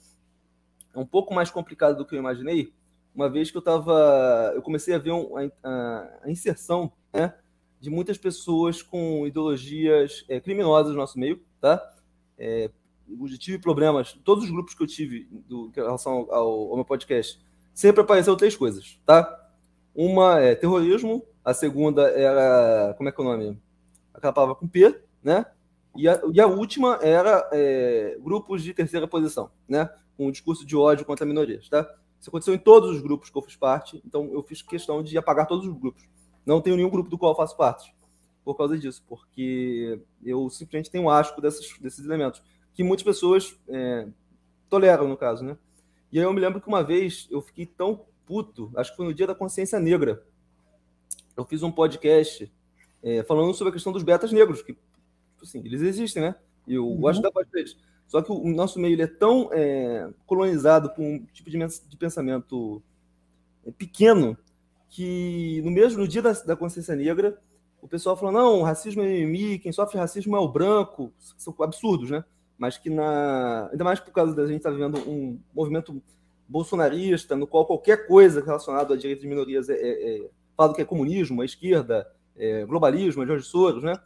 um 0.96 1.06
pouco 1.06 1.34
mais 1.34 1.50
complicada 1.50 1.96
do 1.96 2.06
que 2.06 2.16
eu 2.16 2.20
imaginei, 2.20 2.74
uma 3.14 3.30
vez 3.30 3.50
que 3.50 3.58
eu 3.58 3.62
tava, 3.62 4.52
eu 4.54 4.62
comecei 4.62 4.94
a 4.94 4.98
ver 4.98 5.12
um, 5.12 5.38
a, 5.64 6.20
a, 6.24 6.30
inserção, 6.30 6.92
né, 7.14 7.34
de 7.80 7.90
muitas 7.90 8.18
pessoas 8.18 8.82
com 8.82 9.26
ideologias 9.26 10.26
é, 10.28 10.40
criminosas 10.40 10.92
no 10.92 11.00
nosso 11.00 11.18
meio, 11.18 11.42
tá? 11.62 11.82
É, 12.38 12.70
eu 13.08 13.38
tive 13.38 13.60
problemas, 13.60 14.14
todos 14.24 14.44
os 14.44 14.50
grupos 14.50 14.74
que 14.74 14.84
eu 14.84 14.88
tive 14.88 15.28
do, 15.48 15.68
em 15.70 15.72
relação 15.76 16.28
ao, 16.30 16.70
ao 16.70 16.76
meu 16.76 16.86
podcast, 16.86 17.40
sempre 17.74 18.02
apareceu 18.02 18.36
três 18.36 18.56
coisas, 18.56 19.00
tá? 19.06 19.50
Uma 19.94 20.42
é 20.42 20.56
terrorismo, 20.56 21.24
a 21.46 21.54
segunda 21.54 22.10
era, 22.10 22.96
como 22.98 23.08
é 23.08 23.12
que 23.12 23.22
é 23.22 23.24
o 23.24 23.28
nome? 23.28 23.62
Aquela 24.12 24.34
palavra 24.34 24.56
com 24.56 24.68
P, 24.68 25.00
né? 25.24 25.46
E 25.96 26.10
a, 26.10 26.20
e 26.34 26.42
a 26.42 26.48
última 26.48 27.00
era 27.04 27.48
é, 27.54 28.18
grupos 28.20 28.64
de 28.64 28.74
terceira 28.74 29.08
posição, 29.08 29.52
né? 29.68 29.88
Com 30.18 30.28
um 30.28 30.32
discurso 30.32 30.66
de 30.66 30.76
ódio 30.76 31.06
contra 31.06 31.26
minorias, 31.26 31.70
tá? 31.70 31.88
Isso 32.20 32.32
aconteceu 32.32 32.56
em 32.56 32.58
todos 32.58 32.90
os 32.90 33.00
grupos 33.00 33.30
que 33.30 33.38
eu 33.38 33.42
fiz 33.44 33.56
parte, 33.56 34.02
então 34.04 34.32
eu 34.34 34.42
fiz 34.42 34.64
questão 34.64 35.04
de 35.04 35.16
apagar 35.18 35.46
todos 35.46 35.68
os 35.68 35.78
grupos. 35.78 36.10
Não 36.44 36.60
tenho 36.60 36.76
nenhum 36.76 36.90
grupo 36.90 37.10
do 37.10 37.18
qual 37.18 37.34
eu 37.34 37.36
faço 37.38 37.56
parte 37.56 37.96
por 38.44 38.56
causa 38.56 38.78
disso, 38.78 39.04
porque 39.08 40.00
eu 40.24 40.50
simplesmente 40.50 40.90
tenho 40.90 41.10
asco 41.10 41.42
desses, 41.42 41.78
desses 41.80 42.06
elementos, 42.06 42.42
que 42.74 42.84
muitas 42.84 43.04
pessoas 43.04 43.56
é, 43.68 44.08
toleram, 44.70 45.08
no 45.08 45.18
caso, 45.18 45.44
né? 45.44 45.58
E 46.12 46.20
aí 46.20 46.26
eu 46.26 46.34
me 46.34 46.40
lembro 46.40 46.62
que 46.62 46.68
uma 46.68 46.84
vez 46.84 47.28
eu 47.30 47.42
fiquei 47.42 47.66
tão 47.66 48.06
puto, 48.26 48.72
acho 48.76 48.92
que 48.92 48.98
foi 48.98 49.06
no 49.06 49.14
dia 49.14 49.28
da 49.28 49.36
consciência 49.36 49.80
negra. 49.80 50.24
Eu 51.36 51.46
fiz 51.46 51.64
um 51.64 51.72
podcast 51.72 52.52
é, 53.04 53.24
falando 53.24 53.54
sobre 53.54 53.70
a 53.70 53.74
questão 53.74 53.92
dos 53.92 54.04
betas 54.04 54.32
negros, 54.32 54.62
que, 54.62 54.74
tipo 54.74 55.44
assim, 55.44 55.60
eles 55.60 55.82
existem, 55.82 56.22
né? 56.24 56.36
Eu 56.68 56.88
uhum. 56.88 56.98
gosto 56.98 57.22
da 57.22 57.30
voz 57.30 57.48
deles. 57.50 57.78
Só 58.08 58.22
que 58.22 58.32
o 58.32 58.48
nosso 58.48 58.80
meio 58.80 59.02
é 59.02 59.08
tão 59.08 59.50
é, 59.52 60.10
colonizado 60.26 60.90
por 60.92 61.04
um 61.04 61.26
tipo 61.34 61.50
de, 61.50 61.58
de 61.58 61.98
pensamento 61.98 62.82
é, 63.66 63.72
pequeno 63.72 64.38
que 64.90 65.62
no 65.64 65.72
mesmo 65.72 66.00
no 66.00 66.08
dia 66.08 66.22
da, 66.22 66.32
da 66.32 66.56
consciência 66.56 66.96
negra 66.96 67.38
o 67.82 67.88
pessoal 67.88 68.16
falou 68.16 68.32
não, 68.32 68.64
racismo 68.64 69.04
é 69.04 69.06
mimimi, 69.06 69.60
quem 69.60 69.72
sofre 69.72 70.00
racismo 70.00 70.36
é 70.36 70.40
o 70.40 70.48
branco, 70.48 71.14
são 71.38 71.54
absurdos, 71.60 72.10
né? 72.10 72.24
Mas 72.58 72.78
que 72.78 72.90
na 72.90 73.70
ainda 73.72 73.84
mais 73.84 74.00
por 74.00 74.12
causa 74.12 74.34
da 74.34 74.48
gente 74.48 74.58
estar 74.58 74.72
tá 74.72 74.76
vivendo 74.76 74.98
um 75.08 75.40
movimento 75.54 76.02
bolsonarista, 76.48 77.36
no 77.36 77.46
qual 77.46 77.66
qualquer 77.66 78.08
coisa 78.08 78.44
relacionada 78.44 78.94
a 78.94 78.98
direitos 78.98 79.22
de 79.22 79.28
minorias 79.28 79.70
é, 79.70 79.76
é, 79.76 80.30
fala 80.56 80.74
que 80.74 80.82
é 80.82 80.86
comunismo, 80.86 81.42
a 81.42 81.46
esquerda, 81.46 82.08
é, 82.36 82.66
globalismo, 82.66 83.24
é 83.24 83.28
Jorge 83.28 83.46
Soros, 83.46 83.84
né? 83.84 84.00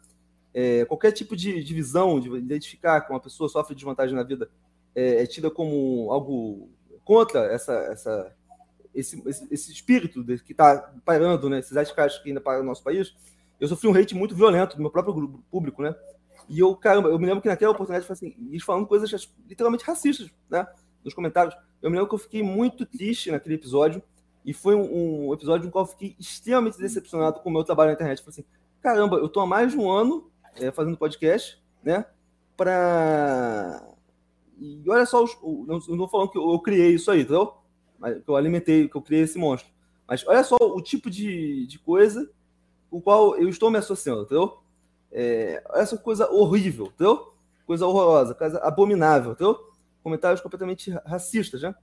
É, 0.54 0.84
qualquer 0.86 1.12
tipo 1.12 1.36
de, 1.36 1.64
de, 1.64 1.74
visão, 1.74 2.20
de 2.20 2.30
identificar 2.36 3.02
que 3.02 3.12
uma 3.12 3.20
pessoa 3.20 3.48
sofre 3.48 3.76
desvantagem 3.76 4.16
na 4.16 4.24
vida 4.24 4.50
é, 4.96 5.24
é 5.24 5.28
tida 5.28 5.52
como 5.52 6.12
algo 6.12 6.70
contra 7.04 7.42
essa, 7.52 7.74
essa, 7.74 8.36
esse, 8.94 9.22
esse, 9.28 9.48
esse 9.52 9.72
espírito 9.72 10.24
que 10.44 10.52
está 10.52 10.94
pairando, 11.06 11.50
né? 11.50 11.60
Esses 11.60 11.76
radicais 11.76 12.18
que 12.18 12.30
ainda 12.30 12.42
pairam 12.42 12.64
no 12.64 12.70
nosso 12.70 12.84
país. 12.84 13.16
Eu 13.60 13.68
sofri 13.68 13.88
um 13.88 13.96
hate 13.96 14.16
muito 14.16 14.36
violento 14.36 14.76
do 14.76 14.82
meu 14.82 14.92
próprio 14.92 15.14
grupo, 15.14 15.44
público, 15.52 15.82
né? 15.82 15.94
E 16.48 16.60
eu, 16.60 16.76
caramba, 16.76 17.10
eu 17.10 17.20
me 17.20 17.26
lembro 17.26 17.42
que 17.42 17.48
naquela 17.48 17.72
oportunidade, 17.72 18.12
assim, 18.12 18.36
eles 18.50 18.64
falando 18.64 18.88
coisas 18.88 19.30
literalmente 19.48 19.84
racistas, 19.84 20.32
né? 20.50 20.68
Nos 21.04 21.14
comentários. 21.14 21.56
Eu 21.82 21.90
me 21.90 21.96
lembro 21.96 22.10
que 22.10 22.16
eu 22.16 22.20
fiquei 22.20 22.42
muito 22.42 22.86
triste 22.86 23.32
naquele 23.32 23.56
episódio. 23.56 24.02
E 24.46 24.54
foi 24.54 24.76
um, 24.76 25.28
um 25.28 25.34
episódio 25.34 25.66
no 25.66 25.72
qual 25.72 25.86
eu 25.86 25.90
fiquei 25.90 26.16
extremamente 26.20 26.78
decepcionado 26.78 27.40
com 27.42 27.50
o 27.50 27.54
meu 27.54 27.64
trabalho 27.64 27.90
na 27.90 27.94
internet. 27.94 28.20
Falei 28.20 28.40
assim: 28.40 28.46
caramba, 28.82 29.18
eu 29.18 29.30
tô 29.30 29.40
há 29.40 29.46
mais 29.46 29.72
de 29.72 29.78
um 29.78 29.90
ano 29.90 30.30
é, 30.56 30.72
fazendo 30.72 30.98
podcast, 30.98 31.62
né? 31.84 32.06
Para. 32.56 33.84
E 34.58 34.84
olha 34.90 35.06
só, 35.06 35.24
os, 35.24 35.38
não 35.42 35.78
estou 35.78 36.10
falando 36.10 36.32
que 36.32 36.38
eu, 36.38 36.52
eu, 36.52 36.60
criei 36.60 36.96
isso 36.96 37.10
aí, 37.10 37.22
entendeu? 37.22 37.54
Mas, 37.98 38.22
que 38.22 38.30
eu 38.30 38.36
alimentei, 38.36 38.90
que 38.90 38.96
eu 38.96 39.02
criei 39.02 39.24
esse 39.24 39.38
monstro. 39.38 39.72
Mas 40.08 40.26
olha 40.28 40.44
só 40.44 40.58
o 40.60 40.82
tipo 40.82 41.10
de, 41.10 41.66
de 41.68 41.80
coisa 41.80 42.30
com 42.90 42.98
o 42.98 43.02
qual 43.02 43.38
eu 43.38 43.48
estou 43.48 43.70
me 43.70 43.78
associando, 43.78 44.24
entendeu? 44.24 44.60
É, 45.12 45.64
essa 45.76 45.98
coisa 45.98 46.30
horrível, 46.30 46.88
entendeu? 46.88 47.34
Coisa 47.66 47.86
horrorosa, 47.86 48.34
coisa 48.34 48.60
abominável, 48.60 49.34
entendeu? 49.34 49.70
Comentários 50.02 50.42
completamente 50.42 50.90
racistas, 51.06 51.62
né? 51.62 51.76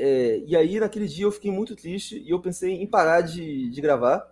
É, 0.00 0.44
e 0.46 0.56
aí, 0.56 0.78
naquele 0.78 1.08
dia, 1.08 1.24
eu 1.24 1.32
fiquei 1.32 1.50
muito 1.50 1.74
triste 1.74 2.22
e 2.24 2.30
eu 2.30 2.40
pensei 2.40 2.72
em 2.72 2.86
parar 2.86 3.20
de, 3.20 3.68
de 3.68 3.80
gravar, 3.80 4.24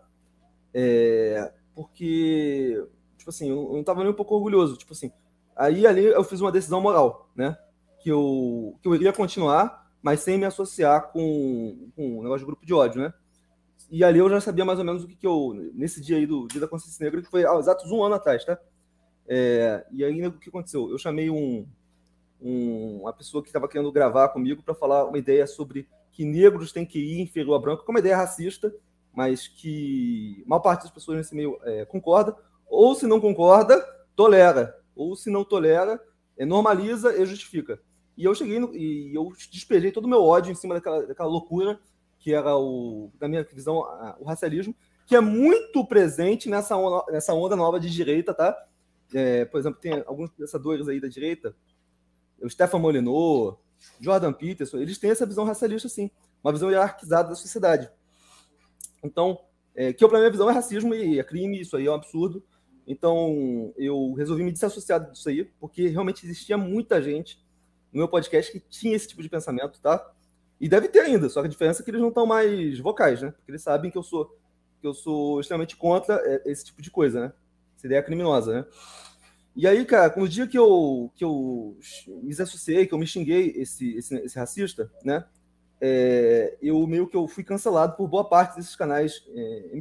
é, 0.73 1.53
porque, 1.75 2.87
tipo 3.19 3.31
assim, 3.31 3.51
eu, 3.51 3.57
eu 3.65 3.73
não 3.73 3.81
estava 3.81 4.03
nem 4.03 4.13
um 4.13 4.15
pouco 4.15 4.37
orgulhoso. 4.37 4.77
Tipo 4.77 4.93
assim, 4.93 5.11
aí 5.57 5.85
ali 5.85 6.05
eu 6.05 6.23
fiz 6.23 6.41
uma 6.41 6.53
decisão 6.53 6.81
moral, 6.81 7.31
né? 7.35 7.59
Que 7.99 8.11
eu, 8.11 8.79
que 8.81 8.87
eu 8.87 8.95
iria 8.95 9.13
continuar, 9.13 9.91
mas 10.01 10.21
sem 10.21 10.39
me 10.39 10.45
associar 10.45 11.11
com, 11.11 11.91
com 11.97 12.21
um 12.21 12.23
negócio 12.23 12.41
de 12.41 12.47
grupo 12.47 12.65
de 12.65 12.73
ódio, 12.73 13.03
né? 13.03 13.13
E 13.91 14.05
ali 14.05 14.21
eu 14.21 14.31
já 14.31 14.41
sabia 14.41 14.65
mais 14.65 14.79
ou 14.79 14.85
menos 14.85 15.03
o 15.03 15.09
que, 15.09 15.17
que 15.17 15.27
eu. 15.27 15.53
Nesse 15.75 16.01
dia 16.01 16.17
aí 16.17 16.27
do 16.27 16.47
Dia 16.47 16.61
da 16.61 16.69
Consciência 16.69 17.05
Negra, 17.05 17.23
que 17.23 17.29
foi 17.31 17.45
há 17.45 17.55
exatos 17.59 17.91
um 17.91 18.05
ano 18.05 18.15
atrás, 18.15 18.45
tá? 18.45 18.57
É, 19.27 19.85
e 19.91 20.05
aí 20.05 20.27
o 20.27 20.39
que 20.39 20.49
aconteceu? 20.49 20.91
Eu 20.91 20.99
chamei 20.99 21.29
um, 21.29 21.67
um, 22.41 23.01
uma 23.03 23.13
pessoa 23.13 23.43
que 23.43 23.49
estava 23.49 23.69
querendo 23.69 23.91
gravar 23.93 24.29
comigo 24.29 24.63
para 24.63 24.75
falar 24.75 25.05
uma 25.05 25.19
ideia 25.19 25.47
sobre 25.47 25.89
que 26.13 26.25
negros 26.25 26.73
têm 26.73 26.87
que 26.87 26.99
ir 26.99 27.21
inferior 27.21 27.55
a 27.55 27.59
branco, 27.59 27.85
que 27.85 27.91
é 27.91 27.93
uma 27.93 28.01
ideia 28.01 28.17
racista, 28.17 28.75
mas 29.13 29.49
que 29.49 30.43
a 30.47 30.49
maior 30.49 30.61
parte 30.61 30.83
das 30.83 30.91
pessoas 30.91 31.19
nesse 31.19 31.35
meio 31.35 31.59
é, 31.63 31.85
concorda, 31.85 32.37
ou 32.67 32.95
se 32.95 33.07
não 33.07 33.21
concorda, 33.21 33.79
tolera, 34.15 34.79
ou 34.95 35.15
se 35.15 35.31
não 35.31 35.45
tolera, 35.45 36.01
é, 36.37 36.45
normaliza 36.45 37.15
e 37.17 37.25
justifica. 37.27 37.81
E 38.17 38.25
eu 38.25 38.35
cheguei 38.35 38.59
no, 38.59 38.75
e 38.75 39.15
eu 39.15 39.31
despejei 39.51 39.93
todo 39.93 40.07
o 40.07 40.09
meu 40.09 40.23
ódio 40.23 40.53
em 40.53 40.55
cima 40.55 40.75
daquela, 40.75 41.07
daquela 41.07 41.29
loucura 41.29 41.79
que 42.19 42.35
era 42.35 42.57
o, 42.57 43.13
na 43.21 43.29
minha 43.29 43.45
visão, 43.45 43.77
o 44.19 44.25
racialismo, 44.25 44.75
que 45.07 45.15
é 45.15 45.21
muito 45.21 45.87
presente 45.87 46.49
nessa 46.49 46.77
onda, 46.77 47.05
nessa 47.13 47.33
onda 47.33 47.55
nova 47.55 47.79
de 47.79 47.89
direita, 47.89 48.35
tá? 48.35 48.57
É, 49.15 49.45
por 49.45 49.61
exemplo, 49.61 49.81
tem 49.81 50.03
alguns 50.07 50.31
pensadores 50.31 50.89
aí 50.89 51.01
da 51.01 51.07
direita, 51.07 51.55
o 52.43 52.51
Stefan 52.51 52.79
Molyneux, 52.79 53.57
Jordan 54.01 54.33
Peterson, 54.33 54.79
eles 54.79 54.99
têm 54.99 55.11
essa 55.11 55.27
visão 55.27 55.45
racialista, 55.45 55.89
sim, 55.89 56.11
uma 56.43 56.53
visão 56.53 56.71
hierarquizada 56.71 57.31
da 57.31 57.35
sociedade. 57.35 57.91
Então, 59.03 59.39
é, 59.75 59.93
que 59.93 60.07
para 60.07 60.19
minha 60.19 60.31
visão 60.31 60.49
é 60.51 60.53
racismo 60.53 60.95
e 60.95 61.19
é 61.19 61.25
crime, 61.25 61.61
isso 61.61 61.77
aí 61.77 61.87
é 61.87 61.91
um 61.91 61.95
absurdo. 61.95 62.43
Então, 62.87 63.73
eu 63.77 64.13
resolvi 64.15 64.45
me 64.45 64.53
desassociar 64.53 65.11
disso 65.11 65.29
aí, 65.29 65.45
porque 65.61 65.89
realmente 65.89 66.25
existia 66.25 66.57
muita 66.57 67.03
gente 67.03 67.45
no 67.93 67.99
meu 67.99 68.09
podcast 68.09 68.53
que 68.53 68.61
tinha 68.61 68.95
esse 68.95 69.09
tipo 69.09 69.23
de 69.23 69.29
pensamento, 69.29 69.81
tá? 69.81 70.13
E 70.61 70.69
deve 70.69 70.89
ter 70.89 71.01
ainda, 71.01 71.29
só 71.29 71.41
que 71.41 71.47
a 71.47 71.51
diferença 71.51 71.83
é 71.83 71.85
que 71.85 71.91
eles 71.91 72.01
não 72.01 72.09
estão 72.09 72.27
mais 72.27 72.79
vocais, 72.79 73.21
né? 73.21 73.31
Porque 73.31 73.51
eles 73.51 73.63
sabem 73.63 73.91
que 73.91 73.99
eu 73.99 74.03
sou 74.03 74.37
que 74.81 74.87
eu 74.87 74.93
sou 74.93 75.41
extremamente 75.41 75.77
contra 75.77 76.15
é, 76.25 76.43
esse 76.51 76.65
tipo 76.65 76.83
de 76.83 76.91
coisa, 76.91 77.21
né? 77.21 77.33
Essa 77.77 77.87
ideia 77.87 78.03
criminosa, 78.03 78.53
né? 78.53 78.67
E 79.57 79.67
aí, 79.67 79.87
cara, 79.87 80.15
no 80.15 80.29
dia 80.29 80.47
que 80.47 80.59
eu, 80.59 81.11
que 81.17 81.25
eu 81.25 81.79
me 82.09 82.29
desassociei, 82.29 82.87
que 82.87 82.93
eu 82.93 82.99
me 82.99 83.07
xinguei 83.07 83.55
esse, 83.57 83.97
esse, 83.97 84.15
esse 84.17 84.39
racista, 84.39 84.93
né? 85.03 85.25
É, 85.81 86.59
eu 86.61 86.87
meio 86.87 87.07
que 87.07 87.17
eu 87.17 87.27
fui 87.27 87.43
cancelado 87.43 87.97
por 87.97 88.07
boa 88.07 88.29
parte 88.29 88.57
desses 88.57 88.77
canais 88.77 89.25
é. 89.35 89.81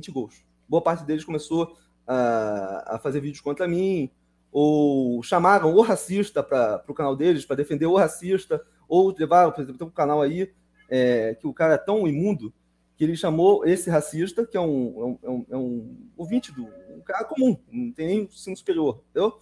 Boa 0.67 0.81
parte 0.81 1.03
deles 1.03 1.25
começou 1.25 1.75
a, 2.07 2.95
a 2.95 2.99
fazer 2.99 3.19
vídeos 3.19 3.41
contra 3.41 3.67
mim, 3.67 4.09
ou 4.49 5.21
chamaram 5.21 5.73
o 5.73 5.81
racista 5.81 6.41
para 6.41 6.81
o 6.87 6.93
canal 6.93 7.13
deles 7.13 7.45
para 7.45 7.57
defender 7.57 7.85
o 7.85 7.97
racista, 7.97 8.65
ou 8.87 9.13
levaram, 9.17 9.51
por 9.51 9.61
exemplo, 9.61 9.77
tem 9.77 9.87
um 9.87 9.91
canal 9.91 10.21
aí 10.21 10.53
é, 10.89 11.35
que 11.35 11.47
o 11.47 11.53
cara 11.53 11.73
é 11.73 11.77
tão 11.77 12.07
imundo 12.07 12.53
que 12.95 13.03
ele 13.03 13.17
chamou 13.17 13.65
esse 13.65 13.89
racista, 13.89 14.45
que 14.45 14.55
é 14.55 14.61
um, 14.61 15.17
é 15.21 15.29
um, 15.29 15.45
é 15.49 15.57
um 15.57 15.97
é 16.15 16.21
ouvinte 16.21 16.53
do 16.53 16.63
um 16.63 17.01
cara 17.01 17.25
comum, 17.25 17.57
não 17.69 17.91
tem 17.91 18.07
nem 18.07 18.19
ensino 18.23 18.55
superior, 18.55 19.03
entendeu? 19.09 19.37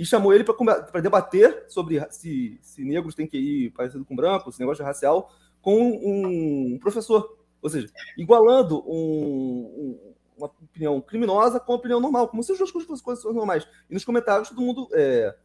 E 0.00 0.06
chamou 0.06 0.32
ele 0.32 0.44
para 0.44 1.02
debater 1.02 1.66
sobre 1.68 2.02
se, 2.10 2.58
se 2.62 2.82
negros 2.82 3.14
têm 3.14 3.26
que 3.26 3.36
ir 3.36 3.70
parecido 3.72 4.02
com 4.02 4.16
brancos, 4.16 4.54
esse 4.54 4.60
negócio 4.60 4.82
racial, 4.82 5.30
com 5.60 5.78
um 5.78 6.78
professor. 6.80 7.36
Ou 7.60 7.68
seja, 7.68 7.86
igualando 8.16 8.82
um, 8.90 8.94
um, 8.96 10.14
uma 10.38 10.46
opinião 10.46 10.98
criminosa 11.02 11.60
com 11.60 11.72
uma 11.72 11.78
opinião 11.78 12.00
normal, 12.00 12.28
como 12.28 12.42
se 12.42 12.50
as 12.50 12.70
coisas 12.70 13.02
fossem 13.02 13.30
normais. 13.34 13.68
E 13.90 13.92
nos 13.92 14.02
comentários 14.02 14.48
todo 14.48 14.62
mundo 14.62 14.88
é, 14.94 15.36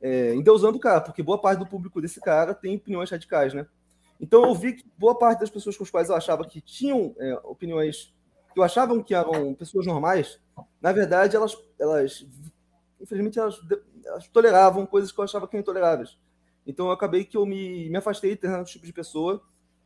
é, 0.00 0.34
endeusando 0.34 0.78
o 0.78 0.80
cara, 0.80 1.02
porque 1.02 1.22
boa 1.22 1.38
parte 1.38 1.58
do 1.58 1.66
público 1.66 2.00
desse 2.00 2.22
cara 2.22 2.54
tem 2.54 2.76
opiniões 2.76 3.10
radicais, 3.10 3.52
né? 3.52 3.66
Então 4.18 4.46
eu 4.46 4.54
vi 4.54 4.76
que 4.76 4.84
boa 4.96 5.14
parte 5.14 5.40
das 5.40 5.50
pessoas 5.50 5.76
com 5.76 5.84
as 5.84 5.90
quais 5.90 6.08
eu 6.08 6.16
achava 6.16 6.46
que 6.46 6.62
tinham 6.62 7.14
é, 7.18 7.34
opiniões 7.44 8.14
que 8.54 8.58
eu 8.58 8.64
achavam 8.64 9.02
que 9.02 9.14
eram 9.14 9.52
pessoas 9.52 9.84
normais, 9.84 10.40
na 10.80 10.90
verdade 10.90 11.36
elas, 11.36 11.54
elas 11.78 12.26
infelizmente 13.00 13.38
elas, 13.38 13.60
elas 14.04 14.28
toleravam 14.28 14.86
coisas 14.86 15.10
que 15.10 15.18
eu 15.18 15.24
achava 15.24 15.46
que 15.46 15.56
eram 15.56 15.62
intoleráveis. 15.62 16.18
Então 16.66 16.86
eu 16.86 16.92
acabei 16.92 17.24
que 17.24 17.36
eu 17.36 17.46
me, 17.46 17.88
me 17.88 17.96
afastei 17.96 18.30
de 18.30 18.36
determinado 18.36 18.68
tipo 18.68 18.84
de 18.84 18.92
pessoa 18.92 19.42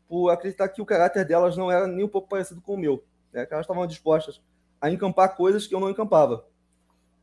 por 0.08 0.30
acreditar 0.30 0.68
que 0.68 0.82
o 0.82 0.86
caráter 0.86 1.24
delas 1.24 1.56
não 1.56 1.70
era 1.70 1.86
nem 1.86 2.04
um 2.04 2.08
pouco 2.08 2.28
parecido 2.28 2.60
com 2.60 2.74
o 2.74 2.78
meu. 2.78 3.04
Né? 3.32 3.46
Que 3.46 3.54
elas 3.54 3.64
estavam 3.64 3.86
dispostas 3.86 4.40
a 4.80 4.90
encampar 4.90 5.36
coisas 5.36 5.66
que 5.66 5.74
eu 5.74 5.80
não 5.80 5.90
encampava. 5.90 6.46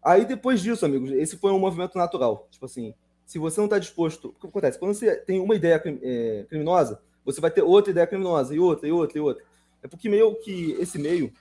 Aí 0.04 0.26
depois 0.26 0.62
disso, 0.62 0.86
amigos, 0.86 1.12
esse 1.12 1.38
foi 1.38 1.52
um 1.52 1.60
movimento 1.60 1.98
natural. 1.98 2.48
Tipo 2.50 2.66
assim, 2.66 2.94
se 3.26 3.38
você 3.38 3.60
não 3.60 3.66
está 3.66 3.78
disposto. 3.78 4.30
O 4.30 4.34
que 4.34 4.48
acontece? 4.48 4.80
Quando 4.80 4.94
você 4.94 5.16
tem 5.16 5.40
uma 5.40 5.56
ideia 5.56 5.82
é, 6.02 6.46
criminosa, 6.50 7.02
você 7.24 7.40
vai 7.40 7.52
ter 7.52 7.62
outra 7.62 7.92
ideia 7.92 8.08
criminosa, 8.08 8.56
e 8.56 8.60
outra, 8.60 8.88
e 8.88 8.92
outra, 8.92 9.18
e 9.18 9.22
outra. 9.22 9.44
É 9.84 9.88
porque 9.88 10.10
meio 10.10 10.36
que 10.36 10.72
esse 10.74 10.98
meio 10.98 11.32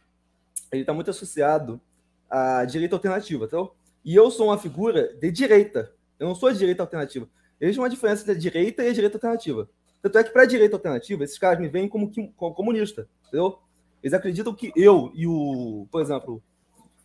ele 0.71 0.83
está 0.83 0.93
muito 0.93 1.11
associado 1.11 1.81
à 2.29 2.65
direita 2.65 2.95
alternativa, 2.95 3.49
tá? 3.49 3.57
E 4.05 4.15
eu 4.15 4.31
sou 4.31 4.47
uma 4.47 4.59
figura 4.59 5.15
de 5.15 5.31
direita. 5.31 5.93
Eu 6.19 6.29
não 6.29 6.35
sou 6.35 6.53
de 6.53 6.59
direita 6.59 6.83
alternativa. 6.83 7.29
Existe 7.61 7.79
uma 7.79 7.91
diferença 7.91 8.23
entre 8.23 8.33
a 8.33 8.39
direita 8.39 8.83
e 8.83 8.89
a 8.89 8.93
direita 8.93 9.17
alternativa. 9.17 9.69
Tanto 10.03 10.19
é 10.19 10.25
que 10.25 10.31
para 10.31 10.43
a 10.43 10.47
direita 10.47 10.77
alternativa, 10.77 11.23
esses 11.25 11.39
caras 11.39 11.61
me 11.61 11.69
veem 11.69 11.89
como, 11.89 12.11
como 12.35 12.55
comunista, 12.55 13.07
entendeu? 13.29 13.59
Eles 14.03 14.15
acreditam 14.15 14.55
que 14.55 14.73
eu 14.75 15.13
e 15.15 15.27
o, 15.27 15.87
por 15.91 16.01
exemplo, 16.01 16.43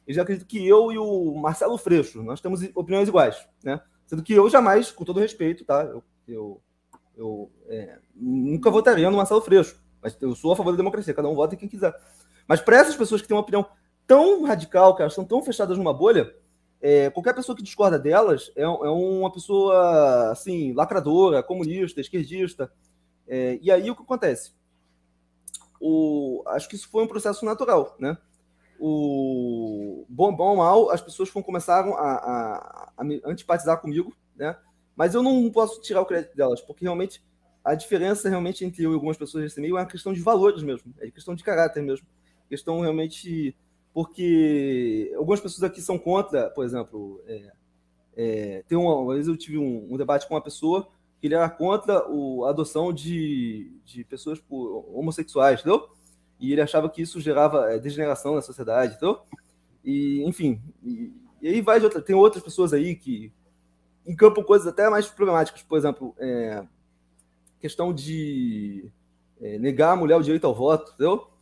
eles 0.07 0.17
acreditam 0.17 0.47
que 0.47 0.65
eu 0.65 0.91
e 0.91 0.97
o 0.97 1.35
Marcelo 1.35 1.77
Freixo, 1.77 2.23
nós 2.23 2.39
temos 2.39 2.61
opiniões 2.73 3.09
iguais, 3.09 3.45
né? 3.63 3.81
Sendo 4.05 4.23
que 4.23 4.33
eu 4.33 4.49
jamais, 4.49 4.91
com 4.91 5.03
todo 5.03 5.19
respeito, 5.19 5.65
tá? 5.65 5.83
Eu, 5.83 6.03
eu, 6.27 6.61
eu 7.17 7.51
é, 7.67 7.97
nunca 8.15 8.71
votaria 8.71 9.09
no 9.09 9.17
Marcelo 9.17 9.41
Freixo, 9.41 9.83
mas 10.01 10.15
eu 10.21 10.33
sou 10.35 10.53
a 10.53 10.55
favor 10.55 10.71
da 10.71 10.77
democracia, 10.77 11.13
cada 11.13 11.27
um 11.27 11.35
vota 11.35 11.55
em 11.55 11.57
quem 11.57 11.67
quiser. 11.67 11.93
Mas 12.47 12.61
para 12.61 12.77
essas 12.77 12.95
pessoas 12.95 13.21
que 13.21 13.27
têm 13.27 13.35
uma 13.35 13.41
opinião 13.41 13.65
tão 14.07 14.43
radical, 14.43 14.95
que 14.95 15.01
elas 15.01 15.13
estão 15.13 15.25
tão 15.25 15.43
fechadas 15.43 15.77
numa 15.77 15.93
bolha, 15.93 16.33
é, 16.82 17.09
qualquer 17.09 17.34
pessoa 17.34 17.55
que 17.55 17.63
discorda 17.63 17.97
delas 17.97 18.51
é, 18.55 18.61
é, 18.61 18.67
uma 18.67 19.32
pessoa, 19.32 20.32
assim, 20.32 20.73
lacradora, 20.73 21.41
comunista, 21.41 22.01
esquerdista. 22.01 22.71
É, 23.28 23.57
e 23.61 23.71
aí 23.71 23.89
o 23.89 23.95
que 23.95 24.03
acontece? 24.03 24.53
O, 25.80 26.43
acho 26.47 26.69
que 26.69 26.76
isso 26.76 26.89
foi 26.89 27.03
um 27.03 27.07
processo 27.07 27.45
natural, 27.45 27.95
né? 27.99 28.17
O 28.80 30.05
bom, 30.09 30.36
bom 30.36 30.57
mal, 30.57 30.89
as 30.89 31.01
pessoas 31.01 31.32
começaram 31.32 31.95
a, 31.95 32.11
a, 32.11 32.91
a 32.97 33.03
antipatizar 33.26 33.80
comigo, 33.80 34.15
né? 34.36 34.55
Mas 34.95 35.13
eu 35.13 35.23
não 35.23 35.49
posso 35.49 35.82
tirar 35.82 36.01
o 36.01 36.05
crédito 36.05 36.36
delas, 36.36 36.61
porque 36.61 36.86
realmente 36.86 37.23
a 37.63 37.73
diferença 37.73 38.30
realmente 38.30 38.63
entre 38.63 38.84
eu 38.84 38.91
e 38.91 38.93
algumas 38.93 39.17
pessoas 39.17 39.43
desse 39.43 39.59
meio 39.59 39.78
é 39.78 39.82
uma 39.82 39.88
questão 39.88 40.13
de 40.13 40.21
valores 40.21 40.61
mesmo, 40.61 40.93
é 40.99 41.09
questão 41.09 41.34
de 41.34 41.43
caráter 41.43 41.82
mesmo, 41.82 42.05
questão 42.47 42.80
realmente 42.80 43.55
porque 43.95 45.13
algumas 45.15 45.39
pessoas 45.39 45.63
aqui 45.63 45.81
são 45.81 45.97
contra, 45.97 46.49
por 46.49 46.65
exemplo, 46.65 47.23
é, 47.25 47.51
é, 48.17 48.63
tem 48.67 48.77
uma, 48.77 48.93
uma 48.93 49.13
vez 49.13 49.25
eu 49.25 49.37
tive 49.37 49.57
um, 49.57 49.87
um, 49.89 49.95
debate 49.95 50.27
com 50.27 50.33
uma 50.33 50.41
pessoa 50.41 50.89
que 51.17 51.27
ele 51.27 51.33
era 51.33 51.49
contra 51.49 52.05
o, 52.11 52.43
a 52.43 52.49
adoção 52.49 52.91
de, 52.91 53.71
de 53.85 54.03
pessoas 54.03 54.37
por, 54.37 54.85
homossexuais, 54.93 55.61
entendeu? 55.61 55.87
E 56.41 56.51
ele 56.51 56.59
achava 56.59 56.89
que 56.89 57.01
isso 57.01 57.21
gerava 57.21 57.71
é, 57.71 57.79
degeneração 57.79 58.35
na 58.35 58.41
sociedade, 58.41 58.95
entendeu? 58.95 59.21
E, 59.81 60.21
enfim, 60.25 60.61
e, 60.83 61.13
e 61.41 61.47
aí 61.47 61.61
vai 61.61 61.81
outra, 61.81 62.01
tem 62.01 62.17
outras 62.17 62.43
pessoas 62.43 62.73
aí 62.73 62.97
que 62.97 63.31
encampam 64.05 64.43
coisas 64.43 64.67
até 64.67 64.89
mais 64.89 65.07
problemáticas, 65.07 65.63
por 65.63 65.77
exemplo, 65.77 66.13
é, 66.19 66.67
questão 67.61 67.93
de 67.93 68.91
é, 69.39 69.57
negar 69.57 69.93
a 69.93 69.95
mulher 69.95 70.17
o 70.17 70.21
direito 70.21 70.45
ao 70.45 70.53
voto, 70.53 70.91
entendeu? 70.91 71.33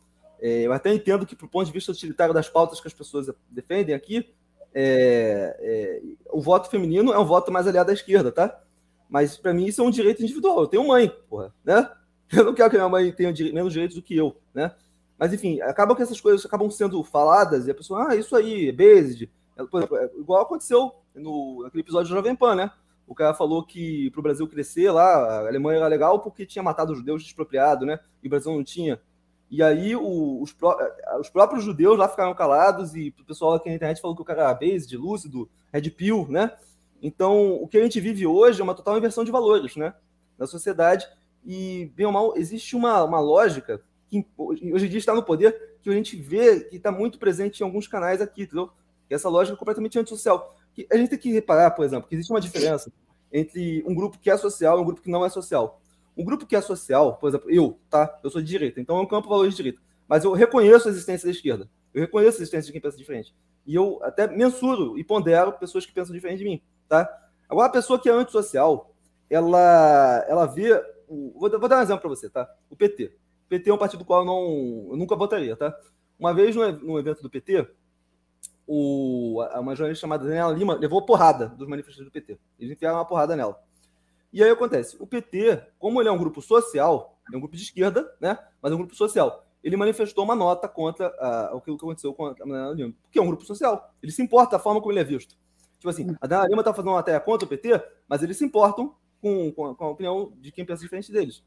É, 0.44 0.60
eu 0.60 0.74
até 0.74 0.92
entendo 0.92 1.24
que, 1.24 1.34
do 1.34 1.48
ponto 1.48 1.64
de 1.64 1.72
vista 1.72 1.90
utilitário 1.90 2.34
das 2.34 2.50
pautas 2.50 2.78
que 2.78 2.86
as 2.86 2.92
pessoas 2.92 3.30
defendem 3.50 3.94
aqui, 3.94 4.28
é, 4.74 5.56
é, 5.58 6.02
o 6.30 6.42
voto 6.42 6.68
feminino 6.68 7.14
é 7.14 7.18
um 7.18 7.24
voto 7.24 7.50
mais 7.50 7.66
aliado 7.66 7.90
à 7.90 7.94
esquerda, 7.94 8.30
tá? 8.30 8.60
Mas 9.08 9.38
para 9.38 9.54
mim 9.54 9.64
isso 9.64 9.80
é 9.80 9.84
um 9.84 9.90
direito 9.90 10.22
individual. 10.22 10.60
Eu 10.60 10.66
tenho 10.66 10.86
mãe, 10.86 11.10
porra, 11.30 11.54
né? 11.64 11.90
Eu 12.30 12.44
não 12.44 12.52
quero 12.54 12.68
que 12.68 12.76
minha 12.76 12.88
mãe 12.90 13.10
tenha 13.10 13.32
menos 13.54 13.72
direitos 13.72 13.96
do 13.96 14.02
que 14.02 14.16
eu, 14.16 14.36
né? 14.52 14.74
Mas 15.18 15.32
enfim, 15.32 15.60
acaba 15.60 15.94
que 15.94 16.02
essas 16.02 16.20
coisas 16.20 16.44
acabam 16.44 16.70
sendo 16.70 17.02
faladas 17.04 17.66
e 17.66 17.70
a 17.70 17.74
pessoa, 17.74 18.08
ah, 18.08 18.16
isso 18.16 18.34
aí, 18.34 18.68
é 18.68 18.82
exemplo, 18.82 19.30
é 19.96 20.10
igual 20.18 20.42
aconteceu 20.42 20.92
no, 21.14 21.62
naquele 21.62 21.82
episódio 21.82 22.08
do 22.08 22.16
Jovem 22.16 22.34
Pan, 22.34 22.54
né? 22.54 22.70
O 23.06 23.14
cara 23.14 23.34
falou 23.34 23.64
que 23.64 24.10
para 24.10 24.20
o 24.20 24.22
Brasil 24.22 24.48
crescer 24.48 24.90
lá, 24.90 25.04
a 25.04 25.48
Alemanha 25.48 25.78
era 25.78 25.86
legal 25.86 26.20
porque 26.20 26.44
tinha 26.44 26.62
matado 26.62 26.92
os 26.92 26.98
judeus 26.98 27.22
expropriado, 27.22 27.86
né? 27.86 28.00
E 28.22 28.26
o 28.26 28.30
Brasil 28.30 28.52
não 28.52 28.64
tinha. 28.64 29.00
E 29.54 29.62
aí 29.62 29.94
o, 29.94 30.42
os, 30.42 30.52
pró 30.52 30.76
eh, 30.80 31.16
os, 31.20 31.30
próprios 31.30 31.62
judeus 31.62 31.96
lá 31.96 32.08
ficaram 32.08 32.34
calados 32.34 32.96
e 32.96 33.14
o 33.20 33.24
pessoal 33.24 33.54
aqui 33.54 33.68
na 33.68 33.76
internet 33.76 34.00
falou 34.00 34.16
que 34.16 34.22
o 34.22 34.24
cara 34.24 34.42
era 34.42 34.54
based, 34.54 34.96
lúcido, 34.96 35.48
red 35.72 35.88
pill, 35.90 36.26
né? 36.28 36.50
Então, 37.00 37.62
o 37.62 37.68
que 37.68 37.78
a 37.78 37.82
gente 37.84 38.00
vive 38.00 38.26
hoje 38.26 38.60
é 38.60 38.64
uma 38.64 38.74
total 38.74 38.98
inversão 38.98 39.22
de 39.22 39.30
valores, 39.30 39.76
né? 39.76 39.94
Na 40.36 40.44
sociedade. 40.44 41.06
E, 41.46 41.92
bem 41.94 42.04
ou 42.04 42.10
mal, 42.10 42.36
existe 42.36 42.74
uma, 42.74 43.04
uma 43.04 43.20
lógica 43.20 43.80
que 44.10 44.26
hoje 44.36 44.86
em 44.86 44.88
dia 44.88 44.98
está 44.98 45.14
no 45.14 45.22
poder, 45.22 45.76
que 45.80 45.88
a 45.88 45.92
gente 45.92 46.16
vê 46.16 46.64
que 46.64 46.74
está 46.74 46.90
muito 46.90 47.16
presente 47.16 47.60
em 47.60 47.64
alguns 47.64 47.86
canais 47.86 48.20
aqui, 48.20 48.42
entendeu? 48.42 48.70
Que 49.06 49.14
essa 49.14 49.28
lógica 49.28 49.54
é 49.54 49.58
completamente 49.58 49.96
antissocial. 49.96 50.56
A 50.90 50.96
gente 50.96 51.10
tem 51.10 51.18
que 51.18 51.30
reparar, 51.30 51.70
por 51.70 51.84
exemplo, 51.84 52.08
que 52.08 52.16
existe 52.16 52.32
uma 52.32 52.40
diferença 52.40 52.90
entre 53.32 53.84
um 53.86 53.94
grupo 53.94 54.18
que 54.18 54.28
é 54.28 54.36
social 54.36 54.78
e 54.78 54.82
um 54.82 54.84
grupo 54.84 55.00
que 55.00 55.10
não 55.10 55.24
é 55.24 55.28
social. 55.28 55.80
Um 56.16 56.24
grupo 56.24 56.46
que 56.46 56.54
é 56.54 56.60
social, 56.60 57.16
por 57.16 57.28
exemplo, 57.28 57.50
eu, 57.50 57.78
tá? 57.90 58.18
Eu 58.22 58.30
sou 58.30 58.40
de 58.40 58.46
direita, 58.46 58.80
então 58.80 58.98
eu 58.98 59.06
campo 59.06 59.28
valores 59.28 59.52
de 59.52 59.56
direita. 59.56 59.80
Mas 60.06 60.24
eu 60.24 60.32
reconheço 60.32 60.88
a 60.88 60.90
existência 60.90 61.26
da 61.26 61.32
esquerda. 61.32 61.68
Eu 61.92 62.02
reconheço 62.02 62.38
a 62.38 62.42
existência 62.42 62.66
de 62.66 62.72
quem 62.72 62.80
pensa 62.80 62.96
diferente. 62.96 63.34
E 63.66 63.74
eu 63.74 63.98
até 64.02 64.28
mensuro 64.28 64.98
e 64.98 65.04
pondero 65.04 65.52
pessoas 65.52 65.86
que 65.86 65.92
pensam 65.92 66.14
diferente 66.14 66.38
de 66.38 66.44
mim, 66.44 66.62
tá? 66.88 67.08
Agora, 67.48 67.68
a 67.68 67.72
pessoa 67.72 67.98
que 67.98 68.08
é 68.08 68.12
antissocial, 68.12 68.94
ela, 69.28 70.24
ela 70.28 70.46
vê. 70.46 70.74
Vou, 71.08 71.50
vou 71.50 71.68
dar 71.68 71.78
um 71.78 71.82
exemplo 71.82 72.00
para 72.00 72.10
você, 72.10 72.28
tá? 72.28 72.48
O 72.70 72.76
PT. 72.76 73.16
O 73.46 73.48
PT 73.48 73.70
é 73.70 73.74
um 73.74 73.78
partido 73.78 74.00
do 74.00 74.04
qual 74.04 74.20
eu, 74.20 74.26
não, 74.26 74.92
eu 74.92 74.96
nunca 74.96 75.16
votaria, 75.16 75.56
tá? 75.56 75.74
Uma 76.18 76.32
vez 76.32 76.54
no, 76.54 76.98
evento 76.98 77.22
do 77.22 77.30
PT, 77.30 77.68
o, 78.66 79.42
uma 79.56 79.74
jornalista 79.74 80.02
chamada 80.02 80.24
Daniela 80.24 80.52
Lima 80.52 80.74
levou 80.74 81.04
porrada 81.04 81.48
dos 81.48 81.68
manifestantes 81.68 82.06
do 82.06 82.12
PT. 82.12 82.38
Eles 82.58 82.72
enfiaram 82.72 82.98
uma 82.98 83.04
porrada 83.04 83.36
nela. 83.36 83.60
E 84.34 84.42
aí 84.42 84.50
acontece, 84.50 84.96
o 84.98 85.06
PT, 85.06 85.62
como 85.78 86.02
ele 86.02 86.08
é 86.08 86.12
um 86.12 86.18
grupo 86.18 86.42
social, 86.42 87.16
é 87.32 87.36
um 87.36 87.38
grupo 87.38 87.54
de 87.54 87.62
esquerda, 87.62 88.12
né? 88.20 88.36
Mas 88.60 88.72
é 88.72 88.74
um 88.74 88.78
grupo 88.78 88.96
social. 88.96 89.46
Ele 89.62 89.76
manifestou 89.76 90.24
uma 90.24 90.34
nota 90.34 90.66
contra 90.66 91.06
uh, 91.06 91.56
o 91.56 91.60
que 91.60 91.70
aconteceu 91.70 92.12
com 92.12 92.26
a 92.26 92.32
Daniela 92.32 92.74
Lima, 92.74 92.92
porque 93.00 93.16
é 93.16 93.22
um 93.22 93.28
grupo 93.28 93.44
social. 93.44 93.94
Ele 94.02 94.10
se 94.10 94.20
importa 94.20 94.56
da 94.56 94.58
forma 94.58 94.80
como 94.80 94.92
ele 94.92 94.98
é 94.98 95.04
visto. 95.04 95.36
Tipo 95.78 95.88
assim, 95.88 96.16
a 96.20 96.26
Daniela 96.26 96.48
Lima 96.48 96.62
está 96.62 96.74
fazendo 96.74 96.88
uma 96.88 96.96
matéria 96.96 97.20
contra 97.20 97.46
o 97.46 97.48
PT, 97.48 97.80
mas 98.08 98.24
eles 98.24 98.36
se 98.36 98.44
importam 98.44 98.96
com, 99.22 99.52
com, 99.52 99.72
com, 99.72 99.84
a 99.84 99.90
opinião 99.90 100.32
de 100.40 100.50
quem 100.50 100.64
pensa 100.64 100.82
diferente 100.82 101.12
deles. 101.12 101.40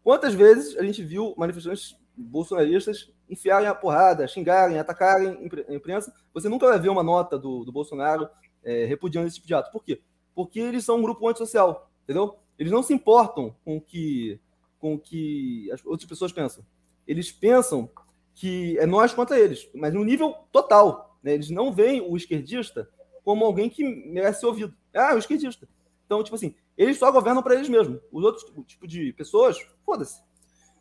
Quantas 0.00 0.32
vezes 0.32 0.76
a 0.76 0.84
gente 0.84 1.02
viu 1.02 1.34
manifestantes 1.36 1.98
bolsonaristas 2.16 3.12
enfiarem 3.28 3.66
a 3.66 3.74
porrada, 3.74 4.28
xingarem, 4.28 4.78
atacarem 4.78 5.50
a 5.68 5.74
imprensa? 5.74 6.14
Você 6.32 6.48
nunca 6.48 6.68
vai 6.68 6.78
ver 6.78 6.90
uma 6.90 7.02
nota 7.02 7.36
do, 7.36 7.64
do 7.64 7.72
Bolsonaro 7.72 8.28
é, 8.62 8.84
repudiando 8.84 9.26
esse 9.26 9.34
tipo 9.34 9.48
de 9.48 9.54
ato. 9.54 9.72
Por 9.72 9.82
quê? 9.82 10.00
Porque 10.32 10.60
eles 10.60 10.84
são 10.84 10.98
um 10.98 11.02
grupo 11.02 11.28
antissocial 11.28 11.89
entendeu? 12.04 12.36
Eles 12.58 12.72
não 12.72 12.82
se 12.82 12.92
importam 12.92 13.54
com 13.64 13.76
o 13.78 13.80
que, 13.80 14.38
com 14.78 14.98
que 14.98 15.70
as 15.72 15.84
outras 15.84 16.08
pessoas 16.08 16.32
pensam. 16.32 16.64
Eles 17.06 17.32
pensam 17.32 17.90
que 18.34 18.78
é 18.78 18.86
nós 18.86 19.14
contra 19.14 19.38
eles, 19.38 19.68
mas 19.74 19.92
no 19.92 20.04
nível 20.04 20.34
total. 20.52 21.18
Né? 21.22 21.34
Eles 21.34 21.50
não 21.50 21.72
veem 21.72 22.00
o 22.00 22.16
esquerdista 22.16 22.88
como 23.24 23.44
alguém 23.44 23.68
que 23.68 23.84
merece 23.84 24.40
ser 24.40 24.46
ouvido. 24.46 24.74
Ah, 24.94 25.14
o 25.14 25.18
esquerdista. 25.18 25.68
Então, 26.06 26.22
tipo 26.22 26.34
assim, 26.34 26.54
eles 26.76 26.98
só 26.98 27.10
governam 27.12 27.42
para 27.42 27.54
eles 27.54 27.68
mesmos. 27.68 28.00
Os 28.10 28.24
outros 28.24 28.44
tipo 28.66 28.86
de 28.86 29.12
pessoas, 29.12 29.56
foda-se. 29.84 30.20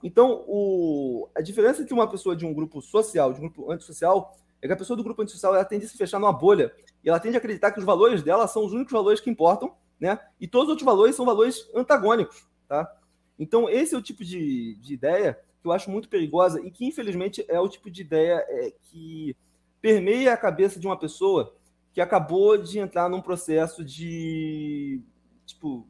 Então, 0.01 0.43
o, 0.47 1.29
a 1.35 1.41
diferença 1.41 1.81
entre 1.81 1.93
uma 1.93 2.09
pessoa 2.09 2.35
de 2.35 2.45
um 2.45 2.53
grupo 2.53 2.81
social, 2.81 3.33
de 3.33 3.39
um 3.39 3.43
grupo 3.43 3.71
antissocial, 3.71 4.35
é 4.61 4.67
que 4.67 4.73
a 4.73 4.77
pessoa 4.77 4.95
do 4.95 5.03
grupo 5.03 5.21
antissocial 5.21 5.53
ela 5.53 5.65
tende 5.65 5.85
a 5.85 5.87
se 5.87 5.97
fechar 5.97 6.19
numa 6.19 6.31
bolha 6.33 6.73
e 7.03 7.09
ela 7.09 7.19
tende 7.19 7.35
a 7.35 7.39
acreditar 7.39 7.71
que 7.71 7.79
os 7.79 7.85
valores 7.85 8.23
dela 8.23 8.47
são 8.47 8.65
os 8.65 8.73
únicos 8.73 8.91
valores 8.91 9.19
que 9.19 9.29
importam 9.29 9.73
né? 9.99 10.19
E 10.39 10.47
todos 10.47 10.67
os 10.67 10.69
outros 10.71 10.85
valores 10.85 11.15
são 11.15 11.25
valores 11.25 11.69
antagônicos, 11.75 12.45
tá? 12.67 12.91
Então, 13.37 13.69
esse 13.69 13.95
é 13.95 13.97
o 13.97 14.01
tipo 14.01 14.23
de, 14.23 14.75
de 14.75 14.93
ideia 14.93 15.39
que 15.61 15.67
eu 15.67 15.71
acho 15.71 15.89
muito 15.89 16.09
perigosa 16.09 16.61
e 16.61 16.71
que, 16.71 16.85
infelizmente, 16.85 17.45
é 17.47 17.59
o 17.59 17.69
tipo 17.69 17.89
de 17.89 18.01
ideia 18.01 18.45
é, 18.47 18.73
que 18.83 19.35
permeia 19.81 20.33
a 20.33 20.37
cabeça 20.37 20.79
de 20.79 20.87
uma 20.87 20.97
pessoa 20.97 21.53
que 21.93 22.01
acabou 22.01 22.57
de 22.57 22.79
entrar 22.79 23.09
num 23.09 23.21
processo 23.21 23.83
de, 23.83 25.01
tipo, 25.45 25.87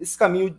esse 0.00 0.16
caminho 0.16 0.58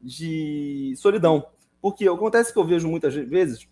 de 0.00 0.94
solidão. 0.96 1.46
Porque 1.80 2.08
acontece 2.08 2.52
que 2.52 2.58
eu 2.58 2.64
vejo 2.64 2.88
muitas 2.88 3.14
vezes 3.14 3.68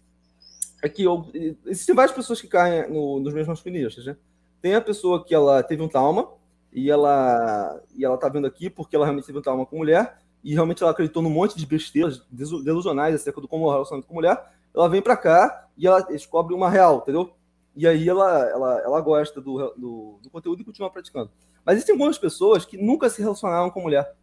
é 0.83 0.89
que 0.89 1.03
eu, 1.03 1.27
existem 1.65 1.95
várias 1.95 2.15
pessoas 2.15 2.41
que 2.41 2.47
caem 2.47 2.89
no, 2.91 3.19
nos 3.19 3.33
mesmos 3.33 3.59
masculinistas, 3.59 4.05
né? 4.07 4.17
Tem 4.61 4.75
a 4.75 4.81
pessoa 4.81 5.25
que 5.25 5.35
ela 5.35 5.63
teve 5.63 5.83
um 5.83 5.89
trauma, 5.89 6.29
e 6.77 6.91
ela 6.91 7.81
e 7.97 8.05
ela 8.05 8.19
tá 8.19 8.29
vendo 8.29 8.47
aqui 8.47 8.69
porque 8.69 8.95
ela 8.95 9.07
realmente 9.07 9.25
teve 9.25 9.39
um 9.39 9.43
trauma 9.43 9.65
com 9.65 9.79
mulher, 9.79 10.19
e 10.45 10.53
realmente 10.53 10.83
ela 10.83 10.93
acreditou 10.93 11.23
num 11.23 11.31
monte 11.31 11.57
de 11.57 11.65
besteiras 11.65 12.23
delusionais 12.31 13.15
acerca 13.15 13.41
do 13.41 13.49
como 13.49 13.71
relacionamento 13.71 14.07
com 14.07 14.15
mulher, 14.15 14.53
ela 14.75 14.87
vem 14.87 15.01
para 15.01 15.17
cá 15.17 15.69
e 15.77 15.87
ela 15.87 16.03
descobre 16.03 16.55
uma 16.55 16.69
real, 16.69 16.99
entendeu? 16.99 17.33
E 17.75 17.87
aí 17.87 18.07
ela, 18.07 18.47
ela, 18.51 18.81
ela 18.81 19.01
gosta 19.01 19.41
do, 19.41 19.71
do, 19.75 20.19
do 20.23 20.31
conteúdo 20.31 20.61
e 20.61 20.65
continua 20.65 20.91
praticando. 20.91 21.31
Mas 21.65 21.77
existem 21.77 21.95
algumas 21.95 22.19
pessoas 22.19 22.67
que 22.67 22.77
nunca 22.77 23.09
se 23.09 23.23
relacionaram 23.23 23.71
com 23.71 23.81
mulher. 23.81 24.15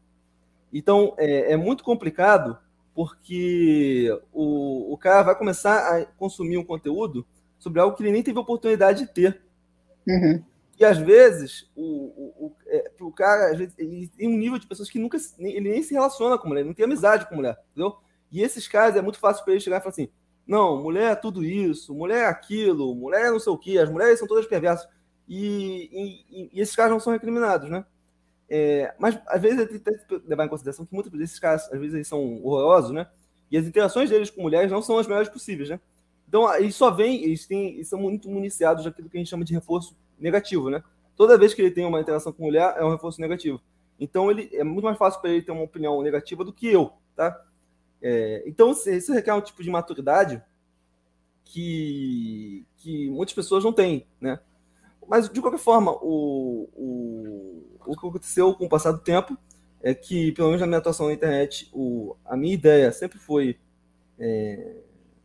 Então 0.72 1.16
é, 1.18 1.54
é 1.54 1.58
muito 1.58 1.84
complicado 1.84 2.58
porque 2.94 4.16
o, 4.32 4.94
o 4.94 4.98
cara 4.98 5.24
vai 5.24 5.36
começar 5.36 5.78
a 5.78 6.06
consumir 6.06 6.60
um 6.60 6.64
conteúdo 6.64 7.26
sobre 7.58 7.82
algo 7.82 7.98
que 7.98 8.04
ele 8.04 8.12
nem 8.12 8.22
teve 8.22 8.38
oportunidade 8.38 9.00
de 9.00 9.12
ter. 9.12 9.42
Uhum. 10.08 10.44
E 10.80 10.84
às 10.84 10.98
vezes, 10.98 11.70
o, 11.76 11.84
o, 11.84 12.48
o, 12.48 12.56
é, 12.66 12.92
cara 13.16 13.56
vezes, 13.56 13.76
ele 13.78 14.08
tem 14.08 14.28
um 14.28 14.38
nível 14.38 14.58
de 14.58 14.68
pessoas 14.68 14.90
que 14.90 14.98
nunca 14.98 15.18
ele 15.38 15.70
nem 15.70 15.84
se 15.84 15.94
relaciona 15.94 16.38
com 16.38 16.48
mulher, 16.48 16.66
não 16.66 16.74
tem 16.74 16.86
amizade 16.86 17.28
com 17.28 17.36
mulher, 17.36 17.58
entendeu? 17.72 17.98
E 18.32 18.42
esses 18.42 18.68
caras 18.68 18.96
é 18.96 19.02
muito 19.02 19.20
fácil 19.20 19.44
para 19.44 19.54
ele 19.54 19.62
chegar 19.62 19.78
e 19.78 19.80
falar 19.80 19.92
assim: 19.92 20.10
não, 20.48 20.82
mulher 20.82 21.12
é 21.12 21.16
tudo 21.16 21.44
isso, 21.44 21.94
mulher 21.94 22.24
é 22.24 22.26
aquilo, 22.26 22.96
mulher 22.96 23.28
é 23.28 23.32
não 23.32 23.40
sei 23.40 23.54
o 23.54 23.58
que, 23.58 23.78
as 23.78 23.90
mulheres 23.90 24.18
são 24.18 24.28
todas 24.28 24.48
perversas. 24.48 24.88
E, 25.28 26.26
e, 26.30 26.50
e 26.52 26.60
esses 26.60 26.76
caras 26.76 26.92
não 26.92 27.00
são 27.00 27.14
recriminados, 27.14 27.70
né? 27.70 27.86
É, 28.50 28.94
mas 29.00 29.20
às 29.28 29.42
vezes 29.42 29.68
tem 29.82 29.98
que 29.98 30.22
levar 30.28 30.46
em 30.46 30.50
consideração 30.50 30.86
que 30.86 30.94
muitos 30.94 31.12
desses 31.12 31.40
caras, 31.40 31.72
às 31.72 31.80
vezes, 31.80 31.94
eles 31.94 32.08
são 32.08 32.42
horrorosos, 32.44 32.92
né? 32.92 33.08
E 33.50 33.58
as 33.58 33.66
interações 33.66 34.10
deles 34.10 34.30
com 34.30 34.42
mulheres 34.42 34.72
não 34.72 34.82
são 34.82 34.98
as 34.98 35.08
melhores 35.08 35.30
possíveis, 35.30 35.70
né? 35.70 35.80
Então, 36.28 36.52
eles 36.56 36.76
só 36.76 36.90
vêm, 36.90 37.24
eles, 37.24 37.46
têm, 37.46 37.76
eles 37.76 37.88
são 37.88 38.00
muito 38.00 38.30
municiados 38.30 38.84
daquilo 38.84 39.10
que 39.10 39.18
a 39.18 39.20
gente 39.20 39.30
chama 39.30 39.46
de 39.46 39.54
reforço 39.54 39.96
negativo, 40.24 40.70
né? 40.70 40.84
Toda 41.16 41.38
vez 41.38 41.54
que 41.54 41.62
ele 41.62 41.72
tem 41.72 41.86
uma 41.86 42.00
interação 42.00 42.32
com 42.32 42.44
mulher, 42.44 42.74
é 42.78 42.84
um 42.84 42.92
reforço 42.92 43.22
negativo. 43.22 43.62
Então, 44.00 44.32
ele 44.32 44.50
é 44.54 44.64
muito 44.64 44.86
mais 44.86 44.98
fácil 44.98 45.22
para 45.22 45.30
ele 45.30 45.44
ter 45.44 45.52
uma 45.52 45.64
opinião 45.64 46.02
negativa 46.02 46.44
do 46.44 46.54
que 46.54 46.68
eu, 46.68 46.94
tá? 47.16 47.40
É, 48.02 48.44
então, 48.48 48.72
isso 48.72 49.14
requer 49.14 49.34
um 49.34 49.42
tipo 49.42 49.62
de 49.62 49.70
maturidade 49.70 50.42
que, 51.46 52.66
que 52.78 53.10
muitas 53.12 53.36
pessoas 53.36 53.64
não 53.64 53.72
têm, 53.72 54.08
né? 54.20 54.40
Mas, 55.08 55.30
de 55.30 55.42
qualquer 55.42 55.60
forma, 55.60 55.92
o, 56.02 56.70
o, 56.74 57.64
o 57.86 57.98
que 57.98 58.08
aconteceu 58.08 58.54
com 58.56 58.66
o 58.66 58.70
passar 58.70 58.92
do 58.92 59.00
tempo 59.00 59.38
é 59.82 59.94
que, 59.94 60.32
pelo 60.32 60.48
menos 60.48 60.62
na 60.62 60.68
minha 60.68 60.80
atuação 60.80 61.08
na 61.08 61.14
internet, 61.14 61.70
o, 61.74 62.16
a 62.26 62.38
minha 62.38 62.54
ideia 62.54 62.92
sempre 62.92 63.20
foi 63.20 63.60
é, 64.18 64.78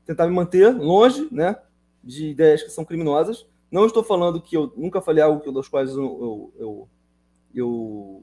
tentar 0.05 0.27
me 0.27 0.33
manter 0.33 0.75
longe 0.75 1.29
né, 1.31 1.57
de 2.03 2.27
ideias 2.27 2.63
que 2.63 2.71
são 2.71 2.85
criminosas. 2.85 3.47
Não 3.71 3.85
estou 3.85 4.03
falando 4.03 4.41
que 4.41 4.57
eu 4.57 4.73
nunca 4.77 5.01
falei 5.01 5.23
algo 5.23 5.53
das 5.53 5.69
quais 5.69 5.91
eu, 5.91 6.53
eu, 6.59 6.89
eu, 7.55 8.23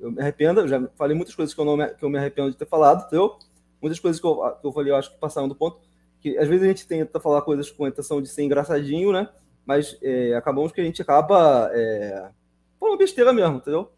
eu, 0.00 0.10
me 0.10 0.20
arrependo. 0.20 0.60
Eu 0.60 0.68
já 0.68 0.88
falei 0.96 1.16
muitas 1.16 1.34
coisas 1.34 1.54
que 1.54 1.60
eu, 1.60 1.64
não 1.64 1.76
me, 1.76 1.88
que 1.88 2.04
eu 2.04 2.10
me 2.10 2.18
arrependo 2.18 2.50
de 2.50 2.56
ter 2.56 2.66
falado, 2.66 3.06
entendeu? 3.06 3.36
Muitas 3.80 4.00
coisas 4.00 4.20
que 4.20 4.26
eu, 4.26 4.36
que 4.60 4.66
eu 4.66 4.72
falei, 4.72 4.92
eu 4.92 4.96
acho 4.96 5.12
que 5.12 5.18
passaram 5.18 5.48
do 5.48 5.54
ponto. 5.54 5.80
Que 6.20 6.36
às 6.38 6.48
vezes 6.48 6.64
a 6.64 6.68
gente 6.68 6.86
tenta 6.86 7.20
falar 7.20 7.42
coisas 7.42 7.70
com 7.70 7.84
a 7.84 7.88
intenção 7.88 8.20
de 8.20 8.28
ser 8.28 8.42
engraçadinho, 8.42 9.12
né? 9.12 9.28
Mas 9.64 9.96
é, 10.02 10.34
acabamos 10.34 10.72
que 10.72 10.80
a 10.80 10.84
gente 10.84 11.00
acaba 11.00 11.70
é, 11.72 12.30
falando 12.78 12.98
besteira 12.98 13.32
mesmo, 13.32 13.56
entendeu? 13.56 13.90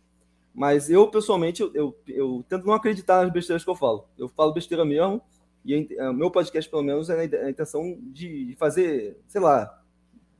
Mas 0.54 0.90
eu, 0.90 1.08
pessoalmente, 1.08 1.62
eu, 1.62 1.72
eu, 1.74 1.96
eu, 2.06 2.44
tento 2.48 2.66
não 2.66 2.74
acreditar 2.74 3.22
nas 3.22 3.32
besteiras 3.32 3.64
que 3.64 3.70
eu 3.70 3.74
falo. 3.74 4.06
Eu 4.16 4.28
falo 4.28 4.52
besteira 4.52 4.84
mesmo, 4.84 5.20
e 5.64 5.96
o 5.98 6.12
meu 6.12 6.30
podcast, 6.30 6.70
pelo 6.70 6.82
menos, 6.82 7.08
é 7.08 7.18
a 7.20 7.50
intenção 7.50 7.98
de 8.02 8.54
fazer, 8.58 9.18
sei 9.26 9.40
lá, 9.40 9.82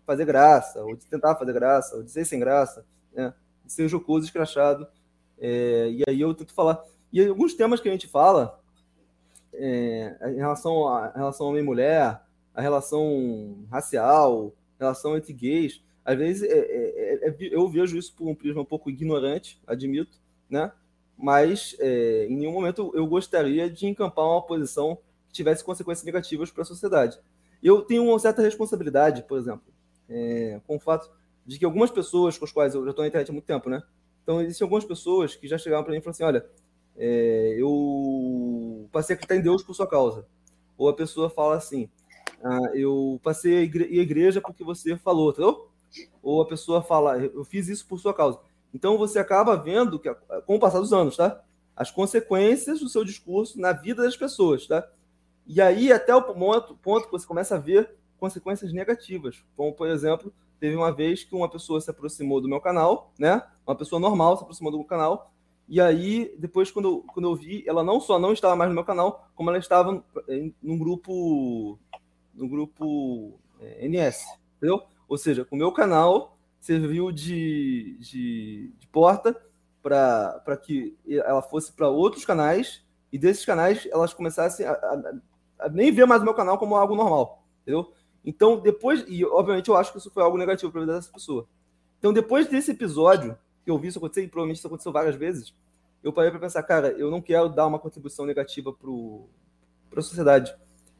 fazer 0.06 0.24
graça, 0.24 0.82
ou 0.84 0.96
de 0.96 1.06
tentar 1.06 1.36
fazer 1.36 1.52
graça, 1.52 1.96
ou 1.96 2.02
de 2.02 2.10
ser 2.10 2.24
sem 2.24 2.38
graça, 2.38 2.84
né? 3.12 3.32
De 3.64 3.72
ser 3.72 3.88
jocoso, 3.88 4.26
escrachado. 4.26 4.86
É, 5.38 5.90
e 5.90 6.02
aí 6.08 6.20
eu 6.20 6.34
tento 6.34 6.54
falar. 6.54 6.82
E 7.12 7.24
alguns 7.24 7.54
temas 7.54 7.80
que 7.80 7.88
a 7.88 7.92
gente 7.92 8.08
fala, 8.08 8.60
é, 9.52 10.16
em 10.30 10.36
relação 10.36 10.88
a 10.88 11.10
relação 11.10 11.46
homem 11.46 11.62
e 11.62 11.64
mulher, 11.64 12.20
a 12.54 12.60
relação 12.60 13.66
racial, 13.70 14.52
relação 14.78 15.16
entre 15.16 15.32
gays, 15.32 15.82
às 16.04 16.16
vezes 16.16 16.42
é, 16.42 16.58
é, 16.58 17.28
é, 17.28 17.36
eu 17.50 17.68
vejo 17.68 17.96
isso 17.96 18.14
por 18.14 18.28
um 18.28 18.34
prisma 18.34 18.62
um 18.62 18.66
pouco 18.66 18.90
ignorante, 18.90 19.60
admito, 19.66 20.18
né? 20.48 20.70
Mas 21.16 21.76
é, 21.78 22.26
em 22.28 22.36
nenhum 22.36 22.52
momento 22.52 22.92
eu 22.94 23.06
gostaria 23.06 23.70
de 23.70 23.86
encampar 23.86 24.24
uma 24.24 24.42
posição 24.42 24.98
que 25.28 25.32
tivesse 25.32 25.64
consequências 25.64 26.04
negativas 26.04 26.50
para 26.50 26.62
a 26.62 26.66
sociedade. 26.66 27.18
Eu 27.62 27.82
tenho 27.82 28.04
uma 28.04 28.18
certa 28.18 28.42
responsabilidade, 28.42 29.22
por 29.22 29.38
exemplo, 29.38 29.73
é, 30.08 30.60
com 30.66 30.76
o 30.76 30.80
fato 30.80 31.10
de 31.46 31.58
que 31.58 31.64
algumas 31.64 31.90
pessoas 31.90 32.38
com 32.38 32.44
as 32.44 32.52
quais 32.52 32.74
eu 32.74 32.84
já 32.84 32.90
estou 32.90 33.02
na 33.02 33.08
internet 33.08 33.28
há 33.28 33.32
muito 33.32 33.44
tempo, 33.44 33.68
né? 33.68 33.82
Então 34.22 34.40
existem 34.40 34.64
algumas 34.64 34.84
pessoas 34.84 35.34
que 35.34 35.46
já 35.46 35.58
chegaram 35.58 35.84
para 35.84 35.92
mim 35.92 35.98
e 35.98 36.00
falaram 36.00 36.14
assim, 36.14 36.24
olha, 36.24 36.46
é, 36.96 37.56
eu 37.58 38.88
passei 38.90 39.14
a 39.14 39.16
acreditar 39.16 39.36
em 39.36 39.42
Deus 39.42 39.62
por 39.62 39.74
sua 39.74 39.86
causa. 39.86 40.26
Ou 40.76 40.88
a 40.88 40.94
pessoa 40.94 41.28
fala 41.28 41.56
assim, 41.56 41.88
ah, 42.42 42.70
eu 42.74 43.20
passei 43.22 43.58
a 43.58 43.62
igreja 43.62 44.40
porque 44.40 44.64
você 44.64 44.96
falou, 44.96 45.30
entendeu? 45.30 45.68
ou 46.22 46.42
a 46.42 46.46
pessoa 46.46 46.82
fala, 46.82 47.18
eu 47.18 47.44
fiz 47.44 47.68
isso 47.68 47.86
por 47.86 47.98
sua 47.98 48.14
causa. 48.14 48.38
Então 48.72 48.98
você 48.98 49.18
acaba 49.18 49.56
vendo 49.56 49.98
que, 49.98 50.12
com 50.46 50.56
o 50.56 50.60
passar 50.60 50.80
dos 50.80 50.92
anos, 50.92 51.16
tá? 51.16 51.42
As 51.76 51.90
consequências 51.90 52.80
do 52.80 52.88
seu 52.88 53.04
discurso 53.04 53.60
na 53.60 53.72
vida 53.72 54.02
das 54.02 54.16
pessoas, 54.16 54.66
tá? 54.66 54.86
E 55.46 55.60
aí, 55.60 55.92
até 55.92 56.14
o 56.14 56.22
ponto, 56.22 56.74
ponto 56.76 57.06
que 57.06 57.12
você 57.12 57.26
começa 57.26 57.56
a 57.56 57.58
ver 57.58 57.94
consequências 58.24 58.72
negativas. 58.72 59.44
Como, 59.54 59.74
por 59.74 59.86
exemplo, 59.86 60.32
teve 60.58 60.74
uma 60.74 60.90
vez 60.90 61.24
que 61.24 61.34
uma 61.34 61.48
pessoa 61.48 61.78
se 61.78 61.90
aproximou 61.90 62.40
do 62.40 62.48
meu 62.48 62.58
canal, 62.58 63.12
né? 63.18 63.42
Uma 63.66 63.76
pessoa 63.76 64.00
normal 64.00 64.36
se 64.38 64.42
aproximou 64.42 64.72
do 64.72 64.78
meu 64.78 64.86
canal. 64.86 65.30
E 65.68 65.78
aí, 65.78 66.34
depois, 66.38 66.70
quando 66.70 66.88
eu, 66.88 67.04
quando 67.12 67.28
eu 67.28 67.36
vi, 67.36 67.62
ela 67.66 67.84
não 67.84 68.00
só 68.00 68.18
não 68.18 68.32
estava 68.32 68.56
mais 68.56 68.70
no 68.70 68.74
meu 68.74 68.84
canal, 68.84 69.28
como 69.34 69.50
ela 69.50 69.58
estava 69.58 70.02
em, 70.28 70.54
num 70.62 70.78
grupo. 70.78 71.78
no 72.32 72.48
grupo 72.48 73.38
é, 73.60 73.86
NS, 73.86 74.24
entendeu? 74.56 74.82
Ou 75.06 75.18
seja, 75.18 75.46
o 75.50 75.56
meu 75.56 75.70
canal 75.70 76.38
serviu 76.60 77.12
de, 77.12 77.98
de, 78.00 78.72
de 78.78 78.86
porta 78.86 79.38
para 79.82 80.56
que 80.56 80.96
ela 81.06 81.42
fosse 81.42 81.70
para 81.74 81.88
outros 81.88 82.24
canais 82.24 82.82
e 83.12 83.18
desses 83.18 83.44
canais 83.44 83.86
elas 83.92 84.14
começassem 84.14 84.64
a, 84.64 84.72
a, 84.72 85.12
a, 85.66 85.68
nem 85.68 85.92
ver 85.92 86.06
mais 86.06 86.22
o 86.22 86.24
meu 86.24 86.32
canal 86.32 86.56
como 86.56 86.74
algo 86.74 86.96
normal, 86.96 87.44
entendeu? 87.62 87.92
Então, 88.24 88.58
depois, 88.58 89.04
e 89.06 89.24
obviamente 89.24 89.68
eu 89.68 89.76
acho 89.76 89.92
que 89.92 89.98
isso 89.98 90.10
foi 90.10 90.22
algo 90.22 90.38
negativo 90.38 90.72
para 90.72 90.80
a 90.80 90.84
vida 90.84 90.96
dessa 90.96 91.12
pessoa. 91.12 91.46
Então, 91.98 92.12
depois 92.12 92.48
desse 92.48 92.70
episódio, 92.70 93.36
que 93.64 93.70
eu 93.70 93.78
vi 93.78 93.88
isso 93.88 93.98
acontecer, 93.98 94.22
e 94.22 94.28
provavelmente 94.28 94.58
isso 94.58 94.66
aconteceu 94.66 94.92
várias 94.92 95.16
vezes, 95.16 95.54
eu 96.02 96.12
parei 96.12 96.30
para 96.30 96.40
pensar, 96.40 96.62
cara, 96.62 96.88
eu 96.92 97.10
não 97.10 97.20
quero 97.20 97.48
dar 97.48 97.66
uma 97.66 97.78
contribuição 97.78 98.26
negativa 98.26 98.72
para 98.72 100.00
a 100.00 100.02
sociedade 100.02 100.54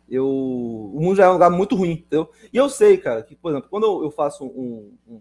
eu, 0.09 0.27
o 0.27 1.01
mundo 1.01 1.16
já 1.16 1.25
é 1.25 1.31
um 1.31 1.35
lugar 1.35 1.51
muito 1.51 1.75
ruim, 1.75 1.93
entendeu? 1.93 2.31
E 2.53 2.57
eu 2.57 2.68
sei, 2.68 2.99
cara, 2.99 3.22
que, 3.22 3.35
por 3.35 3.51
exemplo, 3.51 3.68
quando 3.70 4.05
eu, 4.05 4.11
faço 4.11 4.45
um, 4.45 4.93
um, 5.07 5.20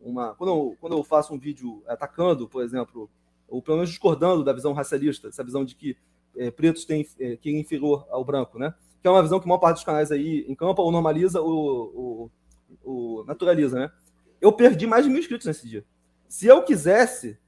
uma. 0.00 0.34
Quando 0.34 0.50
eu, 0.50 0.76
quando 0.80 0.96
eu 0.96 1.04
faço 1.04 1.34
um 1.34 1.38
vídeo 1.38 1.82
atacando, 1.86 2.48
por 2.48 2.62
exemplo, 2.62 3.10
ou 3.48 3.62
pelo 3.62 3.78
menos 3.78 3.90
discordando 3.90 4.44
da 4.44 4.52
visão 4.52 4.72
racialista, 4.72 5.28
essa 5.28 5.42
visão 5.42 5.64
de 5.64 5.74
que 5.74 5.96
é, 6.36 6.50
pretos 6.50 6.84
têm 6.84 7.06
é, 7.18 7.36
que 7.36 7.48
é 7.48 7.58
inferior 7.58 8.06
ao 8.10 8.24
branco, 8.24 8.58
né? 8.58 8.74
Que 9.02 9.08
é 9.08 9.10
uma 9.10 9.22
visão 9.22 9.40
que 9.40 9.44
a 9.44 9.48
maior 9.48 9.58
parte 9.58 9.76
dos 9.76 9.84
canais 9.84 10.12
aí 10.12 10.46
encampa 10.48 10.80
ou 10.80 10.92
normaliza 10.92 11.40
ou, 11.40 12.30
ou, 12.82 13.24
naturaliza, 13.26 13.78
né? 13.78 13.90
Eu 14.40 14.52
perdi 14.52 14.86
mais 14.86 15.04
de 15.04 15.10
mil 15.10 15.20
inscritos 15.20 15.46
nesse 15.46 15.68
dia. 15.68 15.84
Se 16.28 16.46
eu 16.46 16.62
quisesse 16.62 17.38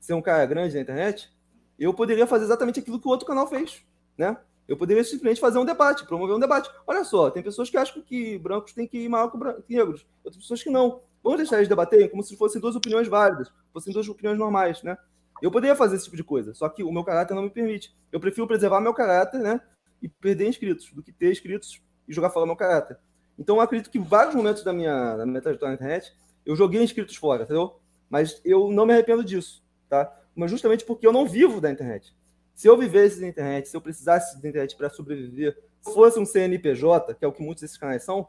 ser 0.00 0.14
um 0.14 0.22
cara 0.22 0.44
grande 0.44 0.74
na 0.74 0.80
internet, 0.80 1.30
eu 1.78 1.94
poderia 1.94 2.26
fazer 2.26 2.44
exatamente 2.44 2.80
aquilo 2.80 3.00
que 3.00 3.06
o 3.06 3.10
outro 3.10 3.26
canal 3.26 3.46
fez, 3.46 3.84
né? 4.18 4.36
Eu 4.66 4.76
poderia 4.76 5.04
simplesmente 5.04 5.40
fazer 5.40 5.58
um 5.58 5.64
debate, 5.64 6.06
promover 6.06 6.34
um 6.34 6.40
debate. 6.40 6.70
Olha 6.86 7.04
só, 7.04 7.30
tem 7.30 7.42
pessoas 7.42 7.68
que 7.68 7.76
acham 7.76 8.02
que 8.02 8.38
brancos 8.38 8.72
têm 8.72 8.86
que 8.86 8.98
ir 8.98 9.08
maior 9.08 9.30
que 9.30 9.74
negros, 9.74 10.06
outras 10.24 10.42
pessoas 10.42 10.62
que 10.62 10.70
não. 10.70 11.00
Vamos 11.22 11.38
deixar 11.38 11.56
eles 11.56 11.68
debaterem 11.68 12.08
como 12.08 12.22
se 12.22 12.36
fossem 12.36 12.60
duas 12.60 12.74
opiniões 12.74 13.08
válidas, 13.08 13.52
fossem 13.72 13.92
duas 13.92 14.08
opiniões 14.08 14.38
normais, 14.38 14.82
né? 14.82 14.96
Eu 15.42 15.50
poderia 15.50 15.76
fazer 15.76 15.96
esse 15.96 16.04
tipo 16.04 16.16
de 16.16 16.24
coisa, 16.24 16.54
só 16.54 16.68
que 16.68 16.82
o 16.82 16.92
meu 16.92 17.04
caráter 17.04 17.34
não 17.34 17.42
me 17.42 17.50
permite. 17.50 17.94
Eu 18.10 18.20
prefiro 18.20 18.46
preservar 18.46 18.80
meu 18.80 18.94
caráter, 18.94 19.40
né? 19.40 19.60
E 20.04 20.08
perder 20.08 20.46
inscritos, 20.46 20.92
do 20.92 21.02
que 21.02 21.10
ter 21.10 21.32
inscritos 21.32 21.82
e 22.06 22.12
jogar 22.12 22.28
fora 22.28 22.44
meu 22.44 22.54
caráter. 22.54 22.98
Então, 23.38 23.56
eu 23.56 23.62
acredito 23.62 23.90
que 23.90 23.96
em 23.96 24.02
vários 24.02 24.34
momentos 24.34 24.62
da 24.62 24.70
minha, 24.70 25.16
da 25.16 25.24
minha 25.24 25.40
trajetória 25.40 25.70
na 25.70 25.76
internet, 25.76 26.14
eu 26.44 26.54
joguei 26.54 26.82
inscritos 26.82 27.16
fora, 27.16 27.44
entendeu? 27.44 27.80
Mas 28.10 28.38
eu 28.44 28.70
não 28.70 28.84
me 28.84 28.92
arrependo 28.92 29.24
disso, 29.24 29.64
tá? 29.88 30.14
Mas 30.36 30.50
justamente 30.50 30.84
porque 30.84 31.06
eu 31.06 31.12
não 31.12 31.26
vivo 31.26 31.58
da 31.58 31.70
internet. 31.70 32.14
Se 32.54 32.68
eu 32.68 32.76
vivesse 32.76 33.18
da 33.18 33.26
internet, 33.26 33.68
se 33.68 33.76
eu 33.76 33.80
precisasse 33.80 34.40
da 34.40 34.48
internet 34.48 34.76
para 34.76 34.90
sobreviver, 34.90 35.58
fosse 35.80 36.18
um 36.18 36.26
CNPJ, 36.26 37.14
que 37.14 37.24
é 37.24 37.28
o 37.28 37.32
que 37.32 37.42
muitos 37.42 37.62
desses 37.62 37.78
canais 37.78 38.04
são, 38.04 38.28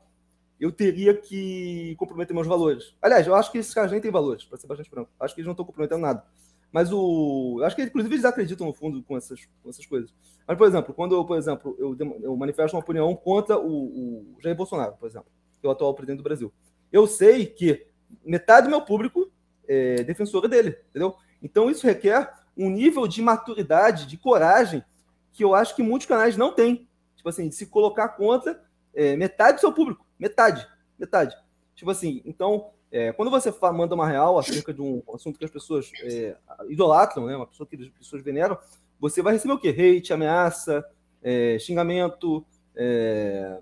eu 0.59 0.71
teria 0.71 1.13
que 1.13 1.95
comprometer 1.97 2.34
meus 2.34 2.47
valores. 2.47 2.95
Aliás, 3.01 3.28
eu 3.28 3.36
acho 3.36 3.51
que 3.51 3.57
esses 3.57 3.73
caras 3.73 3.91
nem 3.91 3.99
têm 3.99 4.11
valores, 4.11 4.45
para 4.45 4.57
ser 4.57 4.67
bastante 4.67 4.89
franco. 4.89 5.11
Acho 5.19 5.36
que 5.36 5.41
eles 5.41 5.45
não 5.45 5.53
estão 5.53 5.65
comprometendo 5.65 5.99
nada. 5.99 6.23
Mas 6.72 6.91
o. 6.91 7.57
Eu 7.59 7.66
acho 7.66 7.76
que, 7.76 7.84
inclusive, 7.84 8.16
eles 8.16 8.26
acreditam 8.26 8.68
no 8.68 8.74
fundo 8.74 9.01
com 9.03 9.16
essas, 9.18 9.45
com 9.63 9.70
essas 9.70 9.86
coisas. 9.86 10.13
Mas, 10.47 10.57
por 10.57 10.68
exemplo, 10.68 10.93
quando 10.93 11.16
eu, 11.16 11.26
por 11.26 11.38
exemplo, 11.38 11.76
eu, 11.80 11.95
eu 12.22 12.36
manifesto 12.36 12.76
uma 12.76 12.84
opinião 12.84 13.16
contra 13.16 13.57
o, 13.57 14.36
o 14.36 14.38
Jair 14.41 14.55
Bolsonaro, 14.55 14.95
por 14.99 15.07
exemplo, 15.07 15.28
que 15.59 15.66
é 15.66 15.70
o 15.70 15.72
atual 15.72 15.93
presidente 15.93 16.18
do 16.18 16.24
Brasil. 16.24 16.53
Eu 16.91 17.07
sei 17.07 17.45
que 17.45 17.88
metade 18.24 18.68
do 18.68 18.70
meu 18.70 18.82
público 18.82 19.32
é 19.68 20.03
defensora 20.03 20.47
dele, 20.47 20.78
entendeu? 20.89 21.16
Então, 21.41 21.70
isso 21.70 21.86
requer 21.86 22.32
um 22.57 22.70
nível 22.70 23.07
de 23.07 23.22
maturidade, 23.22 24.05
de 24.05 24.18
coragem, 24.18 24.84
que 25.34 25.43
eu 25.43 25.53
acho 25.53 25.76
que 25.76 25.84
muitos 25.84 26.07
canais 26.07 26.38
não 26.38 26.53
têm. 26.53 26.88
Tipo 27.16 27.30
assim, 27.30 27.49
de 27.49 27.55
se 27.55 27.66
colocar 27.66 28.09
contra 28.09 28.63
é, 28.93 29.16
metade 29.16 29.57
do 29.57 29.61
seu 29.61 29.74
público. 29.74 30.05
Metade. 30.18 30.66
Metade. 30.97 31.36
Tipo 31.76 31.91
assim, 31.91 32.22
então, 32.26 32.72
é, 32.95 33.11
quando 33.11 33.29
você 33.29 33.53
manda 33.73 33.93
uma 33.93 34.07
real 34.07 34.39
acerca 34.39 34.73
de 34.73 34.81
um 34.81 35.03
assunto 35.13 35.37
que 35.37 35.43
as 35.43 35.51
pessoas 35.51 35.91
é, 36.01 36.37
idolatram, 36.69 37.25
né, 37.25 37.35
uma 37.35 37.45
pessoa 37.45 37.67
que 37.67 37.75
as 37.75 37.89
pessoas 37.89 38.23
veneram, 38.23 38.57
você 38.97 39.21
vai 39.21 39.33
receber 39.33 39.53
o 39.53 39.59
quê? 39.59 39.67
Hate, 39.67 40.13
ameaça, 40.13 40.81
é, 41.21 41.59
xingamento, 41.59 42.45
é, 42.73 43.59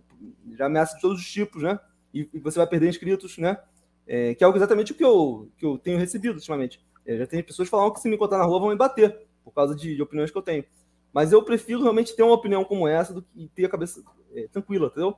ameaça 0.60 0.94
de 0.96 1.02
todos 1.02 1.20
os 1.20 1.26
tipos, 1.26 1.64
né? 1.64 1.80
E, 2.14 2.30
e 2.32 2.40
você 2.40 2.60
vai 2.60 2.68
perder 2.68 2.90
inscritos, 2.90 3.40
né? 3.40 3.58
É, 4.06 4.36
que 4.36 4.44
é 4.44 4.48
exatamente 4.50 4.92
o 4.92 4.96
que 4.96 5.04
eu, 5.04 5.50
que 5.58 5.66
eu 5.66 5.80
tenho 5.80 5.98
recebido 5.98 6.36
ultimamente. 6.36 6.80
É, 7.04 7.18
já 7.18 7.26
tem 7.26 7.42
pessoas 7.42 7.68
falando 7.68 7.92
que 7.92 8.02
se 8.02 8.08
me 8.08 8.16
encontrar 8.16 8.38
na 8.38 8.46
rua 8.46 8.60
vão 8.60 8.70
me 8.70 8.76
bater, 8.76 9.26
por 9.44 9.52
causa 9.52 9.76
de, 9.76 9.96
de, 9.96 10.02
opiniões 10.04 10.30
que 10.30 10.38
eu 10.38 10.44
tenho. 10.44 10.64
Mas 11.12 11.32
eu 11.32 11.42
prefiro 11.42 11.82
realmente 11.82 12.16
ter 12.16 12.22
uma 12.22 12.36
opinião 12.36 12.64
como 12.64 12.88
essa 12.88 13.12
do 13.12 13.24
que 13.24 13.50
ter 13.56 13.66
a 13.66 13.70
cabeça 13.70 14.04
tranquila, 14.52 14.90
entendeu? 14.90 15.18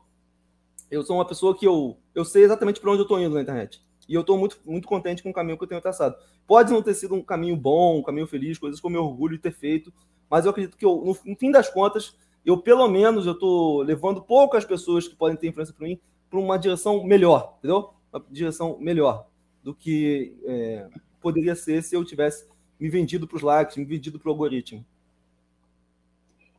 Eu 0.90 1.04
sou 1.04 1.18
uma 1.18 1.28
pessoa 1.28 1.54
que 1.54 1.68
eu, 1.68 1.98
eu 2.14 2.24
sei 2.24 2.46
exatamente 2.46 2.80
para 2.80 2.92
onde 2.92 3.00
eu 3.00 3.04
estou 3.04 3.20
indo 3.20 3.36
na 3.36 3.42
internet. 3.42 3.85
E 4.08 4.14
eu 4.14 4.22
estou 4.22 4.38
muito, 4.38 4.60
muito 4.66 4.88
contente 4.88 5.24
com 5.24 5.30
o 5.30 5.34
caminho 5.34 5.58
que 5.58 5.64
eu 5.64 5.68
tenho 5.68 5.82
traçado. 5.82 6.16
Pode 6.48 6.72
não 6.72 6.82
ter 6.82 6.94
sido 6.94 7.16
um 7.16 7.22
caminho 7.22 7.56
bom, 7.56 8.00
um 8.00 8.04
caminho 8.04 8.28
feliz, 8.28 8.58
coisas 8.58 8.80
que 8.80 8.86
eu 8.86 8.92
me 8.92 8.98
orgulho 8.98 9.36
de 9.36 9.42
ter 9.42 9.52
feito, 9.52 9.92
mas 10.30 10.46
eu 10.46 10.52
acredito 10.52 10.78
que 10.78 10.86
eu, 10.86 11.04
no, 11.04 11.36
fim 11.36 11.52
das 11.52 11.70
contas, 11.70 12.16
eu 12.46 12.58
pelo 12.58 12.88
menos 12.88 13.26
eu 13.26 13.34
estou 13.34 13.82
levando 13.82 14.22
poucas 14.22 14.64
pessoas 14.66 15.08
que 15.08 15.16
podem 15.16 15.38
ter 15.38 15.48
influência 15.48 15.74
para 15.74 15.88
mim 15.88 16.00
para 16.30 16.40
uma 16.40 16.58
direção 16.58 17.04
melhor, 17.04 17.56
entendeu? 17.60 17.92
Uma 18.12 18.24
direção 18.30 18.78
melhor 18.80 19.28
do 19.64 19.74
que 19.74 20.36
é, 20.46 20.88
poderia 21.22 21.56
ser 21.56 21.82
se 21.82 21.96
eu 21.96 22.06
tivesse 22.06 22.48
me 22.80 22.90
vendido 22.90 23.28
para 23.28 23.38
os 23.38 23.42
likes, 23.42 23.78
me 23.78 23.86
vendido 23.86 24.20
para 24.20 24.30
o 24.30 24.32
algoritmo. 24.32 24.86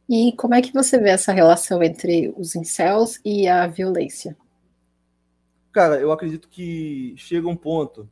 E 0.09 0.33
como 0.33 0.55
é 0.55 0.63
que 0.63 0.73
você 0.73 0.99
vê 0.99 1.11
essa 1.11 1.33
relação 1.33 1.83
entre 1.83 2.33
os 2.37 2.55
incels 2.55 3.21
e 3.25 3.49
a 3.49 3.67
violência? 3.67 4.37
Cara, 5.77 6.01
eu 6.01 6.11
acredito 6.11 6.49
que 6.49 7.13
chega 7.19 7.47
um 7.47 7.55
ponto 7.55 8.09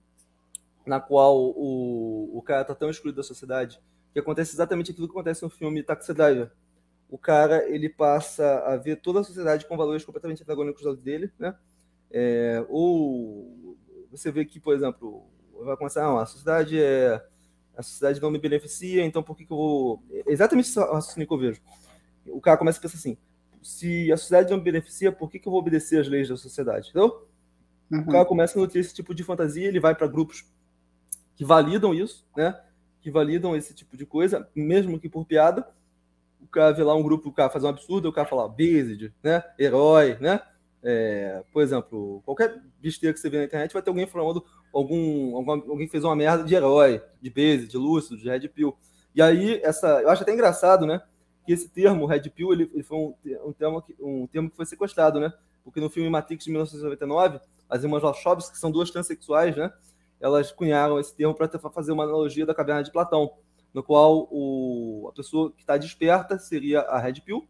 na 0.84 1.00
qual 1.00 1.34
o, 1.56 2.36
o 2.36 2.42
cara 2.42 2.60
está 2.60 2.74
tão 2.74 2.90
excluído 2.90 3.16
da 3.16 3.22
sociedade 3.22 3.80
que 4.12 4.18
acontece 4.18 4.54
exatamente 4.54 4.90
aquilo 4.90 5.08
que 5.08 5.14
acontece 5.14 5.42
no 5.42 5.48
filme 5.48 5.82
Taxi 5.82 6.12
Driver. 6.12 6.52
O 7.08 7.16
cara 7.16 7.66
ele 7.66 7.88
passa 7.88 8.58
a 8.66 8.76
ver 8.76 8.96
toda 8.96 9.20
a 9.20 9.24
sociedade 9.24 9.64
com 9.64 9.78
valores 9.78 10.04
completamente 10.04 10.42
antagônicos 10.42 10.98
dele, 10.98 11.32
né? 11.38 11.56
É, 12.10 12.62
ou 12.68 13.78
você 14.10 14.30
vê 14.30 14.44
que, 14.44 14.60
por 14.60 14.74
exemplo, 14.74 15.24
vai 15.64 15.74
começar, 15.78 16.04
ah, 16.04 16.20
a 16.20 16.26
sociedade 16.26 16.78
é 16.78 17.18
a 17.74 17.82
sociedade 17.82 18.20
não 18.20 18.30
me 18.30 18.38
beneficia, 18.38 19.02
então 19.06 19.22
por 19.22 19.38
que, 19.38 19.46
que 19.46 19.52
eu 19.54 19.56
vou. 19.56 20.02
Exatamente 20.26 20.68
raciocínio 20.78 21.26
que 21.26 21.32
eu 21.32 21.38
vejo. 21.38 21.62
O 22.26 22.42
cara 22.42 22.58
começa 22.58 22.78
a 22.78 22.82
pensar 22.82 22.98
assim: 22.98 23.16
se 23.62 24.12
a 24.12 24.18
sociedade 24.18 24.50
não 24.50 24.58
me 24.58 24.64
beneficia, 24.64 25.10
por 25.10 25.30
que, 25.30 25.38
que 25.38 25.48
eu 25.48 25.50
vou 25.50 25.62
obedecer 25.62 25.98
às 25.98 26.08
leis 26.08 26.28
da 26.28 26.36
sociedade? 26.36 26.90
Entendeu? 26.90 27.26
Uhum. 27.90 28.00
O 28.00 28.06
cara 28.06 28.24
começa 28.24 28.58
a 28.58 28.62
nutrir 28.62 28.80
esse 28.80 28.94
tipo 28.94 29.14
de 29.14 29.22
fantasia, 29.22 29.68
ele 29.68 29.80
vai 29.80 29.94
para 29.94 30.06
grupos 30.06 30.44
que 31.36 31.44
validam 31.44 31.94
isso, 31.94 32.26
né? 32.36 32.58
Que 33.00 33.10
validam 33.10 33.56
esse 33.56 33.74
tipo 33.74 33.96
de 33.96 34.06
coisa, 34.06 34.48
mesmo 34.54 34.98
que 34.98 35.08
por 35.08 35.24
piada. 35.24 35.66
O 36.40 36.46
cara 36.46 36.72
vê 36.72 36.82
lá 36.82 36.94
um 36.94 37.02
grupo, 37.02 37.28
o 37.28 37.32
cara 37.32 37.50
faz 37.50 37.64
um 37.64 37.68
absurdo, 37.68 38.08
o 38.08 38.12
cara 38.12 38.28
fala 38.28 38.48
based, 38.48 39.12
né? 39.22 39.42
Herói, 39.58 40.16
né? 40.20 40.40
É, 40.86 41.42
por 41.50 41.62
exemplo, 41.62 42.22
qualquer 42.26 42.60
besteira 42.78 43.14
que 43.14 43.18
você 43.18 43.30
vê 43.30 43.38
na 43.38 43.44
internet 43.44 43.72
vai 43.72 43.80
ter 43.80 43.88
alguém 43.88 44.06
falando 44.06 44.44
algum, 44.72 45.34
algum 45.34 45.50
alguém 45.70 45.88
fez 45.88 46.04
uma 46.04 46.14
merda 46.14 46.44
de 46.44 46.54
herói, 46.54 47.02
de 47.22 47.30
base, 47.30 47.66
de 47.66 47.78
lúcido, 47.78 48.18
de 48.18 48.28
red 48.28 48.48
pill. 48.48 48.76
E 49.14 49.22
aí 49.22 49.60
essa, 49.62 50.02
eu 50.02 50.10
acho 50.10 50.22
até 50.22 50.34
engraçado, 50.34 50.86
né? 50.86 51.00
Que 51.46 51.54
esse 51.54 51.70
termo 51.70 52.04
red 52.04 52.28
pill 52.28 52.52
ele, 52.52 52.70
ele 52.74 52.82
foi 52.82 52.98
um, 52.98 53.14
um 53.46 53.52
termo 53.52 53.80
que 53.80 53.96
um 53.98 54.26
termo 54.26 54.50
que 54.50 54.56
foi 54.56 54.66
sequestrado, 54.66 55.18
né? 55.18 55.32
Porque 55.64 55.80
no 55.80 55.90
filme 55.90 56.08
Matrix 56.10 56.44
de 56.44 56.50
1999, 56.50 57.40
as 57.68 57.82
irmãs 57.82 58.02
Wachowski, 58.02 58.52
que 58.52 58.58
são 58.58 58.70
duas 58.70 58.90
transexuais, 58.90 59.56
né? 59.56 59.72
Elas 60.20 60.52
cunharam 60.52 61.00
esse 61.00 61.14
termo 61.14 61.34
para 61.34 61.48
fazer 61.70 61.92
uma 61.92 62.04
analogia 62.04 62.46
da 62.46 62.54
caverna 62.54 62.84
de 62.84 62.92
Platão, 62.92 63.32
no 63.72 63.82
qual 63.82 64.28
o, 64.30 65.08
a 65.10 65.12
pessoa 65.12 65.50
que 65.50 65.62
está 65.62 65.76
desperta 65.76 66.38
seria 66.38 66.80
a 66.82 66.98
red 66.98 67.14
pill 67.14 67.48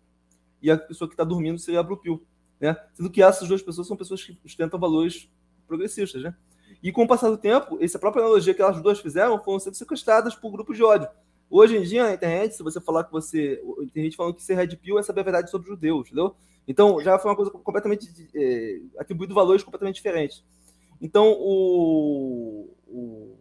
e 0.63 0.71
a 0.71 0.79
pessoa 0.79 1.09
que 1.09 1.15
está 1.15 1.25
dormindo 1.25 1.59
seria 1.59 1.81
a 1.81 1.83
blue 1.83 1.99
pill 1.99 2.25
né? 2.61 2.77
Sendo 2.95 3.11
que 3.11 3.23
essas 3.23 3.47
duas 3.47 3.63
pessoas 3.63 3.87
são 3.87 3.97
pessoas 3.97 4.23
que 4.23 4.39
sustentam 4.43 4.79
valores 4.79 5.29
progressistas, 5.67 6.23
né? 6.23 6.35
E 6.83 6.93
com 6.93 7.05
o 7.05 7.09
passar 7.09 7.31
do 7.31 7.39
tempo, 7.39 7.79
essa 7.81 7.99
própria 7.99 8.23
analogia 8.23 8.55
que 8.55 8.63
elas 8.63 8.81
duas 8.81 9.01
fizeram 9.01 9.43
foram 9.43 9.59
sendo 9.59 9.75
sequestradas 9.75 10.35
por 10.35 10.51
grupos 10.51 10.77
de 10.77 10.83
ódio. 10.83 11.09
Hoje 11.51 11.77
em 11.77 11.83
dia, 11.83 12.05
na 12.05 12.15
internet, 12.15 12.55
se 12.55 12.63
você 12.63 12.81
falar 12.81 13.05
que 13.05 13.13
você. 13.13 13.63
Tem 13.93 14.05
gente 14.05 14.17
falando 14.17 14.35
que 14.35 14.43
ser 14.43 14.55
red 14.55 14.77
pill 14.77 14.99
é 14.99 15.03
saber 15.03 15.21
a 15.21 15.25
verdade 15.25 15.51
sobre 15.51 15.69
judeus, 15.69 16.07
entendeu? 16.07 16.35
Então, 16.67 17.01
já 17.01 17.19
foi 17.19 17.31
uma 17.31 17.37
coisa 17.37 17.51
completamente. 17.51 18.09
É, 18.35 18.81
atribuído 18.99 19.35
valores 19.35 19.63
completamente 19.63 19.97
diferentes. 19.97 20.45
Então, 21.01 21.33
o, 21.39 22.71
o, 22.89 23.37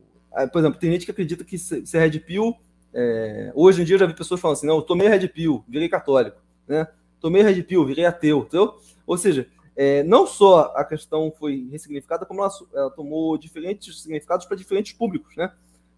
Por 0.52 0.60
exemplo, 0.60 0.80
tem 0.80 0.92
gente 0.92 1.06
que 1.06 1.12
acredita 1.12 1.44
que 1.44 1.58
ser 1.58 2.00
red 2.00 2.20
pill. 2.20 2.56
É, 2.94 3.52
hoje 3.56 3.82
em 3.82 3.86
dia, 3.86 3.96
eu 3.96 4.00
já 4.00 4.06
vi 4.06 4.16
pessoas 4.16 4.40
falando 4.40 4.58
assim: 4.58 4.68
não, 4.68 4.76
eu 4.76 4.82
tomei 4.82 5.08
red 5.08 5.28
pill, 5.28 5.64
virei 5.68 5.90
católico, 5.90 6.42
né? 6.68 6.88
Tomei 7.20 7.42
red 7.42 7.64
pill, 7.64 7.86
virei 7.86 8.06
ateu, 8.06 8.40
entendeu? 8.40 8.76
Ou 9.08 9.18
seja, 9.18 9.48
é, 9.76 10.04
não 10.04 10.28
só 10.28 10.74
a 10.76 10.84
questão 10.84 11.34
foi 11.38 11.68
ressignificada, 11.72 12.26
como 12.26 12.42
ela, 12.42 12.52
ela 12.74 12.92
tomou 12.92 13.38
diferentes 13.38 14.02
significados 14.02 14.46
para 14.46 14.58
diferentes 14.58 14.94
públicos, 14.94 15.36
né? 15.36 15.52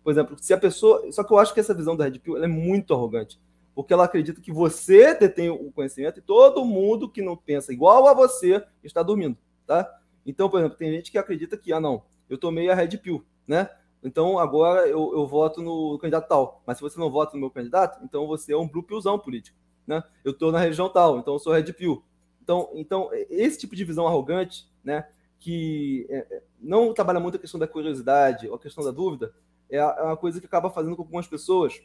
Por 0.06 0.12
exemplo, 0.12 0.38
se 0.40 0.54
a 0.54 0.58
pessoa. 0.58 1.12
Só 1.12 1.24
que 1.24 1.34
eu 1.34 1.40
acho 1.40 1.52
que 1.52 1.60
essa 1.60 1.74
visão 1.74 1.98
da 1.98 2.04
Red 2.04 2.20
Pill 2.20 2.38
é 2.38 2.46
muito 2.48 2.94
arrogante. 2.94 3.42
Porque 3.74 3.92
ela 3.92 4.06
acredita 4.06 4.40
que 4.40 4.52
você 4.52 5.16
detém 5.16 5.50
o 5.50 5.72
conhecimento 5.72 6.20
e 6.20 6.22
todo 6.22 6.64
mundo 6.64 7.10
que 7.10 7.24
não 7.24 7.36
pensa 7.36 7.74
igual 7.74 8.08
a 8.08 8.14
você 8.14 8.64
está 8.84 9.02
dormindo, 9.02 9.36
tá? 9.66 9.92
Então, 10.24 10.48
por 10.48 10.60
exemplo, 10.60 10.78
tem 10.78 10.92
gente 10.92 11.12
que 11.12 11.18
acredita 11.18 11.58
que, 11.58 11.74
ah, 11.74 11.80
não, 11.80 12.04
eu 12.30 12.38
tomei 12.38 12.70
a 12.70 12.76
Red 12.76 13.00
Pill, 13.00 13.26
né? 13.48 13.68
Então 14.04 14.38
agora 14.38 14.88
eu, 14.88 15.12
eu 15.14 15.26
voto 15.26 15.64
no 15.64 15.98
candidato 15.98 16.28
tal. 16.28 16.62
Mas 16.68 16.78
se 16.78 16.84
você 16.84 17.00
não 17.00 17.10
vota 17.10 17.34
no 17.34 17.40
meu 17.40 17.50
candidato, 17.50 18.00
então 18.04 18.28
você 18.28 18.54
é 18.54 18.58
um 18.58 18.68
blue 18.68 18.84
pillzão 18.84 19.18
político, 19.18 19.58
né? 19.88 20.04
Eu 20.24 20.34
estou 20.34 20.52
na 20.52 20.60
região 20.60 20.88
tal, 20.88 21.18
então 21.18 21.34
eu 21.34 21.40
sou 21.40 21.52
Red 21.52 21.74
Pill. 21.74 22.04
Então, 22.44 22.70
então 22.76 23.10
esse 23.12 23.58
tipo 23.58 23.76
de 23.76 23.84
visão 23.84 24.06
arrogante, 24.08 24.70
né, 24.84 25.08
que 25.40 26.06
é, 26.10 26.18
é, 26.18 26.44
não 26.62 26.94
trabalha 26.94 27.20
muito 27.20 27.38
a 27.38 27.40
questão 27.40 27.60
da 27.60 27.68
curiosidade 27.68 28.48
ou 28.48 28.54
a 28.54 28.60
questão 28.60 28.84
da 28.84 28.92
dúvida, 28.92 29.34
é, 29.70 29.78
é 29.78 30.02
uma 30.04 30.18
coisa 30.18 30.40
que 30.40 30.46
acaba 30.46 30.70
fazendo 30.70 30.96
com 30.96 31.04
que 31.04 31.08
algumas 31.08 31.28
pessoas 31.28 31.82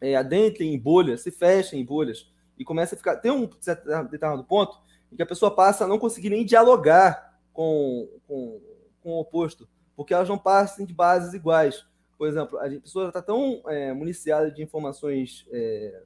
é, 0.00 0.16
adentrem 0.16 0.74
em 0.74 0.78
bolhas, 0.78 1.22
se 1.22 1.30
fechem 1.30 1.80
em 1.80 1.84
bolhas 1.84 2.30
e 2.58 2.64
comecem 2.64 2.96
a 2.96 2.98
ficar. 2.98 3.16
Tem 3.16 3.30
um 3.30 3.46
determinado 3.46 4.44
ponto 4.44 4.78
em 5.12 5.16
que 5.16 5.22
a 5.22 5.26
pessoa 5.26 5.54
passa 5.54 5.84
a 5.84 5.88
não 5.88 5.98
conseguir 5.98 6.30
nem 6.30 6.44
dialogar 6.44 7.38
com, 7.52 8.08
com, 8.26 8.60
com 9.00 9.10
o 9.10 9.20
oposto, 9.20 9.68
porque 9.96 10.14
elas 10.14 10.28
não 10.28 10.38
passam 10.38 10.84
de 10.84 10.94
bases 10.94 11.34
iguais. 11.34 11.84
Por 12.16 12.26
exemplo, 12.26 12.58
a 12.58 12.68
pessoa 12.68 13.08
está 13.08 13.22
tão 13.22 13.62
é, 13.66 13.92
municiada 13.92 14.50
de 14.50 14.62
informações 14.62 15.46
é, 15.52 16.02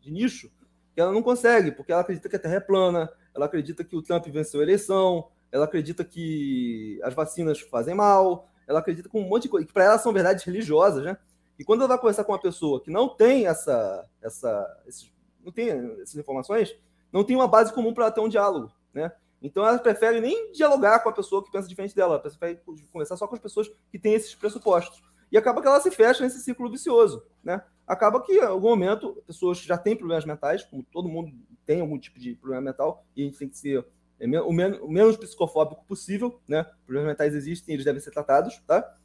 de 0.00 0.10
nicho 0.10 0.50
que 0.94 1.00
ela 1.00 1.12
não 1.12 1.22
consegue, 1.22 1.72
porque 1.72 1.90
ela 1.90 2.02
acredita 2.02 2.28
que 2.28 2.36
a 2.36 2.38
Terra 2.38 2.56
é 2.56 2.60
plana, 2.60 3.10
ela 3.34 3.46
acredita 3.46 3.82
que 3.82 3.96
o 3.96 4.02
Trump 4.02 4.26
venceu 4.26 4.60
a 4.60 4.62
eleição, 4.62 5.28
ela 5.50 5.64
acredita 5.64 6.04
que 6.04 7.00
as 7.02 7.14
vacinas 7.14 7.60
fazem 7.60 7.94
mal, 7.94 8.48
ela 8.66 8.78
acredita 8.80 9.08
com 9.08 9.20
um 9.20 9.28
monte 9.28 9.44
de 9.44 9.48
coisa, 9.48 9.66
que 9.66 9.72
para 9.72 9.84
ela 9.84 9.98
são 9.98 10.12
verdades 10.12 10.44
religiosas, 10.44 11.04
né? 11.04 11.16
E 11.58 11.64
quando 11.64 11.80
ela 11.80 11.88
vai 11.88 11.98
conversar 11.98 12.24
com 12.24 12.32
uma 12.32 12.40
pessoa 12.40 12.80
que 12.80 12.90
não 12.90 13.08
tem 13.08 13.46
essa, 13.46 14.08
essa, 14.20 14.82
esses, 14.86 15.12
não 15.44 15.52
tem 15.52 15.68
essas 16.00 16.16
informações, 16.16 16.74
não 17.12 17.22
tem 17.22 17.36
uma 17.36 17.46
base 17.46 17.72
comum 17.72 17.94
para 17.94 18.10
ter 18.10 18.20
um 18.20 18.28
diálogo, 18.28 18.72
né? 18.92 19.12
Então 19.40 19.64
ela 19.66 19.78
prefere 19.78 20.20
nem 20.20 20.52
dialogar 20.52 21.00
com 21.00 21.08
a 21.08 21.12
pessoa 21.12 21.44
que 21.44 21.50
pensa 21.50 21.68
diferente 21.68 21.94
dela, 21.94 22.14
ela 22.14 22.22
prefere 22.22 22.60
conversar 22.90 23.16
só 23.16 23.26
com 23.26 23.34
as 23.34 23.40
pessoas 23.40 23.70
que 23.90 23.98
têm 23.98 24.14
esses 24.14 24.34
pressupostos. 24.34 25.02
E 25.30 25.36
acaba 25.36 25.60
que 25.60 25.66
ela 25.66 25.80
se 25.80 25.90
fecha 25.90 26.22
nesse 26.22 26.40
ciclo 26.40 26.70
vicioso, 26.70 27.22
né? 27.42 27.62
acaba 27.86 28.22
que, 28.22 28.32
em 28.32 28.42
algum 28.42 28.68
momento, 28.68 29.22
pessoas 29.26 29.58
já 29.58 29.76
têm 29.76 29.96
problemas 29.96 30.24
mentais, 30.24 30.64
como 30.64 30.82
todo 30.82 31.08
mundo 31.08 31.32
tem 31.66 31.80
algum 31.80 31.98
tipo 31.98 32.18
de 32.18 32.34
problema 32.34 32.62
mental, 32.62 33.04
e 33.14 33.22
a 33.22 33.24
gente 33.26 33.38
tem 33.38 33.48
que 33.48 33.56
ser 33.56 33.86
o, 34.20 34.52
menos, 34.52 34.78
o 34.80 34.88
menos 34.88 35.16
psicofóbico 35.16 35.84
possível, 35.84 36.40
né? 36.46 36.64
Problemas 36.86 37.08
mentais 37.08 37.34
existem, 37.34 37.74
eles 37.74 37.84
devem 37.84 38.00
ser 38.00 38.10
tratados, 38.10 38.60
tá? 38.66 38.96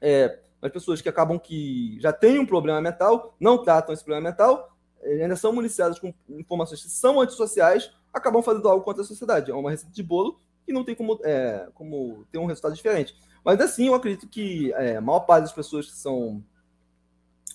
É, 0.00 0.40
as 0.60 0.72
pessoas 0.72 1.00
que 1.00 1.08
acabam 1.08 1.38
que 1.38 1.98
já 2.00 2.12
têm 2.12 2.38
um 2.38 2.46
problema 2.46 2.80
mental, 2.80 3.34
não 3.38 3.62
tratam 3.62 3.92
esse 3.92 4.02
problema 4.02 4.30
mental, 4.30 4.76
é, 5.02 5.22
ainda 5.22 5.36
são 5.36 5.52
municiadas 5.52 5.98
com 5.98 6.12
informações 6.28 6.82
que 6.82 6.90
são 6.90 7.20
antissociais, 7.20 7.92
acabam 8.12 8.42
fazendo 8.42 8.68
algo 8.68 8.84
contra 8.84 9.02
a 9.02 9.06
sociedade. 9.06 9.50
É 9.50 9.54
uma 9.54 9.70
receita 9.70 9.94
de 9.94 10.02
bolo 10.02 10.38
que 10.64 10.72
não 10.72 10.84
tem 10.84 10.94
como, 10.94 11.18
é, 11.22 11.68
como 11.74 12.26
ter 12.32 12.38
um 12.38 12.46
resultado 12.46 12.74
diferente. 12.74 13.14
Mas 13.44 13.60
assim, 13.60 13.88
eu 13.88 13.94
acredito 13.94 14.26
que 14.28 14.72
é, 14.72 14.96
a 14.96 15.00
maior 15.00 15.20
parte 15.20 15.42
das 15.42 15.52
pessoas 15.52 15.86
que 15.86 15.96
são 15.96 16.42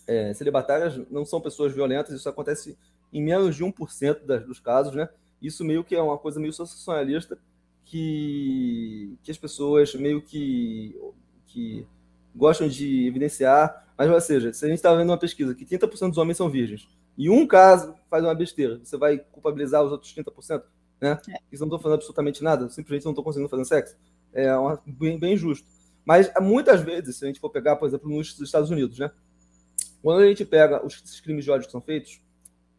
é, 0.06 0.34
celibatárias 0.34 0.96
não 1.10 1.26
são 1.26 1.42
pessoas 1.42 1.74
violentas, 1.74 2.14
isso 2.14 2.30
acontece 2.30 2.78
em 3.12 3.24
menos 3.24 3.56
de 3.56 3.64
1% 3.64 4.26
das, 4.26 4.46
dos 4.46 4.60
casos, 4.60 4.94
né? 4.94 5.10
Isso 5.42 5.64
meio 5.64 5.84
que 5.84 5.96
é 5.96 6.02
uma 6.02 6.18
coisa 6.18 6.40
meio 6.40 6.54
sensacionalista 6.54 7.38
que, 7.86 9.18
que 9.24 9.32
as 9.32 9.38
pessoas 9.38 9.94
meio 9.96 10.22
que, 10.22 10.96
que 11.48 11.88
gostam 12.36 12.68
de 12.68 13.08
evidenciar. 13.08 13.88
Mas, 13.98 14.10
ou 14.10 14.22
seja, 14.22 14.54
se 14.54 14.66
a 14.66 14.68
gente 14.68 14.78
está 14.78 14.94
vendo 14.94 15.10
uma 15.10 15.18
pesquisa 15.18 15.56
que 15.56 15.66
30% 15.66 16.10
dos 16.10 16.18
homens 16.18 16.38
são 16.38 16.50
virgens 16.50 16.88
e 17.18 17.30
um 17.30 17.46
caso 17.46 17.96
faz 18.10 18.24
uma 18.24 18.34
besteira, 18.34 18.80
você 18.82 18.96
vai 18.96 19.18
culpabilizar 19.18 19.84
os 19.84 19.92
outros 19.92 20.14
30%? 20.14 20.64
Né? 21.02 21.20
É. 21.30 21.34
Isso 21.52 21.62
não 21.62 21.68
estou 21.68 21.80
fazendo 21.80 21.96
absolutamente 21.96 22.44
nada, 22.44 22.70
simplesmente 22.70 23.06
não 23.06 23.12
estou 23.12 23.24
conseguindo 23.24 23.50
fazer 23.50 23.66
sexo. 23.66 23.98
É 24.34 24.56
uma, 24.56 24.82
bem, 24.86 25.18
bem 25.18 25.36
justo. 25.36 25.68
Mas 26.06 26.32
muitas 26.40 26.82
vezes, 26.82 27.18
se 27.18 27.26
a 27.26 27.28
gente 27.28 27.40
for 27.40 27.50
pegar, 27.50 27.76
por 27.76 27.88
exemplo, 27.88 28.10
nos 28.10 28.40
Estados 28.40 28.70
Unidos, 28.70 29.00
né? 29.00 29.12
Quando 30.02 30.22
a 30.22 30.28
gente 30.28 30.46
pega 30.46 30.86
os 30.86 31.20
crimes 31.20 31.44
de 31.44 31.52
ódio 31.52 31.66
que 31.66 31.72
são 31.72 31.82
feitos, 31.82 32.22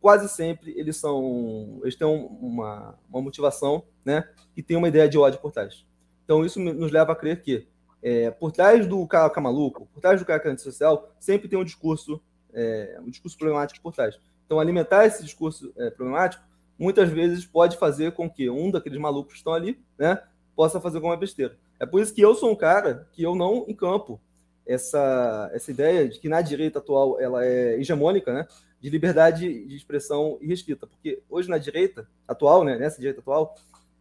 quase 0.01 0.29
sempre 0.29 0.73
eles 0.79 0.97
são. 0.97 1.81
Eles 1.83 1.97
têm 1.97 2.07
uma, 2.07 2.99
uma 3.09 3.23
motivação, 3.23 3.85
né? 4.05 4.29
E 4.57 4.63
tem 4.63 4.77
uma 4.77 4.89
ideia 4.89 5.09
de 5.09 5.19
ódio 5.19 5.41
por 5.41 5.53
trás. 5.53 5.85
Então 6.25 6.45
isso 6.45 6.61
nos 6.61 6.91
leva 6.91 7.13
a 7.13 7.17
crer 7.17 7.43
que 7.43 7.67
é, 8.03 8.31
por 8.31 8.53
trás 8.53 8.87
do 8.87 9.07
cara 9.07 9.33
maluco, 9.41 9.87
por 9.93 10.01
trás 10.01 10.19
do 10.19 10.27
cara 10.27 10.51
antissocial, 10.51 11.13
sempre 11.19 11.49
tem 11.49 11.59
um 11.59 11.65
discurso, 11.65 12.21
é, 12.53 12.99
um 13.01 13.11
discurso 13.11 13.37
problemático 13.37 13.83
por 13.83 13.95
trás. 13.95 14.19
Então, 14.47 14.59
alimentar 14.59 15.07
esse 15.07 15.23
discurso 15.23 15.73
é, 15.77 15.91
problemático 15.91 16.43
muitas 16.79 17.09
vezes 17.11 17.45
pode 17.45 17.77
fazer 17.77 18.13
com 18.13 18.29
que 18.29 18.49
um 18.49 18.71
daqueles 18.71 18.99
malucos 18.99 19.35
que 19.35 19.39
estão 19.39 19.53
ali, 19.53 19.79
né, 19.99 20.21
possa 20.57 20.81
fazer 20.81 20.97
alguma 20.97 21.17
besteira. 21.17 21.57
É 21.79 21.87
por 21.87 22.01
isso 22.01 22.13
que 22.13 22.21
eu 22.21 22.35
sou 22.35 22.51
um 22.51 22.57
cara 22.57 23.07
que 23.13 23.23
eu 23.23 23.35
não 23.35 23.65
encampo 23.69 24.21
essa, 24.67 25.51
essa 25.53 25.71
ideia 25.71 26.09
de 26.09 26.19
que 26.19 26.29
na 26.29 26.41
direita 26.41 26.79
atual 26.79 27.21
ela 27.21 27.45
é 27.45 27.79
hegemônica, 27.79 28.33
né, 28.33 28.47
de 28.81 28.89
liberdade 28.89 29.65
de 29.67 29.77
expressão 29.77 30.39
irrestrita, 30.41 30.87
porque 30.87 31.23
hoje 31.29 31.49
na 31.49 31.59
direita 31.59 32.09
atual, 32.27 32.65
né, 32.65 32.79
nessa 32.79 32.99
direita 32.99 33.21
atual, 33.21 33.55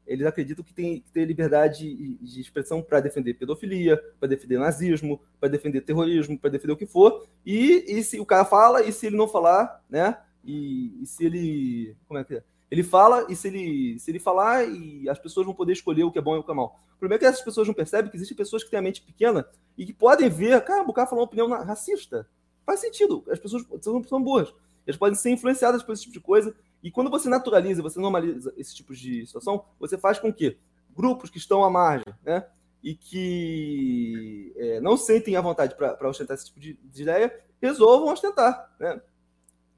eles 0.09 0.25
acreditam 0.25 0.63
que 0.65 0.73
tem 0.73 1.01
que 1.01 1.11
ter 1.11 1.23
liberdade 1.23 2.17
de 2.17 2.41
expressão 2.41 2.81
para 2.81 2.99
defender 2.99 3.35
pedofilia, 3.35 4.01
para 4.19 4.27
defender 4.27 4.57
nazismo, 4.57 5.21
para 5.39 5.49
defender 5.49 5.81
terrorismo, 5.81 6.37
para 6.37 6.49
defender 6.49 6.73
o 6.73 6.77
que 6.77 6.87
for. 6.87 7.27
E, 7.45 7.85
e 7.87 8.03
se 8.03 8.19
o 8.19 8.25
cara 8.25 8.43
fala, 8.43 8.83
e 8.83 8.91
se 8.91 9.05
ele 9.05 9.15
não 9.15 9.27
falar, 9.27 9.83
né? 9.87 10.17
E, 10.43 11.03
e, 11.03 11.05
se 11.05 11.25
ele. 11.25 11.95
Como 12.07 12.19
é 12.19 12.23
que 12.23 12.37
é? 12.37 12.43
Ele 12.71 12.81
fala, 12.81 13.27
e 13.29 13.35
se 13.35 13.49
ele, 13.49 13.99
se 13.99 14.09
ele 14.09 14.19
falar, 14.19 14.67
e 14.67 15.07
as 15.07 15.19
pessoas 15.19 15.45
vão 15.45 15.53
poder 15.53 15.73
escolher 15.73 16.03
o 16.03 16.11
que 16.11 16.17
é 16.17 16.21
bom 16.21 16.35
e 16.35 16.39
o 16.39 16.43
que 16.43 16.51
é 16.51 16.55
mal. 16.55 16.79
O 16.95 16.99
problema 16.99 17.17
é 17.17 17.19
que 17.19 17.25
essas 17.25 17.43
pessoas 17.43 17.67
não 17.67 17.73
percebem 17.73 18.09
que 18.09 18.17
existem 18.17 18.35
pessoas 18.35 18.63
que 18.63 18.69
têm 18.69 18.79
a 18.79 18.81
mente 18.81 19.01
pequena 19.01 19.45
e 19.77 19.85
que 19.85 19.93
podem 19.93 20.27
ver, 20.27 20.59
cara, 20.63 20.83
o 20.83 20.93
cara 20.93 21.07
falou 21.07 21.23
uma 21.23 21.27
opinião 21.27 21.49
racista. 21.49 22.27
Faz 22.65 22.79
sentido. 22.79 23.23
As 23.29 23.39
pessoas 23.39 23.63
são, 23.81 24.03
são 24.03 24.21
boas. 24.21 24.53
Elas 24.85 24.97
podem 24.97 25.15
ser 25.15 25.31
influenciadas 25.31 25.83
por 25.83 25.93
esse 25.93 26.03
tipo 26.03 26.13
de 26.13 26.19
coisa 26.19 26.55
e 26.81 26.89
quando 26.89 27.09
você 27.09 27.27
naturaliza, 27.27 27.81
você 27.81 27.99
normaliza 27.99 28.53
esse 28.57 28.73
tipo 28.73 28.93
de 28.93 29.25
situação, 29.25 29.65
você 29.79 29.97
faz 29.97 30.17
com 30.17 30.31
que 30.31 30.57
grupos 30.95 31.29
que 31.29 31.37
estão 31.37 31.63
à 31.63 31.69
margem, 31.69 32.13
né, 32.23 32.45
e 32.81 32.95
que 32.95 34.53
é, 34.55 34.79
não 34.79 34.95
sentem 34.95 35.35
a 35.35 35.41
vontade 35.41 35.75
para 35.75 36.07
ostentar 36.07 36.35
esse 36.35 36.45
tipo 36.45 36.59
de, 36.59 36.73
de, 36.81 37.01
ideia, 37.01 37.37
resolvam 37.61 38.11
ostentar, 38.11 38.73
né? 38.79 39.01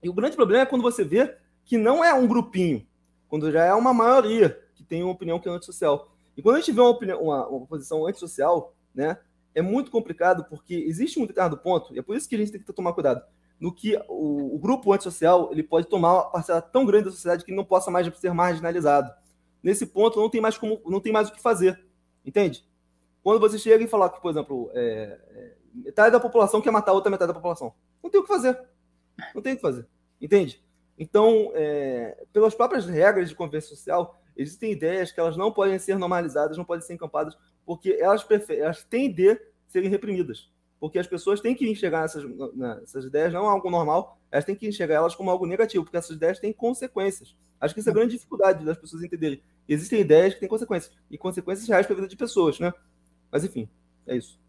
E 0.04 0.10
o 0.10 0.14
grande 0.14 0.36
problema 0.36 0.64
é 0.64 0.66
quando 0.68 0.84
você 0.84 1.04
vê 1.04 1.36
que 1.66 1.78
não 1.78 2.04
é 2.04 2.14
um 2.14 2.28
grupinho, 2.28 2.86
quando 3.28 3.52
já 3.52 3.66
é 3.66 3.74
uma 3.74 3.93
maioria 3.93 4.60
que 4.76 4.84
tem 4.84 5.02
uma 5.02 5.14
opinião 5.14 5.39
que 5.39 5.49
é 5.49 5.52
antissocial. 5.52 6.12
E 6.38 6.41
quando 6.41 6.58
a 6.58 6.60
gente 6.60 6.72
vê 6.72 6.82
uma, 6.82 6.89
opinião, 6.89 7.22
uma, 7.22 7.47
uma 7.47 7.66
posição 7.66 8.06
antissocial, 8.06 8.76
né, 8.93 9.18
é 9.54 9.62
muito 9.64 9.89
complicado 9.89 10.45
porque 10.45 10.76
existe 10.76 11.20
um 11.20 11.26
determinado 11.26 11.58
ponto, 11.58 11.95
e 11.95 11.99
é 11.99 12.02
por 12.04 12.16
isso 12.16 12.30
que 12.30 12.36
a 12.36 12.38
gente 12.38 12.52
tem 12.52 12.62
que 12.62 12.72
tomar 12.72 12.93
cuidado 12.93 13.24
no 13.62 13.72
que 13.72 13.95
o, 14.09 14.55
o, 14.55 14.59
grupo 14.59 14.91
antissocial 14.91 15.51
ele 15.51 15.62
pode 15.62 15.88
tomar 15.88 16.14
uma 16.14 16.32
parcela 16.32 16.59
tão 16.59 16.84
grande 16.84 17.05
da 17.05 17.12
sociedade 17.12 17.45
que 17.45 17.53
não 17.53 17.64
possa 17.64 17.91
mais 17.91 18.12
ser 18.18 18.34
marginalizado. 18.34 19.14
Nesse 19.62 19.86
ponto, 19.86 20.20
não 20.20 20.32
tem 20.32 20.41
mais 20.41 20.57
como, 20.57 20.82
não 20.88 20.99
tem 20.99 21.14
mais 21.14 21.30
o 21.30 21.32
que 21.32 21.39
fazer, 21.39 21.80
entende? 22.26 22.68
Quando 23.22 23.39
você 23.39 23.59
chega 23.59 23.84
e 23.84 23.88
falar 23.88 24.09
que, 24.09 24.20
por 24.20 24.32
exemplo, 24.32 24.72
é, 24.74 25.20
é, 25.30 25.55
metade 25.76 26.12
da 26.12 26.20
população 26.20 26.59
quer 26.59 26.72
matar 26.72 26.89
a 26.89 26.95
outra 26.95 27.12
metade 27.12 27.28
da 27.28 27.36
população, 27.36 27.72
não 28.01 28.09
tem 28.09 28.20
o 28.20 28.24
que 28.24 28.34
fazer, 28.34 28.59
não 29.36 29.43
tem 29.43 29.53
o 29.53 29.55
que 29.57 29.62
fazer, 29.62 29.88
entende? 30.20 30.59
Então, 30.97 31.51
é, 31.53 32.26
pelas 32.34 32.55
próprias 32.55 32.88
regras 32.88 33.30
de 33.30 33.36
convivência 33.36 33.70
social, 33.70 34.20
existem 34.36 34.72
ideias 34.72 35.12
que 35.12 35.20
elas 35.20 35.38
não 35.38 35.51
podem 35.51 35.78
ser 35.78 35.99
normalizadas, 35.99 36.57
não 36.57 36.66
podem 36.66 36.84
ser 36.84 36.95
encampadas, 36.95 37.38
porque 37.64 37.95
elas, 37.99 38.26
elas 38.49 38.84
têm 38.84 39.14
de 39.14 39.39
serem 39.68 39.89
reprimidas 39.89 40.49
porque 40.82 40.97
as 40.97 41.05
pessoas 41.05 41.39
têm 41.39 41.53
que 41.53 41.69
enxergar 41.69 42.05
essas, 42.05 42.25
essas 42.82 43.05
ideias 43.05 43.32
não 43.32 43.47
algo 43.47 43.69
normal, 43.69 44.17
elas 44.32 44.43
têm 44.43 44.55
que 44.55 44.67
enxergar 44.67 44.95
elas 44.95 45.13
como 45.13 45.29
algo 45.29 45.45
negativo, 45.45 45.84
porque 45.84 45.95
essas 45.95 46.17
ideias 46.17 46.39
têm 46.39 46.51
consequências. 46.51 47.36
Acho 47.59 47.75
que 47.75 47.79
essa 47.79 47.91
é 47.91 47.91
a 47.91 47.93
grande 47.93 48.13
dificuldade 48.13 48.65
das 48.65 48.79
pessoas 48.79 49.03
entenderem. 49.03 49.43
Existem 49.69 50.01
ideias 50.01 50.34
que 50.34 50.39
têm 50.39 50.49
consequências, 50.49 50.91
e 51.11 51.19
consequências 51.19 51.69
reais 51.69 51.86
para 51.86 51.93
a 51.93 51.97
vida 51.97 52.07
de 52.07 52.17
pessoas, 52.17 52.59
né? 52.59 52.73
Mas 53.32 53.43
enfim, 53.43 53.69
é 54.07 54.17
isso. 54.17 54.39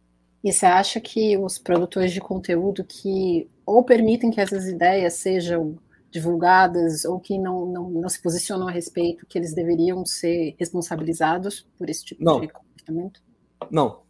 E 0.42 0.50
você 0.50 0.64
acha 0.64 0.98
que 1.02 1.36
os 1.36 1.58
produtores 1.58 2.12
de 2.12 2.20
conteúdo 2.20 2.82
que 2.82 3.50
ou 3.66 3.84
permitem 3.84 4.30
que 4.30 4.40
essas 4.40 4.66
ideias 4.66 5.12
sejam 5.12 5.78
divulgadas 6.10 7.04
ou 7.04 7.20
que 7.20 7.38
não, 7.38 7.66
não, 7.66 7.90
não 7.90 8.08
se 8.08 8.22
posicionam 8.22 8.68
a 8.68 8.70
respeito, 8.70 9.26
que 9.26 9.38
eles 9.38 9.54
deveriam 9.54 10.04
ser 10.06 10.56
responsabilizados 10.58 11.66
por 11.76 11.90
esse 11.90 12.06
tipo 12.06 12.24
não. 12.24 12.40
de 12.40 12.48
comportamento? 12.48 13.22
Não, 13.70 14.00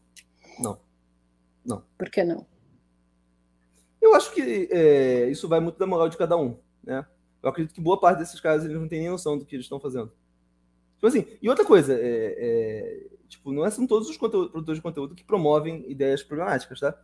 não. 0.60 0.78
Não. 1.64 1.84
Por 1.96 2.10
que 2.10 2.24
não? 2.24 2.46
Eu 4.00 4.14
acho 4.14 4.32
que 4.32 4.68
é, 4.70 5.28
isso 5.30 5.48
vai 5.48 5.60
muito 5.60 5.78
da 5.78 5.86
moral 5.86 6.08
de 6.08 6.16
cada 6.16 6.36
um, 6.36 6.58
né? 6.82 7.06
Eu 7.42 7.48
acredito 7.48 7.74
que 7.74 7.80
boa 7.80 7.98
parte 7.98 8.18
desses 8.18 8.40
casos 8.40 8.64
eles 8.64 8.80
não 8.80 8.88
têm 8.88 9.00
nem 9.00 9.10
noção 9.10 9.38
do 9.38 9.44
que 9.44 9.54
eles 9.54 9.64
estão 9.64 9.80
fazendo. 9.80 10.12
Tipo 10.94 11.06
assim, 11.06 11.26
e 11.40 11.48
outra 11.48 11.64
coisa, 11.64 11.94
é, 11.94 11.98
é, 12.00 13.06
tipo, 13.28 13.52
não 13.52 13.64
é, 13.64 13.70
são 13.70 13.86
todos 13.86 14.08
os 14.08 14.16
produtores 14.16 14.78
de 14.78 14.82
conteúdo 14.82 15.14
que 15.14 15.24
promovem 15.24 15.84
ideias 15.90 16.22
problemáticas, 16.22 16.80
tá? 16.80 16.96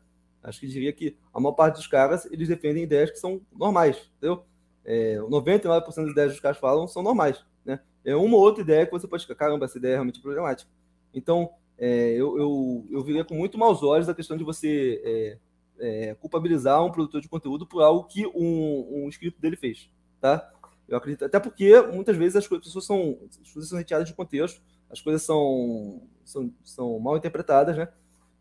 Acho 0.43 0.61
que 0.61 0.69
diria 0.69 0.93
que 0.93 1.17
a 1.35 1.41
maior 1.41 1.55
parte 1.55 1.77
dos 1.77 1.87
caras, 1.87 2.25
eles 2.27 2.49
defendem 2.49 2.85
ideias 2.85 3.11
que 3.11 3.19
são 3.19 3.41
normais, 3.53 4.11
entendeu? 4.17 4.45
É, 4.85 5.19
99% 5.19 5.85
das 5.85 6.11
ideias 6.11 6.31
dos 6.31 6.41
caras 6.41 6.59
falam 6.59 6.87
são 6.87 7.03
normais, 7.03 7.45
né? 7.65 7.81
É 8.05 8.15
uma 8.15 8.37
ou 8.37 8.43
outra 8.43 8.63
ideia 8.63 8.87
que 8.87 8.93
você 8.93 9.09
pode 9.09 9.25
ficar, 9.25 9.35
caramba, 9.35 9.65
essa 9.65 9.79
ideia 9.79 9.93
é 9.93 9.97
realmente 9.97 10.21
problemática. 10.21 10.71
Então, 11.13 11.51
é, 11.79 12.13
eu, 12.13 12.37
eu, 12.39 12.87
eu 12.91 13.03
viria 13.05 13.25
com 13.25 13.35
muito 13.35 13.57
maus 13.57 13.83
olhos 13.83 14.09
a 14.09 14.15
questão 14.15 14.37
de 14.37 14.45
você 14.45 15.01
é, 15.05 15.39
é, 15.79 16.15
culpabilizar 16.15 16.85
um 16.85 16.91
produtor 16.91 17.21
de 17.21 17.29
conteúdo 17.29 17.67
por 17.67 17.83
algo 17.83 18.05
que 18.05 18.27
um, 18.27 19.05
um 19.05 19.09
inscrito 19.09 19.41
dele 19.41 19.57
fez, 19.57 19.89
tá? 20.21 20.51
Eu 20.89 20.97
acredito, 20.97 21.25
até 21.25 21.39
porque 21.39 21.81
muitas 21.83 22.17
vezes 22.17 22.37
as 22.37 22.49
pessoas 22.49 22.85
são, 22.85 23.19
as 23.43 23.53
coisas 23.53 23.69
são 23.69 23.79
retiradas 23.79 24.09
de 24.09 24.15
contexto, 24.15 24.61
as 24.91 25.01
coisas 25.01 25.23
são, 25.23 26.03
são, 26.25 26.53
são 26.65 26.99
mal 26.99 27.17
interpretadas, 27.17 27.77
né? 27.77 27.89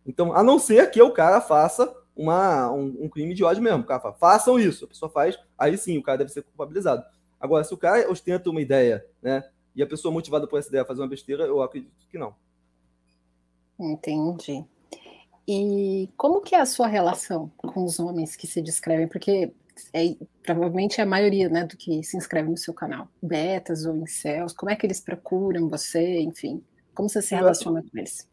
Então, 0.06 0.34
a 0.34 0.42
não 0.42 0.58
ser 0.58 0.90
que 0.90 1.02
o 1.02 1.12
cara 1.12 1.42
faça 1.42 1.94
uma, 2.16 2.72
um, 2.72 3.04
um 3.04 3.10
crime 3.10 3.36
de 3.36 3.44
ódio 3.44 3.62
mesmo. 3.62 3.82
O 3.82 3.86
cara 3.86 4.00
fala, 4.00 4.14
façam 4.16 4.58
isso, 4.58 4.86
a 4.86 4.88
pessoa 4.88 5.12
faz, 5.12 5.38
aí 5.58 5.78
sim, 5.78 5.98
o 5.98 6.04
cara 6.04 6.20
deve 6.20 6.32
ser 6.32 6.42
culpabilizado. 6.42 7.04
Agora, 7.40 7.64
se 7.64 7.74
o 7.74 7.78
cara 7.78 8.10
ostenta 8.10 8.50
uma 8.50 8.62
ideia, 8.62 9.06
né? 9.22 9.44
E 9.76 9.84
a 9.84 9.86
pessoa 9.86 10.12
motivada 10.12 10.48
por 10.48 10.58
essa 10.58 10.70
ideia 10.70 10.86
fazer 10.86 11.02
uma 11.02 11.08
besteira, 11.08 11.44
eu 11.44 11.62
acredito 11.62 11.92
que 12.10 12.18
não. 12.18 12.34
Entendi. 13.80 14.66
E 15.48 16.10
como 16.18 16.42
que 16.42 16.56
é 16.56 16.60
a 16.60 16.66
sua 16.66 16.88
relação 16.88 17.50
com 17.56 17.86
os 17.86 18.00
homens 18.00 18.36
que 18.36 18.46
se 18.46 18.62
descrevem? 18.62 19.08
Porque 19.08 19.54
é, 19.94 20.16
provavelmente 20.44 21.00
é 21.00 21.04
a 21.04 21.08
maioria 21.08 21.48
né, 21.48 21.66
do 21.66 21.78
que 21.78 22.04
se 22.04 22.18
inscreve 22.18 22.50
no 22.50 22.58
seu 22.58 22.74
canal. 22.74 23.08
Betas 23.22 23.86
ou 23.86 23.96
incels, 23.96 24.54
como 24.54 24.72
é 24.72 24.76
que 24.76 24.86
eles 24.86 25.00
procuram 25.00 25.70
você, 25.70 26.20
enfim? 26.20 26.62
Como 26.94 27.08
você 27.08 27.22
se 27.22 27.36
relaciona 27.36 27.82
com 27.82 27.98
eles? 27.98 28.28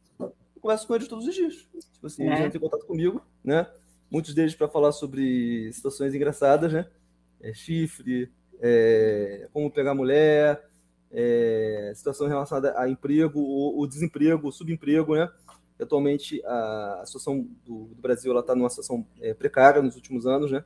Converso 0.60 0.86
com 0.86 0.94
eles 0.94 1.08
todos 1.08 1.26
os 1.26 1.34
dias. 1.34 1.54
Tipo 1.92 2.06
assim, 2.06 2.24
é. 2.24 2.26
eles 2.26 2.40
entram 2.46 2.58
em 2.58 2.64
contato 2.64 2.86
comigo, 2.86 3.22
né? 3.44 3.66
Muitos 4.10 4.34
deles 4.34 4.54
para 4.54 4.68
falar 4.68 4.92
sobre 4.92 5.70
situações 5.72 6.14
engraçadas, 6.14 6.72
né? 6.72 6.86
É, 7.40 7.52
chifre, 7.52 8.32
é, 8.60 9.48
como 9.52 9.70
pegar 9.70 9.94
mulher, 9.94 10.64
é, 11.14 11.92
situação 11.94 12.26
relacionada 12.26 12.74
a 12.76 12.88
emprego, 12.88 13.38
o, 13.38 13.80
o, 13.80 13.86
desemprego, 13.86 14.48
o 14.48 14.52
subemprego, 14.52 15.14
né? 15.14 15.30
Atualmente 15.80 16.44
a, 16.44 17.00
a 17.02 17.06
situação 17.06 17.48
do, 17.64 17.84
do 17.84 18.02
Brasil 18.02 18.36
está 18.38 18.54
numa 18.54 18.68
situação 18.68 19.06
é, 19.20 19.32
precária 19.32 19.80
nos 19.80 19.94
últimos 19.94 20.26
anos, 20.26 20.50
né? 20.50 20.64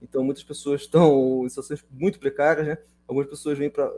Então 0.00 0.22
muitas 0.22 0.44
pessoas 0.44 0.82
estão 0.82 1.42
em 1.44 1.48
situações 1.48 1.84
muito 1.90 2.20
precárias, 2.20 2.66
né? 2.66 2.78
Algumas 3.08 3.28
pessoas 3.28 3.58
vêm 3.58 3.70
para, 3.70 3.90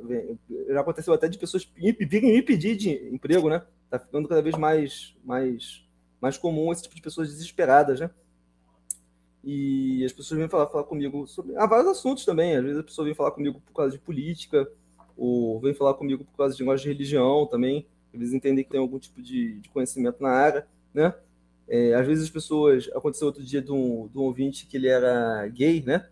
já 0.68 0.80
aconteceu 0.80 1.12
até 1.12 1.28
de 1.28 1.36
pessoas 1.36 1.70
virem 1.76 2.32
me 2.32 2.42
pedir 2.42 2.76
de 2.76 2.90
emprego, 3.12 3.51
né? 3.51 3.62
Tá 3.90 3.98
ficando 3.98 4.28
cada 4.28 4.40
vez 4.40 4.57
mais, 4.57 5.14
mais, 5.22 5.84
mais 6.20 6.38
comum 6.38 6.72
esse 6.72 6.84
tipo 6.84 6.94
de 6.94 7.03
pessoas 7.03 7.28
desesperadas, 7.28 8.01
né? 8.01 8.11
E 9.42 10.05
as 10.05 10.12
pessoas 10.12 10.38
vêm 10.38 10.48
falar, 10.48 10.68
falar 10.68 10.84
comigo 10.84 11.26
sobre 11.26 11.57
ah, 11.57 11.66
vários 11.66 11.88
assuntos 11.90 12.24
também. 12.24 12.57
Às 12.57 12.62
vezes 12.62 12.78
a 12.78 12.84
pessoa 12.84 13.05
vem 13.05 13.14
falar 13.14 13.32
comigo 13.32 13.61
por 13.61 13.72
causa 13.72 13.92
de 13.92 13.98
política, 13.98 14.70
vem 15.62 15.74
falar 15.74 15.94
comigo 15.94 16.24
por 16.24 16.36
causa 16.36 16.54
de 16.54 16.62
negócio 16.62 16.82
de 16.84 16.92
religião 16.92 17.46
também, 17.46 17.86
eles 18.12 18.32
entendem 18.32 18.64
que 18.64 18.70
tem 18.70 18.80
algum 18.80 18.98
tipo 18.98 19.20
de, 19.20 19.60
de 19.60 19.68
conhecimento 19.68 20.22
na 20.22 20.30
área, 20.30 20.66
né? 20.92 21.14
É, 21.68 21.94
às 21.94 22.06
vezes 22.06 22.24
as 22.24 22.30
pessoas. 22.30 22.88
Aconteceu 22.94 23.28
outro 23.28 23.44
dia 23.44 23.62
de 23.62 23.70
um, 23.70 24.08
de 24.08 24.18
um 24.18 24.22
ouvinte 24.22 24.66
que 24.66 24.76
ele 24.76 24.88
era 24.88 25.46
gay, 25.48 25.82
né? 25.82 26.08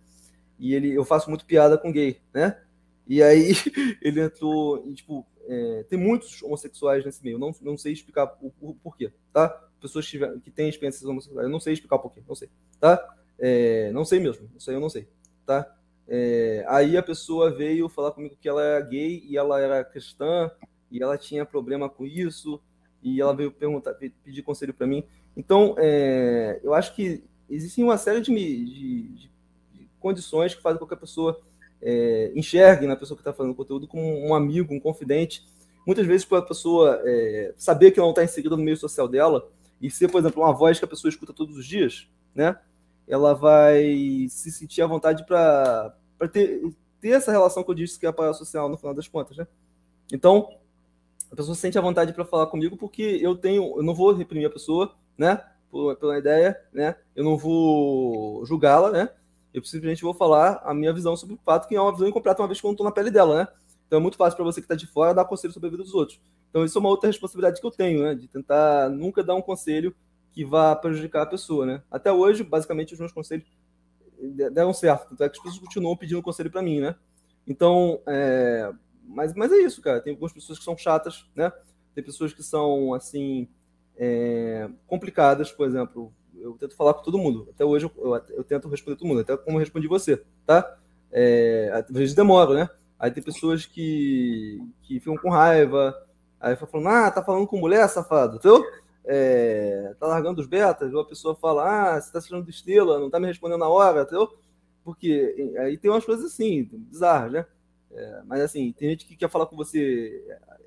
E 0.59 0.74
ele, 0.74 0.92
eu 0.92 1.04
faço 1.04 1.28
muito 1.28 1.44
piada 1.44 1.76
com 1.76 1.90
gay, 1.90 2.20
né? 2.32 2.61
E 3.06 3.22
aí 3.22 3.52
ele 4.02 4.20
entrou 4.20 4.84
e, 4.86 4.94
tipo, 4.94 5.26
é, 5.48 5.84
tem 5.88 5.98
muitos 5.98 6.42
homossexuais 6.42 7.04
nesse 7.04 7.24
meio, 7.24 7.38
não, 7.38 7.52
não 7.62 7.76
sei 7.76 7.92
explicar 7.92 8.36
o, 8.40 8.52
o 8.61 8.74
porquê, 8.74 9.11
tá? 9.32 9.48
Pessoas 9.80 10.09
que, 10.09 10.18
que 10.40 10.50
têm 10.50 10.68
experiências 10.68 11.04
homossexuais, 11.04 11.46
eu 11.46 11.50
não 11.50 11.61
sei 11.61 11.72
explicar 11.72 11.98
porquê, 11.98 12.20
não 12.28 12.34
sei, 12.34 12.50
tá? 12.78 13.16
É, 13.38 13.90
não 13.92 14.04
sei 14.04 14.20
mesmo, 14.20 14.48
isso 14.59 14.68
aí 14.68 14.76
eu 14.76 14.80
não 14.80 14.90
sei, 14.90 15.09
tá? 15.46 15.74
É, 16.09 16.64
aí 16.66 16.96
a 16.96 17.02
pessoa 17.02 17.50
veio 17.50 17.88
falar 17.88 18.12
comigo 18.12 18.36
que 18.40 18.48
ela 18.48 18.62
era 18.62 18.80
gay 18.84 19.22
e 19.28 19.36
ela 19.36 19.61
era 19.61 19.84
cristã 19.84 20.50
e 20.90 21.02
ela 21.02 21.18
tinha 21.18 21.44
problema 21.44 21.88
com 21.88 22.06
isso 22.06 22.61
e 23.02 23.20
ela 23.20 23.36
veio 23.36 23.52
perguntar, 23.52 23.94
pedir 23.94 24.42
conselho 24.42 24.72
para 24.72 24.86
mim. 24.86 25.04
Então, 25.36 25.74
é, 25.78 26.61
eu 26.64 26.72
acho 26.74 26.94
que 26.94 27.22
existem 27.48 27.84
uma 27.84 27.98
série 27.98 28.20
de, 28.20 28.32
de, 28.32 29.02
de, 29.74 29.88
condições 30.00 30.54
que 30.54 30.62
fazem 30.62 30.78
com 30.78 30.86
que 30.86 30.94
a 30.94 30.98
pessoa 30.98 31.40
é, 31.80 32.32
enxergue 32.34 32.86
na 32.86 32.96
pessoa 32.96 33.16
que 33.16 33.20
está 33.20 33.32
fazendo 33.32 33.54
conteúdo 33.54 33.86
como 33.86 34.02
um 34.26 34.34
amigo, 34.34 34.74
um 34.74 34.80
confidente. 34.80 35.46
Muitas 35.86 36.06
vezes, 36.06 36.24
para 36.24 36.38
a 36.38 36.42
pessoa 36.42 37.00
é, 37.04 37.52
saber 37.56 37.90
que 37.92 38.00
não 38.00 38.11
está 38.11 38.24
inserida 38.24 38.56
no 38.56 38.62
meio 38.62 38.76
social 38.76 39.06
dela 39.06 39.48
e 39.80 39.90
ser, 39.90 40.09
por 40.09 40.18
exemplo, 40.18 40.42
uma 40.42 40.52
voz 40.52 40.78
que 40.78 40.84
a 40.84 40.88
pessoa 40.88 41.09
escuta 41.09 41.32
todos 41.32 41.56
os 41.56 41.66
dias, 41.66 42.09
né? 42.34 42.59
Ela 43.09 43.34
vai 43.34 44.26
se 44.28 44.52
sentir 44.52 44.82
à 44.82 44.86
vontade 44.86 45.24
para 45.24 45.94
ter, 46.30 46.61
ter 47.00 47.11
essa 47.11 47.32
relação 47.32 47.64
que 47.64 47.70
eu 47.70 47.74
disse 47.74 47.98
que 47.98 48.06
é 48.06 48.09
a 48.09 48.12
parada 48.12 48.34
social 48.34 48.68
no 48.68 48.76
final 48.76 48.94
das 48.94 49.09
contas, 49.09 49.36
né? 49.36 49.46
Então, 50.12 50.48
a 51.30 51.36
pessoa 51.36 51.54
se 51.54 51.61
sente 51.61 51.78
à 51.78 51.80
vontade 51.80 52.12
para 52.12 52.24
falar 52.24 52.46
comigo 52.46 52.76
porque 52.76 53.18
eu 53.20 53.36
tenho, 53.36 53.76
eu 53.76 53.82
não 53.82 53.94
vou 53.94 54.12
reprimir 54.12 54.46
a 54.46 54.50
pessoa, 54.50 54.94
né? 55.16 55.42
Por, 55.70 55.96
pela 55.96 56.18
ideia, 56.18 56.59
né? 56.72 56.96
Eu 57.14 57.24
não 57.24 57.36
vou 57.36 58.44
julgá-la, 58.46 58.90
né? 58.90 59.11
Eu 59.52 59.64
simplesmente 59.64 60.02
vou 60.02 60.14
falar 60.14 60.61
a 60.64 60.74
minha 60.74 60.92
visão 60.92 61.16
sobre 61.16 61.34
o 61.34 61.38
fato 61.44 61.66
que 61.68 61.74
é 61.74 61.80
uma 61.80 61.92
visão 61.92 62.09
incompleta 62.09 62.42
uma 62.42 62.48
vez 62.48 62.61
que 62.61 62.66
eu 62.66 62.68
não 62.68 62.74
estou 62.74 62.84
na 62.84 62.92
pele 62.92 63.11
dela, 63.11 63.38
né? 63.38 63.48
Então 63.86 63.98
é 63.98 64.02
muito 64.02 64.16
fácil 64.16 64.36
para 64.36 64.44
você 64.44 64.61
que 64.61 64.66
está 64.66 64.74
de 64.74 64.86
fora 64.86 65.14
dar 65.14 65.24
conselho 65.24 65.52
sobre 65.52 65.68
a 65.68 65.70
vida 65.70 65.82
dos 65.82 65.94
outros. 65.94 66.20
Então 66.50 66.64
isso 66.64 66.76
é 66.78 66.80
uma 66.80 66.90
outra 66.90 67.09
responsabilidade 67.09 67.61
que 67.61 67.66
eu 67.66 67.70
tenho, 67.70 68.02
né? 68.02 68.14
De 68.14 68.28
tentar 68.28 68.88
nunca 68.90 69.22
dar 69.22 69.34
um 69.34 69.42
conselho 69.42 69.94
que 70.39 70.45
vá 70.45 70.76
prejudicar 70.76 71.22
a 71.22 71.26
pessoa, 71.26 71.66
né? 71.66 71.82
Até 71.91 72.12
hoje, 72.12 72.45
basicamente, 72.45 72.95
os 72.95 73.01
meus 73.01 73.11
conselhos 73.11 73.45
deram 74.53 74.72
certo. 74.72 75.09
Tanto 75.09 75.24
é 75.24 75.28
que 75.28 75.36
as 75.36 75.43
pessoas 75.43 75.59
continuam 75.59 75.97
pedindo 75.97 76.22
conselho 76.22 76.49
para 76.49 76.62
mim, 76.62 76.78
né? 76.78 76.95
Então, 77.45 78.01
é... 78.07 78.72
mas, 79.03 79.34
mas 79.34 79.51
é 79.51 79.57
isso, 79.57 79.82
cara. 79.82 80.01
Tem 80.01 80.12
algumas 80.12 80.32
pessoas 80.32 80.57
que 80.57 80.64
são 80.64 80.78
chatas, 80.78 81.28
né? 81.34 81.53
Tem 81.93 82.05
pessoas 82.05 82.32
que 82.32 82.41
são, 82.41 82.95
assim, 82.95 83.49
é... 83.97 84.70
complicadas, 84.86 85.51
por 85.51 85.66
exemplo. 85.66 86.14
Eu 86.36 86.53
tento 86.53 86.76
falar 86.76 86.95
com 86.95 87.03
todo 87.03 87.18
mundo. 87.18 87.49
Até 87.53 87.64
hoje 87.64 87.86
eu, 87.86 87.93
eu, 87.97 88.22
eu 88.36 88.45
tento 88.45 88.68
responder 88.68 88.97
todo 88.97 89.09
mundo, 89.09 89.22
até 89.22 89.36
como 89.36 89.57
eu 89.57 89.61
respondi 89.61 89.89
você, 89.89 90.22
tá? 90.47 90.78
É... 91.11 91.68
Às 91.74 91.91
vezes 91.91 92.14
demoro, 92.14 92.55
né? 92.55 92.70
Aí 92.97 93.11
tem 93.11 93.24
pessoas 93.24 93.66
que, 93.66 94.64
que 94.82 95.01
ficam 95.01 95.16
com 95.16 95.30
raiva. 95.30 96.01
Aí 96.41 96.55
falando, 96.55 96.91
ah, 96.91 97.11
tá 97.11 97.24
falando 97.24 97.45
com 97.45 97.59
mulher, 97.59 97.89
safado, 97.89 98.36
entendeu? 98.36 98.64
É, 99.11 99.94
tá 99.98 100.06
largando 100.06 100.42
os 100.42 100.46
betas, 100.46 100.92
ou 100.92 101.00
a 101.00 101.04
pessoa 101.04 101.34
fala, 101.34 101.94
ah, 101.96 102.00
você 102.00 102.12
tá 102.12 102.20
tirando 102.20 102.50
estrela, 102.50 103.00
não 103.00 103.09
tá 103.09 103.18
me 103.18 103.26
respondendo 103.26 103.61
na 103.61 103.68
hora, 103.68 104.02
entendeu? 104.02 104.36
Porque 104.84 105.54
aí 105.59 105.78
tem 105.78 105.90
umas 105.90 106.04
coisas 106.04 106.26
assim, 106.26 106.68
bizarras, 106.70 107.32
né? 107.32 107.46
É, 107.90 108.22
mas 108.26 108.42
assim, 108.42 108.70
tem 108.72 108.90
gente 108.90 109.06
que 109.06 109.16
quer 109.16 109.30
falar 109.30 109.46
com 109.46 109.56
você 109.56 110.22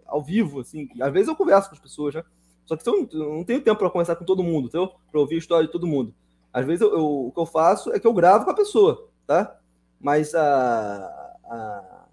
ao 0.07 0.23
vivo, 0.23 0.59
assim, 0.59 0.89
às 0.99 1.13
vezes 1.13 1.27
eu 1.27 1.35
converso 1.35 1.69
com 1.69 1.75
as 1.75 1.81
pessoas, 1.81 2.15
né? 2.15 2.23
Só 2.65 2.75
que 2.75 2.89
eu 2.89 3.07
não 3.13 3.43
tenho 3.43 3.61
tempo 3.61 3.77
para 3.77 3.89
conversar 3.91 4.15
com 4.15 4.25
todo 4.25 4.43
mundo, 4.43 4.67
entendeu? 4.67 4.91
Para 5.11 5.19
ouvir 5.19 5.35
a 5.35 5.39
história 5.39 5.67
de 5.67 5.71
todo 5.71 5.85
mundo. 5.85 6.13
Às 6.51 6.65
vezes 6.65 6.81
eu, 6.81 6.91
eu, 6.93 7.27
o 7.27 7.31
que 7.31 7.39
eu 7.39 7.45
faço 7.45 7.93
é 7.93 7.99
que 7.99 8.07
eu 8.07 8.13
gravo 8.13 8.45
com 8.45 8.51
a 8.51 8.55
pessoa, 8.55 9.07
tá? 9.27 9.55
Mas 9.99 10.33
a, 10.33 11.05
a 11.45 12.05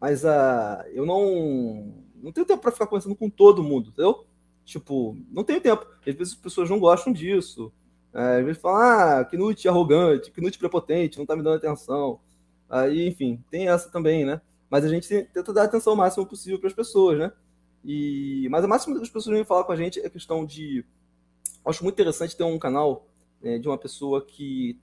mas 0.00 0.24
a 0.24 0.84
eu 0.92 1.04
não 1.04 1.92
não 2.22 2.32
tenho 2.32 2.46
tempo 2.46 2.62
para 2.62 2.72
ficar 2.72 2.86
conversando 2.86 3.14
com 3.14 3.28
todo 3.28 3.62
mundo, 3.62 3.90
entendeu? 3.90 4.24
Tipo, 4.64 5.16
não 5.30 5.44
tenho 5.44 5.60
tempo. 5.60 5.86
Às 6.06 6.14
vezes 6.14 6.34
as 6.34 6.38
pessoas 6.38 6.70
não 6.70 6.78
gostam 6.78 7.12
disso. 7.12 7.72
É, 8.14 8.38
às 8.38 8.44
vezes 8.44 8.60
falam, 8.60 8.80
ah, 8.80 9.24
Knut 9.24 9.68
arrogante, 9.68 10.30
Knut 10.30 10.58
prepotente, 10.58 11.18
não 11.18 11.26
tá 11.26 11.34
me 11.34 11.42
dando 11.42 11.56
atenção. 11.56 12.20
Aí, 12.68 13.06
enfim, 13.06 13.42
tem 13.50 13.68
essa 13.68 13.90
também, 13.90 14.24
né? 14.24 14.40
Mas 14.70 14.84
a 14.84 14.88
gente 14.88 15.06
tenta 15.06 15.52
dar 15.52 15.64
atenção 15.64 15.92
o 15.92 15.96
máximo 15.96 16.26
possível 16.26 16.58
para 16.58 16.68
as 16.68 16.74
pessoas, 16.74 17.18
né? 17.18 17.32
E, 17.84 18.48
mas 18.50 18.64
o 18.64 18.68
máximo 18.68 18.98
das 18.98 19.10
pessoas 19.10 19.34
vêm 19.34 19.44
falar 19.44 19.64
com 19.64 19.72
a 19.72 19.76
gente 19.76 20.00
é 20.00 20.08
questão 20.08 20.44
de. 20.46 20.84
Acho 21.64 21.82
muito 21.82 21.94
interessante 21.94 22.36
ter 22.36 22.44
um 22.44 22.58
canal 22.58 23.06
né, 23.40 23.58
de 23.58 23.68
uma 23.68 23.78
pessoa 23.78 24.24
que, 24.24 24.78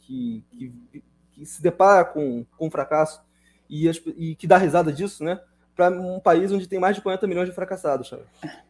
que, 0.00 0.44
que, 0.50 1.02
que, 1.32 1.46
se 1.46 1.62
depara 1.62 2.04
com, 2.04 2.44
com 2.56 2.66
um 2.66 2.70
fracasso 2.70 3.22
e, 3.68 3.88
e 4.16 4.34
que 4.34 4.46
dá 4.46 4.56
risada 4.56 4.92
disso, 4.92 5.24
né? 5.24 5.40
Para 5.74 5.90
um 5.90 6.20
país 6.20 6.52
onde 6.52 6.68
tem 6.68 6.78
mais 6.78 6.96
de 6.96 7.02
40 7.02 7.26
milhões 7.26 7.48
de 7.48 7.54
fracassados, 7.54 8.08
sabe? 8.08 8.22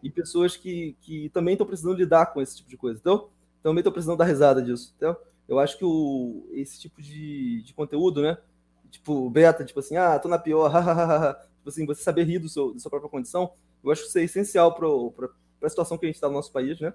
E 0.03 0.11
pessoas 0.11 0.57
que, 0.57 0.97
que 1.01 1.29
também 1.31 1.55
estão 1.55 1.67
precisando 1.67 1.97
lidar 1.97 2.27
com 2.27 2.41
esse 2.41 2.57
tipo 2.57 2.69
de 2.69 2.77
coisa. 2.77 2.99
Então, 3.01 3.29
também 3.63 3.81
estão 3.81 3.93
precisando 3.93 4.19
dar 4.19 4.25
risada 4.25 4.63
disso. 4.63 4.95
Então, 4.97 5.17
eu 5.49 5.59
acho 5.59 5.77
que 5.77 5.85
o, 5.85 6.47
esse 6.53 6.81
tipo 6.81 7.03
de, 7.03 7.63
de 7.63 7.75
conteúdo, 7.75 8.23
né? 8.23 8.39
Tipo, 8.91 9.29
beta, 9.29 9.65
tipo 9.65 9.81
assim, 9.81 9.97
ah, 9.97 10.19
tô 10.19 10.29
na 10.29 10.39
pior, 10.39 10.71
tipo 11.59 11.69
assim, 11.69 11.87
você 11.87 12.03
saber 12.03 12.25
rir 12.25 12.39
do 12.39 12.49
seu, 12.49 12.73
da 12.73 12.81
sua 12.81 12.91
própria 12.91 13.11
condição, 13.11 13.53
eu 13.83 13.91
acho 13.91 14.03
que 14.03 14.09
isso 14.09 14.19
é 14.19 14.23
essencial 14.23 14.75
para 14.75 15.29
a 15.63 15.69
situação 15.69 15.99
que 15.99 16.07
a 16.07 16.09
gente 16.09 16.17
está 16.17 16.29
no 16.29 16.35
nosso 16.35 16.53
país, 16.53 16.79
né? 16.81 16.93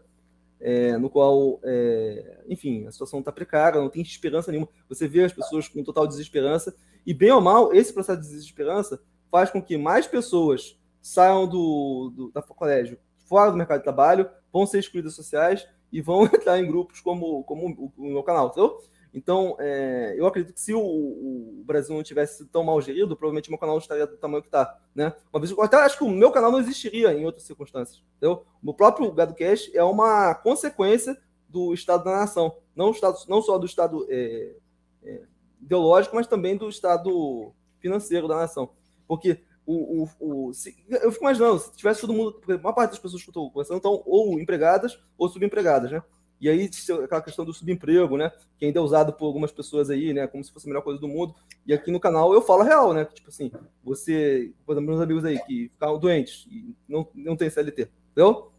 É, 0.60 0.98
no 0.98 1.10
qual, 1.10 1.60
é, 1.64 2.44
enfim, 2.48 2.88
a 2.88 2.92
situação 2.92 3.20
está 3.20 3.32
precária, 3.32 3.80
não 3.80 3.90
tem 3.90 4.02
esperança 4.02 4.52
nenhuma. 4.52 4.70
Você 4.88 5.08
vê 5.08 5.24
as 5.24 5.34
pessoas 5.34 5.68
com 5.68 5.84
total 5.84 6.08
desesperança, 6.08 6.76
e 7.06 7.14
bem 7.14 7.32
ou 7.32 7.42
mal, 7.42 7.74
esse 7.74 7.94
processo 7.94 8.22
de 8.22 8.30
desesperança 8.30 9.00
faz 9.36 9.52
com 9.52 9.62
que 9.62 9.78
mais 9.78 10.08
pessoas 10.08 10.80
saiam 11.02 11.46
do, 11.46 12.10
do 12.16 12.32
da 12.32 12.42
colégio 12.42 12.98
fora 13.26 13.52
do 13.52 13.58
mercado 13.58 13.80
de 13.80 13.84
trabalho, 13.84 14.30
vão 14.50 14.66
ser 14.66 14.80
excluídas 14.80 15.14
sociais 15.14 15.68
e 15.92 16.00
vão 16.02 16.24
entrar 16.34 16.58
em 16.58 16.66
grupos 16.66 17.02
como, 17.02 17.44
como 17.44 17.68
o, 17.68 17.92
o 17.98 18.12
meu 18.14 18.24
canal, 18.24 18.48
entendeu? 18.48 18.80
Então, 19.14 19.58
é, 19.60 20.16
eu 20.18 20.26
acredito 20.26 20.54
que 20.54 20.62
se 20.62 20.74
o, 20.74 20.80
o, 20.80 21.64
Brasil 21.66 21.94
não 21.94 22.02
tivesse 22.02 22.38
sido 22.38 22.50
tão 22.50 22.64
mal 22.64 22.80
gerido, 22.80 23.14
provavelmente 23.14 23.50
o 23.50 23.52
meu 23.52 23.60
canal 23.60 23.78
estaria 23.78 24.08
do 24.08 24.16
tamanho 24.16 24.42
que 24.42 24.48
está, 24.48 24.80
né? 24.96 25.14
Uma 25.34 25.42
vez, 25.42 25.52
eu 25.52 25.62
até 25.62 25.76
acho 25.76 25.98
que 25.98 26.06
o 26.06 26.10
meu 26.10 26.32
canal 26.32 26.50
não 26.50 26.60
existiria 26.60 27.14
em 27.14 27.26
outras 27.26 27.44
circunstâncias, 27.44 28.02
entendeu? 28.16 28.46
O 28.64 28.74
próprio 28.74 29.12
GadoCast 29.12 29.76
é 29.76 29.84
uma 29.84 30.34
consequência 30.34 31.18
do 31.50 31.74
Estado 31.74 32.06
da 32.06 32.12
Nação, 32.12 32.56
não, 32.74 32.92
estado, 32.92 33.18
não 33.28 33.42
só 33.42 33.58
do 33.58 33.66
Estado 33.66 34.08
é, 34.10 34.56
é, 35.04 35.22
ideológico, 35.62 36.16
mas 36.16 36.26
também 36.26 36.56
do 36.56 36.70
Estado 36.70 37.54
financeiro 37.86 38.28
da 38.28 38.38
nação. 38.38 38.72
Porque 39.08 39.40
o, 39.66 40.04
o, 40.20 40.48
o 40.48 40.54
se, 40.54 40.76
eu 40.90 41.12
fico 41.12 41.24
imaginando, 41.24 41.60
se 41.60 41.76
tivesse 41.76 42.02
todo 42.02 42.14
mundo, 42.14 42.34
porque 42.34 42.54
a 42.54 42.58
maior 42.58 42.74
parte 42.74 42.92
das 42.92 43.00
pessoas 43.00 43.24
que 43.24 43.30
estou 43.30 43.50
conversando 43.50 43.78
estão 43.78 44.04
ou 44.06 44.40
empregadas 44.40 45.00
ou 45.18 45.28
subempregadas, 45.28 45.92
né? 45.92 46.04
E 46.40 46.50
aí, 46.50 46.70
aquela 47.04 47.22
questão 47.22 47.46
do 47.46 47.54
subemprego, 47.54 48.18
né? 48.18 48.32
Que 48.58 48.66
ainda 48.66 48.80
é 48.80 48.82
usado 48.82 49.14
por 49.14 49.26
algumas 49.26 49.52
pessoas 49.52 49.90
aí, 49.90 50.14
né? 50.14 50.28
Como 50.28 50.44
se 50.44 50.52
fosse 50.52 50.68
a 50.68 50.70
melhor 50.70 50.82
coisa 50.82 51.00
do 51.00 51.08
mundo. 51.08 51.34
E 51.66 51.74
aqui 51.74 51.90
no 51.90 52.00
canal 52.00 52.34
eu 52.34 52.42
falo 52.42 52.64
real, 52.64 52.94
né? 52.94 53.06
Tipo 53.06 53.30
assim, 53.30 53.52
você, 53.84 54.54
por 54.66 54.74
exemplo, 54.74 54.90
meus 54.90 55.02
amigos 55.02 55.24
aí 55.24 55.40
que 55.46 55.70
ficaram 55.70 55.98
doentes 55.98 56.46
e 56.52 56.76
não, 56.88 57.08
não 57.16 57.36
tem 57.38 57.50
CLT, 57.50 57.90
entendeu? 58.12 58.52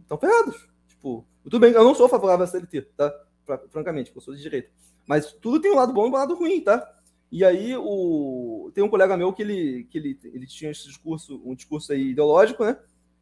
Estão 0.00 0.18
ferrados. 0.18 0.68
Tipo, 0.88 1.24
tudo 1.44 1.60
bem, 1.60 1.72
eu 1.72 1.84
não 1.84 1.94
sou 1.94 2.08
favorável 2.08 2.44
a 2.44 2.48
CLT, 2.48 2.82
tá? 2.96 3.14
Francamente, 3.70 4.12
eu 4.14 4.20
sou 4.20 4.34
de 4.34 4.42
direita. 4.42 4.70
Mas 5.06 5.32
tudo 5.32 5.60
tem 5.60 5.70
um 5.70 5.76
lado 5.76 5.92
bom 5.92 6.06
e 6.06 6.10
um 6.10 6.12
lado 6.12 6.34
ruim, 6.34 6.60
tá? 6.60 6.94
E 7.30 7.44
aí 7.44 7.76
o 7.76 8.70
tem 8.74 8.82
um 8.84 8.88
colega 8.88 9.16
meu 9.16 9.32
que 9.32 9.42
ele 9.42 9.84
que 9.90 9.98
ele, 9.98 10.18
ele 10.24 10.46
tinha 10.46 10.70
esse 10.70 10.84
discurso, 10.84 11.40
um 11.44 11.54
discurso 11.54 11.92
aí 11.92 12.10
ideológico, 12.10 12.64
né? 12.64 12.78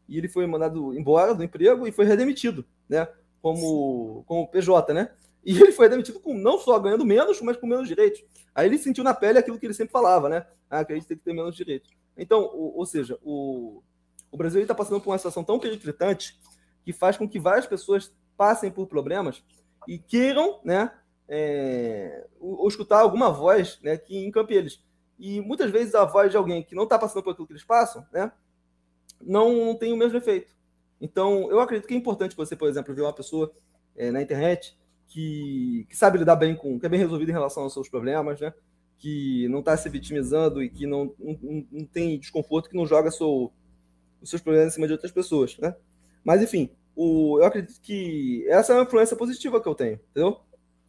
E 0.09 0.19
ele 0.19 0.29
foi 0.29 0.47
mandado 0.47 0.97
embora 0.97 1.35
do 1.35 1.43
emprego 1.43 1.87
e 1.87 1.93
foi 1.93 2.05
redemitido, 2.05 2.65
né? 2.89 3.09
Como 3.41 4.25
como 4.27 4.49
PJ, 4.49 4.93
né? 4.93 5.11
E 5.45 5.59
ele 5.61 5.73
foi 5.73 5.89
demitido 5.89 6.21
com 6.21 6.35
não 6.35 6.59
só 6.59 6.79
ganhando 6.79 7.05
menos, 7.05 7.41
mas 7.41 7.57
com 7.57 7.67
menos 7.67 7.89
direitos. 7.89 8.23
Aí 8.55 8.67
ele 8.67 8.79
sentiu 8.79 9.03
na 9.03 9.15
pele 9.15 9.39
aquilo 9.39 9.59
que 9.59 9.67
ele 9.67 9.75
sempre 9.75 9.93
falava, 9.93 10.29
né? 10.29 10.47
Ah, 10.71 10.85
que 10.85 10.93
a 10.93 10.97
gente 10.97 11.07
tem 11.07 11.17
que 11.17 11.25
ter 11.25 11.33
menos 11.33 11.57
direitos. 11.57 11.91
Então, 12.17 12.43
ou, 12.43 12.79
ou 12.79 12.87
seja, 12.87 13.19
o, 13.23 13.83
o 14.31 14.37
Brasil 14.37 14.61
está 14.61 14.75
passando 14.75 15.01
por 15.01 15.11
uma 15.11 15.19
situação 15.19 15.43
tão 15.43 15.59
periclitante 15.59 16.39
que 16.85 16.93
faz 16.93 17.17
com 17.17 17.29
que 17.29 17.39
várias 17.39 17.67
pessoas 17.67 18.13
passem 18.37 18.71
por 18.71 18.87
problemas 18.87 19.43
e 19.87 19.99
queiram, 19.99 20.61
né, 20.65 20.93
é, 21.29 22.27
ou, 22.41 22.67
escutar 22.69 23.01
alguma 23.01 23.31
voz 23.31 23.79
né, 23.83 23.97
que 23.97 24.17
encampe 24.25 24.55
eles. 24.55 24.83
E 25.19 25.41
muitas 25.41 25.71
vezes 25.71 25.95
a 25.95 26.05
voz 26.05 26.31
de 26.31 26.37
alguém 26.37 26.63
que 26.63 26.75
não 26.75 26.85
está 26.85 26.99
passando 26.99 27.23
por 27.23 27.31
aquilo 27.31 27.47
que 27.47 27.53
eles 27.53 27.65
passam, 27.65 28.07
né, 28.13 28.33
não, 29.21 29.67
não 29.67 29.75
tem 29.77 29.93
o 29.93 29.97
mesmo 29.97 30.19
efeito. 30.19 30.53
Então, 31.01 31.51
eu 31.51 31.61
acredito 31.61 31.89
que 31.89 31.95
é 31.95 31.97
importante 31.97 32.37
você, 32.37 32.55
por 32.55 32.69
exemplo, 32.69 32.95
ver 32.95 33.03
uma 33.03 33.13
pessoa 33.13 33.53
é, 33.97 34.11
na 34.11 34.23
internet 34.23 34.79
que, 35.09 35.85
que, 35.89 35.97
sabe 35.97 36.19
lidar 36.19 36.37
bem 36.37 36.55
com, 36.55 36.79
que 36.79 36.87
é 36.87 36.89
bem 36.89 37.01
resolvido 37.01 37.29
em 37.29 37.33
relação 37.33 37.65
aos 37.65 37.73
seus 37.73 37.89
problemas, 37.89 38.41
né? 38.41 38.55
Que 38.99 39.49
não 39.49 39.59
está 39.59 39.77
se 39.77 39.89
vitimizando 39.89 40.63
e 40.63 40.71
que 40.71 40.87
não, 40.87 41.13
não, 41.19 41.67
não, 41.71 41.85
tem 41.87 42.19
desconforto, 42.19 42.71
que 42.71 42.77
não 42.77 42.87
joga 42.87 43.11
seu, 43.11 43.53
os 44.23 44.31
seus 44.31 44.41
problemas 44.41 44.73
em 44.73 44.75
cima 44.75 44.87
de 44.87 44.93
outras 44.93 45.11
pessoas, 45.11 45.59
né? 45.59 45.75
Mas, 46.25 46.41
enfim, 46.41 46.71
o, 46.95 47.39
eu 47.41 47.45
acredito 47.45 47.81
que 47.81 48.47
essa 48.49 48.73
é 48.73 48.77
uma 48.77 48.85
influência 48.85 49.17
positiva 49.17 49.61
que 49.61 49.69
eu 49.69 49.75
tenho, 49.75 50.01
entendeu? 50.11 50.41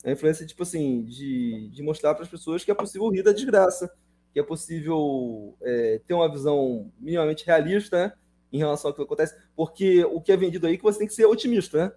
A 0.04 0.12
influência, 0.12 0.46
tipo 0.46 0.64
assim, 0.64 1.04
de, 1.04 1.70
de 1.70 1.84
mostrar 1.84 2.14
para 2.14 2.24
as 2.24 2.30
pessoas 2.30 2.64
que 2.64 2.72
é 2.72 2.76
possível 2.76 3.10
rir 3.10 3.24
da 3.24 3.32
desgraça, 3.32 3.92
que 4.34 4.40
é 4.40 4.44
possível 4.44 5.56
é, 5.62 6.02
ter 6.06 6.14
uma 6.14 6.32
visão 6.32 6.92
minimamente 7.00 7.46
realista 7.46 8.08
né, 8.08 8.14
em 8.52 8.58
relação 8.58 8.90
ao 8.90 8.96
que 8.96 9.02
acontece, 9.02 9.36
porque 9.56 10.04
o 10.06 10.20
que 10.20 10.32
é 10.32 10.38
vendido 10.38 10.68
aí 10.68 10.74
é 10.74 10.78
que 10.78 10.84
você 10.84 11.00
tem 11.00 11.08
que 11.08 11.14
ser 11.14 11.26
otimista, 11.26 11.86
né? 11.86 11.92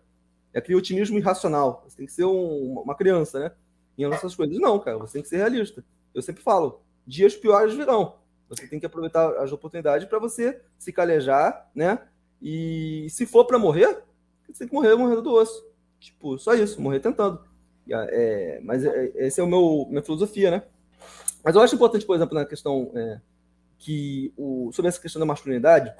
é 0.56 0.58
aquele 0.58 0.78
otimismo 0.78 1.18
irracional. 1.18 1.84
Você 1.86 1.98
tem 1.98 2.06
que 2.06 2.12
ser 2.12 2.24
um, 2.24 2.80
uma 2.80 2.94
criança, 2.94 3.38
né? 3.38 3.52
Em 3.98 4.04
essas 4.10 4.34
coisas. 4.34 4.58
Não, 4.58 4.78
cara, 4.78 4.96
você 4.96 5.12
tem 5.12 5.22
que 5.22 5.28
ser 5.28 5.36
realista. 5.36 5.84
Eu 6.14 6.22
sempre 6.22 6.42
falo, 6.42 6.80
dias 7.06 7.36
piores 7.36 7.74
virão. 7.74 8.16
Você 8.48 8.66
tem 8.66 8.80
que 8.80 8.86
aproveitar 8.86 9.36
as 9.36 9.52
oportunidades 9.52 10.08
para 10.08 10.18
você 10.18 10.62
se 10.78 10.94
calejar, 10.94 11.70
né? 11.74 11.98
E 12.40 13.06
se 13.10 13.26
for 13.26 13.44
para 13.44 13.58
morrer, 13.58 14.02
você 14.48 14.60
tem 14.60 14.68
que 14.68 14.74
morrer 14.74 14.94
morrendo 14.94 15.20
do 15.20 15.34
osso. 15.34 15.62
Tipo, 16.00 16.38
só 16.38 16.54
isso, 16.54 16.80
morrer 16.80 17.00
tentando. 17.00 17.38
É, 17.88 18.60
mas 18.62 18.84
é, 18.84 19.12
esse 19.16 19.40
é 19.40 19.44
o 19.44 19.46
meu 19.46 19.86
minha 19.88 20.02
filosofia, 20.02 20.50
né? 20.50 20.62
Mas 21.44 21.54
eu 21.54 21.60
acho 21.60 21.74
importante, 21.74 22.04
por 22.04 22.16
exemplo, 22.16 22.34
na 22.34 22.44
questão 22.44 22.90
é, 22.94 23.20
que 23.78 24.32
o, 24.36 24.70
sobre 24.72 24.88
essa 24.88 25.00
questão 25.00 25.20
da 25.20 25.26
masculinidade, 25.26 25.90
a 25.90 25.94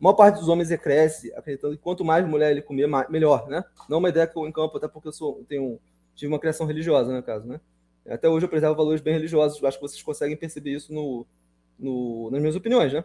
maior 0.00 0.14
parte 0.14 0.40
dos 0.40 0.48
homens 0.48 0.74
cresce 0.76 1.32
acreditando 1.34 1.76
que 1.76 1.82
quanto 1.82 2.04
mais 2.04 2.26
mulher 2.26 2.50
ele 2.50 2.62
comer, 2.62 2.86
mais, 2.86 3.08
melhor, 3.08 3.48
né? 3.48 3.62
Não 3.88 3.98
uma 3.98 4.08
ideia 4.08 4.26
que 4.26 4.36
eu 4.36 4.46
encampo, 4.46 4.76
até 4.76 4.88
porque 4.88 5.08
eu 5.08 5.12
sou, 5.12 5.44
tenho, 5.48 5.78
tive 6.14 6.32
uma 6.32 6.40
criação 6.40 6.66
religiosa, 6.66 7.14
no 7.14 7.22
caso, 7.22 7.46
né? 7.46 7.60
Até 8.08 8.28
hoje 8.28 8.44
eu 8.46 8.50
preservo 8.50 8.74
valores 8.74 9.00
bem 9.00 9.14
religiosos, 9.14 9.62
acho 9.62 9.78
que 9.78 9.82
vocês 9.82 10.02
conseguem 10.02 10.36
perceber 10.36 10.72
isso 10.72 10.92
no, 10.92 11.24
no, 11.78 12.30
nas 12.32 12.40
minhas 12.40 12.56
opiniões, 12.56 12.92
né? 12.92 13.04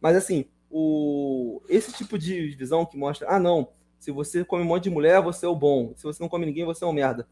Mas 0.00 0.16
assim, 0.16 0.46
o, 0.68 1.62
esse 1.68 1.92
tipo 1.92 2.18
de 2.18 2.48
visão 2.56 2.84
que 2.84 2.96
mostra, 2.96 3.28
ah, 3.30 3.38
não, 3.38 3.68
se 4.02 4.10
você 4.10 4.44
come 4.44 4.64
um 4.64 4.66
monte 4.66 4.84
de 4.84 4.90
mulher, 4.90 5.22
você 5.22 5.46
é 5.46 5.48
o 5.48 5.54
bom. 5.54 5.92
Se 5.94 6.02
você 6.02 6.20
não 6.20 6.28
come 6.28 6.44
ninguém, 6.44 6.64
você 6.64 6.82
é 6.82 6.86
um 6.88 6.92
merda. 6.92 7.28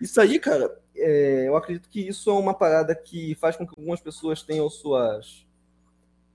Isso 0.00 0.20
aí, 0.20 0.38
cara, 0.38 0.76
é, 0.96 1.48
eu 1.48 1.56
acredito 1.56 1.88
que 1.88 2.00
isso 2.00 2.30
é 2.30 2.32
uma 2.32 2.54
parada 2.54 2.94
que 2.94 3.34
faz 3.36 3.56
com 3.56 3.66
que 3.66 3.74
algumas 3.76 4.00
pessoas 4.00 4.42
tenham 4.42 4.68
suas. 4.68 5.46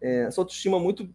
É, 0.02 0.30
sua 0.32 0.44
autoestima 0.44 0.80
muito, 0.80 1.08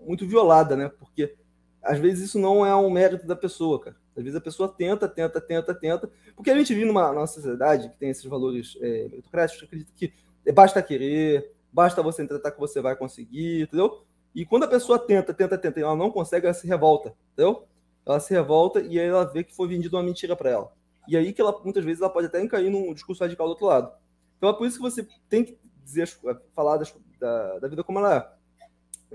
muito 0.00 0.26
violada, 0.26 0.76
né? 0.76 0.90
Porque 0.98 1.34
às 1.82 1.98
vezes 1.98 2.28
isso 2.28 2.38
não 2.38 2.64
é 2.64 2.74
um 2.74 2.90
mérito 2.90 3.26
da 3.26 3.36
pessoa, 3.36 3.80
cara. 3.80 3.96
Às 4.16 4.22
vezes 4.22 4.36
a 4.36 4.40
pessoa 4.40 4.68
tenta, 4.68 5.08
tenta, 5.08 5.40
tenta, 5.40 5.74
tenta. 5.74 6.10
Porque 6.34 6.50
a 6.50 6.56
gente 6.56 6.72
vive 6.72 6.86
numa, 6.86 7.12
numa 7.12 7.26
sociedade 7.26 7.88
que 7.90 7.98
tem 7.98 8.10
esses 8.10 8.24
valores 8.24 8.78
é, 8.80 9.08
meritocráticos, 9.08 9.64
acredita 9.64 9.92
que 9.94 10.12
basta 10.52 10.82
querer, 10.82 11.52
basta 11.72 12.02
você 12.02 12.26
tentar 12.26 12.50
que 12.50 12.60
você 12.60 12.80
vai 12.80 12.96
conseguir, 12.96 13.62
entendeu? 13.62 14.04
E 14.34 14.44
quando 14.44 14.64
a 14.64 14.68
pessoa 14.68 14.98
tenta, 14.98 15.34
tenta, 15.34 15.58
tenta 15.58 15.80
e 15.80 15.82
ela 15.82 15.96
não 15.96 16.10
consegue, 16.10 16.46
ela 16.46 16.54
se 16.54 16.66
revolta, 16.66 17.14
entendeu? 17.32 17.66
Ela 18.06 18.20
se 18.20 18.32
revolta 18.32 18.80
e 18.80 18.98
aí 18.98 19.06
ela 19.06 19.24
vê 19.24 19.44
que 19.44 19.54
foi 19.54 19.68
vendido 19.68 19.96
uma 19.96 20.02
mentira 20.02 20.36
para 20.36 20.50
ela. 20.50 20.72
E 21.06 21.16
aí 21.16 21.32
que 21.32 21.40
ela, 21.40 21.58
muitas 21.62 21.84
vezes, 21.84 22.00
ela 22.00 22.10
pode 22.10 22.26
até 22.26 22.46
cair 22.46 22.70
num 22.70 22.92
discurso 22.94 23.22
radical 23.22 23.46
do 23.46 23.50
outro 23.50 23.66
lado. 23.66 23.92
Então 24.36 24.48
é 24.48 24.52
por 24.52 24.66
isso 24.66 24.76
que 24.76 24.82
você 24.82 25.06
tem 25.28 25.44
que 25.44 25.58
dizer, 25.84 26.08
falar 26.54 26.78
das, 26.78 26.94
da, 27.18 27.58
da, 27.58 27.68
vida 27.68 27.84
como 27.84 27.98
ela 27.98 28.38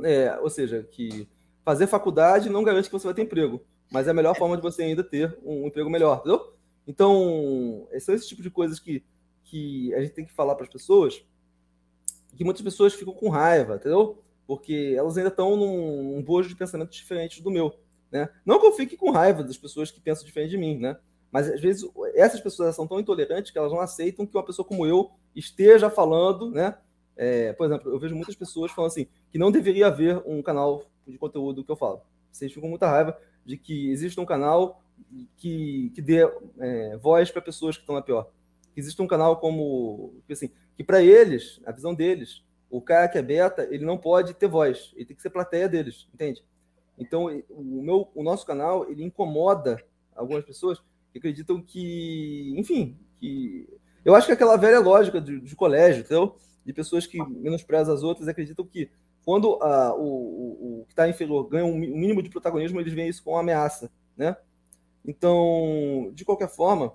é. 0.03 0.25
é. 0.25 0.39
Ou 0.39 0.49
seja, 0.49 0.83
que 0.83 1.27
fazer 1.63 1.87
faculdade 1.87 2.49
não 2.49 2.63
garante 2.63 2.87
que 2.89 2.93
você 2.93 3.05
vai 3.05 3.13
ter 3.13 3.23
emprego, 3.23 3.61
mas 3.91 4.07
é 4.07 4.11
a 4.11 4.13
melhor 4.13 4.35
forma 4.35 4.55
de 4.55 4.61
você 4.61 4.83
ainda 4.83 5.03
ter 5.03 5.37
um, 5.43 5.67
emprego 5.67 5.89
melhor, 5.89 6.19
entendeu? 6.19 6.53
Então, 6.87 7.87
são 7.99 8.15
esse 8.15 8.27
tipo 8.27 8.41
de 8.41 8.49
coisas 8.49 8.79
que, 8.79 9.03
que 9.43 9.93
a 9.93 10.01
gente 10.01 10.13
tem 10.13 10.25
que 10.25 10.33
falar 10.33 10.55
para 10.55 10.63
as 10.63 10.71
pessoas, 10.71 11.23
que 12.35 12.43
muitas 12.43 12.63
pessoas 12.63 12.93
ficam 12.93 13.13
com 13.13 13.29
raiva, 13.29 13.75
entendeu? 13.75 14.23
Porque 14.47 14.95
elas 14.97 15.17
ainda 15.17 15.29
estão 15.29 15.55
num, 15.55 16.15
num 16.15 16.23
bojo 16.23 16.49
de 16.49 16.55
pensamentos 16.55 16.95
diferentes 16.95 17.41
do 17.41 17.51
meu. 17.51 17.75
Né? 18.11 18.27
Não 18.43 18.59
que 18.59 18.65
eu 18.65 18.71
fique 18.71 18.97
com 18.97 19.11
raiva 19.11 19.43
das 19.43 19.57
pessoas 19.57 19.91
que 19.91 20.01
pensam 20.01 20.25
diferente 20.25 20.49
de 20.49 20.57
mim, 20.57 20.79
né? 20.79 20.97
Mas 21.31 21.49
às 21.49 21.61
vezes 21.61 21.89
essas 22.15 22.39
pessoas 22.39 22.75
são 22.75 22.87
tão 22.87 22.99
intolerantes 22.99 23.51
que 23.51 23.57
elas 23.57 23.71
não 23.71 23.79
aceitam 23.79 24.25
que 24.25 24.35
uma 24.35 24.45
pessoa 24.45 24.65
como 24.65 24.85
eu 24.85 25.11
esteja 25.35 25.89
falando, 25.89 26.49
né? 26.51 26.77
É, 27.15 27.53
por 27.53 27.65
exemplo, 27.65 27.91
eu 27.91 27.99
vejo 27.99 28.15
muitas 28.15 28.35
pessoas 28.35 28.71
falando 28.71 28.91
assim 28.91 29.07
que 29.31 29.37
não 29.37 29.51
deveria 29.51 29.87
haver 29.87 30.21
um 30.25 30.41
canal 30.41 30.85
de 31.05 31.17
conteúdo 31.17 31.63
que 31.63 31.71
eu 31.71 31.75
falo. 31.75 32.01
Vocês 32.31 32.51
ficam 32.51 32.63
com 32.63 32.69
muita 32.69 32.87
raiva 32.87 33.17
de 33.45 33.57
que 33.57 33.91
exista 33.91 34.21
um 34.21 34.25
canal 34.25 34.81
que, 35.37 35.91
que 35.93 36.01
dê 36.01 36.19
é, 36.59 36.97
voz 36.97 37.31
para 37.31 37.41
pessoas 37.41 37.75
que 37.75 37.83
estão 37.83 37.95
na 37.95 38.01
pior. 38.01 38.29
Que 38.73 38.79
exista 38.79 39.03
um 39.03 39.07
canal 39.07 39.37
como 39.37 40.13
assim, 40.29 40.51
que 40.75 40.83
para 40.83 41.01
eles, 41.01 41.59
a 41.65 41.71
visão 41.71 41.93
deles, 41.93 42.43
o 42.69 42.81
cara 42.81 43.07
que 43.07 43.17
é 43.17 43.21
beta, 43.21 43.67
ele 43.69 43.85
não 43.85 43.97
pode 43.97 44.33
ter 44.33 44.47
voz, 44.47 44.91
ele 44.95 45.05
tem 45.05 45.15
que 45.15 45.21
ser 45.21 45.29
plateia 45.29 45.67
deles, 45.67 46.07
entende? 46.13 46.43
Então, 46.97 47.25
o, 47.49 47.81
meu, 47.81 48.09
o 48.13 48.21
nosso 48.21 48.45
canal, 48.45 48.89
ele 48.89 49.03
incomoda 49.03 49.83
algumas 50.15 50.43
pessoas 50.43 50.81
que 51.11 51.17
acreditam 51.17 51.61
que, 51.61 52.53
enfim, 52.57 52.97
que... 53.19 53.67
Eu 54.03 54.15
acho 54.15 54.27
que 54.27 54.33
aquela 54.33 54.57
velha 54.57 54.79
lógica 54.79 55.19
de, 55.19 55.39
de 55.39 55.55
colégio, 55.55 56.01
entendeu? 56.01 56.35
De 56.65 56.73
pessoas 56.73 57.05
que 57.05 57.17
menosprezam 57.17 57.93
as 57.93 58.03
outras 58.03 58.27
acreditam 58.27 58.65
que 58.65 58.89
quando 59.23 59.61
a, 59.61 59.93
o, 59.93 60.01
o, 60.01 60.81
o 60.81 60.85
que 60.85 60.93
está 60.93 61.07
inferior 61.07 61.47
ganha 61.47 61.65
um 61.65 61.75
mínimo 61.75 62.23
de 62.23 62.29
protagonismo, 62.29 62.79
eles 62.79 62.93
veem 62.93 63.09
isso 63.09 63.23
como 63.23 63.35
uma 63.35 63.41
ameaça, 63.41 63.91
né? 64.15 64.35
Então, 65.05 66.11
de 66.13 66.25
qualquer 66.25 66.49
forma, 66.49 66.93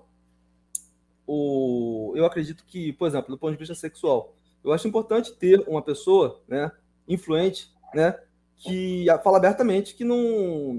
o, 1.27 2.13
eu 2.17 2.25
acredito 2.25 2.65
que, 2.67 2.93
por 2.93 3.07
exemplo, 3.07 3.31
do 3.31 3.39
ponto 3.39 3.53
de 3.53 3.59
vista 3.59 3.75
sexual, 3.75 4.35
eu 4.63 4.73
acho 4.73 4.89
importante 4.89 5.35
ter 5.35 5.61
uma 5.69 5.83
pessoa, 5.83 6.43
né, 6.49 6.71
influente, 7.07 7.73
né, 7.95 8.19
que 8.57 9.07
fala 9.23 9.39
abertamente 9.39 9.95
que 9.95 10.05
não, 10.05 10.75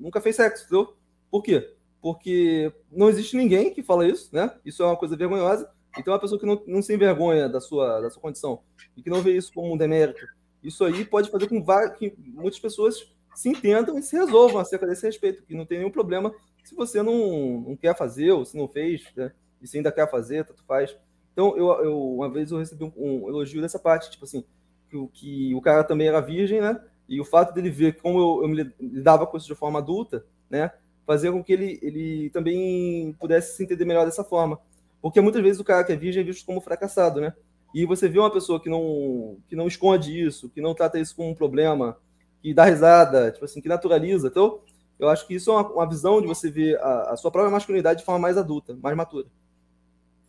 nunca 0.00 0.20
fez 0.20 0.36
sexo, 0.36 0.64
entendeu? 0.64 0.96
Por 1.30 1.42
quê? 1.42 1.75
Porque 2.00 2.72
não 2.90 3.08
existe 3.08 3.36
ninguém 3.36 3.72
que 3.72 3.82
fala 3.82 4.06
isso, 4.06 4.34
né? 4.34 4.52
Isso 4.64 4.82
é 4.82 4.86
uma 4.86 4.96
coisa 4.96 5.16
vergonhosa. 5.16 5.68
Então, 5.98 6.12
uma 6.12 6.20
pessoa 6.20 6.38
que 6.38 6.46
não, 6.46 6.62
não 6.66 6.82
se 6.82 6.94
envergonha 6.94 7.48
da 7.48 7.60
sua, 7.60 8.00
da 8.00 8.10
sua 8.10 8.20
condição 8.20 8.60
e 8.96 9.02
que 9.02 9.10
não 9.10 9.22
vê 9.22 9.36
isso 9.36 9.52
como 9.52 9.72
um 9.72 9.76
demérito, 9.76 10.26
isso 10.62 10.84
aí 10.84 11.04
pode 11.04 11.30
fazer 11.30 11.48
com 11.48 11.64
que 11.98 12.14
muitas 12.18 12.60
pessoas 12.60 13.14
se 13.34 13.48
entendam 13.48 13.98
e 13.98 14.02
se 14.02 14.16
resolvam 14.16 14.60
acerca 14.60 14.86
desse 14.86 15.06
respeito, 15.06 15.44
que 15.44 15.54
não 15.54 15.64
tem 15.64 15.78
nenhum 15.78 15.90
problema 15.90 16.34
se 16.64 16.74
você 16.74 17.02
não, 17.02 17.60
não 17.60 17.76
quer 17.76 17.96
fazer 17.96 18.32
ou 18.32 18.44
se 18.44 18.56
não 18.56 18.66
fez, 18.66 19.04
né? 19.16 19.32
e 19.60 19.66
se 19.66 19.76
ainda 19.76 19.92
quer 19.92 20.10
fazer, 20.10 20.44
tanto 20.44 20.64
faz. 20.64 20.96
Então, 21.32 21.56
eu, 21.56 21.66
eu 21.84 22.14
uma 22.14 22.28
vez 22.30 22.50
eu 22.50 22.58
recebi 22.58 22.84
um, 22.84 22.92
um 22.96 23.28
elogio 23.28 23.60
dessa 23.60 23.78
parte, 23.78 24.10
tipo 24.10 24.24
assim, 24.24 24.44
que, 24.90 25.08
que 25.12 25.54
o 25.54 25.60
cara 25.60 25.84
também 25.84 26.08
era 26.08 26.20
virgem, 26.20 26.60
né? 26.60 26.80
E 27.08 27.20
o 27.20 27.24
fato 27.24 27.54
dele 27.54 27.70
ver 27.70 28.00
como 28.00 28.18
eu, 28.18 28.42
eu 28.42 28.48
me 28.48 28.74
lidava 28.80 29.26
com 29.26 29.36
isso 29.36 29.46
de 29.46 29.54
forma 29.54 29.78
adulta, 29.78 30.26
né, 30.50 30.72
fazia 31.06 31.30
com 31.30 31.42
que 31.42 31.52
ele, 31.52 31.78
ele 31.80 32.30
também 32.30 33.14
pudesse 33.18 33.56
se 33.56 33.62
entender 33.62 33.84
melhor 33.84 34.04
dessa 34.04 34.24
forma. 34.24 34.58
Porque 35.00 35.20
muitas 35.20 35.42
vezes 35.42 35.60
o 35.60 35.64
cara 35.64 35.84
que 35.84 35.92
é 35.92 35.96
virgem 35.96 36.22
é 36.22 36.24
visto 36.24 36.44
como 36.44 36.60
fracassado, 36.60 37.20
né? 37.20 37.32
E 37.72 37.86
você 37.86 38.08
vê 38.08 38.18
uma 38.18 38.32
pessoa 38.32 38.60
que 38.60 38.68
não, 38.68 39.36
que 39.48 39.54
não 39.54 39.68
esconde 39.68 40.20
isso, 40.20 40.48
que 40.48 40.60
não 40.60 40.74
trata 40.74 40.98
isso 40.98 41.14
como 41.14 41.30
um 41.30 41.34
problema, 41.34 41.96
que 42.42 42.52
dá 42.52 42.64
risada, 42.64 43.30
tipo 43.30 43.44
assim, 43.44 43.60
que 43.60 43.68
naturaliza. 43.68 44.28
Então, 44.28 44.60
eu 44.98 45.08
acho 45.08 45.26
que 45.26 45.34
isso 45.34 45.50
é 45.50 45.54
uma, 45.54 45.72
uma 45.72 45.88
visão 45.88 46.20
de 46.20 46.26
você 46.26 46.50
ver 46.50 46.78
a, 46.80 47.12
a 47.12 47.16
sua 47.16 47.30
própria 47.30 47.52
masculinidade 47.52 48.00
de 48.00 48.04
forma 48.04 48.20
mais 48.20 48.36
adulta, 48.36 48.76
mais 48.82 48.96
matura. 48.96 49.26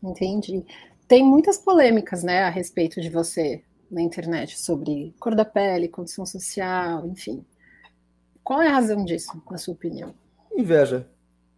Entendi. 0.04 0.64
Tem 1.08 1.24
muitas 1.24 1.58
polêmicas, 1.58 2.22
né, 2.22 2.44
a 2.44 2.49
respeito 2.49 2.99
de 2.99 3.10
você 3.10 3.64
na 3.90 4.02
internet 4.02 4.60
sobre 4.60 5.16
cor 5.20 5.34
da 5.34 5.45
pele, 5.45 5.88
condição 5.88 6.26
social, 6.26 7.08
enfim. 7.08 7.45
Qual 8.44 8.62
é 8.62 8.68
a 8.68 8.74
razão 8.74 9.06
disso, 9.06 9.41
na 9.49 9.58
sua 9.58 9.74
opinião? 9.74 10.14
Inveja. 10.58 11.08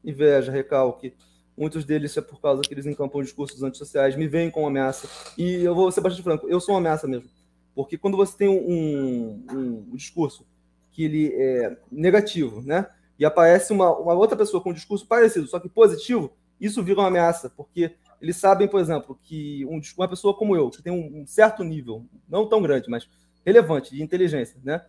Inveja, 0.03 0.51
recalque. 0.51 1.13
Muitos 1.57 1.85
deles 1.85 2.15
é 2.15 2.21
por 2.21 2.39
causa 2.41 2.61
que 2.61 2.73
eles 2.73 2.85
encampam 2.85 3.21
discursos 3.21 3.63
antissociais, 3.63 4.15
me 4.15 4.27
veem 4.27 4.51
como 4.51 4.67
ameaça. 4.67 5.09
E 5.37 5.55
eu 5.55 5.73
vou 5.73 5.91
ser 5.91 6.01
bastante 6.01 6.23
franco, 6.23 6.47
eu 6.47 6.59
sou 6.59 6.73
uma 6.73 6.79
ameaça 6.79 7.07
mesmo. 7.07 7.29
Porque 7.73 7.97
quando 7.97 8.17
você 8.17 8.37
tem 8.37 8.49
um, 8.49 9.43
um, 9.51 9.87
um 9.91 9.95
discurso 9.95 10.45
que 10.91 11.03
ele 11.03 11.33
é 11.33 11.77
negativo, 11.91 12.61
né? 12.61 12.87
E 13.17 13.25
aparece 13.25 13.71
uma, 13.71 13.97
uma 13.97 14.13
outra 14.13 14.37
pessoa 14.37 14.61
com 14.61 14.71
um 14.71 14.73
discurso 14.73 15.05
parecido, 15.07 15.47
só 15.47 15.59
que 15.59 15.69
positivo, 15.69 16.33
isso 16.59 16.83
vira 16.83 16.99
uma 16.99 17.07
ameaça, 17.07 17.49
porque 17.49 17.95
eles 18.21 18.35
sabem, 18.35 18.67
por 18.67 18.81
exemplo, 18.81 19.17
que 19.21 19.65
um, 19.65 19.79
uma 19.97 20.07
pessoa 20.07 20.33
como 20.33 20.55
eu, 20.55 20.69
que 20.69 20.81
tem 20.81 20.91
um, 20.91 21.25
certo 21.25 21.63
nível, 21.63 22.05
não 22.27 22.47
tão 22.47 22.61
grande, 22.61 22.89
mas 22.89 23.09
relevante 23.45 23.95
de 23.95 24.03
inteligência, 24.03 24.59
né? 24.63 24.81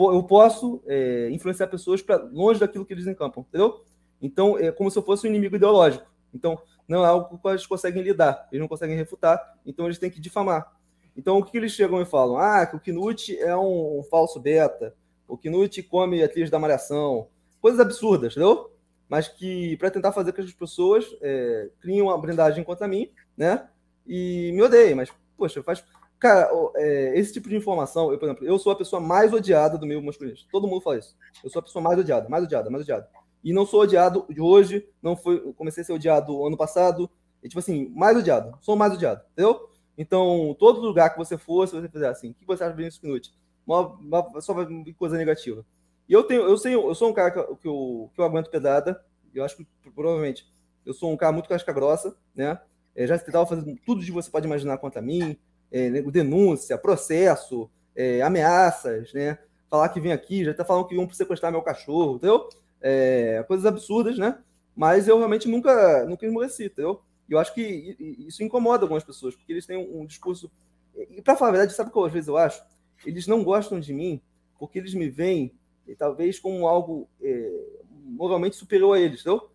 Eu 0.00 0.22
posso 0.22 0.82
é, 0.86 1.28
influenciar 1.30 1.66
pessoas 1.66 2.00
para 2.00 2.16
longe 2.32 2.58
daquilo 2.58 2.84
que 2.84 2.92
eles 2.92 3.06
encampam, 3.06 3.44
entendeu? 3.48 3.84
Então, 4.20 4.58
é 4.58 4.70
como 4.72 4.90
se 4.90 4.98
eu 4.98 5.02
fosse 5.02 5.26
um 5.26 5.30
inimigo 5.30 5.56
ideológico. 5.56 6.06
Então, 6.32 6.58
não 6.86 7.04
é 7.04 7.08
algo 7.08 7.38
com 7.38 7.50
eles 7.50 7.66
conseguem 7.66 8.02
lidar, 8.02 8.48
eles 8.50 8.60
não 8.60 8.68
conseguem 8.68 8.96
refutar, 8.96 9.58
então 9.64 9.86
eles 9.86 9.98
têm 9.98 10.10
que 10.10 10.20
difamar. 10.20 10.72
Então, 11.16 11.38
o 11.38 11.44
que 11.44 11.56
eles 11.56 11.72
chegam 11.72 12.00
e 12.00 12.04
falam? 12.04 12.38
Ah, 12.38 12.66
que 12.66 12.76
o 12.76 12.80
Knut 12.80 13.36
é 13.38 13.56
um, 13.56 14.00
um 14.00 14.02
falso 14.04 14.40
beta, 14.40 14.94
o 15.28 15.36
Knut 15.36 15.82
come 15.84 16.22
atriz 16.22 16.50
da 16.50 16.58
malhação, 16.58 17.28
coisas 17.60 17.80
absurdas, 17.80 18.32
entendeu? 18.32 18.70
mas 19.10 19.26
que 19.26 19.76
para 19.76 19.90
tentar 19.90 20.12
fazer 20.12 20.30
com 20.30 20.36
que 20.36 20.48
as 20.48 20.52
pessoas 20.52 21.04
é, 21.20 21.68
criem 21.80 22.00
uma 22.00 22.16
blindagem 22.16 22.62
contra 22.62 22.86
mim, 22.86 23.10
né? 23.36 23.68
E 24.06 24.52
me 24.54 24.62
odeiem, 24.62 24.94
mas, 24.94 25.12
poxa, 25.36 25.60
faz. 25.64 25.84
Cara, 26.20 26.50
é, 26.76 27.18
esse 27.18 27.32
tipo 27.32 27.48
de 27.48 27.56
informação, 27.56 28.12
eu, 28.12 28.18
por 28.18 28.26
exemplo, 28.26 28.46
eu 28.46 28.58
sou 28.58 28.70
a 28.70 28.76
pessoa 28.76 29.00
mais 29.00 29.32
odiada 29.32 29.78
do 29.78 29.86
meio 29.86 30.02
masculino. 30.02 30.36
Todo 30.52 30.68
mundo 30.68 30.82
fala 30.82 30.98
isso. 30.98 31.16
Eu 31.42 31.48
sou 31.48 31.60
a 31.60 31.62
pessoa 31.62 31.82
mais 31.82 31.98
odiada, 31.98 32.28
mais 32.28 32.44
odiada, 32.44 32.68
mais 32.68 32.82
odiada. 32.82 33.08
E 33.42 33.54
não 33.54 33.64
sou 33.64 33.80
odiado 33.80 34.26
de 34.28 34.38
hoje, 34.38 34.86
não 35.02 35.16
foi. 35.16 35.40
Comecei 35.54 35.82
a 35.82 35.86
ser 35.86 35.94
odiado 35.94 36.46
ano 36.46 36.58
passado. 36.58 37.10
E, 37.42 37.48
tipo 37.48 37.58
assim, 37.58 37.88
mais 37.94 38.18
odiado. 38.18 38.56
Sou 38.60 38.76
mais 38.76 38.92
odiado, 38.92 39.22
entendeu? 39.32 39.70
Então, 39.96 40.54
todo 40.58 40.82
lugar 40.82 41.08
que 41.08 41.16
você 41.16 41.38
for, 41.38 41.66
se 41.66 41.74
você 41.74 41.88
fizer 41.88 42.08
assim, 42.08 42.30
o 42.30 42.34
que 42.34 42.46
você 42.46 42.64
acha 42.64 42.72
de 42.72 42.76
Vinícius 42.76 43.00
Knut? 43.02 43.34
Só 44.40 44.52
vir 44.54 44.94
coisa 44.94 45.16
negativa. 45.16 45.64
E 46.06 46.12
eu 46.12 46.22
tenho, 46.24 46.42
eu 46.42 46.58
sei, 46.58 46.74
eu 46.74 46.94
sou 46.94 47.08
um 47.08 47.12
cara 47.14 47.30
que, 47.30 47.38
eu, 47.38 48.10
que 48.12 48.20
eu 48.20 48.24
aguento 48.24 48.50
pedada, 48.50 49.02
eu 49.34 49.44
acho 49.44 49.56
que 49.56 49.66
provavelmente 49.94 50.46
eu 50.84 50.92
sou 50.92 51.10
um 51.10 51.16
cara 51.16 51.32
muito 51.32 51.48
casca 51.48 51.72
grossa, 51.72 52.14
né? 52.34 52.60
É, 52.94 53.06
já 53.06 53.18
tentava 53.18 53.46
fazer 53.46 53.80
tudo 53.86 54.02
de 54.02 54.10
você 54.10 54.30
pode 54.30 54.46
imaginar 54.46 54.76
contra 54.78 55.00
mim, 55.00 55.38
é, 55.70 55.90
né, 55.90 56.02
denúncia, 56.02 56.76
processo, 56.78 57.70
é, 57.94 58.22
ameaças, 58.22 59.12
né? 59.12 59.38
Falar 59.68 59.88
que 59.90 60.00
vem 60.00 60.12
aqui, 60.12 60.44
já 60.44 60.52
tá 60.52 60.64
falando 60.64 60.86
que 60.86 60.94
iam 60.94 61.08
sequestrar 61.10 61.52
meu 61.52 61.62
cachorro, 61.62 62.16
entendeu? 62.16 62.48
É, 62.80 63.44
coisas 63.46 63.66
absurdas, 63.66 64.18
né? 64.18 64.38
Mas 64.74 65.06
eu 65.06 65.18
realmente 65.18 65.48
nunca, 65.48 66.04
nunca 66.06 66.26
esmoreci, 66.26 66.66
entendeu? 66.66 67.02
E 67.28 67.32
eu 67.32 67.38
acho 67.38 67.54
que 67.54 67.96
isso 68.26 68.42
incomoda 68.42 68.84
algumas 68.84 69.04
pessoas, 69.04 69.36
porque 69.36 69.52
eles 69.52 69.66
têm 69.66 69.76
um, 69.76 70.00
um 70.00 70.06
discurso. 70.06 70.50
E 70.96 71.22
para 71.22 71.36
falar 71.36 71.50
a 71.50 71.52
verdade, 71.52 71.74
sabe 71.74 71.90
o 71.90 71.92
que 71.92 72.06
às 72.06 72.12
vezes 72.12 72.28
eu 72.28 72.36
acho? 72.36 72.62
Eles 73.06 73.26
não 73.26 73.44
gostam 73.44 73.78
de 73.78 73.92
mim 73.92 74.20
porque 74.58 74.78
eles 74.78 74.92
me 74.92 75.08
veem, 75.08 75.54
talvez, 75.96 76.38
como 76.38 76.66
algo 76.66 77.08
é, 77.22 77.50
moralmente 78.04 78.56
superior 78.56 78.96
a 78.96 79.00
eles, 79.00 79.20
entendeu? 79.20 79.48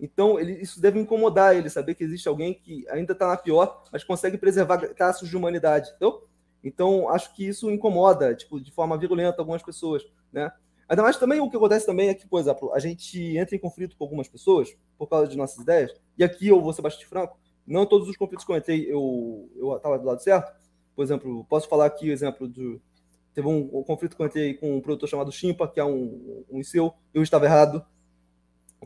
Então, 0.00 0.40
ele, 0.40 0.52
isso 0.54 0.80
deve 0.80 0.98
incomodar 0.98 1.54
ele, 1.54 1.68
saber 1.68 1.94
que 1.94 2.02
existe 2.02 2.26
alguém 2.26 2.54
que 2.54 2.88
ainda 2.88 3.12
está 3.12 3.28
na 3.28 3.36
pior, 3.36 3.84
mas 3.92 4.02
consegue 4.02 4.38
preservar 4.38 4.78
traços 4.94 5.28
de 5.28 5.36
humanidade, 5.36 5.90
entendeu? 5.90 6.26
Então, 6.64 7.08
acho 7.10 7.34
que 7.34 7.46
isso 7.46 7.70
incomoda, 7.70 8.34
tipo, 8.34 8.60
de 8.60 8.70
forma 8.70 8.96
virulenta 8.96 9.40
algumas 9.40 9.62
pessoas, 9.62 10.02
né? 10.32 10.50
Ainda 10.88 11.02
mais 11.02 11.16
também 11.16 11.40
o 11.40 11.48
que 11.48 11.56
acontece 11.56 11.86
também 11.86 12.08
é 12.08 12.14
que, 12.14 12.26
por 12.26 12.40
exemplo, 12.40 12.72
a 12.74 12.78
gente 12.78 13.36
entra 13.36 13.54
em 13.54 13.58
conflito 13.58 13.96
com 13.96 14.04
algumas 14.04 14.26
pessoas 14.26 14.76
por 14.98 15.06
causa 15.06 15.28
de 15.28 15.36
nossas 15.36 15.62
ideias, 15.62 15.92
e 16.18 16.24
aqui 16.24 16.48
eu 16.48 16.60
vou 16.60 16.72
ser 16.72 16.82
bastante 16.82 17.06
franco, 17.06 17.38
não 17.66 17.86
todos 17.86 18.08
os 18.08 18.16
conflitos 18.16 18.44
que 18.44 18.50
eu 18.50 18.56
entrei 18.56 18.90
eu 18.90 19.48
estava 19.76 19.98
do 19.98 20.04
lado 20.04 20.20
certo. 20.22 20.52
Por 20.96 21.04
exemplo, 21.04 21.44
posso 21.48 21.68
falar 21.68 21.86
aqui 21.86 22.10
o 22.10 22.12
exemplo 22.12 22.48
de. 22.48 22.80
Teve 23.32 23.46
um, 23.46 23.70
um, 23.72 23.82
conflito 23.84 24.16
que 24.16 24.22
eu 24.22 24.26
entrei 24.26 24.54
com 24.54 24.76
um 24.76 24.80
produtor 24.80 25.08
chamado 25.08 25.30
Chimpa, 25.30 25.68
que 25.68 25.78
é 25.78 25.84
um, 25.84 26.44
um 26.50 26.62
seu, 26.64 26.92
eu 27.14 27.22
estava 27.22 27.44
errado, 27.44 27.84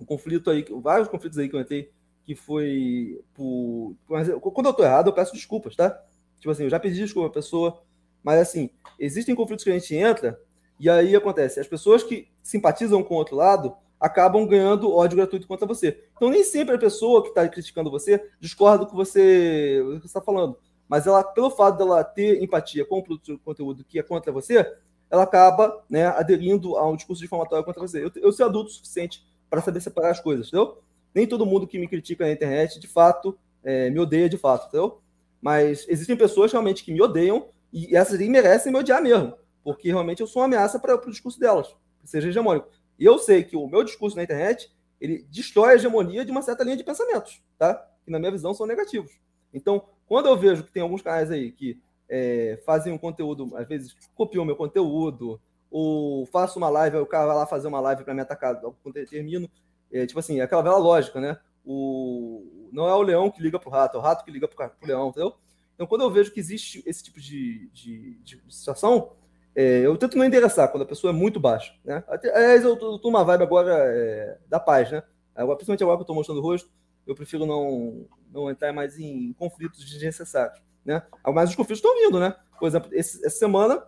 um 0.01 0.05
conflito 0.05 0.51
aí, 0.51 0.65
vários 0.83 1.09
conflitos 1.09 1.39
aí 1.39 1.49
que 1.49 1.57
eu 1.57 1.61
entrei, 1.61 1.91
que 2.25 2.35
foi 2.35 3.23
por. 3.35 3.95
Mas 4.09 4.29
quando 4.41 4.67
eu 4.67 4.75
tô 4.75 4.83
errado, 4.83 5.09
eu 5.09 5.13
peço 5.13 5.33
desculpas, 5.33 5.77
tá? 5.77 6.01
Tipo 6.39 6.51
assim, 6.51 6.65
eu 6.65 6.71
já 6.71 6.81
pedi 6.81 6.97
desculpa 6.97 7.29
à 7.29 7.33
pessoa, 7.33 7.83
mas 8.23 8.41
assim, 8.41 8.71
existem 8.99 9.35
conflitos 9.35 9.65
que 9.65 9.71
a 9.71 9.79
gente 9.79 9.95
entra, 9.95 10.41
e 10.79 10.91
aí 10.91 11.15
acontece, 11.15 11.61
as 11.61 11.67
pessoas 11.67 12.03
que 12.03 12.29
simpatizam 12.43 13.03
com 13.03 13.15
o 13.15 13.19
outro 13.19 13.37
lado 13.37 13.77
acabam 14.01 14.47
ganhando 14.47 14.93
ódio 14.93 15.17
gratuito 15.17 15.47
contra 15.47 15.67
você. 15.67 16.05
Então 16.15 16.29
nem 16.29 16.45
sempre 16.45 16.75
a 16.75 16.79
pessoa 16.79 17.23
que 17.23 17.29
está 17.29 17.49
criticando 17.49 17.91
você 17.91 18.23
discorda 18.39 18.85
do 18.85 18.91
que 18.91 18.95
você 18.95 19.83
está 20.05 20.21
falando. 20.21 20.59
Mas 20.87 21.07
ela, 21.07 21.25
pelo 21.25 21.51
fato 21.51 21.79
dela 21.79 22.05
ter 22.05 22.43
empatia 22.43 22.85
com 22.85 22.99
o 22.99 23.39
conteúdo 23.39 23.85
que 23.85 23.99
é 23.99 24.03
contra 24.03 24.31
você, 24.31 24.71
ela 25.11 25.23
acaba 25.23 25.83
né, 25.89 26.07
aderindo 26.07 26.77
a 26.77 26.87
um 26.89 26.97
discurso 26.97 27.23
difamatório 27.23 27.65
contra 27.65 27.81
você. 27.81 28.05
Eu, 28.05 28.11
eu 28.17 28.33
sou 28.33 28.45
adulto 28.45 28.71
o 28.71 28.73
suficiente 28.73 29.25
para 29.55 29.63
saber 29.63 29.81
separar 29.81 30.11
as 30.11 30.21
coisas, 30.21 30.49
entendeu? 30.49 30.79
Nem 31.15 31.27
todo 31.27 31.47
mundo 31.47 31.67
que 31.67 31.79
me 31.79 31.87
critica 31.87 32.25
na 32.27 32.33
internet, 32.33 32.81
de 32.81 32.89
fato, 32.89 33.39
é, 33.63 33.89
me 33.89 34.01
odeia 34.01 34.29
de 34.29 34.37
fato, 34.37 34.67
entendeu? 34.67 35.01
Mas 35.41 35.87
existem 35.89 36.17
pessoas 36.17 36.51
realmente 36.51 36.83
que 36.83 36.93
me 36.93 37.01
odeiam 37.01 37.49
e 37.73 37.97
essas 37.97 38.19
aí 38.19 38.29
merecem 38.29 38.73
me 38.73 38.79
odiar 38.79 39.01
mesmo, 39.03 39.35
porque 39.63 39.89
realmente 39.89 40.21
eu 40.21 40.27
sou 40.27 40.43
uma 40.43 40.47
ameaça 40.47 40.79
para 40.79 40.97
o 40.97 41.11
discurso 41.11 41.39
delas, 41.39 41.75
seja 42.05 42.29
hegemônico. 42.29 42.69
E 42.99 43.05
eu 43.05 43.19
sei 43.19 43.45
que 43.45 43.57
o 43.57 43.67
meu 43.69 43.85
discurso 43.85 44.17
na 44.17 44.23
internet, 44.23 44.73
ele 45.01 45.27
destrói 45.31 45.73
a 45.73 45.75
hegemonia 45.75 46.25
de 46.25 46.31
uma 46.31 46.43
certa 46.43 46.65
linha 46.65 46.77
de 46.77 46.85
pensamentos, 46.85 47.43
tá? 47.59 47.75
Que 48.05 48.11
na 48.11 48.19
minha 48.19 48.33
visão 48.33 48.55
são 48.55 48.67
negativos. 48.67 49.13
Então, 49.53 49.85
quando 50.07 50.27
eu 50.27 50.37
vejo 50.37 50.65
que 50.65 50.73
tem 50.73 50.83
alguns 50.83 51.03
canais 51.03 51.31
aí 51.31 51.53
que 51.53 51.81
é, 52.09 52.61
fazem 52.67 52.93
um 52.93 52.99
conteúdo, 52.99 53.57
às 53.57 53.67
vezes 53.67 53.97
copiam 54.15 54.45
meu 54.45 54.57
conteúdo, 54.57 55.41
ou 55.77 56.25
faço 56.27 56.57
uma 56.57 56.69
live, 56.69 56.99
aí 56.99 57.03
o 57.03 57.07
cara 57.07 57.27
vai 57.27 57.35
lá 57.35 57.47
fazer 57.47 57.67
uma 57.67 57.81
live 57.81 58.05
para 58.05 58.15
me 58.15 58.21
atacar 58.21 58.61
quando 58.61 58.97
eu 58.97 59.09
termino. 59.09 59.51
É, 59.93 60.07
tipo 60.07 60.21
assim, 60.21 60.39
é 60.39 60.45
aquela 60.45 60.63
vela 60.63 60.79
lógica, 60.79 61.21
né? 61.21 61.37
O, 61.67 62.69
não 62.71 62.89
é 62.89 62.95
o 62.95 63.03
leão 63.03 63.29
que 63.29 63.43
liga 63.43 63.59
pro 63.59 63.71
rato, 63.71 63.97
é 63.97 64.01
o 64.01 64.03
rato 64.03 64.25
que 64.25 64.31
liga 64.31 64.47
pro, 64.47 64.57
pro 64.57 64.87
leão, 64.87 65.09
entendeu? 65.09 65.35
Então, 65.75 65.85
quando 65.85 66.03
eu 66.03 66.11
vejo 66.13 66.31
que 66.31 66.39
existe 66.39 66.81
esse 66.87 67.03
tipo 67.03 67.21
de, 67.21 67.69
de, 67.73 68.15
de 68.23 68.41
situação, 68.51 69.15
é, 69.53 69.81
eu 69.81 69.97
tento 69.97 70.17
não 70.17 70.25
endereçar 70.25 70.71
quando 70.71 70.85
a 70.85 70.87
pessoa 70.87 71.13
é 71.13 71.17
muito 71.17 71.41
baixa, 71.41 71.75
né? 71.85 72.05
Aliás, 72.07 72.63
eu 72.63 72.77
tô, 72.77 72.97
tô 73.01 73.09
uma 73.09 73.25
vibe 73.25 73.43
agora 73.43 73.75
é, 73.77 74.39
da 74.49 74.61
paz, 74.61 74.93
né? 74.93 75.03
Agora, 75.35 75.57
principalmente 75.57 75.83
agora 75.83 75.97
que 75.99 76.03
eu 76.03 76.07
tô 76.07 76.15
mostrando 76.15 76.39
o 76.39 76.43
rosto, 76.43 76.71
eu 77.05 77.17
prefiro 77.17 77.47
não, 77.47 78.07
não 78.33 78.49
entrar 78.49 78.73
mais 78.73 78.97
em 78.97 79.33
conflitos 79.33 79.85
desnecessários, 79.85 80.63
né? 80.85 81.03
Mas 81.35 81.51
os 81.51 81.57
conflitos 81.57 81.79
estão 81.79 82.01
vindo, 82.01 82.21
né? 82.21 82.37
Por 82.61 82.69
exemplo, 82.69 82.91
esse, 82.93 83.27
essa 83.27 83.39
semana 83.39 83.83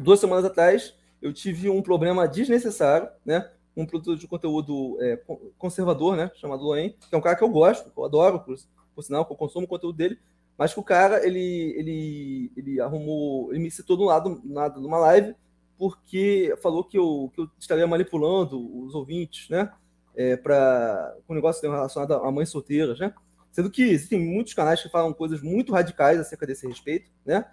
duas 0.00 0.20
semanas 0.20 0.44
atrás, 0.44 0.94
eu 1.20 1.32
tive 1.32 1.68
um 1.68 1.82
problema 1.82 2.26
desnecessário, 2.28 3.08
né? 3.24 3.50
Um 3.76 3.86
produtor 3.86 4.16
de 4.16 4.26
conteúdo 4.26 4.96
é, 5.00 5.20
conservador, 5.56 6.16
né? 6.16 6.30
Chamado 6.34 6.62
Loen, 6.62 6.90
que 6.90 7.14
é 7.14 7.18
um 7.18 7.20
cara 7.20 7.36
que 7.36 7.44
eu 7.44 7.48
gosto, 7.48 7.90
que 7.90 7.98
eu 7.98 8.04
adoro, 8.04 8.40
por, 8.40 8.56
por 8.94 9.02
sinal, 9.02 9.24
que 9.24 9.32
eu 9.32 9.36
consumo 9.36 9.66
o 9.66 9.68
conteúdo 9.68 9.96
dele, 9.96 10.18
mas 10.56 10.74
que 10.74 10.80
o 10.80 10.82
cara, 10.82 11.24
ele, 11.24 11.74
ele, 11.76 12.52
ele 12.56 12.80
arrumou, 12.80 13.50
ele 13.52 13.62
me 13.62 13.70
citou 13.70 13.96
do 13.96 14.04
lado, 14.04 14.42
lado 14.44 14.80
numa 14.80 14.98
live, 14.98 15.34
porque 15.78 16.54
falou 16.60 16.82
que 16.82 16.98
eu, 16.98 17.30
que 17.32 17.40
eu 17.40 17.48
estaria 17.58 17.86
manipulando 17.86 18.58
os 18.84 18.94
ouvintes, 18.94 19.48
né? 19.48 19.70
É, 20.16 20.36
para 20.36 21.16
com 21.26 21.32
um 21.32 21.36
negócio 21.36 21.62
relacionado 21.70 22.14
a 22.14 22.32
mães 22.32 22.48
solteiras, 22.48 22.98
né? 22.98 23.14
Sendo 23.52 23.70
que 23.70 23.82
existem 23.82 24.18
muitos 24.18 24.52
canais 24.52 24.82
que 24.82 24.88
falam 24.88 25.12
coisas 25.12 25.40
muito 25.40 25.72
radicais 25.72 26.18
acerca 26.18 26.44
desse 26.44 26.66
respeito, 26.66 27.10
né? 27.24 27.44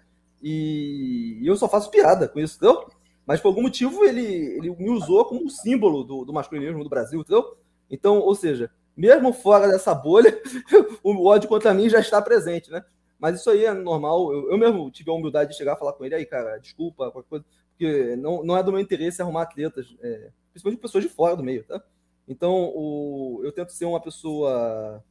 E 0.48 1.40
eu 1.44 1.56
só 1.56 1.68
faço 1.68 1.90
piada 1.90 2.28
com 2.28 2.38
isso, 2.38 2.56
entendeu? 2.56 2.88
Mas 3.26 3.40
por 3.40 3.48
algum 3.48 3.62
motivo 3.62 4.04
ele, 4.04 4.24
ele 4.24 4.70
me 4.76 4.90
usou 4.90 5.24
como 5.24 5.50
símbolo 5.50 6.04
do, 6.04 6.24
do 6.24 6.32
masculinismo 6.32 6.84
do 6.84 6.88
Brasil, 6.88 7.20
entendeu? 7.20 7.56
Então, 7.90 8.20
ou 8.20 8.32
seja, 8.32 8.70
mesmo 8.96 9.32
fora 9.32 9.66
dessa 9.66 9.92
bolha, 9.92 10.40
o 11.02 11.26
ódio 11.26 11.48
contra 11.48 11.74
mim 11.74 11.90
já 11.90 11.98
está 11.98 12.22
presente, 12.22 12.70
né? 12.70 12.84
Mas 13.18 13.40
isso 13.40 13.50
aí 13.50 13.64
é 13.64 13.74
normal. 13.74 14.32
Eu, 14.32 14.52
eu 14.52 14.56
mesmo 14.56 14.88
tive 14.88 15.10
a 15.10 15.14
humildade 15.14 15.50
de 15.50 15.56
chegar 15.56 15.72
a 15.72 15.76
falar 15.76 15.94
com 15.94 16.04
ele 16.04 16.14
aí, 16.14 16.24
cara, 16.24 16.58
desculpa, 16.58 17.10
qualquer 17.10 17.28
coisa, 17.28 17.44
porque 17.70 18.14
não, 18.14 18.44
não 18.44 18.56
é 18.56 18.62
do 18.62 18.70
meu 18.70 18.80
interesse 18.80 19.20
arrumar 19.20 19.42
atletas, 19.42 19.96
é, 20.00 20.30
principalmente 20.52 20.80
pessoas 20.80 21.02
de 21.02 21.10
fora 21.10 21.34
do 21.34 21.42
meio, 21.42 21.64
tá? 21.64 21.82
Então, 22.28 22.70
o, 22.72 23.40
eu 23.42 23.50
tento 23.50 23.72
ser 23.72 23.84
uma 23.84 24.00
pessoa 24.00 25.02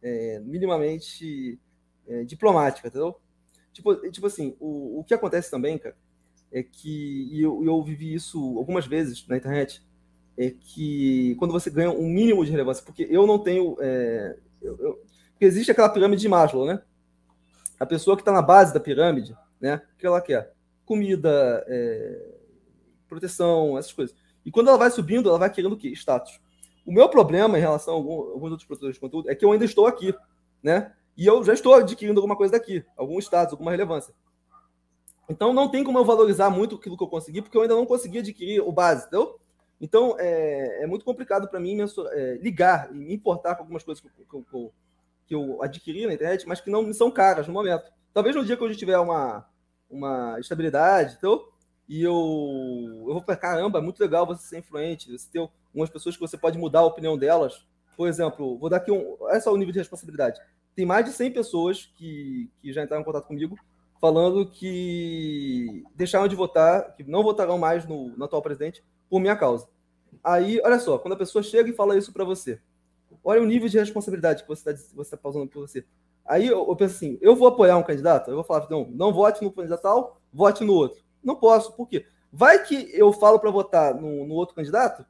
é, 0.00 0.38
minimamente 0.44 1.58
é, 2.06 2.22
diplomática, 2.22 2.86
entendeu? 2.86 3.20
Tipo, 3.76 3.94
tipo 4.10 4.26
assim, 4.26 4.56
o, 4.58 5.00
o 5.00 5.04
que 5.04 5.12
acontece 5.12 5.50
também, 5.50 5.76
cara, 5.76 5.94
é 6.50 6.62
que, 6.62 7.28
e 7.30 7.42
eu, 7.42 7.62
eu 7.62 7.82
vivi 7.82 8.14
isso 8.14 8.38
algumas 8.56 8.86
vezes 8.86 9.28
na 9.28 9.36
internet, 9.36 9.84
é 10.34 10.50
que 10.50 11.36
quando 11.38 11.52
você 11.52 11.68
ganha 11.68 11.90
um 11.90 12.08
mínimo 12.08 12.42
de 12.42 12.50
relevância, 12.50 12.82
porque 12.82 13.06
eu 13.10 13.26
não 13.26 13.38
tenho. 13.38 13.76
É, 13.78 14.38
eu, 14.62 14.78
eu, 14.80 15.02
porque 15.32 15.44
existe 15.44 15.70
aquela 15.70 15.90
pirâmide 15.90 16.22
de 16.22 16.28
Maslow, 16.28 16.64
né? 16.64 16.80
A 17.78 17.84
pessoa 17.84 18.16
que 18.16 18.22
está 18.22 18.32
na 18.32 18.40
base 18.40 18.72
da 18.72 18.80
pirâmide, 18.80 19.36
né? 19.60 19.82
O 19.94 19.98
que 19.98 20.06
ela 20.06 20.22
quer? 20.22 20.54
Comida, 20.86 21.62
é, 21.68 22.28
proteção, 23.06 23.76
essas 23.76 23.92
coisas. 23.92 24.16
E 24.42 24.50
quando 24.50 24.68
ela 24.68 24.78
vai 24.78 24.90
subindo, 24.90 25.28
ela 25.28 25.38
vai 25.38 25.50
querendo 25.50 25.74
o 25.74 25.76
quê? 25.76 25.88
Status. 25.88 26.40
O 26.86 26.92
meu 26.92 27.10
problema 27.10 27.58
em 27.58 27.60
relação 27.60 27.92
a 27.92 27.96
alguns 27.98 28.52
outros 28.52 28.64
produtores 28.64 28.94
de 28.94 29.00
conteúdo 29.00 29.28
é 29.28 29.34
que 29.34 29.44
eu 29.44 29.52
ainda 29.52 29.66
estou 29.66 29.86
aqui, 29.86 30.14
né? 30.62 30.94
E 31.16 31.26
eu 31.26 31.42
já 31.42 31.54
estou 31.54 31.74
adquirindo 31.74 32.20
alguma 32.20 32.36
coisa 32.36 32.52
daqui, 32.52 32.84
algum 32.96 33.18
status, 33.18 33.52
alguma 33.52 33.70
relevância. 33.70 34.12
Então 35.28 35.52
não 35.52 35.68
tem 35.68 35.82
como 35.82 35.98
eu 35.98 36.04
valorizar 36.04 36.50
muito 36.50 36.76
aquilo 36.76 36.96
que 36.96 37.02
eu 37.02 37.08
consegui, 37.08 37.40
porque 37.40 37.56
eu 37.56 37.62
ainda 37.62 37.74
não 37.74 37.86
consegui 37.86 38.18
adquirir 38.18 38.60
o 38.60 38.70
base, 38.70 39.06
entendeu? 39.06 39.40
Então 39.80 40.14
é, 40.18 40.84
é 40.84 40.86
muito 40.86 41.04
complicado 41.04 41.48
para 41.48 41.58
mim 41.58 41.78
é, 41.80 42.38
ligar 42.40 42.90
e 42.94 42.98
me 42.98 43.14
importar 43.14 43.54
com 43.54 43.62
algumas 43.62 43.82
coisas 43.82 44.02
que 44.02 44.08
eu, 44.08 44.42
que, 44.42 44.54
eu, 44.54 44.72
que 45.26 45.34
eu, 45.34 45.62
adquiri 45.62 46.06
na 46.06 46.14
internet, 46.14 46.46
mas 46.46 46.60
que 46.60 46.70
não 46.70 46.82
me 46.82 46.92
são 46.92 47.10
caras 47.10 47.46
no 47.48 47.54
momento. 47.54 47.90
Talvez 48.12 48.36
no 48.36 48.44
dia 48.44 48.56
que 48.56 48.62
eu 48.62 48.76
tiver 48.76 48.98
uma, 48.98 49.46
uma 49.88 50.38
estabilidade, 50.38 51.14
entendeu? 51.14 51.48
E 51.88 52.02
eu, 52.02 52.12
eu 53.06 53.12
vou 53.12 53.22
para 53.22 53.36
caramba, 53.36 53.78
é 53.78 53.82
muito 53.82 54.00
legal 54.00 54.26
você 54.26 54.46
ser 54.46 54.58
influente, 54.58 55.10
você 55.10 55.28
ter 55.30 55.38
algumas 55.38 55.88
pessoas 55.88 56.14
que 56.14 56.20
você 56.20 56.36
pode 56.36 56.58
mudar 56.58 56.80
a 56.80 56.86
opinião 56.86 57.16
delas. 57.16 57.66
Por 57.96 58.08
exemplo, 58.08 58.58
vou 58.58 58.68
dar 58.68 58.78
aqui 58.78 58.90
um. 58.90 59.16
Olha 59.20 59.40
só 59.40 59.52
o 59.52 59.56
nível 59.56 59.72
de 59.72 59.78
responsabilidade 59.78 60.40
tem 60.76 60.86
mais 60.86 61.04
de 61.06 61.12
100 61.12 61.32
pessoas 61.32 61.90
que, 61.96 62.50
que 62.60 62.72
já 62.72 62.84
entraram 62.84 63.02
em 63.02 63.04
contato 63.04 63.26
comigo 63.26 63.58
falando 64.00 64.46
que 64.46 65.82
deixaram 65.94 66.28
de 66.28 66.36
votar, 66.36 66.94
que 66.94 67.02
não 67.02 67.22
votarão 67.22 67.58
mais 67.58 67.86
no, 67.86 68.08
no 68.16 68.24
atual 68.24 68.42
presidente 68.42 68.84
por 69.08 69.18
minha 69.20 69.34
causa. 69.34 69.66
Aí, 70.22 70.60
olha 70.62 70.78
só, 70.78 70.98
quando 70.98 71.14
a 71.14 71.18
pessoa 71.18 71.42
chega 71.42 71.70
e 71.70 71.72
fala 71.72 71.96
isso 71.96 72.12
para 72.12 72.24
você, 72.24 72.60
olha 73.24 73.40
o 73.40 73.46
nível 73.46 73.68
de 73.68 73.78
responsabilidade 73.78 74.42
que 74.42 74.48
você 74.48 74.70
está 74.70 74.94
você 74.94 75.10
tá 75.12 75.16
pausando 75.16 75.48
por 75.48 75.66
você. 75.66 75.84
Aí 76.24 76.46
eu, 76.46 76.66
eu, 76.68 76.76
penso 76.76 76.96
assim, 76.96 77.18
eu 77.20 77.36
vou 77.36 77.48
apoiar 77.48 77.76
um 77.78 77.82
candidato? 77.82 78.30
Eu 78.30 78.34
vou 78.34 78.44
falar, 78.44 78.68
não, 78.68 78.86
não 78.90 79.12
vote 79.12 79.42
no 79.42 79.52
candidato 79.52 79.82
tal, 79.82 80.20
vote 80.32 80.64
no 80.64 80.74
outro. 80.74 81.02
Não 81.22 81.36
posso, 81.36 81.72
por 81.72 81.88
quê? 81.88 82.04
Vai 82.32 82.62
que 82.64 82.90
eu 82.92 83.12
falo 83.12 83.38
para 83.38 83.50
votar 83.50 83.94
no, 83.94 84.26
no, 84.26 84.34
outro 84.34 84.54
candidato 84.54 85.06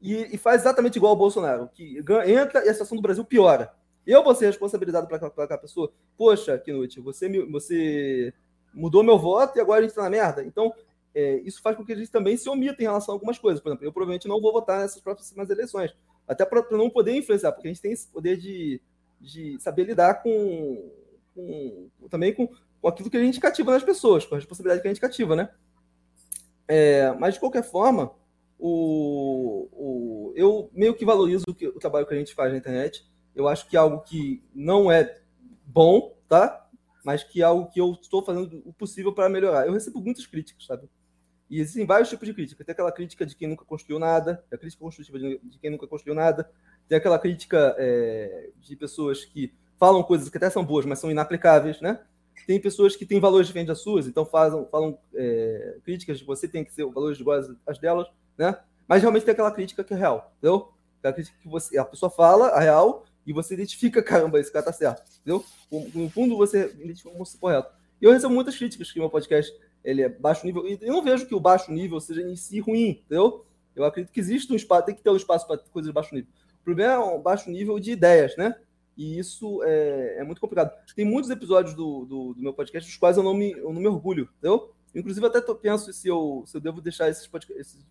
e, 0.00 0.34
e, 0.34 0.38
faz 0.38 0.62
exatamente 0.62 0.96
igual 0.96 1.10
ao 1.10 1.18
Bolsonaro, 1.18 1.68
que 1.72 1.98
entra 2.26 2.64
e 2.64 2.68
a 2.68 2.72
situação 2.72 2.96
do 2.96 3.02
Brasil 3.02 3.24
piora. 3.24 3.72
Eu 4.06 4.22
vou 4.22 4.34
ser 4.34 4.46
responsabilizado 4.46 5.06
para 5.06 5.16
aquela 5.16 5.58
pessoa. 5.58 5.92
Poxa, 6.16 6.58
Knut, 6.58 7.00
você, 7.00 7.28
você 7.46 8.34
mudou 8.72 9.02
meu 9.02 9.18
voto 9.18 9.56
e 9.56 9.60
agora 9.60 9.80
a 9.80 9.82
gente 9.82 9.90
está 9.90 10.02
na 10.02 10.10
merda. 10.10 10.44
Então, 10.44 10.72
é, 11.14 11.36
isso 11.44 11.62
faz 11.62 11.76
com 11.76 11.84
que 11.84 11.92
a 11.92 11.96
gente 11.96 12.10
também 12.10 12.36
se 12.36 12.48
omita 12.48 12.82
em 12.82 12.86
relação 12.86 13.14
a 13.14 13.16
algumas 13.16 13.38
coisas. 13.38 13.60
Por 13.60 13.68
exemplo, 13.68 13.86
eu 13.86 13.92
provavelmente 13.92 14.28
não 14.28 14.40
vou 14.40 14.52
votar 14.52 14.80
nessas 14.80 15.00
próximas 15.00 15.48
eleições. 15.48 15.94
Até 16.26 16.44
para 16.44 16.64
não 16.72 16.90
poder 16.90 17.14
influenciar, 17.14 17.52
porque 17.52 17.68
a 17.68 17.72
gente 17.72 17.82
tem 17.82 17.92
esse 17.92 18.08
poder 18.08 18.36
de, 18.36 18.80
de 19.20 19.58
saber 19.60 19.84
lidar 19.84 20.22
com, 20.22 20.90
com 21.34 21.88
também 22.10 22.34
com, 22.34 22.48
com 22.80 22.88
aquilo 22.88 23.10
que 23.10 23.16
a 23.16 23.22
gente 23.22 23.40
cativa 23.40 23.72
nas 23.72 23.84
pessoas, 23.84 24.26
com 24.26 24.34
a 24.34 24.38
responsabilidade 24.38 24.82
que 24.82 24.88
a 24.88 24.90
gente 24.90 25.00
cativa, 25.00 25.36
né? 25.36 25.50
É, 26.66 27.12
mas 27.12 27.34
de 27.34 27.40
qualquer 27.40 27.62
forma, 27.62 28.10
o, 28.58 29.68
o, 29.72 30.32
eu 30.34 30.70
meio 30.72 30.94
que 30.94 31.04
valorizo 31.04 31.44
o, 31.48 31.54
que, 31.54 31.68
o 31.68 31.78
trabalho 31.78 32.06
que 32.06 32.14
a 32.14 32.18
gente 32.18 32.34
faz 32.34 32.50
na 32.50 32.58
internet. 32.58 33.06
Eu 33.34 33.48
acho 33.48 33.68
que 33.68 33.76
é 33.76 33.80
algo 33.80 34.00
que 34.00 34.42
não 34.54 34.90
é 34.90 35.20
bom, 35.66 36.16
tá? 36.28 36.68
Mas 37.04 37.22
que 37.22 37.42
é 37.42 37.44
algo 37.44 37.70
que 37.70 37.80
eu 37.80 37.92
estou 38.00 38.24
fazendo 38.24 38.62
o 38.64 38.72
possível 38.72 39.12
para 39.12 39.28
melhorar. 39.28 39.66
Eu 39.66 39.72
recebo 39.72 40.00
muitas 40.00 40.26
críticas, 40.26 40.66
sabe? 40.66 40.88
E 41.50 41.60
existem 41.60 41.84
vários 41.84 42.08
tipos 42.08 42.26
de 42.26 42.34
crítica. 42.34 42.64
Tem 42.64 42.72
aquela 42.72 42.92
crítica 42.92 43.26
de 43.26 43.36
quem 43.36 43.48
nunca 43.48 43.64
construiu 43.64 43.98
nada, 43.98 44.44
a 44.52 44.56
crítica 44.56 44.82
construtiva 44.82 45.18
de, 45.18 45.58
quem 45.60 45.70
nunca 45.70 45.86
construiu 45.86 46.14
nada, 46.14 46.50
tem 46.88 46.96
aquela 46.96 47.18
crítica 47.18 47.74
é, 47.78 48.50
de 48.60 48.74
pessoas 48.76 49.24
que 49.24 49.52
falam 49.78 50.02
coisas 50.02 50.28
que 50.28 50.36
até 50.36 50.48
são 50.48 50.64
boas, 50.64 50.86
mas 50.86 50.98
são 50.98 51.10
inaplicáveis, 51.10 51.80
né? 51.80 52.00
Tem 52.46 52.60
pessoas 52.60 52.96
que 52.96 53.06
têm 53.06 53.20
valores 53.20 53.46
diferentes 53.46 53.68
das 53.68 53.80
suas, 53.80 54.06
então 54.06 54.24
fazem, 54.24 54.66
falam 54.70 54.98
é, 55.14 55.78
críticas 55.84 56.18
de 56.18 56.24
você 56.24 56.48
tem 56.48 56.64
que 56.64 56.72
ser 56.72 56.84
valores 56.86 57.18
iguais 57.18 57.46
às 57.66 57.78
delas, 57.78 58.08
né? 58.36 58.58
Mas 58.88 59.02
realmente 59.02 59.24
tem 59.24 59.32
aquela 59.32 59.50
crítica 59.50 59.84
que 59.84 59.94
é 59.94 59.96
real, 59.96 60.32
entendeu? 60.38 60.72
Aquela 60.98 61.14
crítica 61.14 61.38
que 61.40 61.48
você, 61.48 61.78
a 61.78 61.84
pessoa 61.84 62.10
fala 62.10 62.48
a 62.48 62.60
real 62.60 63.04
e 63.26 63.32
você 63.32 63.54
identifica, 63.54 64.02
caramba, 64.04 64.38
esse 64.38 64.52
cara 64.52 64.64
tá 64.64 64.72
certo, 64.72 65.02
entendeu? 65.20 65.44
No 65.94 66.10
fundo 66.10 66.36
você 66.36 66.72
identifica 66.80 67.10
como 67.10 67.24
correto. 67.38 67.70
E 68.00 68.04
eu 68.04 68.12
recebo 68.12 68.34
muitas 68.34 68.56
críticas 68.56 68.90
que 68.90 68.98
meu 68.98 69.10
podcast 69.10 69.52
ele 69.82 70.02
é 70.02 70.08
baixo 70.08 70.46
nível, 70.46 70.66
e 70.66 70.78
eu 70.80 70.92
não 70.92 71.02
vejo 71.02 71.26
que 71.26 71.34
o 71.34 71.40
baixo 71.40 71.70
nível 71.70 72.00
seja 72.00 72.22
em 72.22 72.36
si 72.36 72.58
ruim, 72.58 73.02
entendeu? 73.04 73.44
Eu 73.76 73.84
acredito 73.84 74.12
que 74.12 74.20
existe 74.20 74.52
um 74.52 74.56
espaço, 74.56 74.86
tem 74.86 74.94
que 74.94 75.02
ter 75.02 75.10
um 75.10 75.16
espaço 75.16 75.46
para 75.46 75.58
coisas 75.58 75.88
de 75.88 75.94
baixo 75.94 76.14
nível. 76.14 76.30
O 76.60 76.64
problema 76.64 76.92
é 76.94 76.98
um 76.98 77.20
baixo 77.20 77.50
nível 77.50 77.78
de 77.78 77.92
ideias, 77.92 78.36
né? 78.36 78.54
E 78.96 79.18
isso 79.18 79.62
é, 79.64 80.18
é 80.20 80.24
muito 80.24 80.40
complicado. 80.40 80.72
Tem 80.94 81.04
muitos 81.04 81.30
episódios 81.30 81.74
do, 81.74 82.04
do, 82.06 82.34
do, 82.34 82.42
meu 82.42 82.54
podcast 82.54 82.88
dos 82.88 82.96
quais 82.96 83.16
eu 83.16 83.22
não 83.22 83.34
me, 83.34 83.50
eu 83.50 83.72
não 83.72 83.80
me 83.80 83.88
orgulho, 83.88 84.28
entendeu? 84.38 84.72
Inclusive, 84.94 85.26
até 85.26 85.40
tô, 85.40 85.54
penso 85.54 85.92
se 85.92 86.08
eu, 86.08 86.44
se 86.46 86.56
eu 86.56 86.60
devo 86.60 86.80
deixar 86.80 87.10
esses, 87.10 87.26
podcast, 87.26 87.84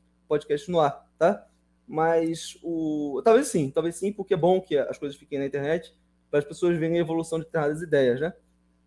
esses 0.50 0.68
no 0.70 0.80
ar, 0.80 1.06
tá? 1.20 1.46
Mas 1.88 2.58
o. 2.64 3.22
Talvez 3.24 3.48
sim, 3.48 3.70
talvez 3.70 3.96
sim, 3.96 4.12
porque 4.12 4.34
é 4.34 4.38
bom 4.38 4.62
que 4.62 4.78
as 4.78 4.98
coisas 4.98 5.18
fiquem 5.18 5.40
na 5.40 5.46
internet 5.46 5.94
para 6.30 6.40
as 6.40 6.46
pessoas 6.46 6.78
verem 6.78 6.98
a 6.98 7.02
evolução 7.02 7.40
de 7.40 7.46
determinadas 7.46 7.82
ideias, 7.82 8.20
né? 8.20 8.34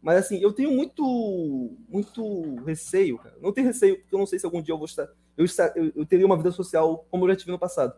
Mas 0.02 0.18
assim, 0.18 0.38
eu 0.38 0.52
tenho 0.52 0.70
muito 0.70 1.76
muito 1.88 2.56
receio, 2.64 3.18
cara. 3.18 3.36
Não 3.40 3.52
tenho 3.52 3.66
receio, 3.66 3.98
porque 3.98 4.14
eu 4.14 4.18
não 4.18 4.26
sei 4.26 4.38
se 4.38 4.46
algum 4.46 4.62
dia 4.62 4.72
eu 4.72 4.78
vou 4.78 4.86
estar. 4.86 5.08
Eu, 5.36 5.44
estar, 5.44 5.72
eu, 5.76 5.92
eu 5.94 6.06
teria 6.06 6.26
uma 6.26 6.36
vida 6.36 6.50
social 6.50 7.06
como 7.10 7.24
eu 7.24 7.30
já 7.30 7.36
tive 7.36 7.52
no 7.52 7.58
passado. 7.58 7.94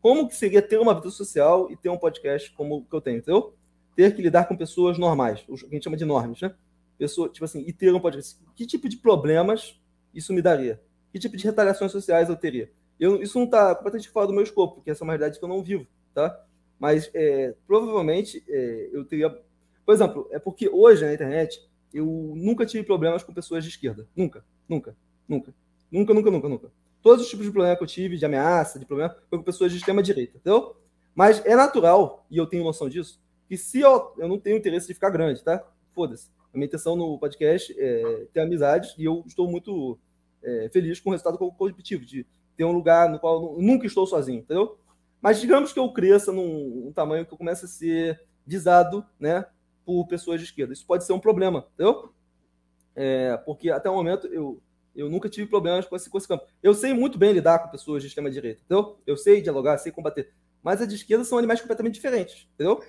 Como 0.00 0.28
que 0.28 0.36
seria 0.36 0.60
ter 0.60 0.78
uma 0.78 0.94
vida 0.94 1.10
social 1.10 1.70
e 1.70 1.76
ter 1.76 1.88
um 1.88 1.98
podcast 1.98 2.50
como 2.52 2.84
que 2.84 2.94
eu 2.94 3.00
tenho, 3.00 3.18
entendeu? 3.18 3.54
ter 3.94 4.14
que 4.14 4.22
lidar 4.22 4.46
com 4.46 4.56
pessoas 4.56 4.98
normais, 4.98 5.44
o 5.48 5.56
que 5.56 5.66
a 5.66 5.70
gente 5.70 5.84
chama 5.84 5.96
de 5.96 6.04
normas, 6.04 6.40
né? 6.40 6.54
Pessoa, 6.98 7.28
tipo 7.28 7.44
assim, 7.44 7.64
e 7.66 7.72
ter 7.72 7.92
um 7.92 8.00
podcast. 8.00 8.38
Que 8.54 8.66
tipo 8.66 8.88
de 8.88 8.96
problemas 8.96 9.80
isso 10.14 10.32
me 10.32 10.42
daria? 10.42 10.80
Que 11.12 11.18
tipo 11.18 11.36
de 11.36 11.44
retaliações 11.44 11.92
sociais 11.92 12.28
eu 12.28 12.36
teria? 12.36 12.70
Eu, 12.98 13.22
isso 13.22 13.38
não 13.38 13.46
está 13.46 13.74
completamente 13.74 14.08
fora 14.10 14.26
do 14.26 14.32
meu 14.32 14.42
escopo, 14.42 14.76
porque 14.76 14.90
essa 14.90 15.02
é 15.02 15.04
uma 15.04 15.12
realidade 15.12 15.38
que 15.38 15.44
eu 15.44 15.48
não 15.48 15.62
vivo, 15.62 15.86
tá? 16.14 16.44
Mas 16.78 17.10
é, 17.14 17.54
provavelmente 17.66 18.42
é, 18.48 18.90
eu 18.92 19.04
teria. 19.04 19.30
Por 19.84 19.94
exemplo, 19.94 20.28
é 20.30 20.38
porque 20.38 20.68
hoje 20.68 21.04
na 21.04 21.12
internet 21.12 21.68
eu 21.92 22.06
nunca 22.36 22.64
tive 22.64 22.84
problemas 22.84 23.22
com 23.22 23.32
pessoas 23.32 23.64
de 23.64 23.70
esquerda. 23.70 24.08
Nunca, 24.16 24.44
nunca, 24.68 24.96
nunca. 25.28 25.54
Nunca, 25.90 26.14
nunca, 26.14 26.30
nunca, 26.30 26.48
nunca. 26.48 26.72
Todos 27.02 27.24
os 27.24 27.30
tipos 27.30 27.44
de 27.44 27.52
problema 27.52 27.76
que 27.76 27.82
eu 27.82 27.86
tive, 27.86 28.16
de 28.16 28.24
ameaça, 28.24 28.78
de 28.78 28.86
problema, 28.86 29.14
foi 29.28 29.38
com 29.38 29.44
pessoas 29.44 29.72
de 29.72 29.78
extrema 29.78 30.02
direita, 30.02 30.38
entendeu? 30.38 30.76
Mas 31.14 31.44
é 31.44 31.54
natural, 31.54 32.24
e 32.30 32.38
eu 32.38 32.46
tenho 32.46 32.64
noção 32.64 32.88
disso, 32.88 33.20
que 33.48 33.56
se 33.56 33.80
eu, 33.80 34.14
eu 34.16 34.28
não 34.28 34.38
tenho 34.38 34.56
interesse 34.56 34.86
de 34.86 34.94
ficar 34.94 35.10
grande, 35.10 35.42
tá? 35.42 35.62
Foda-se. 35.92 36.30
A 36.54 36.56
minha 36.56 36.66
intenção 36.66 36.96
no 36.96 37.18
podcast 37.18 37.74
é 37.78 38.26
ter 38.32 38.40
amizades 38.40 38.94
e 38.96 39.04
eu 39.04 39.22
estou 39.26 39.50
muito 39.50 39.98
é, 40.42 40.70
feliz 40.72 41.00
com 41.00 41.10
o 41.10 41.12
resultado 41.12 41.38
coletivo, 41.38 42.04
de 42.04 42.26
ter 42.56 42.64
um 42.64 42.72
lugar 42.72 43.08
no 43.08 43.18
qual 43.18 43.56
nunca 43.60 43.86
estou 43.86 44.06
sozinho, 44.06 44.40
entendeu? 44.40 44.78
Mas 45.20 45.40
digamos 45.40 45.72
que 45.72 45.78
eu 45.78 45.92
cresça 45.92 46.32
num, 46.32 46.92
tamanho 46.94 47.24
que 47.24 47.32
eu 47.32 47.38
comece 47.38 47.64
a 47.64 47.68
ser 47.68 48.20
visado, 48.44 49.04
né, 49.18 49.46
por 49.84 50.06
pessoas 50.06 50.40
de 50.40 50.46
esquerda. 50.46 50.72
Isso 50.72 50.86
pode 50.86 51.04
ser 51.04 51.12
um 51.12 51.20
problema, 51.20 51.66
entendeu? 51.74 52.12
É, 52.94 53.36
porque 53.38 53.70
até 53.70 53.88
o 53.88 53.94
momento 53.94 54.26
eu, 54.26 54.60
eu 54.94 55.08
nunca 55.08 55.28
tive 55.28 55.46
problemas 55.46 55.86
com 55.86 55.96
esse, 55.96 56.10
com 56.10 56.18
esse 56.18 56.28
campo. 56.28 56.44
Eu 56.62 56.74
sei 56.74 56.92
muito 56.92 57.18
bem 57.18 57.32
lidar 57.32 57.60
com 57.60 57.70
pessoas 57.70 58.02
de 58.02 58.08
extrema-direita, 58.08 58.60
entendeu? 58.64 58.98
Eu 59.06 59.16
sei 59.16 59.40
dialogar, 59.40 59.78
sei 59.78 59.92
combater. 59.92 60.32
Mas 60.62 60.80
as 60.80 60.88
de 60.88 60.94
esquerda 60.94 61.24
são 61.24 61.38
animais 61.38 61.60
completamente 61.60 61.94
diferentes, 61.94 62.48
entendeu? 62.54 62.82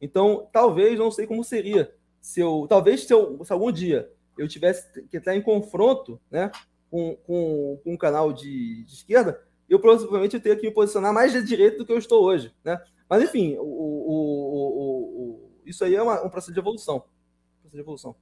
Então, 0.00 0.48
talvez, 0.52 0.98
não 0.98 1.10
sei 1.10 1.26
como 1.26 1.42
seria, 1.42 1.92
se 2.20 2.40
eu, 2.40 2.66
talvez 2.68 3.04
se, 3.04 3.12
eu, 3.12 3.42
se 3.44 3.52
algum 3.52 3.72
dia 3.72 4.10
eu 4.36 4.46
tivesse 4.46 5.02
que 5.08 5.16
estar 5.16 5.34
em 5.34 5.42
confronto 5.42 6.20
né, 6.30 6.50
com, 6.90 7.16
com, 7.26 7.80
com 7.82 7.92
um 7.92 7.96
canal 7.96 8.32
de, 8.32 8.84
de 8.84 8.92
esquerda, 8.92 9.42
eu 9.68 9.80
provavelmente 9.80 10.36
eu 10.36 10.40
teria 10.40 10.58
que 10.58 10.66
me 10.66 10.72
posicionar 10.72 11.12
mais 11.12 11.32
de 11.32 11.42
direita 11.42 11.78
do 11.78 11.86
que 11.86 11.92
eu 11.92 11.98
estou 11.98 12.24
hoje. 12.24 12.54
Né? 12.64 12.80
Mas, 13.08 13.22
enfim, 13.22 13.56
o, 13.58 13.62
o, 13.62 14.10
o, 14.10 15.50
isso 15.66 15.84
aí 15.84 15.94
é 15.94 16.02
uma, 16.02 16.24
um 16.24 16.30
processo 16.30 16.52
de 16.52 16.58
evolução. 16.58 16.96
Um 16.96 17.60
processo 17.60 17.74
de 17.76 17.80
evolução. 17.80 18.16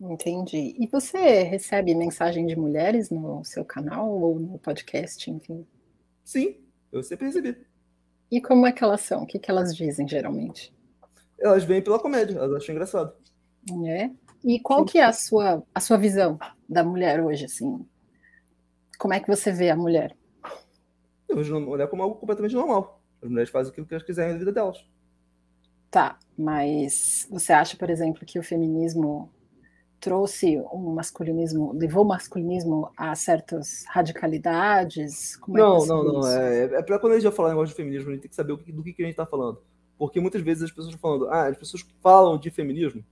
Entendi. 0.00 0.74
E 0.78 0.86
você 0.88 1.42
recebe 1.42 1.94
mensagem 1.94 2.46
de 2.46 2.56
mulheres 2.56 3.10
no 3.10 3.44
seu 3.44 3.64
canal 3.64 4.10
ou 4.10 4.38
no 4.38 4.58
podcast, 4.58 5.30
enfim? 5.30 5.66
Sim, 6.24 6.56
eu 6.90 7.02
sempre 7.02 7.26
recebi. 7.26 7.56
E 8.30 8.40
como 8.40 8.66
é 8.66 8.72
que 8.72 8.82
elas 8.82 9.02
são? 9.02 9.22
O 9.22 9.26
que, 9.26 9.38
que 9.38 9.50
elas 9.50 9.74
dizem 9.74 10.08
geralmente? 10.08 10.74
elas 11.38 11.64
vêm 11.64 11.82
pela 11.82 11.98
comédia, 11.98 12.38
elas 12.38 12.52
acham 12.54 12.74
engraçado. 12.74 13.12
É. 13.86 14.10
E 14.44 14.60
qual 14.60 14.80
Sim. 14.80 14.84
que 14.84 14.98
é 14.98 15.04
a 15.04 15.12
sua, 15.12 15.62
a 15.74 15.80
sua 15.80 15.96
visão 15.96 16.38
da 16.68 16.84
mulher 16.84 17.18
hoje, 17.24 17.46
assim? 17.46 17.86
Como 18.98 19.14
é 19.14 19.20
que 19.20 19.26
você 19.26 19.50
vê 19.50 19.70
a 19.70 19.76
mulher? 19.76 20.14
Eu 21.26 21.36
vejo 21.36 21.56
a 21.56 21.60
mulher 21.60 21.88
como 21.88 22.02
algo 22.02 22.16
completamente 22.16 22.54
normal. 22.54 23.00
As 23.22 23.30
mulheres 23.30 23.50
fazem 23.50 23.72
aquilo 23.72 23.86
que 23.86 23.94
elas 23.94 24.04
quiserem 24.04 24.34
na 24.34 24.38
vida 24.38 24.52
delas. 24.52 24.84
Tá, 25.90 26.18
mas 26.36 27.26
você 27.30 27.54
acha, 27.54 27.76
por 27.76 27.88
exemplo, 27.88 28.26
que 28.26 28.38
o 28.38 28.42
feminismo 28.42 29.32
trouxe 29.98 30.60
um 30.70 30.92
masculinismo, 30.92 31.72
levou 31.72 32.04
o 32.04 32.08
masculinismo 32.08 32.90
a 32.98 33.14
certas 33.14 33.84
radicalidades? 33.88 35.36
Como 35.36 35.56
não, 35.56 35.82
é 35.82 35.86
não, 35.86 36.04
não. 36.04 36.28
É, 36.28 36.64
é 36.64 36.82
para 36.82 36.98
quando 36.98 37.12
a 37.12 37.16
gente 37.16 37.24
vai 37.24 37.32
falar 37.32 37.48
negócio 37.50 37.74
de 37.74 37.76
feminismo, 37.76 38.10
a 38.10 38.12
gente 38.12 38.22
tem 38.22 38.28
que 38.28 38.36
saber 38.36 38.52
do 38.54 38.58
que, 38.58 38.70
do 38.70 38.82
que 38.82 38.90
a 38.90 39.06
gente 39.06 39.12
está 39.12 39.24
falando. 39.24 39.62
Porque 39.96 40.20
muitas 40.20 40.42
vezes 40.42 40.64
as 40.64 40.70
pessoas 40.70 40.94
falando, 40.96 41.28
ah, 41.30 41.46
as 41.46 41.56
pessoas 41.56 41.82
falam 42.02 42.36
de 42.36 42.50
feminismo 42.50 43.02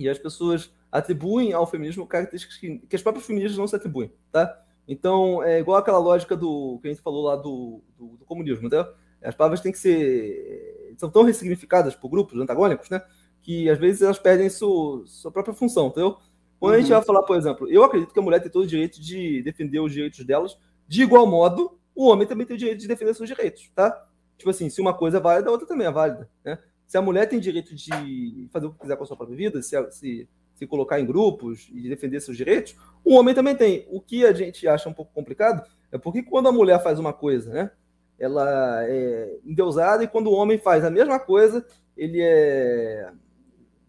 e 0.00 0.08
as 0.08 0.18
pessoas 0.18 0.72
atribuem 0.90 1.52
ao 1.52 1.66
feminismo 1.66 2.06
características 2.06 2.56
que, 2.56 2.78
que 2.78 2.96
as 2.96 3.02
próprias 3.02 3.26
feministas 3.26 3.58
não 3.58 3.66
se 3.66 3.76
atribuem, 3.76 4.12
tá? 4.32 4.60
Então, 4.88 5.42
é 5.42 5.60
igual 5.60 5.78
aquela 5.78 5.98
lógica 5.98 6.36
do 6.36 6.78
que 6.80 6.88
a 6.88 6.90
gente 6.90 7.02
falou 7.02 7.24
lá 7.24 7.36
do, 7.36 7.82
do, 7.96 8.16
do 8.16 8.24
comunismo, 8.24 8.66
entendeu? 8.66 8.92
As 9.22 9.34
palavras 9.34 9.60
têm 9.60 9.70
que 9.70 9.78
ser. 9.78 10.94
são 10.96 11.10
tão 11.10 11.22
ressignificadas 11.22 11.94
por 11.94 12.08
grupos 12.08 12.40
antagônicos, 12.40 12.88
né? 12.88 13.00
Que 13.42 13.68
às 13.68 13.78
vezes 13.78 14.02
elas 14.02 14.18
perdem 14.18 14.48
sua, 14.48 15.06
sua 15.06 15.30
própria 15.30 15.54
função, 15.54 15.88
entendeu? 15.88 16.16
Quando 16.58 16.72
uhum. 16.72 16.78
a 16.78 16.80
gente 16.80 16.90
uhum. 16.90 16.98
vai 16.98 17.06
falar, 17.06 17.22
por 17.22 17.36
exemplo, 17.36 17.70
eu 17.70 17.84
acredito 17.84 18.12
que 18.12 18.18
a 18.18 18.22
mulher 18.22 18.40
tem 18.40 18.50
todo 18.50 18.64
o 18.64 18.66
direito 18.66 19.00
de 19.00 19.42
defender 19.42 19.80
os 19.80 19.92
direitos 19.92 20.24
delas, 20.24 20.58
de 20.88 21.02
igual 21.02 21.26
modo, 21.26 21.78
o 21.94 22.08
homem 22.08 22.26
também 22.26 22.46
tem 22.46 22.56
o 22.56 22.58
direito 22.58 22.80
de 22.80 22.88
defender 22.88 23.14
seus 23.14 23.28
direitos, 23.28 23.70
tá? 23.74 24.06
tipo 24.40 24.50
assim, 24.50 24.68
se 24.70 24.80
uma 24.80 24.94
coisa 24.94 25.18
é 25.18 25.20
válida, 25.20 25.48
a 25.48 25.52
outra 25.52 25.68
também 25.68 25.86
é 25.86 25.90
válida, 25.90 26.28
né? 26.42 26.58
Se 26.90 26.98
a 26.98 27.02
mulher 27.02 27.28
tem 27.28 27.38
direito 27.38 27.72
de 27.72 28.48
fazer 28.52 28.66
o 28.66 28.72
que 28.72 28.80
quiser 28.80 28.96
com 28.96 29.04
a 29.04 29.06
sua 29.06 29.16
própria 29.16 29.36
vida, 29.36 29.62
se, 29.62 29.90
se, 29.92 30.28
se 30.56 30.66
colocar 30.66 30.98
em 30.98 31.06
grupos 31.06 31.70
e 31.72 31.88
defender 31.88 32.20
seus 32.20 32.36
direitos, 32.36 32.74
o 33.04 33.14
homem 33.14 33.32
também 33.32 33.54
tem. 33.54 33.86
O 33.92 34.00
que 34.00 34.26
a 34.26 34.32
gente 34.32 34.66
acha 34.66 34.88
um 34.88 34.92
pouco 34.92 35.12
complicado 35.14 35.64
é 35.92 35.98
porque 35.98 36.20
quando 36.20 36.48
a 36.48 36.52
mulher 36.52 36.82
faz 36.82 36.98
uma 36.98 37.12
coisa, 37.12 37.52
né? 37.52 37.70
Ela 38.18 38.84
é 38.88 39.38
endeusada 39.44 40.02
e 40.02 40.08
quando 40.08 40.30
o 40.30 40.34
homem 40.34 40.58
faz 40.58 40.84
a 40.84 40.90
mesma 40.90 41.20
coisa, 41.20 41.64
ele 41.96 42.20
é 42.20 43.12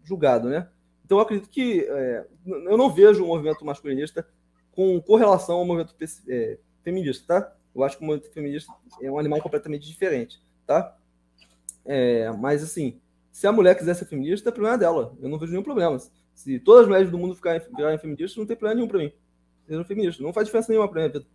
julgado, 0.04 0.48
né? 0.48 0.68
Então 1.04 1.18
eu 1.18 1.22
acredito 1.22 1.50
que 1.50 1.80
é, 1.80 2.24
eu 2.46 2.78
não 2.78 2.88
vejo 2.88 3.24
o 3.24 3.26
movimento 3.26 3.64
masculinista 3.64 4.24
com 4.70 5.00
correlação 5.00 5.56
ao 5.56 5.64
movimento 5.64 5.96
é, 6.28 6.56
feminista, 6.84 7.26
tá? 7.26 7.56
Eu 7.74 7.82
acho 7.82 7.98
que 7.98 8.04
o 8.04 8.06
movimento 8.06 8.32
feminista 8.32 8.72
é 9.02 9.10
um 9.10 9.18
animal 9.18 9.42
completamente 9.42 9.88
diferente, 9.88 10.40
tá? 10.64 10.96
É, 11.84 12.30
mas, 12.32 12.62
assim, 12.62 13.00
se 13.30 13.46
a 13.46 13.52
mulher 13.52 13.76
quiser 13.76 13.94
ser 13.94 14.04
feminista, 14.04 14.48
é 14.48 14.52
problema 14.52 14.78
dela. 14.78 15.16
Eu 15.20 15.28
não 15.28 15.38
vejo 15.38 15.52
nenhum 15.52 15.64
problema. 15.64 15.98
Se 16.34 16.58
todas 16.58 16.82
as 16.82 16.88
mulheres 16.88 17.10
do 17.10 17.18
mundo 17.18 17.34
ficarem, 17.34 17.60
feministas, 17.98 18.36
não 18.36 18.46
tem 18.46 18.56
problema 18.56 18.76
nenhum 18.76 18.88
para 18.88 18.98
mim. 18.98 19.12
Sejam 19.66 19.84
feministas. 19.84 20.24
Não 20.24 20.32
faz 20.32 20.46
diferença 20.46 20.70
nenhuma 20.70 20.88
para 20.88 21.00
minha 21.00 21.12
vida. 21.12 21.26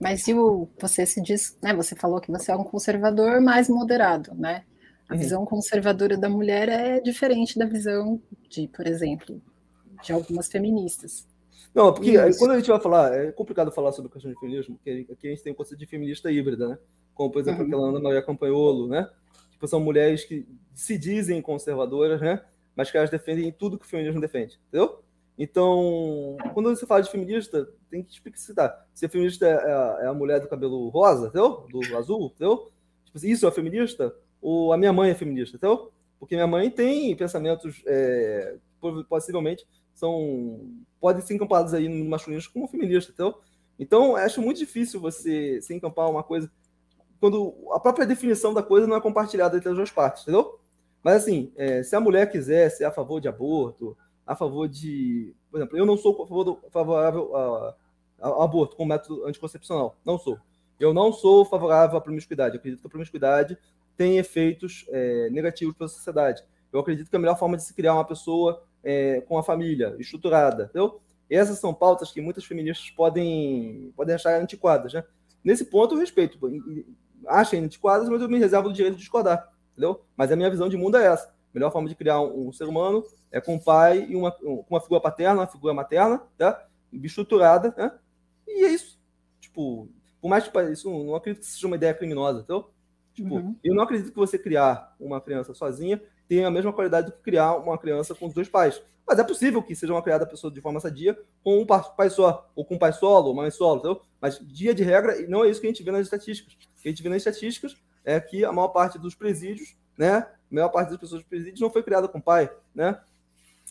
Mas 0.00 0.22
se 0.22 0.32
o, 0.32 0.68
você 0.80 1.04
se 1.04 1.20
diz, 1.20 1.58
né? 1.60 1.74
Você 1.74 1.96
falou 1.96 2.20
que 2.20 2.30
você 2.30 2.52
é 2.52 2.56
um 2.56 2.62
conservador 2.62 3.40
mais 3.40 3.68
moderado, 3.68 4.32
né? 4.34 4.64
A 5.08 5.14
uhum. 5.14 5.18
visão 5.18 5.44
conservadora 5.44 6.16
da 6.16 6.28
mulher 6.28 6.68
é 6.68 7.00
diferente 7.00 7.58
da 7.58 7.66
visão 7.66 8.20
de, 8.48 8.68
por 8.68 8.86
exemplo, 8.86 9.42
de 10.02 10.12
algumas 10.12 10.48
feministas. 10.48 11.26
Não, 11.74 11.92
porque 11.92 12.12
Isso. 12.12 12.38
quando 12.38 12.52
a 12.52 12.58
gente 12.58 12.70
vai 12.70 12.80
falar, 12.80 13.14
é 13.14 13.32
complicado 13.32 13.70
falar 13.70 13.92
sobre 13.92 14.10
a 14.10 14.12
questão 14.12 14.32
de 14.32 14.38
feminismo, 14.38 14.76
porque 14.76 15.06
aqui 15.10 15.26
a 15.26 15.30
gente 15.30 15.42
tem 15.42 15.52
o 15.52 15.56
conceito 15.56 15.78
de 15.78 15.86
feminista 15.86 16.30
híbrida, 16.30 16.68
né? 16.68 16.78
Como, 17.14 17.30
por 17.30 17.40
exemplo, 17.40 17.62
uhum. 17.62 17.66
aquela 17.66 17.88
Ana 17.88 18.00
Maria 18.00 18.22
Campanholo, 18.22 18.88
né? 18.88 19.08
Tipo, 19.50 19.66
são 19.66 19.80
mulheres 19.80 20.24
que 20.24 20.46
se 20.74 20.96
dizem 20.96 21.42
conservadoras, 21.42 22.20
né? 22.20 22.44
Mas 22.76 22.90
que 22.90 22.96
elas 22.96 23.10
defendem 23.10 23.50
tudo 23.50 23.78
que 23.78 23.84
o 23.84 23.88
feminismo 23.88 24.20
defende, 24.20 24.58
entendeu? 24.68 25.02
Então, 25.38 26.36
quando 26.52 26.74
você 26.74 26.84
fala 26.84 27.00
de 27.00 27.10
feminista, 27.10 27.68
tem 27.88 28.02
que 28.02 28.12
explicitar. 28.12 28.86
Se 28.92 29.06
a 29.06 29.08
feminista 29.08 29.46
é 29.46 29.52
a, 29.52 29.98
é 30.02 30.12
mulher 30.12 30.40
do 30.40 30.48
cabelo 30.48 30.88
rosa, 30.88 31.28
entendeu? 31.28 31.66
Do 31.70 31.96
azul, 31.96 32.32
entendeu? 32.34 32.70
Tipo 33.04 33.18
assim, 33.18 33.30
isso 33.30 33.46
é 33.46 33.50
feminista? 33.52 34.14
Ou 34.42 34.72
a 34.72 34.76
minha 34.76 34.92
mãe 34.92 35.10
é 35.10 35.14
feminista, 35.14 35.56
entendeu? 35.56 35.92
Porque 36.18 36.34
minha 36.34 36.46
mãe 36.46 36.68
tem 36.70 37.14
pensamentos, 37.16 37.82
é, 37.86 38.56
possivelmente, 39.08 39.64
são 39.98 40.60
podem 41.00 41.22
ser 41.22 41.34
encampados 41.34 41.74
aí 41.74 41.88
no 41.88 42.08
masculino 42.08 42.42
como 42.52 42.66
feminista, 42.66 43.12
entendeu? 43.12 43.38
Então, 43.78 44.16
acho 44.16 44.42
muito 44.42 44.58
difícil 44.58 45.00
você 45.00 45.60
se 45.62 45.72
encampar 45.74 46.10
uma 46.10 46.22
coisa 46.22 46.50
quando 47.20 47.54
a 47.72 47.80
própria 47.80 48.06
definição 48.06 48.54
da 48.54 48.62
coisa 48.62 48.86
não 48.86 48.96
é 48.96 49.00
compartilhada 49.00 49.56
entre 49.56 49.68
as 49.68 49.76
duas 49.76 49.90
partes, 49.90 50.22
entendeu? 50.22 50.58
Mas 51.02 51.22
assim, 51.22 51.52
é, 51.56 51.82
se 51.82 51.94
a 51.94 52.00
mulher 52.00 52.30
quiser 52.30 52.70
ser 52.70 52.84
a 52.84 52.90
favor 52.90 53.20
de 53.20 53.28
aborto, 53.28 53.96
a 54.26 54.36
favor 54.36 54.68
de. 54.68 55.34
Por 55.50 55.58
exemplo, 55.58 55.78
eu 55.78 55.86
não 55.86 55.96
sou 55.96 56.26
favorável 56.70 57.76
ao 58.20 58.42
aborto 58.42 58.76
como 58.76 58.90
método 58.90 59.24
anticoncepcional. 59.24 59.96
Não 60.04 60.18
sou. 60.18 60.38
Eu 60.78 60.92
não 60.92 61.12
sou 61.12 61.44
favorável 61.44 61.96
à 61.96 62.00
promiscuidade. 62.00 62.54
Eu 62.54 62.58
acredito 62.58 62.80
que 62.80 62.86
a 62.86 62.90
promiscuidade 62.90 63.58
tem 63.96 64.18
efeitos 64.18 64.84
é, 64.90 65.30
negativos 65.30 65.74
para 65.74 65.86
a 65.86 65.88
sociedade. 65.88 66.44
Eu 66.72 66.80
acredito 66.80 67.08
que 67.08 67.16
a 67.16 67.18
melhor 67.18 67.38
forma 67.38 67.56
de 67.56 67.64
se 67.64 67.74
criar 67.74 67.94
uma 67.94 68.04
pessoa 68.04 68.62
é, 68.88 69.20
com 69.20 69.36
a 69.36 69.42
família 69.42 69.94
estruturada, 69.98 70.64
entendeu? 70.64 70.98
Essas 71.28 71.58
são 71.58 71.74
pautas 71.74 72.10
que 72.10 72.22
muitas 72.22 72.46
feministas 72.46 72.90
podem, 72.90 73.92
podem 73.94 74.14
achar 74.14 74.40
antiquadas, 74.40 74.94
né? 74.94 75.04
Nesse 75.44 75.66
ponto, 75.66 75.94
eu 75.94 75.98
respeito. 75.98 76.38
Achem 77.26 77.64
antiquadas, 77.64 78.08
mas 78.08 78.22
eu 78.22 78.30
me 78.30 78.38
reservo 78.38 78.70
o 78.70 78.72
direito 78.72 78.94
de 78.94 79.00
discordar, 79.00 79.52
entendeu? 79.72 80.00
Mas 80.16 80.32
a 80.32 80.36
minha 80.36 80.48
visão 80.48 80.70
de 80.70 80.76
mundo 80.78 80.96
é 80.96 81.04
essa. 81.04 81.28
A 81.28 81.32
melhor 81.52 81.70
forma 81.70 81.86
de 81.86 81.94
criar 81.94 82.22
um, 82.22 82.48
um 82.48 82.52
ser 82.52 82.64
humano 82.64 83.04
é 83.30 83.42
com 83.42 83.56
um 83.56 83.58
pai 83.58 84.06
e 84.08 84.16
uma, 84.16 84.34
uma 84.42 84.80
figura 84.80 85.02
paterna, 85.02 85.42
uma 85.42 85.46
figura 85.46 85.74
materna, 85.74 86.22
tá? 86.38 86.66
estruturada, 86.90 87.74
né? 87.76 87.92
E 88.46 88.64
é 88.64 88.70
isso. 88.70 88.98
Tipo, 89.38 89.86
por 90.18 90.30
mais 90.30 90.48
que 90.48 90.60
isso 90.72 90.88
não 91.04 91.14
acredito 91.14 91.42
que 91.42 91.50
seja 91.50 91.66
uma 91.66 91.76
ideia 91.76 91.92
criminosa, 91.92 92.40
entendeu? 92.40 92.70
Tipo, 93.12 93.34
uhum. 93.34 93.54
eu 93.62 93.74
não 93.74 93.82
acredito 93.82 94.12
que 94.12 94.18
você 94.18 94.38
criar 94.38 94.96
uma 94.98 95.20
criança 95.20 95.52
sozinha 95.52 96.00
tenha 96.28 96.46
a 96.46 96.50
mesma 96.50 96.72
qualidade 96.72 97.06
do 97.06 97.12
que 97.12 97.22
criar 97.22 97.54
uma 97.56 97.78
criança 97.78 98.14
com 98.14 98.26
os 98.26 98.34
dois 98.34 98.48
pais. 98.48 98.82
Mas 99.06 99.18
é 99.18 99.24
possível 99.24 99.62
que 99.62 99.74
seja 99.74 99.92
uma 99.92 100.02
criada 100.02 100.26
pessoa 100.26 100.52
de 100.52 100.60
forma 100.60 100.78
sadia 100.80 101.18
com 101.42 101.62
um 101.62 101.66
pai 101.66 102.10
só, 102.10 102.50
ou 102.54 102.62
com 102.62 102.74
um 102.74 102.78
pai 102.78 102.92
solo, 102.92 103.34
mãe 103.34 103.50
solo, 103.50 103.78
entendeu? 103.78 104.02
Mas 104.20 104.38
dia 104.38 104.74
de 104.74 104.82
regra, 104.82 105.16
não 105.28 105.44
é 105.44 105.48
isso 105.48 105.60
que 105.60 105.66
a 105.66 105.70
gente 105.70 105.82
vê 105.82 105.90
nas 105.90 106.02
estatísticas. 106.02 106.52
O 106.52 106.82
que 106.82 106.88
a 106.88 106.90
gente 106.90 107.02
vê 107.02 107.08
nas 107.08 107.18
estatísticas 107.18 107.74
é 108.04 108.20
que 108.20 108.44
a 108.44 108.52
maior 108.52 108.68
parte 108.68 108.98
dos 108.98 109.14
presídios, 109.14 109.74
né? 109.96 110.16
A 110.18 110.54
maior 110.54 110.68
parte 110.68 110.90
das 110.90 110.98
pessoas 110.98 111.22
dos 111.22 111.28
presídios 111.28 111.60
não 111.60 111.70
foi 111.70 111.82
criada 111.82 112.06
com 112.06 112.20
pai, 112.20 112.50
né? 112.74 113.00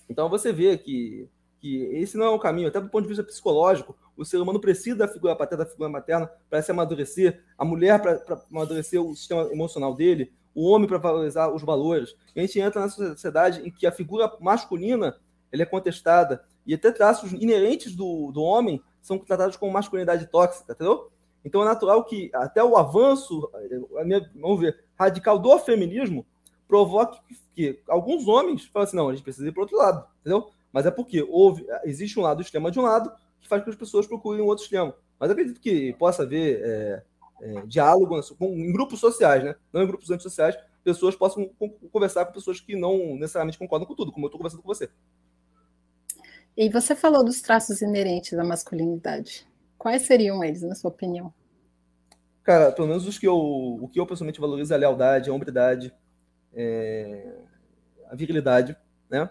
Então 0.09 0.27
você 0.27 0.51
vê 0.51 0.75
que, 0.75 1.29
que 1.59 1.83
esse 1.93 2.17
não 2.17 2.25
é 2.25 2.29
o 2.29 2.39
caminho, 2.39 2.69
até 2.69 2.81
do 2.81 2.89
ponto 2.89 3.03
de 3.03 3.09
vista 3.09 3.23
psicológico, 3.23 3.95
o 4.15 4.25
ser 4.25 4.37
humano 4.37 4.59
precisa 4.59 4.97
da 4.97 5.07
figura 5.07 5.35
paterna, 5.35 5.63
da 5.63 5.69
figura 5.69 5.89
materna 5.89 6.31
para 6.49 6.61
se 6.63 6.71
amadurecer, 6.71 7.43
a 7.55 7.63
mulher 7.63 8.01
para 8.01 8.41
amadurecer 8.49 8.99
o 8.99 9.15
sistema 9.15 9.43
emocional 9.51 9.93
dele, 9.93 10.33
o 10.57 10.71
homem 10.71 10.87
para 10.87 10.97
valorizar 10.97 11.53
os 11.53 11.61
valores. 11.61 12.15
A 12.35 12.39
gente 12.39 12.59
entra 12.59 12.81
nessa 12.81 13.11
sociedade 13.11 13.61
em 13.61 13.69
que 13.69 13.85
a 13.85 13.91
figura 13.91 14.35
masculina 14.39 15.15
ele 15.51 15.61
é 15.61 15.65
contestada 15.67 16.43
e 16.65 16.73
até 16.73 16.91
traços 16.91 17.31
inerentes 17.31 17.95
do, 17.95 18.31
do 18.31 18.41
homem 18.41 18.81
são 18.99 19.19
tratados 19.19 19.55
como 19.55 19.71
masculinidade 19.71 20.25
tóxica, 20.25 20.73
entendeu? 20.73 21.11
Então 21.45 21.61
é 21.61 21.65
natural 21.65 22.03
que 22.03 22.31
até 22.33 22.63
o 22.63 22.75
avanço, 22.75 23.47
minha, 24.03 24.27
vamos 24.35 24.59
ver, 24.59 24.83
radical 24.99 25.37
do 25.37 25.59
feminismo 25.59 26.25
provoque 26.67 27.19
que 27.53 27.79
alguns 27.87 28.27
homens 28.27 28.65
falem 28.65 28.87
assim, 28.87 28.97
não, 28.97 29.09
a 29.09 29.13
gente 29.13 29.23
precisa 29.23 29.47
ir 29.47 29.51
para 29.51 29.61
outro 29.61 29.77
lado, 29.77 30.07
entendeu? 30.21 30.49
Mas 30.73 30.87
é 30.87 30.91
porque 30.91 31.21
houve, 31.29 31.67
existe 31.85 32.19
um 32.19 32.23
lado 32.23 32.41
extremo 32.41 32.71
de 32.71 32.79
um 32.79 32.83
lado 32.83 33.11
que 33.39 33.47
faz 33.47 33.61
com 33.61 33.65
que 33.65 33.69
as 33.69 33.75
pessoas 33.75 34.07
procurem 34.07 34.41
um 34.41 34.47
outro 34.47 34.63
extremo. 34.63 34.91
Mas 35.19 35.29
acredito 35.29 35.61
que 35.61 35.93
possa 35.93 36.23
haver 36.23 36.61
é, 36.63 37.03
é, 37.41 37.65
diálogo 37.65 38.19
com, 38.37 38.47
em 38.47 38.71
grupos 38.71 38.99
sociais, 38.99 39.43
né? 39.43 39.55
Não 39.71 39.83
em 39.83 39.87
grupos 39.87 40.09
antissociais, 40.09 40.57
pessoas 40.83 41.15
possam 41.15 41.49
conversar 41.91 42.25
com 42.25 42.31
pessoas 42.31 42.59
que 42.59 42.75
não 42.75 43.15
necessariamente 43.15 43.57
concordam 43.57 43.87
com 43.87 43.95
tudo, 43.95 44.11
como 44.11 44.25
eu 44.25 44.27
estou 44.27 44.39
conversando 44.39 44.61
com 44.61 44.67
você. 44.67 44.89
E 46.55 46.69
você 46.69 46.95
falou 46.95 47.23
dos 47.23 47.41
traços 47.41 47.81
inerentes 47.81 48.31
da 48.31 48.43
masculinidade. 48.43 49.45
Quais 49.77 50.03
seriam 50.03 50.43
eles, 50.43 50.63
na 50.63 50.73
sua 50.73 50.89
opinião? 50.89 51.33
Cara, 52.41 52.71
pelo 52.71 52.87
menos 52.87 53.05
os 53.05 53.19
que 53.19 53.27
eu, 53.27 53.37
o 53.37 53.89
que 53.89 53.99
eu 53.99 54.07
pessoalmente 54.07 54.39
valorizo 54.39 54.73
é 54.73 54.75
a 54.75 54.79
lealdade, 54.79 55.29
a 55.29 55.33
hombridade, 55.33 55.93
é, 56.53 57.35
a 58.09 58.15
virilidade, 58.15 58.75
né? 59.09 59.29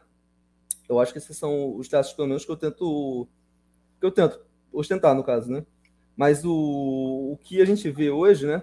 Eu 0.89 1.01
acho 1.01 1.13
que 1.13 1.19
esses 1.19 1.37
são 1.37 1.75
os 1.77 1.89
traços, 1.89 2.13
pelo 2.13 2.29
menos, 2.29 2.45
que 2.45 2.51
eu 2.51 2.57
tento, 2.57 3.27
que 3.99 4.07
eu 4.07 4.13
tento 4.13 4.41
ostentar, 4.71 5.15
no 5.15 5.25
caso, 5.25 5.51
né? 5.51 5.65
Mas 6.17 6.45
o, 6.45 7.33
o 7.33 7.39
que 7.43 7.61
a 7.61 7.65
gente 7.65 7.91
vê 7.91 8.11
hoje, 8.11 8.47
né? 8.47 8.63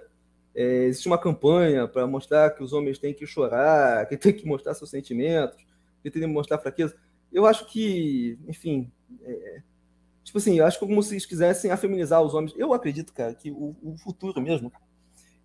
É, 0.54 0.84
existe 0.84 1.06
uma 1.06 1.18
campanha 1.18 1.86
para 1.86 2.06
mostrar 2.06 2.50
que 2.50 2.62
os 2.62 2.72
homens 2.72 2.98
têm 2.98 3.14
que 3.14 3.26
chorar, 3.26 4.06
que 4.06 4.16
têm 4.16 4.32
que 4.32 4.46
mostrar 4.46 4.74
seus 4.74 4.90
sentimentos, 4.90 5.56
que 6.02 6.10
têm 6.10 6.22
que 6.22 6.28
mostrar 6.28 6.58
fraqueza. 6.58 6.96
Eu 7.32 7.46
acho 7.46 7.66
que, 7.66 8.38
enfim, 8.46 8.90
é, 9.22 9.62
tipo 10.22 10.38
assim, 10.38 10.58
eu 10.58 10.66
acho 10.66 10.78
que 10.78 10.86
como 10.86 11.02
se 11.02 11.14
eles 11.14 11.26
quisessem 11.26 11.70
afeminizar 11.70 12.22
os 12.22 12.34
homens. 12.34 12.54
Eu 12.56 12.72
acredito, 12.72 13.12
cara, 13.12 13.34
que 13.34 13.50
o, 13.50 13.76
o 13.82 13.96
futuro 13.98 14.40
mesmo, 14.40 14.72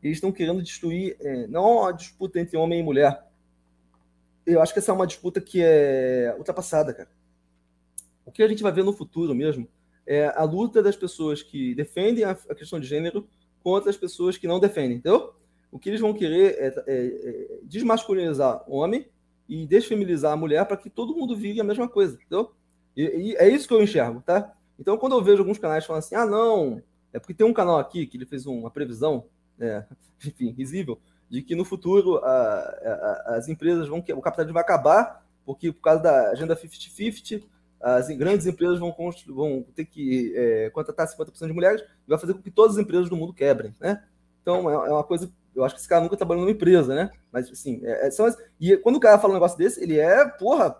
eles 0.01 0.17
estão 0.17 0.31
querendo 0.31 0.61
destruir, 0.63 1.15
é, 1.19 1.47
não 1.47 1.85
a 1.85 1.91
disputa 1.91 2.39
entre 2.39 2.57
homem 2.57 2.79
e 2.79 2.83
mulher. 2.83 3.23
Eu 4.45 4.61
acho 4.61 4.73
que 4.73 4.79
essa 4.79 4.91
é 4.91 4.95
uma 4.95 5.07
disputa 5.07 5.39
que 5.39 5.61
é 5.61 6.33
ultrapassada, 6.37 6.93
cara. 6.93 7.09
O 8.25 8.31
que 8.31 8.41
a 8.41 8.47
gente 8.47 8.63
vai 8.63 8.71
ver 8.71 8.83
no 8.83 8.93
futuro 8.93 9.35
mesmo 9.35 9.67
é 10.09 10.33
a 10.35 10.43
luta 10.43 10.81
das 10.81 10.95
pessoas 10.95 11.43
que 11.43 11.75
defendem 11.75 12.23
a, 12.23 12.31
a 12.31 12.55
questão 12.55 12.79
de 12.79 12.87
gênero 12.87 13.29
contra 13.63 13.91
as 13.91 13.95
pessoas 13.95 14.39
que 14.39 14.47
não 14.47 14.59
defendem, 14.59 14.97
entendeu? 14.97 15.35
O 15.71 15.77
que 15.77 15.87
eles 15.87 16.01
vão 16.01 16.15
querer 16.15 16.55
é, 16.57 16.67
é, 16.87 17.05
é 17.05 17.59
desmasculinizar 17.61 18.63
o 18.67 18.75
homem 18.77 19.07
e 19.47 19.67
desfeminizar 19.67 20.33
a 20.33 20.35
mulher 20.35 20.65
para 20.65 20.77
que 20.77 20.89
todo 20.89 21.15
mundo 21.15 21.35
vive 21.35 21.61
a 21.61 21.63
mesma 21.63 21.87
coisa, 21.87 22.15
entendeu? 22.15 22.51
E, 22.97 23.03
e, 23.03 23.35
é 23.35 23.47
isso 23.47 23.67
que 23.67 23.73
eu 23.73 23.83
enxergo, 23.83 24.23
tá? 24.25 24.51
Então, 24.79 24.97
quando 24.97 25.13
eu 25.13 25.21
vejo 25.21 25.43
alguns 25.43 25.59
canais 25.59 25.85
falando 25.85 25.99
assim, 25.99 26.15
ah, 26.15 26.25
não, 26.25 26.81
é 27.13 27.19
porque 27.19 27.35
tem 27.35 27.45
um 27.45 27.53
canal 27.53 27.77
aqui 27.77 28.07
que 28.07 28.17
ele 28.17 28.25
fez 28.25 28.47
uma 28.47 28.71
previsão, 28.71 29.25
é, 29.59 29.85
enfim, 30.25 30.49
risível, 30.49 30.99
de 31.29 31.43
que 31.43 31.53
no 31.53 31.63
futuro 31.63 32.17
a, 32.17 32.29
a, 32.31 33.35
as 33.37 33.47
empresas 33.47 33.87
vão, 33.87 33.99
o 33.99 34.21
capitalismo 34.21 34.55
vai 34.55 34.63
acabar, 34.63 35.23
porque 35.45 35.71
por 35.71 35.81
causa 35.81 36.01
da 36.01 36.31
agenda 36.31 36.55
50-50, 36.55 37.43
as 37.81 38.07
grandes 38.09 38.45
empresas 38.45 38.79
vão, 38.79 38.95
vão 39.27 39.65
ter 39.73 39.85
que 39.85 40.33
é, 40.35 40.69
contratar 40.71 41.07
50% 41.07 41.47
de 41.47 41.53
mulheres 41.53 41.81
e 41.81 42.09
vai 42.09 42.19
fazer 42.19 42.33
com 42.33 42.41
que 42.41 42.51
todas 42.51 42.77
as 42.77 42.81
empresas 42.81 43.09
do 43.09 43.15
mundo 43.15 43.33
quebrem, 43.33 43.73
né? 43.79 44.03
Então, 44.41 44.69
é, 44.69 44.89
é 44.89 44.91
uma 44.91 45.03
coisa 45.03 45.31
eu 45.55 45.65
acho 45.65 45.75
que 45.75 45.81
esse 45.81 45.89
cara 45.89 46.01
nunca 46.01 46.17
trabalhou 46.17 46.43
numa 46.43 46.51
empresa, 46.51 46.95
né? 46.95 47.11
Mas, 47.31 47.49
assim, 47.51 47.81
é, 47.83 48.07
é, 48.07 48.11
são 48.11 48.25
as... 48.25 48.37
e 48.59 48.77
quando 48.77 48.95
o 48.95 48.99
cara 48.99 49.19
fala 49.19 49.33
um 49.33 49.35
negócio 49.35 49.57
desse, 49.57 49.81
ele 49.83 49.99
é, 49.99 50.25
porra, 50.25 50.75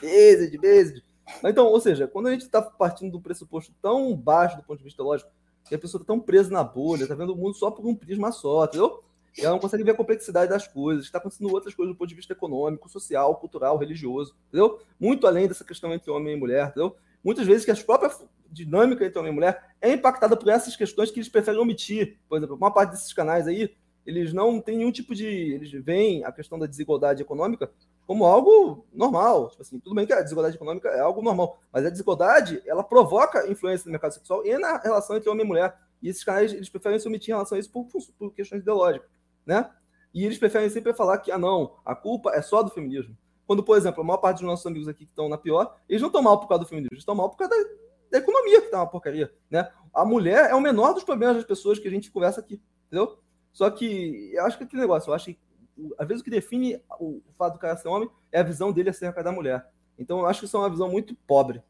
based, 0.00 0.58
based. 0.58 1.04
Então, 1.44 1.66
ou 1.66 1.80
seja, 1.80 2.06
quando 2.06 2.26
a 2.26 2.32
gente 2.32 2.42
está 2.42 2.62
partindo 2.62 3.12
do 3.12 3.20
pressuposto 3.20 3.72
tão 3.80 4.16
baixo 4.16 4.56
do 4.56 4.62
ponto 4.62 4.78
de 4.78 4.84
vista 4.84 5.02
lógico, 5.02 5.30
que 5.68 5.74
a 5.74 5.78
pessoa 5.78 6.00
está 6.00 6.12
tão 6.12 6.20
presa 6.20 6.50
na 6.50 6.62
bolha, 6.62 7.02
está 7.02 7.14
vendo 7.14 7.32
o 7.32 7.36
mundo 7.36 7.54
só 7.54 7.70
por 7.70 7.84
um 7.86 7.94
prisma 7.94 8.30
só, 8.30 8.64
entendeu? 8.64 9.02
E 9.36 9.42
ela 9.42 9.52
não 9.52 9.58
consegue 9.58 9.84
ver 9.84 9.90
a 9.90 9.96
complexidade 9.96 10.50
das 10.50 10.66
coisas, 10.66 11.04
está 11.04 11.18
acontecendo 11.18 11.52
outras 11.52 11.74
coisas 11.74 11.94
do 11.94 11.98
ponto 11.98 12.08
de 12.08 12.14
vista 12.14 12.32
econômico, 12.32 12.88
social, 12.88 13.36
cultural, 13.36 13.76
religioso, 13.76 14.34
entendeu? 14.48 14.80
Muito 14.98 15.26
além 15.26 15.46
dessa 15.46 15.64
questão 15.64 15.92
entre 15.92 16.10
homem 16.10 16.34
e 16.34 16.36
mulher, 16.38 16.68
entendeu? 16.68 16.96
Muitas 17.22 17.46
vezes 17.46 17.64
que 17.64 17.70
a 17.70 17.76
própria 17.76 18.10
dinâmica 18.50 19.04
entre 19.04 19.18
homem 19.18 19.32
e 19.32 19.34
mulher 19.34 19.74
é 19.80 19.92
impactada 19.92 20.36
por 20.36 20.48
essas 20.48 20.76
questões 20.76 21.10
que 21.10 21.18
eles 21.18 21.28
preferem 21.28 21.60
omitir. 21.60 22.18
Por 22.28 22.38
exemplo, 22.38 22.56
uma 22.56 22.72
parte 22.72 22.90
desses 22.90 23.12
canais 23.12 23.46
aí, 23.46 23.74
eles 24.06 24.32
não 24.32 24.60
têm 24.60 24.78
nenhum 24.78 24.92
tipo 24.92 25.14
de. 25.14 25.26
Eles 25.26 25.70
veem 25.72 26.24
a 26.24 26.30
questão 26.30 26.58
da 26.58 26.66
desigualdade 26.66 27.20
econômica 27.20 27.70
como 28.06 28.24
algo 28.24 28.86
normal. 28.92 29.50
Tipo 29.50 29.62
assim, 29.62 29.80
tudo 29.80 29.96
bem 29.96 30.06
que 30.06 30.12
a 30.12 30.22
desigualdade 30.22 30.54
econômica 30.54 30.88
é 30.88 31.00
algo 31.00 31.20
normal, 31.20 31.58
mas 31.72 31.84
a 31.84 31.90
desigualdade 31.90 32.62
ela 32.64 32.84
provoca 32.84 33.50
influência 33.50 33.86
no 33.86 33.92
mercado 33.92 34.14
sexual 34.14 34.46
e 34.46 34.56
na 34.56 34.78
relação 34.78 35.16
entre 35.16 35.28
homem 35.28 35.44
e 35.44 35.48
mulher. 35.48 35.76
E 36.00 36.08
esses 36.08 36.22
canais 36.22 36.52
eles 36.52 36.68
preferem 36.68 36.98
se 36.98 37.08
omitir 37.08 37.30
em 37.30 37.34
relação 37.34 37.56
a 37.56 37.58
isso 37.58 37.70
por, 37.70 37.86
por 38.16 38.32
questões 38.32 38.62
ideológicas, 38.62 39.08
né? 39.46 39.70
E 40.12 40.24
eles 40.24 40.38
preferem 40.38 40.68
sempre 40.68 40.92
falar 40.94 41.18
que, 41.18 41.30
ah, 41.30 41.38
não, 41.38 41.76
a 41.84 41.94
culpa 41.94 42.32
é 42.34 42.42
só 42.42 42.62
do 42.62 42.70
feminismo. 42.70 43.16
Quando, 43.46 43.62
por 43.62 43.76
exemplo, 43.76 44.00
a 44.00 44.04
maior 44.04 44.18
parte 44.18 44.38
dos 44.38 44.46
nossos 44.46 44.66
amigos 44.66 44.88
aqui 44.88 45.04
que 45.04 45.12
estão 45.12 45.28
na 45.28 45.38
pior, 45.38 45.76
eles 45.88 46.02
não 46.02 46.08
estão 46.08 46.22
mal 46.22 46.40
por 46.40 46.48
causa 46.48 46.64
do 46.64 46.68
feminismo, 46.68 46.92
eles 46.92 47.02
estão 47.02 47.14
mal 47.14 47.30
por 47.30 47.36
causa 47.36 47.54
da, 47.54 47.70
da 48.10 48.18
economia, 48.18 48.62
que 48.62 48.70
tá 48.70 48.78
uma 48.78 48.90
porcaria, 48.90 49.32
né? 49.48 49.70
A 49.94 50.04
mulher 50.04 50.50
é 50.50 50.54
o 50.54 50.60
menor 50.60 50.92
dos 50.94 51.04
problemas 51.04 51.36
das 51.36 51.44
pessoas 51.44 51.78
que 51.78 51.86
a 51.86 51.90
gente 51.90 52.10
conversa 52.10 52.40
aqui, 52.40 52.60
entendeu? 52.86 53.18
Só 53.52 53.70
que 53.70 54.32
eu 54.34 54.44
acho 54.44 54.58
que 54.58 54.64
aquele 54.64 54.82
negócio, 54.82 55.10
eu 55.10 55.14
acho 55.14 55.26
que 55.26 55.38
às 55.98 56.08
vezes 56.08 56.22
o 56.22 56.24
que 56.24 56.30
define 56.30 56.82
o, 56.98 57.18
o 57.18 57.32
fato 57.36 57.54
do 57.54 57.58
cara 57.58 57.76
ser 57.76 57.88
homem 57.88 58.08
é 58.32 58.40
a 58.40 58.42
visão 58.42 58.72
dele 58.72 58.90
acerca 58.90 59.22
da 59.22 59.30
mulher. 59.30 59.66
Então 59.98 60.20
eu 60.20 60.26
acho 60.26 60.40
que 60.40 60.46
isso 60.46 60.56
é 60.56 60.60
uma 60.60 60.70
visão 60.70 60.90
muito 60.90 61.14
pobre. 61.26 61.62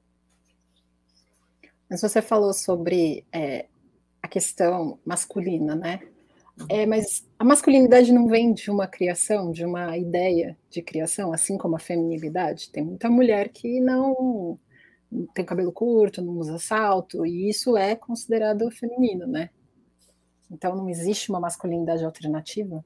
Mas 1.89 2.01
você 2.01 2.21
falou 2.21 2.53
sobre 2.53 3.25
é, 3.33 3.67
a 4.23 4.29
questão 4.29 4.99
masculina, 5.05 5.75
né? 5.75 6.09
É, 6.69 6.87
mas 6.87 7.27
a 7.39 7.45
masculinidade 7.45 8.13
não 8.13 8.29
vem 8.29 8.55
de 8.55 8.71
uma 8.71 8.87
criação, 8.87 9.53
de 9.53 9.65
uma 9.65 9.97
ideia 9.97 10.57
de 10.71 10.81
criação, 10.81 11.33
assim 11.33 11.59
como 11.59 11.77
a 11.77 11.79
feminilidade. 11.79 12.71
Tem 12.71 12.83
muita 12.83 13.11
mulher 13.11 13.51
que 13.51 13.81
não 13.81 14.59
tem 15.35 15.45
cabelo 15.45 15.71
curto, 15.71 16.23
não 16.23 16.35
usa 16.39 16.59
salto, 16.59 17.25
e 17.27 17.49
isso 17.49 17.77
é 17.77 17.95
considerado 17.95 18.71
feminino, 18.71 19.27
né? 19.27 19.51
Então 20.51 20.75
não 20.75 20.89
existe 20.89 21.31
uma 21.31 21.41
masculinidade 21.41 22.05
alternativa? 22.05 22.85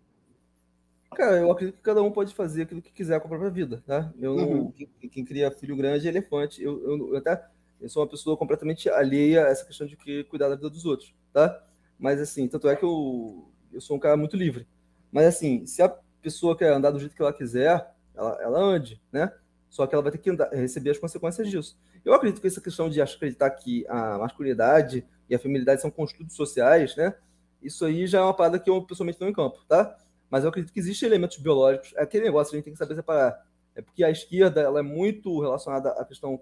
Cara, 1.14 1.38
eu 1.38 1.50
acredito 1.50 1.76
que 1.76 1.82
cada 1.82 2.02
um 2.02 2.10
pode 2.10 2.34
fazer 2.34 2.62
aquilo 2.62 2.82
que 2.82 2.92
quiser 2.92 3.18
com 3.20 3.26
a 3.26 3.30
própria 3.30 3.50
vida, 3.50 3.82
tá? 3.86 4.12
Eu 4.18 4.36
não, 4.36 4.48
uhum. 4.48 4.72
quem, 4.72 4.88
quem, 5.10 5.24
cria 5.24 5.50
filho 5.50 5.76
grande 5.76 6.06
é 6.06 6.10
elefante. 6.10 6.62
Eu, 6.62 6.80
eu, 6.82 7.12
eu, 7.12 7.16
até 7.16 7.44
eu 7.80 7.88
sou 7.88 8.02
uma 8.02 8.08
pessoa 8.08 8.36
completamente 8.36 8.88
alheia 8.88 9.46
a 9.46 9.48
essa 9.48 9.64
questão 9.64 9.86
de 9.86 9.96
que 9.96 10.24
cuidar 10.24 10.48
da 10.48 10.54
vida 10.54 10.70
dos 10.70 10.84
outros, 10.84 11.12
tá? 11.32 11.64
Mas 11.98 12.20
assim, 12.20 12.46
tanto 12.46 12.68
é 12.68 12.76
que 12.76 12.84
eu, 12.84 13.50
eu 13.72 13.80
sou 13.80 13.96
um 13.96 14.00
cara 14.00 14.16
muito 14.16 14.36
livre. 14.36 14.66
Mas 15.10 15.26
assim, 15.26 15.66
se 15.66 15.82
a 15.82 15.88
pessoa 16.22 16.56
quer 16.56 16.72
andar 16.72 16.90
do 16.90 16.98
jeito 16.98 17.14
que 17.14 17.22
ela 17.22 17.32
quiser, 17.32 17.94
ela, 18.14 18.38
ela 18.40 18.60
ande, 18.60 19.00
né? 19.12 19.32
Só 19.68 19.86
que 19.86 19.94
ela 19.94 20.02
vai 20.02 20.12
ter 20.12 20.18
que 20.18 20.30
andar, 20.30 20.50
receber 20.50 20.90
as 20.90 20.98
consequências 20.98 21.48
disso. 21.48 21.78
Eu 22.04 22.12
acredito 22.12 22.40
que 22.40 22.46
essa 22.46 22.60
questão 22.60 22.88
de 22.88 23.00
acreditar 23.00 23.50
que 23.50 23.86
a 23.88 24.18
masculinidade 24.18 25.06
e 25.28 25.34
a 25.34 25.38
feminilidade 25.38 25.80
são 25.80 25.90
construtos 25.90 26.34
sociais, 26.34 26.96
né? 26.96 27.14
Isso 27.62 27.84
aí 27.84 28.06
já 28.06 28.18
é 28.18 28.22
uma 28.22 28.34
parada 28.34 28.58
que 28.58 28.68
eu 28.68 28.82
pessoalmente 28.82 29.20
não 29.20 29.28
encampo, 29.28 29.64
tá? 29.68 29.96
Mas 30.28 30.44
eu 30.44 30.50
acredito 30.50 30.72
que 30.72 30.80
existem 30.80 31.08
elementos 31.08 31.38
biológicos. 31.38 31.92
É 31.96 32.02
aquele 32.02 32.24
negócio, 32.24 32.54
a 32.54 32.56
gente 32.56 32.64
tem 32.64 32.72
que 32.72 32.78
saber 32.78 32.94
separar. 32.94 33.46
É 33.74 33.82
porque 33.82 34.02
a 34.02 34.10
esquerda 34.10 34.60
ela 34.60 34.80
é 34.80 34.82
muito 34.82 35.40
relacionada 35.40 35.90
à 35.90 36.04
questão 36.04 36.40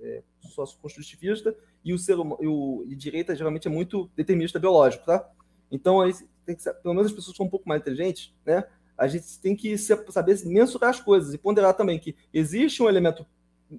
é, 0.00 0.22
socioconstrutivista 0.40 1.54
e 1.84 1.92
o 1.94 1.98
ser 1.98 2.16
e, 2.40 2.46
o, 2.46 2.84
e 2.88 2.96
direita 2.96 3.36
geralmente 3.36 3.68
é 3.68 3.70
muito 3.70 4.10
determinista 4.16 4.58
biológico, 4.58 5.04
tá? 5.04 5.28
Então, 5.70 6.02
tem 6.46 6.56
que, 6.56 6.62
pelo 6.62 6.94
menos 6.94 7.10
as 7.10 7.12
pessoas 7.12 7.32
que 7.32 7.36
são 7.36 7.46
um 7.46 7.50
pouco 7.50 7.68
mais 7.68 7.80
inteligentes, 7.80 8.32
né? 8.44 8.64
A 8.96 9.06
gente 9.06 9.38
tem 9.40 9.54
que 9.54 9.76
saber 9.76 10.40
mensurar 10.46 10.90
as 10.90 11.00
coisas 11.00 11.34
e 11.34 11.38
ponderar 11.38 11.74
também 11.74 11.98
que 11.98 12.16
existe 12.32 12.82
um 12.82 12.88
elemento 12.88 13.26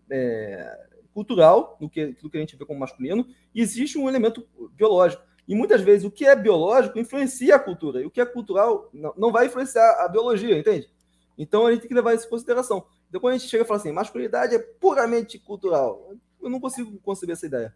é, 0.10 0.88
cultural 1.14 1.76
no 1.82 1.90
que, 1.90 2.16
no 2.22 2.30
que 2.30 2.38
a 2.38 2.40
gente 2.40 2.56
vê 2.56 2.66
como 2.66 2.80
masculino 2.80 3.26
e 3.56 3.62
existe 3.62 3.98
um 3.98 4.08
elemento 4.08 4.48
biológico. 4.74 5.24
E 5.48 5.56
muitas 5.56 5.82
vezes 5.82 6.06
o 6.06 6.12
que 6.12 6.26
é 6.26 6.36
biológico 6.36 7.00
influencia 7.00 7.56
a 7.56 7.60
cultura, 7.60 8.02
e 8.02 8.06
o 8.06 8.12
que 8.12 8.22
é 8.22 8.26
cultural 8.26 8.92
não 8.94 9.32
vai 9.32 9.48
influenciar 9.48 10.04
a 10.04 10.08
biologia, 10.08 10.58
entende? 10.58 10.90
Então 11.38 11.66
a 11.66 11.72
gente 11.72 11.82
tem 11.82 11.88
que 11.88 11.96
levar 11.96 12.14
isso 12.14 12.28
em 12.28 12.30
consideração. 12.30 12.86
Então 13.08 13.22
quando 13.22 13.34
a 13.34 13.38
gente 13.38 13.50
chega 13.50 13.64
e 13.64 13.68
fala 13.68 13.80
assim, 13.80 13.92
masculinidade 13.92 14.54
é 14.54 14.60
puramente 14.60 15.40
cultural, 15.40 16.14
eu 16.42 16.50
não 16.50 16.60
consigo 16.60 17.00
conceber 17.00 17.34
essa 17.34 17.46
ideia. 17.46 17.74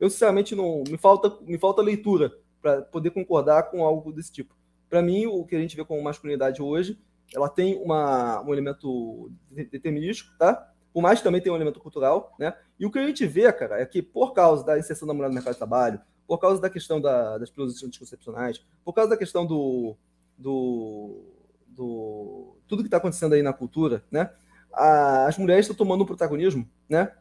Eu 0.00 0.10
sinceramente 0.10 0.56
não 0.56 0.82
me 0.88 0.98
falta 0.98 1.38
me 1.42 1.58
falta 1.58 1.80
leitura 1.80 2.32
para 2.64 2.80
poder 2.80 3.10
concordar 3.10 3.64
com 3.64 3.84
algo 3.84 4.10
desse 4.10 4.32
tipo. 4.32 4.56
Para 4.88 5.02
mim, 5.02 5.26
o 5.26 5.44
que 5.44 5.54
a 5.54 5.58
gente 5.58 5.76
vê 5.76 5.84
como 5.84 6.02
masculinidade 6.02 6.62
hoje, 6.62 6.98
ela 7.34 7.46
tem 7.46 7.76
uma, 7.76 8.40
um 8.40 8.54
elemento 8.54 9.30
determinístico, 9.50 10.30
tá? 10.38 10.72
Por 10.90 11.02
mais 11.02 11.18
que 11.18 11.24
também 11.24 11.42
tem 11.42 11.52
um 11.52 11.56
elemento 11.56 11.78
cultural, 11.78 12.34
né? 12.38 12.54
E 12.80 12.86
o 12.86 12.90
que 12.90 12.98
a 12.98 13.06
gente 13.06 13.26
vê, 13.26 13.52
cara, 13.52 13.78
é 13.78 13.84
que 13.84 14.00
por 14.00 14.32
causa 14.32 14.64
da 14.64 14.78
inserção 14.78 15.06
da 15.06 15.12
mulher 15.12 15.28
no 15.28 15.34
mercado 15.34 15.52
de 15.52 15.58
trabalho, 15.58 16.00
por 16.26 16.38
causa 16.38 16.58
da 16.58 16.70
questão 16.70 16.98
da, 16.98 17.36
das 17.36 17.50
pílulas 17.50 17.82
anticoncepcionais, 17.82 18.64
por 18.82 18.94
causa 18.94 19.10
da 19.10 19.16
questão 19.16 19.44
do, 19.44 19.94
do, 20.38 21.22
do 21.66 22.56
tudo 22.66 22.82
que 22.82 22.86
está 22.86 22.96
acontecendo 22.96 23.34
aí 23.34 23.42
na 23.42 23.52
cultura, 23.52 24.02
né? 24.10 24.30
A, 24.72 25.26
as 25.26 25.36
mulheres 25.36 25.66
estão 25.66 25.76
tomando 25.76 26.02
um 26.02 26.06
protagonismo, 26.06 26.66
né? 26.88 27.12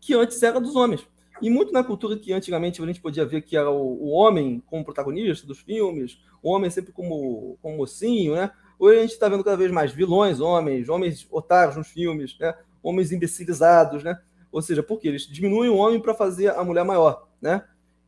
Que 0.00 0.14
antes 0.14 0.42
era 0.42 0.58
dos 0.58 0.74
homens. 0.74 1.06
E 1.42 1.50
muito 1.50 1.72
na 1.72 1.84
cultura 1.84 2.16
que 2.16 2.32
antigamente 2.32 2.80
a 2.80 2.86
gente 2.86 3.00
podia 3.00 3.26
ver 3.26 3.42
que 3.42 3.56
era 3.56 3.70
o, 3.70 4.04
o 4.04 4.10
homem 4.10 4.62
como 4.66 4.84
protagonista 4.84 5.46
dos 5.46 5.58
filmes, 5.58 6.18
o 6.42 6.50
homem 6.50 6.70
sempre 6.70 6.92
como, 6.92 7.58
como 7.60 7.76
mocinho, 7.76 8.34
né? 8.34 8.50
Hoje 8.78 8.98
a 8.98 9.02
gente 9.02 9.12
está 9.12 9.28
vendo 9.28 9.44
cada 9.44 9.56
vez 9.56 9.70
mais 9.70 9.92
vilões, 9.92 10.40
homens, 10.40 10.88
homens 10.88 11.26
otários 11.30 11.76
nos 11.76 11.88
filmes, 11.88 12.38
né? 12.38 12.54
Homens 12.82 13.12
imbecilizados, 13.12 14.02
né? 14.02 14.18
Ou 14.50 14.62
seja, 14.62 14.82
porque 14.82 15.08
eles 15.08 15.26
diminuem 15.26 15.70
o 15.70 15.76
homem 15.76 16.00
para 16.00 16.14
fazer 16.14 16.50
a 16.50 16.64
mulher 16.64 16.84
maior, 16.84 17.28
né? 17.40 17.64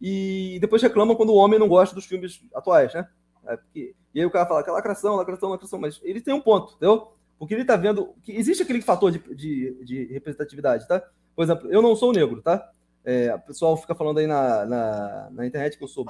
e 0.07 0.59
depois 0.61 0.83
reclama 0.83 1.17
quando 1.17 1.31
o 1.31 1.37
homem 1.37 1.59
não 1.59 1.67
gosta 1.67 1.95
dos 1.95 2.05
filmes 2.05 2.43
atuais, 2.55 2.93
né? 2.93 3.09
É 3.47 3.59
e 3.75 4.21
aí 4.21 4.27
o 4.27 4.31
cara 4.31 4.47
fala 4.47 4.63
que 4.63 4.69
é 4.69 4.73
lacração, 4.73 5.17
lacração, 5.17 5.49
lacração, 5.49 5.79
mas 5.79 5.99
ele 6.05 6.21
tem 6.21 6.35
um 6.35 6.43
ponto, 6.43 6.75
entendeu? 6.75 7.13
Porque 7.39 7.55
ele 7.55 7.65
tá 7.65 7.75
vendo 7.75 8.15
que 8.23 8.33
existe 8.33 8.63
aquele 8.63 8.83
fator 8.83 9.11
de, 9.11 9.19
de, 9.35 9.83
de 9.83 10.05
representatividade, 10.13 10.87
tá? 10.87 11.03
Por 11.35 11.43
exemplo, 11.43 11.73
eu 11.73 11.81
não 11.81 11.97
sou 11.97 12.13
negro, 12.13 12.43
tá? 12.43 12.71
É, 13.05 13.35
o 13.35 13.41
pessoal 13.41 13.77
fica 13.77 13.95
falando 13.95 14.19
aí 14.19 14.27
na, 14.27 14.65
na, 14.65 15.31
na, 15.31 15.47
internet 15.47 15.77
que 15.77 15.85
eu 15.85 15.89
sou. 15.89 16.07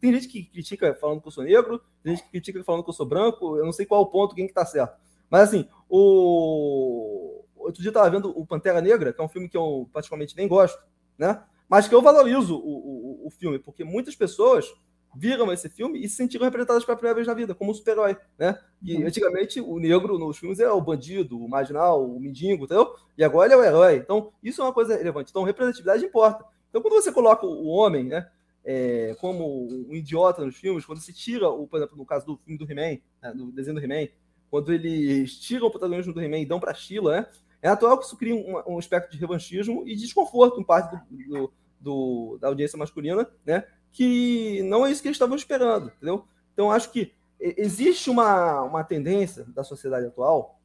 Tem 0.00 0.12
gente 0.12 0.28
que 0.28 0.44
critica 0.44 0.94
falando 0.94 1.20
que 1.20 1.28
eu 1.28 1.32
sou 1.32 1.44
negro, 1.44 1.80
tem 2.02 2.14
gente 2.14 2.24
que 2.24 2.30
critica 2.30 2.64
falando 2.64 2.82
que 2.82 2.90
eu 2.90 2.94
sou 2.94 3.06
branco, 3.06 3.56
eu 3.56 3.64
não 3.64 3.72
sei 3.72 3.84
qual 3.84 4.02
o 4.02 4.06
ponto, 4.06 4.34
quem 4.34 4.46
que 4.46 4.54
tá 4.54 4.64
certo. 4.64 4.96
Mas 5.30 5.48
assim, 5.48 5.68
o. 5.88 7.42
Outro 7.56 7.80
dia 7.80 7.88
eu 7.88 7.94
tava 7.94 8.10
vendo 8.10 8.30
o 8.38 8.46
Pantera 8.46 8.80
Negra, 8.80 9.12
que 9.12 9.20
é 9.20 9.24
um 9.24 9.28
filme 9.28 9.48
que 9.48 9.56
eu 9.56 9.88
praticamente 9.90 10.36
nem 10.36 10.46
gosto, 10.46 10.78
né? 11.16 11.42
mas 11.68 11.88
que 11.88 11.94
eu 11.94 12.02
valorizo 12.02 12.56
o, 12.56 13.22
o, 13.24 13.26
o 13.26 13.30
filme, 13.30 13.58
porque 13.58 13.84
muitas 13.84 14.14
pessoas 14.14 14.72
viram 15.16 15.52
esse 15.52 15.68
filme 15.68 16.02
e 16.02 16.08
se 16.08 16.16
sentiram 16.16 16.44
representadas 16.44 16.84
pela 16.84 16.96
primeira 16.96 17.14
vez 17.14 17.26
na 17.26 17.34
vida, 17.34 17.54
como 17.54 17.70
um 17.70 17.74
super-herói, 17.74 18.16
né? 18.38 18.58
E 18.82 18.96
uhum. 18.96 19.06
antigamente 19.06 19.60
o 19.60 19.78
negro 19.78 20.18
nos 20.18 20.38
filmes 20.38 20.58
era 20.58 20.74
o 20.74 20.80
bandido, 20.80 21.38
o 21.38 21.48
marginal, 21.48 22.04
o 22.04 22.20
mendigo, 22.20 22.64
entendeu? 22.64 22.94
E 23.16 23.24
agora 23.24 23.46
ele 23.46 23.54
é 23.54 23.56
o 23.56 23.64
herói. 23.64 23.96
Então, 23.96 24.32
isso 24.42 24.60
é 24.60 24.64
uma 24.64 24.72
coisa 24.72 24.96
relevante. 24.96 25.30
Então, 25.30 25.42
representatividade 25.42 26.04
importa. 26.04 26.44
Então, 26.68 26.82
quando 26.82 26.94
você 26.94 27.12
coloca 27.12 27.46
o 27.46 27.66
homem, 27.66 28.04
né, 28.04 28.28
é, 28.64 29.14
como 29.20 29.68
um 29.88 29.94
idiota 29.94 30.44
nos 30.44 30.56
filmes, 30.56 30.84
quando 30.84 31.00
se 31.00 31.12
tira, 31.12 31.48
o, 31.48 31.66
por 31.66 31.76
exemplo, 31.76 31.96
no 31.96 32.06
caso 32.06 32.26
do 32.26 32.36
filme 32.38 32.58
do 32.58 32.70
He-Man, 32.70 32.98
né, 33.22 33.32
do 33.34 33.52
desenho 33.52 33.76
do 33.76 33.84
He-Man, 33.84 34.08
quando 34.50 34.72
eles 34.72 35.38
tiram 35.38 35.66
o 35.66 35.70
protagonismo 35.70 36.12
do 36.12 36.20
He-Man 36.22 36.38
e 36.38 36.46
dão 36.46 36.60
para 36.60 36.74
Sheila, 36.74 37.20
né? 37.20 37.26
É 37.60 37.68
natural 37.68 37.98
que 37.98 38.04
isso 38.04 38.16
cria 38.16 38.34
um, 38.34 38.74
um 38.74 38.78
aspecto 38.78 39.10
de 39.10 39.18
revanchismo 39.18 39.84
e 39.86 39.96
desconforto 39.96 40.60
em 40.60 40.64
parte 40.64 40.94
do, 40.94 41.26
do, 41.26 41.52
do, 41.80 42.38
da 42.38 42.48
audiência 42.48 42.78
masculina, 42.78 43.26
né? 43.44 43.64
Que 43.94 44.62
não 44.64 44.84
é 44.84 44.90
isso 44.90 45.00
que 45.00 45.08
eles 45.08 45.14
estavam 45.14 45.36
esperando, 45.36 45.86
entendeu? 45.96 46.26
Então, 46.52 46.70
acho 46.70 46.90
que 46.90 47.14
existe 47.40 48.10
uma, 48.10 48.60
uma 48.62 48.84
tendência 48.84 49.44
da 49.44 49.64
sociedade 49.64 50.06
atual 50.06 50.60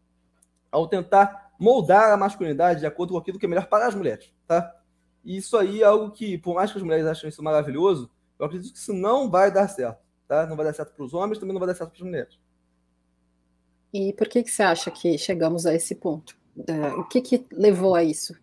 ao 0.72 0.88
tentar 0.88 1.54
moldar 1.58 2.12
a 2.12 2.18
masculinidade 2.18 2.82
de 2.82 2.86
acordo 2.86 3.14
com 3.14 3.20
aquilo 3.20 3.40
que 3.40 3.46
é 3.46 3.50
melhor 3.50 3.68
para 3.68 3.88
as 3.88 3.96
mulheres, 3.96 4.34
tá? 4.48 4.76
E 5.24 5.38
isso 5.38 5.58
aí 5.58 5.82
é 5.82 5.86
algo 5.86 6.12
que, 6.12 6.38
por 6.38 6.56
mais 6.56 6.72
que 6.72 6.78
as 6.78 6.84
mulheres 6.84 7.06
achem 7.06 7.30
isso 7.30 7.44
maravilhoso, 7.44 8.10
eu 8.38 8.46
acredito 8.46 8.74
que 8.74 8.80
isso 8.80 8.94
não 8.94 9.30
vai 9.30 9.52
dar 9.52 9.68
certo, 9.68 10.00
tá? 10.28 10.46
Não 10.46 10.56
vai 10.56 10.66
dar 10.66 10.74
certo 10.74 10.94
para 10.94 11.06
os 11.06 11.14
homens, 11.14 11.38
também 11.38 11.54
não 11.54 11.60
vai 11.60 11.68
dar 11.68 11.76
certo 11.76 11.92
para 11.92 12.00
as 12.00 12.06
mulheres. 12.06 12.40
E 13.94 14.14
por 14.14 14.28
que, 14.28 14.44
que 14.44 14.52
você 14.52 14.64
acha 14.64 14.92
que 14.92 15.18
chegamos 15.18 15.66
a 15.66 15.74
esse 15.74 15.96
ponto? 15.96 16.38
o 16.98 17.04
que, 17.06 17.22
que 17.22 17.46
levou 17.52 17.96
a 17.96 18.04
isso? 18.04 18.36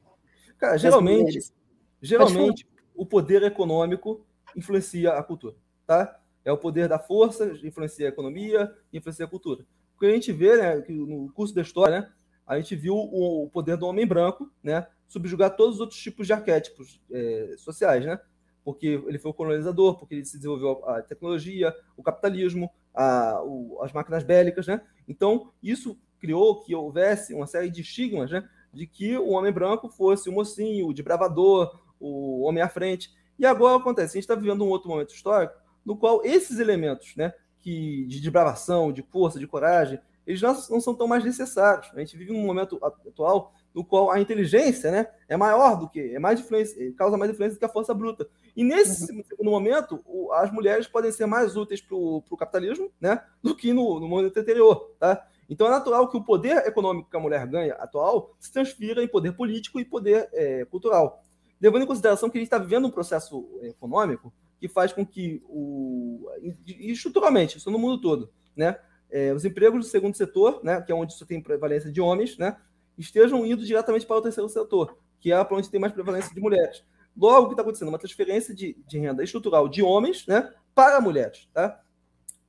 Cara, 0.59 0.79
geralmente, 0.79 1.53
geralmente 2.01 2.67
o 2.95 3.05
poder 3.05 3.43
econômico 3.43 4.26
influencia 4.57 5.13
a 5.13 5.23
cultura, 5.23 5.55
tá? 5.87 6.19
É 6.45 6.51
o 6.51 6.59
poder 6.59 6.89
da 6.89 6.99
força, 6.99 7.53
influencia 7.63 8.07
a 8.07 8.09
economia, 8.09 8.73
influencia 8.93 9.25
a 9.25 9.29
cultura. 9.29 9.65
O 9.95 9.99
que 10.01 10.07
a 10.07 10.11
gente 10.11 10.33
vê, 10.33 10.57
né, 10.57 10.81
que 10.81 10.93
no 10.93 11.31
curso 11.33 11.55
da 11.55 11.63
história, 11.63 12.01
né, 12.01 12.13
a 12.47 12.57
gente 12.59 12.75
viu 12.77 12.95
o 12.95 13.51
poder 13.53 13.77
do 13.77 13.87
homem 13.87 14.07
branco, 14.07 14.51
né, 14.63 14.87
subjugar 15.09 15.57
todos 15.57 15.77
os 15.77 15.81
outros 15.81 16.01
tipos 16.01 16.27
de 16.27 16.33
arquétipos 16.33 17.01
é, 17.11 17.55
sociais, 17.59 18.05
né? 18.05 18.21
Porque 18.65 19.01
ele 19.07 19.19
foi 19.19 19.31
o 19.31 19.35
colonizador, 19.35 19.99
porque 19.99 20.15
ele 20.17 20.25
se 20.25 20.37
desenvolveu 20.37 20.85
a 20.89 21.03
tecnologia, 21.03 21.75
o 21.97 22.03
capitalismo, 22.03 22.71
a, 22.93 23.41
o, 23.45 23.81
as 23.83 23.93
máquinas 23.93 24.25
bélicas, 24.25 24.67
né? 24.67 24.81
Então, 25.07 25.53
isso 25.63 25.99
criou 26.19 26.61
que 26.61 26.75
houvesse 26.75 27.35
uma 27.35 27.47
série 27.47 27.71
de 27.71 27.83
estigmas, 27.83 28.31
né? 28.31 28.49
De 28.73 28.87
que 28.87 29.17
o 29.17 29.31
homem 29.31 29.53
branco 29.53 29.89
fosse 29.89 30.29
o 30.29 30.33
mocinho, 30.33 30.89
o 30.89 30.93
desbravador, 30.93 31.81
o 32.01 32.43
homem 32.43 32.63
à 32.63 32.69
frente. 32.69 33.11
E 33.39 33.47
agora 33.47 33.77
acontece, 33.77 34.13
a 34.13 34.15
gente 34.15 34.25
está 34.25 34.35
vivendo 34.35 34.65
um 34.65 34.69
outro 34.69 34.89
momento 34.89 35.15
histórico 35.15 35.55
no 35.85 35.97
qual 35.97 36.21
esses 36.25 36.59
elementos, 36.59 37.15
né? 37.17 37.33
Que, 37.61 38.05
de 38.07 38.21
desbravação, 38.21 38.93
de 38.93 39.03
força, 39.03 39.39
de 39.39 39.47
coragem, 39.47 40.01
eles 40.27 40.43
não, 40.43 40.53
não 40.71 40.81
são 40.81 40.95
tão 40.95 41.07
mais 41.07 41.25
necessários. 41.25 41.91
A 41.95 42.01
gente 42.01 42.17
vive 42.17 42.33
um 42.33 42.45
momento 42.45 42.79
atual 42.83 43.55
no 43.73 43.85
qual 43.85 44.11
a 44.11 44.19
inteligência 44.19 44.91
né, 44.91 45.07
é 45.29 45.37
maior 45.37 45.79
do 45.79 45.89
que, 45.89 46.01
é 46.01 46.19
mais 46.19 46.41
influência, 46.41 46.93
causa 46.95 47.17
mais 47.17 47.31
influência 47.31 47.57
do 47.57 47.59
que 47.59 47.65
a 47.65 47.69
força 47.69 47.93
bruta. 47.93 48.27
E 48.57 48.65
nesse 48.65 49.13
uhum. 49.13 49.23
momento, 49.43 50.03
as 50.33 50.51
mulheres 50.51 50.87
podem 50.87 51.13
ser 51.13 51.27
mais 51.27 51.57
úteis 51.57 51.81
para 51.81 51.95
o 51.95 52.37
capitalismo 52.39 52.91
né, 53.01 53.23
do 53.43 53.55
que 53.55 53.73
no, 53.73 54.01
no 54.01 54.09
momento 54.09 54.39
anterior. 54.39 54.93
Tá? 54.99 55.25
Então 55.49 55.67
é 55.67 55.71
natural 55.71 56.09
que 56.09 56.17
o 56.17 56.25
poder 56.25 56.67
econômico 56.67 57.11
que 57.11 57.17
a 57.17 57.21
mulher 57.21 57.47
ganha 57.47 57.75
atual 57.75 58.35
se 58.41 58.51
transfira 58.51 59.05
em 59.05 59.09
poder 59.09 59.33
político 59.33 59.79
e 59.79 59.85
poder 59.85 60.29
é, 60.33 60.65
cultural. 60.65 61.23
Levando 61.61 61.83
em 61.83 61.87
consideração 61.87 62.29
que 62.29 62.39
a 62.39 62.41
gente 62.41 62.47
está 62.47 62.59
vivendo 62.59 62.87
um 62.87 62.91
processo 62.91 63.49
econômico 63.63 64.33
que 64.61 64.69
faz 64.69 64.93
com 64.93 65.05
que, 65.05 65.43
o, 65.47 66.29
estruturalmente, 66.67 67.59
isso 67.59 67.71
no 67.71 67.79
mundo 67.79 68.01
todo, 68.01 68.31
né, 68.55 68.79
é, 69.11 69.33
os 69.33 69.45
empregos 69.45 69.81
do 69.81 69.91
segundo 69.91 70.17
setor, 70.17 70.61
né, 70.63 70.81
que 70.81 70.91
é 70.91 70.95
onde 70.95 71.13
isso 71.13 71.27
tem 71.27 71.43
prevalência 71.43 71.91
de 71.91 72.01
homens, 72.01 72.37
né, 72.39 72.57
estejam 72.97 73.45
indo 73.45 73.65
diretamente 73.65 74.07
para 74.07 74.17
o 74.17 74.23
terceiro 74.23 74.49
setor, 74.49 74.99
que 75.21 75.33
é 75.33 75.45
para 75.45 75.57
onde 75.57 75.71
tem 75.71 75.81
mais 75.81 75.93
prevalência 75.93 76.35
de 76.35 76.41
mulheres. 76.41 76.85
Logo, 77.17 77.45
o 77.45 77.47
que 77.49 77.53
está 77.55 77.63
acontecendo? 77.63 77.89
Uma 77.89 77.99
transferência 77.99 78.55
de, 78.55 78.77
de 78.87 78.99
renda 78.99 79.23
estrutural 79.23 79.69
de 79.69 79.83
homens 79.83 80.27
né, 80.27 80.53
para 80.75 81.01
mulheres. 81.01 81.49
Tá? 81.53 81.81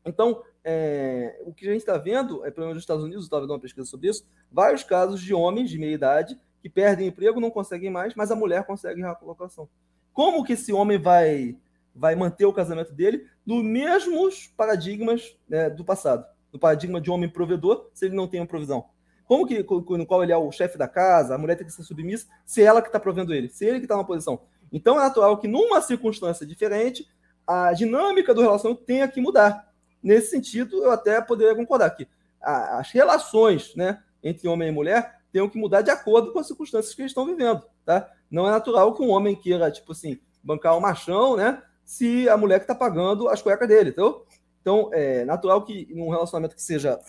Então, 0.06 0.44
é, 0.64 1.42
o 1.46 1.54
que 1.54 1.66
a 1.66 1.72
gente 1.72 1.82
está 1.82 1.98
vendo, 1.98 2.46
é, 2.46 2.52
pelo 2.52 2.68
menos 2.68 2.76
nos 2.76 2.84
Estados 2.84 3.04
Unidos, 3.04 3.24
estava 3.24 3.44
dando 3.44 3.52
uma 3.52 3.60
pesquisa 3.60 3.88
sobre 3.88 4.10
isso, 4.10 4.28
vários 4.52 4.84
casos 4.84 5.22
de 5.22 5.34
homens 5.34 5.70
de 5.70 5.78
meia 5.78 5.94
idade 5.94 6.40
que 6.62 6.70
perdem 6.70 7.08
emprego, 7.08 7.40
não 7.40 7.52
conseguem 7.52 7.90
mais, 7.90 8.14
mas 8.16 8.32
a 8.32 8.36
mulher 8.36 8.66
consegue 8.66 9.04
a 9.04 9.16
colocação. 9.16 9.70
Como 10.14 10.44
que 10.44 10.54
esse 10.54 10.74
homem 10.74 10.98
vai, 10.98 11.58
vai 11.96 12.16
manter 12.16 12.46
o 12.46 12.54
casamento 12.54 12.92
dele 12.94 13.28
nos 13.46 13.64
mesmos 13.64 14.48
paradigmas 14.58 15.38
né, 15.48 15.70
do 15.70 15.86
passado? 15.86 16.26
No 16.52 16.60
paradigma 16.60 17.00
de 17.00 17.12
homem 17.12 17.30
provedor, 17.30 17.90
se 17.94 18.06
ele 18.06 18.16
não 18.16 18.28
tem 18.28 18.40
uma 18.40 18.48
provisão. 18.48 18.86
Como 19.26 19.46
que, 19.46 19.62
no 19.62 20.06
qual 20.06 20.24
ele 20.24 20.32
é 20.32 20.38
o 20.38 20.52
chefe 20.52 20.78
da 20.78 20.88
casa, 20.88 21.36
a 21.36 21.38
mulher 21.38 21.56
tem 21.56 21.68
que 21.68 21.74
ser 21.74 21.84
submissa, 21.84 22.28
se 22.46 22.64
ela 22.64 22.82
que 22.82 22.88
está 22.88 23.00
provendo 23.00 23.34
ele, 23.34 23.50
se 23.50 23.66
ele 23.66 23.80
que 23.80 23.86
está 23.86 23.98
na 23.98 24.04
posição. 24.04 24.42
Então 24.72 24.96
é 24.96 25.00
natural 25.00 25.38
que, 25.38 25.48
numa 25.48 25.82
circunstância 25.82 26.46
diferente, 26.46 27.08
a 27.46 27.74
dinâmica 27.74 28.34
do 28.34 28.42
relacionamento 28.42 28.86
tenha 28.86 29.08
que 29.08 29.22
mudar. 29.22 29.72
Nesse 30.02 30.32
sentido, 30.32 30.84
eu 30.84 30.92
até 30.92 31.20
poderia 31.22 31.56
concordar 31.56 31.90
que 31.92 32.08
as 32.42 32.92
relações 32.92 33.76
né, 33.76 34.02
entre 34.24 34.48
homem 34.48 34.70
e 34.70 34.72
mulher 34.72 35.17
tenham 35.32 35.50
que 35.50 35.58
mudar 35.58 35.82
de 35.82 35.92
acordo 35.92 36.32
com 36.32 36.40
as 36.40 36.48
circunstâncias 36.48 36.94
que 36.94 37.02
eles 37.02 37.12
estão 37.12 37.26
vivendo. 37.26 37.64
Tá? 37.86 38.10
Não 38.30 38.48
é 38.48 38.52
natural 38.52 38.94
que 38.94 39.02
um 39.02 39.10
homem 39.10 39.36
queira, 39.36 39.72
tipo 39.72 39.92
assim, 39.92 40.20
bancar 40.44 40.74
o 40.74 40.78
um 40.78 40.82
machão, 40.82 41.36
né? 41.36 41.62
Se 41.84 42.28
a 42.28 42.36
mulher 42.36 42.60
que 42.60 42.64
está 42.64 42.76
pagando 42.76 43.30
as 43.30 43.42
cuecas 43.42 43.68
dele, 43.68 43.90
entendeu? 43.90 44.26
Então, 44.62 44.90
é 44.94 45.24
natural 45.24 45.64
que 45.64 45.88
num 45.94 46.10
relacionamento 46.10 46.56
que 46.56 46.62
seja 46.62 47.00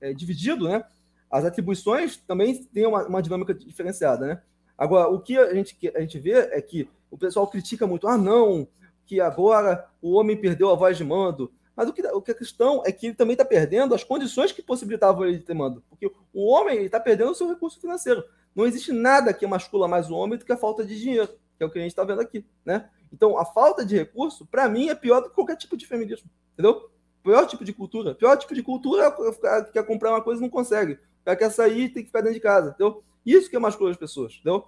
é, 0.00 0.12
dividido, 0.12 0.68
né? 0.68 0.84
As 1.30 1.44
atribuições 1.44 2.16
também 2.16 2.64
têm 2.66 2.86
uma, 2.86 3.06
uma 3.06 3.22
dinâmica 3.22 3.52
diferenciada, 3.52 4.26
né? 4.26 4.42
Agora, 4.78 5.08
o 5.08 5.20
que 5.20 5.36
a 5.38 5.54
gente, 5.54 5.76
a 5.94 6.00
gente 6.00 6.18
vê 6.18 6.32
é 6.32 6.60
que 6.60 6.88
o 7.10 7.18
pessoal 7.18 7.46
critica 7.46 7.86
muito, 7.86 8.06
ah, 8.06 8.18
não, 8.18 8.66
que 9.06 9.20
agora 9.20 9.88
o 10.00 10.12
homem 10.12 10.36
perdeu 10.36 10.70
a 10.70 10.74
voz 10.74 10.96
de 10.96 11.04
mando. 11.04 11.52
Mas 11.76 11.88
o 11.88 11.92
que, 11.92 12.02
o 12.06 12.22
que 12.22 12.30
a 12.30 12.34
questão 12.34 12.82
é 12.84 12.92
que 12.92 13.06
ele 13.06 13.14
também 13.14 13.34
está 13.34 13.44
perdendo 13.44 13.94
as 13.94 14.04
condições 14.04 14.52
que 14.52 14.62
possibilitavam 14.62 15.26
ele 15.26 15.40
ter 15.40 15.54
mando. 15.54 15.82
Porque 15.88 16.10
o 16.32 16.46
homem 16.46 16.84
está 16.84 17.00
perdendo 17.00 17.32
o 17.32 17.34
seu 17.34 17.48
recurso 17.48 17.80
financeiro. 17.80 18.24
Não 18.54 18.64
existe 18.64 18.92
nada 18.92 19.34
que 19.34 19.46
mascula 19.46 19.88
mais 19.88 20.10
o 20.10 20.14
homem 20.14 20.38
do 20.38 20.44
que 20.44 20.52
a 20.52 20.56
falta 20.56 20.84
de 20.84 20.98
dinheiro, 20.98 21.28
que 21.56 21.64
é 21.64 21.66
o 21.66 21.70
que 21.70 21.78
a 21.78 21.82
gente 21.82 21.90
está 21.90 22.04
vendo 22.04 22.20
aqui. 22.20 22.46
Né? 22.64 22.88
Então, 23.12 23.36
a 23.36 23.44
falta 23.44 23.84
de 23.84 23.96
recurso, 23.96 24.46
para 24.46 24.68
mim, 24.68 24.88
é 24.88 24.94
pior 24.94 25.20
do 25.20 25.28
que 25.28 25.34
qualquer 25.34 25.56
tipo 25.56 25.76
de 25.76 25.86
feminismo. 25.86 26.30
Entendeu? 26.52 26.88
Pior 27.22 27.46
tipo 27.46 27.64
de 27.64 27.72
cultura. 27.72 28.14
Pior 28.14 28.36
tipo 28.36 28.54
de 28.54 28.62
cultura 28.62 29.06
é 29.06 29.62
que 29.62 29.72
quer 29.72 29.86
comprar 29.86 30.10
uma 30.10 30.22
coisa 30.22 30.40
e 30.40 30.42
não 30.42 30.50
consegue. 30.50 30.98
O 31.26 31.36
quer 31.36 31.50
sair 31.50 31.88
tem 31.88 32.02
que 32.02 32.08
ficar 32.08 32.20
dentro 32.20 32.34
de 32.34 32.40
casa. 32.40 32.70
Entendeu? 32.70 33.02
Isso 33.24 33.50
que 33.50 33.56
é 33.56 33.58
masculino 33.58 33.92
as 33.92 33.96
pessoas. 33.96 34.34
Entendeu? 34.34 34.64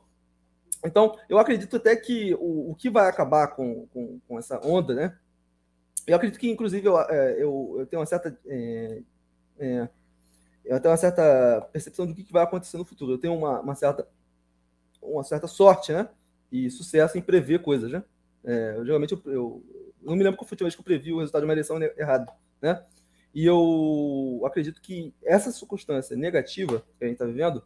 Então, 0.85 1.16
eu 1.28 1.39
acredito 1.39 1.77
até 1.77 1.95
que 1.97 2.35
o, 2.35 2.70
o 2.70 2.74
que 2.74 2.91
vai 2.91 3.09
acabar 3.09 3.49
com, 3.49 3.87
com, 3.89 4.20
com, 4.27 4.39
essa 4.39 4.61
onda, 4.65 4.95
né? 4.95 5.19
Eu 6.07 6.16
acredito 6.16 6.39
que, 6.39 6.49
inclusive, 6.49 6.87
eu, 6.87 6.99
é, 7.01 7.33
eu, 7.43 7.77
eu 7.81 7.87
tenho 7.87 8.01
uma 8.01 8.07
certa. 8.07 8.39
É, 8.47 9.03
é, 9.59 9.89
eu 10.65 10.81
tenho 10.81 10.93
uma 10.93 10.97
certa 10.97 11.69
percepção 11.73 12.07
do 12.07 12.15
que 12.15 12.33
vai 12.33 12.45
acontecer 12.45 12.77
no 12.77 12.85
futuro. 12.85 13.12
Eu 13.12 13.19
tenho 13.19 13.35
uma, 13.35 13.61
uma 13.61 13.74
certa, 13.74 14.07
uma 15.03 15.24
certa 15.24 15.47
sorte, 15.47 15.93
né? 15.93 16.09
E 16.51 16.70
sucesso 16.70 17.19
em 17.19 17.23
prever 17.23 17.61
coisas, 17.62 17.91
né? 17.91 18.05
É, 18.45 18.74
eu, 18.77 18.85
geralmente 18.85 19.12
eu, 19.12 19.23
eu, 19.27 19.65
não 20.01 20.15
me 20.15 20.23
lembro 20.23 20.39
qual 20.39 20.47
foi 20.47 20.55
a 20.55 20.57
última 20.57 20.66
vez 20.66 20.74
que 20.74 20.81
eu 20.81 20.85
previ 20.85 21.12
o 21.12 21.19
resultado 21.19 21.43
de 21.43 21.47
uma 21.47 21.55
eleição 21.55 21.81
errado, 21.97 22.33
né? 22.62 22.85
E 23.35 23.45
eu 23.45 24.43
acredito 24.47 24.81
que 24.81 25.12
essa 25.23 25.51
circunstância 25.51 26.16
negativa 26.16 26.83
que 26.99 27.05
a 27.05 27.07
gente 27.07 27.16
está 27.16 27.27
vivendo, 27.27 27.62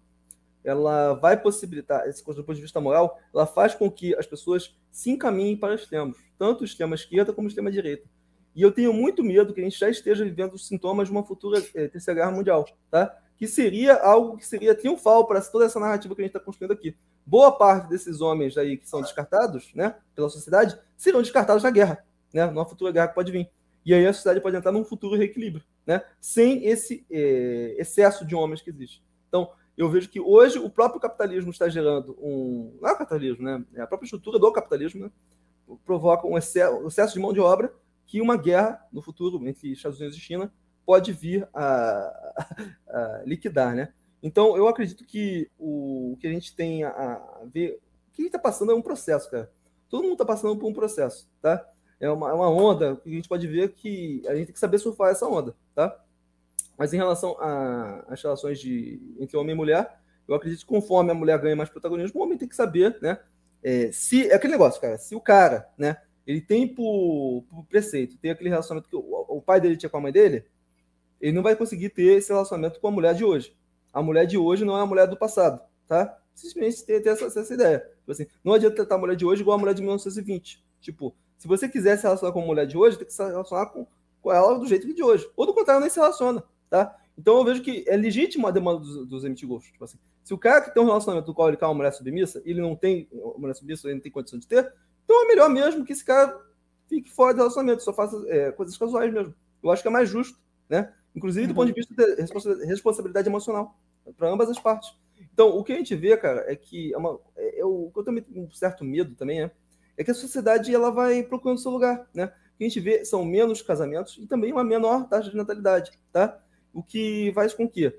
ela 0.64 1.14
vai 1.14 1.40
possibilitar, 1.40 2.08
esse 2.08 2.24
do 2.24 2.44
ponto 2.44 2.54
de 2.54 2.62
vista 2.62 2.80
moral, 2.80 3.18
ela 3.32 3.46
faz 3.46 3.74
com 3.74 3.90
que 3.90 4.14
as 4.16 4.26
pessoas 4.26 4.76
se 4.90 5.10
encaminhem 5.10 5.56
para 5.56 5.74
extremos, 5.74 6.18
tanto 6.38 6.62
o 6.62 6.64
extrema 6.64 6.94
esquerda 6.94 7.32
como 7.32 7.46
o 7.46 7.48
extrema 7.48 7.70
direita. 7.70 8.08
E 8.54 8.62
eu 8.62 8.72
tenho 8.72 8.92
muito 8.92 9.22
medo 9.22 9.54
que 9.54 9.60
a 9.60 9.64
gente 9.64 9.78
já 9.78 9.88
esteja 9.88 10.24
vivendo 10.24 10.54
os 10.54 10.66
sintomas 10.66 11.08
de 11.08 11.12
uma 11.12 11.24
futura 11.24 11.62
é, 11.74 11.88
terceira 11.88 12.20
guerra 12.20 12.32
mundial, 12.32 12.66
tá? 12.90 13.16
Que 13.36 13.46
seria 13.46 13.94
algo 13.94 14.36
que 14.36 14.46
seria 14.46 14.74
triunfal 14.74 15.26
para 15.26 15.40
toda 15.40 15.64
essa 15.64 15.78
narrativa 15.78 16.14
que 16.14 16.20
a 16.20 16.24
gente 16.24 16.34
está 16.34 16.44
construindo 16.44 16.72
aqui. 16.72 16.96
Boa 17.24 17.52
parte 17.52 17.88
desses 17.88 18.20
homens 18.20 18.58
aí 18.58 18.76
que 18.76 18.88
são 18.88 19.00
descartados, 19.00 19.72
né, 19.74 19.94
pela 20.14 20.28
sociedade, 20.28 20.78
serão 20.96 21.22
descartados 21.22 21.62
na 21.62 21.70
guerra, 21.70 22.04
né, 22.34 22.46
numa 22.46 22.66
futura 22.66 22.92
guerra 22.92 23.08
que 23.08 23.14
pode 23.14 23.32
vir. 23.32 23.48
E 23.86 23.94
aí 23.94 24.06
a 24.06 24.12
sociedade 24.12 24.42
pode 24.42 24.56
entrar 24.56 24.72
num 24.72 24.84
futuro 24.84 25.16
reequilíbrio, 25.16 25.64
né, 25.86 26.02
sem 26.20 26.66
esse 26.66 27.06
é, 27.10 27.76
excesso 27.78 28.26
de 28.26 28.34
homens 28.34 28.60
que 28.60 28.68
existe. 28.68 29.02
Então, 29.28 29.50
eu 29.80 29.88
vejo 29.88 30.10
que 30.10 30.20
hoje 30.20 30.58
o 30.58 30.68
próprio 30.68 31.00
capitalismo 31.00 31.50
está 31.50 31.66
gerando 31.68 32.14
um. 32.20 32.76
Não 32.82 32.90
é 32.90 32.92
o 32.92 32.98
capitalismo, 32.98 33.42
né? 33.42 33.64
É 33.74 33.80
a 33.80 33.86
própria 33.86 34.04
estrutura 34.04 34.38
do 34.38 34.52
capitalismo 34.52 35.04
né? 35.04 35.10
provoca 35.86 36.26
um 36.26 36.36
excesso, 36.36 36.76
um 36.76 36.88
excesso 36.88 37.14
de 37.14 37.20
mão 37.20 37.32
de 37.32 37.40
obra 37.40 37.72
que 38.10 38.20
uma 38.20 38.36
guerra 38.36 38.84
no 38.92 39.00
futuro 39.00 39.46
entre 39.46 39.70
Estados 39.70 40.00
Unidos 40.00 40.18
e 40.18 40.20
China 40.20 40.52
pode 40.84 41.12
vir 41.12 41.48
a, 41.54 42.42
a 42.88 43.22
liquidar, 43.24 43.72
né? 43.72 43.92
Então, 44.20 44.56
eu 44.56 44.66
acredito 44.66 45.04
que 45.04 45.48
o, 45.56 46.16
que 46.18 46.26
a 46.26 46.30
gente 46.30 46.56
tem 46.56 46.82
a, 46.82 47.22
ver. 47.52 47.80
O 48.08 48.12
que 48.12 48.22
está 48.22 48.36
passando 48.36 48.72
é 48.72 48.74
um 48.74 48.82
processo, 48.82 49.30
cara. 49.30 49.48
Todo 49.88 50.02
mundo 50.02 50.14
está 50.14 50.24
passando 50.24 50.56
por 50.58 50.68
um 50.68 50.74
processo, 50.74 51.30
tá? 51.40 51.64
É 52.00 52.10
uma, 52.10 52.30
é 52.30 52.32
uma 52.32 52.50
onda 52.50 52.96
que 52.96 53.08
a 53.08 53.12
gente 53.12 53.28
pode 53.28 53.46
ver 53.46 53.74
que 53.74 54.24
a 54.26 54.34
gente 54.34 54.46
tem 54.46 54.54
que 54.54 54.58
saber 54.58 54.78
surfar 54.78 55.12
essa 55.12 55.28
onda, 55.28 55.54
tá? 55.72 55.96
Mas 56.76 56.92
em 56.92 56.96
relação 56.96 57.36
às 58.08 58.20
relações 58.20 58.58
de, 58.58 59.00
entre 59.20 59.36
homem 59.36 59.54
e 59.54 59.56
mulher, 59.56 60.00
eu 60.26 60.34
acredito 60.34 60.60
que 60.60 60.66
conforme 60.66 61.12
a 61.12 61.14
mulher 61.14 61.38
ganha 61.38 61.54
mais 61.54 61.70
protagonismo, 61.70 62.20
o 62.20 62.24
homem 62.24 62.36
tem 62.36 62.48
que 62.48 62.56
saber, 62.56 62.98
né? 63.00 63.20
É, 63.62 63.92
se 63.92 64.28
é 64.28 64.34
aquele 64.34 64.54
negócio, 64.54 64.80
cara. 64.80 64.98
Se 64.98 65.14
o 65.14 65.20
cara, 65.20 65.68
né? 65.78 65.96
Ele 66.30 66.40
tem 66.40 66.64
por, 66.64 67.44
por 67.50 67.64
preceito, 67.64 68.16
tem 68.16 68.30
aquele 68.30 68.50
relacionamento 68.50 68.88
que 68.88 68.94
o, 68.94 69.00
o, 69.00 69.42
pai 69.42 69.60
dele 69.60 69.76
tinha 69.76 69.90
com 69.90 69.96
a 69.96 70.00
mãe 70.00 70.12
dele, 70.12 70.44
ele 71.20 71.32
não 71.32 71.42
vai 71.42 71.56
conseguir 71.56 71.88
ter 71.88 72.18
esse 72.18 72.30
relacionamento 72.30 72.78
com 72.78 72.86
a 72.86 72.90
mulher 72.92 73.16
de 73.16 73.24
hoje. 73.24 73.52
A 73.92 74.00
mulher 74.00 74.26
de 74.26 74.38
hoje 74.38 74.64
não 74.64 74.78
é 74.78 74.80
a 74.80 74.86
mulher 74.86 75.08
do 75.08 75.16
passado, 75.16 75.60
tá? 75.88 76.16
Simplesmente 76.32 76.86
ter 76.86 77.04
essa, 77.04 77.26
essa, 77.26 77.52
ideia. 77.52 77.80
Tipo 77.80 78.12
assim, 78.12 78.26
não 78.44 78.52
adianta 78.52 78.76
tratar 78.76 78.94
a 78.94 78.98
mulher 78.98 79.16
de 79.16 79.26
hoje 79.26 79.42
igual 79.42 79.56
a 79.56 79.58
mulher 79.58 79.74
de 79.74 79.82
1920. 79.82 80.64
Tipo, 80.80 81.16
se 81.36 81.48
você 81.48 81.68
quiser 81.68 81.96
se 81.96 82.04
relacionar 82.04 82.32
com 82.32 82.42
a 82.42 82.46
mulher 82.46 82.64
de 82.64 82.78
hoje, 82.78 82.96
tem 82.96 83.08
que 83.08 83.12
se 83.12 83.24
relacionar 83.24 83.66
com, 83.66 83.84
com 84.22 84.32
ela 84.32 84.56
do 84.56 84.68
jeito 84.68 84.86
que 84.86 84.94
de 84.94 85.02
hoje. 85.02 85.28
Ou 85.36 85.46
do 85.46 85.52
contrário, 85.52 85.80
nem 85.80 85.90
se 85.90 85.98
relaciona. 85.98 86.44
Tá? 86.70 86.96
Então 87.18 87.38
eu 87.38 87.44
vejo 87.44 87.60
que 87.60 87.84
é 87.88 87.96
legítima 87.96 88.50
a 88.50 88.52
demanda 88.52 88.78
dos, 88.78 89.04
dos 89.08 89.24
MTGOs. 89.24 89.64
Tipo 89.64 89.84
assim, 89.84 89.98
se 90.22 90.32
o 90.32 90.38
cara 90.38 90.60
que 90.60 90.72
tem 90.72 90.80
um 90.80 90.86
relacionamento 90.86 91.26
no 91.26 91.34
qual 91.34 91.48
ele 91.48 91.56
quer 91.56 91.66
uma 91.66 91.74
mulher 91.74 91.92
submissa, 91.92 92.40
ele 92.44 92.60
não 92.60 92.76
tem 92.76 93.08
uma 93.10 93.36
mulher 93.36 93.54
submissa, 93.54 93.88
ele 93.88 93.96
não 93.96 94.00
tem 94.00 94.12
condição 94.12 94.38
de 94.38 94.46
ter, 94.46 94.72
então 95.10 95.24
é 95.24 95.26
melhor 95.26 95.50
mesmo 95.50 95.84
que 95.84 95.92
esse 95.92 96.04
cara 96.04 96.40
fique 96.88 97.10
fora 97.10 97.34
do 97.34 97.38
relacionamento, 97.38 97.82
só 97.82 97.92
faça 97.92 98.16
é, 98.28 98.52
coisas 98.52 98.76
casuais 98.76 99.12
mesmo. 99.12 99.34
Eu 99.60 99.70
acho 99.70 99.82
que 99.82 99.88
é 99.88 99.90
mais 99.90 100.08
justo, 100.08 100.38
né? 100.68 100.92
Inclusive 101.14 101.46
do 101.46 101.50
uhum. 101.50 101.56
ponto 101.56 101.66
de 101.66 101.72
vista 101.72 101.94
de 101.94 102.64
responsabilidade 102.66 103.28
emocional 103.28 103.76
para 104.16 104.30
ambas 104.30 104.48
as 104.48 104.58
partes. 104.58 104.94
Então, 105.32 105.48
o 105.50 105.64
que 105.64 105.72
a 105.72 105.76
gente 105.76 105.94
vê, 105.96 106.16
cara, 106.16 106.44
é 106.46 106.54
que 106.54 106.94
é 106.94 106.96
uma, 106.96 107.18
é, 107.36 107.60
eu, 107.60 107.86
o 107.86 107.90
que 107.92 107.98
eu 107.98 108.04
também 108.04 108.22
tenho 108.22 108.46
um 108.46 108.50
certo 108.52 108.84
medo 108.84 109.16
também 109.16 109.42
é, 109.42 109.50
é 109.96 110.04
que 110.04 110.10
a 110.10 110.14
sociedade 110.14 110.72
ela 110.72 110.90
vai 110.90 111.22
procurando 111.24 111.58
seu 111.58 111.72
lugar, 111.72 112.08
né? 112.14 112.26
O 112.54 112.58
que 112.58 112.64
a 112.64 112.68
gente 112.68 112.80
vê 112.80 113.04
são 113.04 113.24
menos 113.24 113.62
casamentos 113.62 114.16
e 114.18 114.26
também 114.26 114.52
uma 114.52 114.62
menor 114.62 115.08
taxa 115.08 115.28
de 115.28 115.36
natalidade, 115.36 115.92
tá? 116.12 116.40
o 116.72 116.82
que 116.82 117.32
faz 117.34 117.52
com 117.52 117.68
que, 117.68 117.92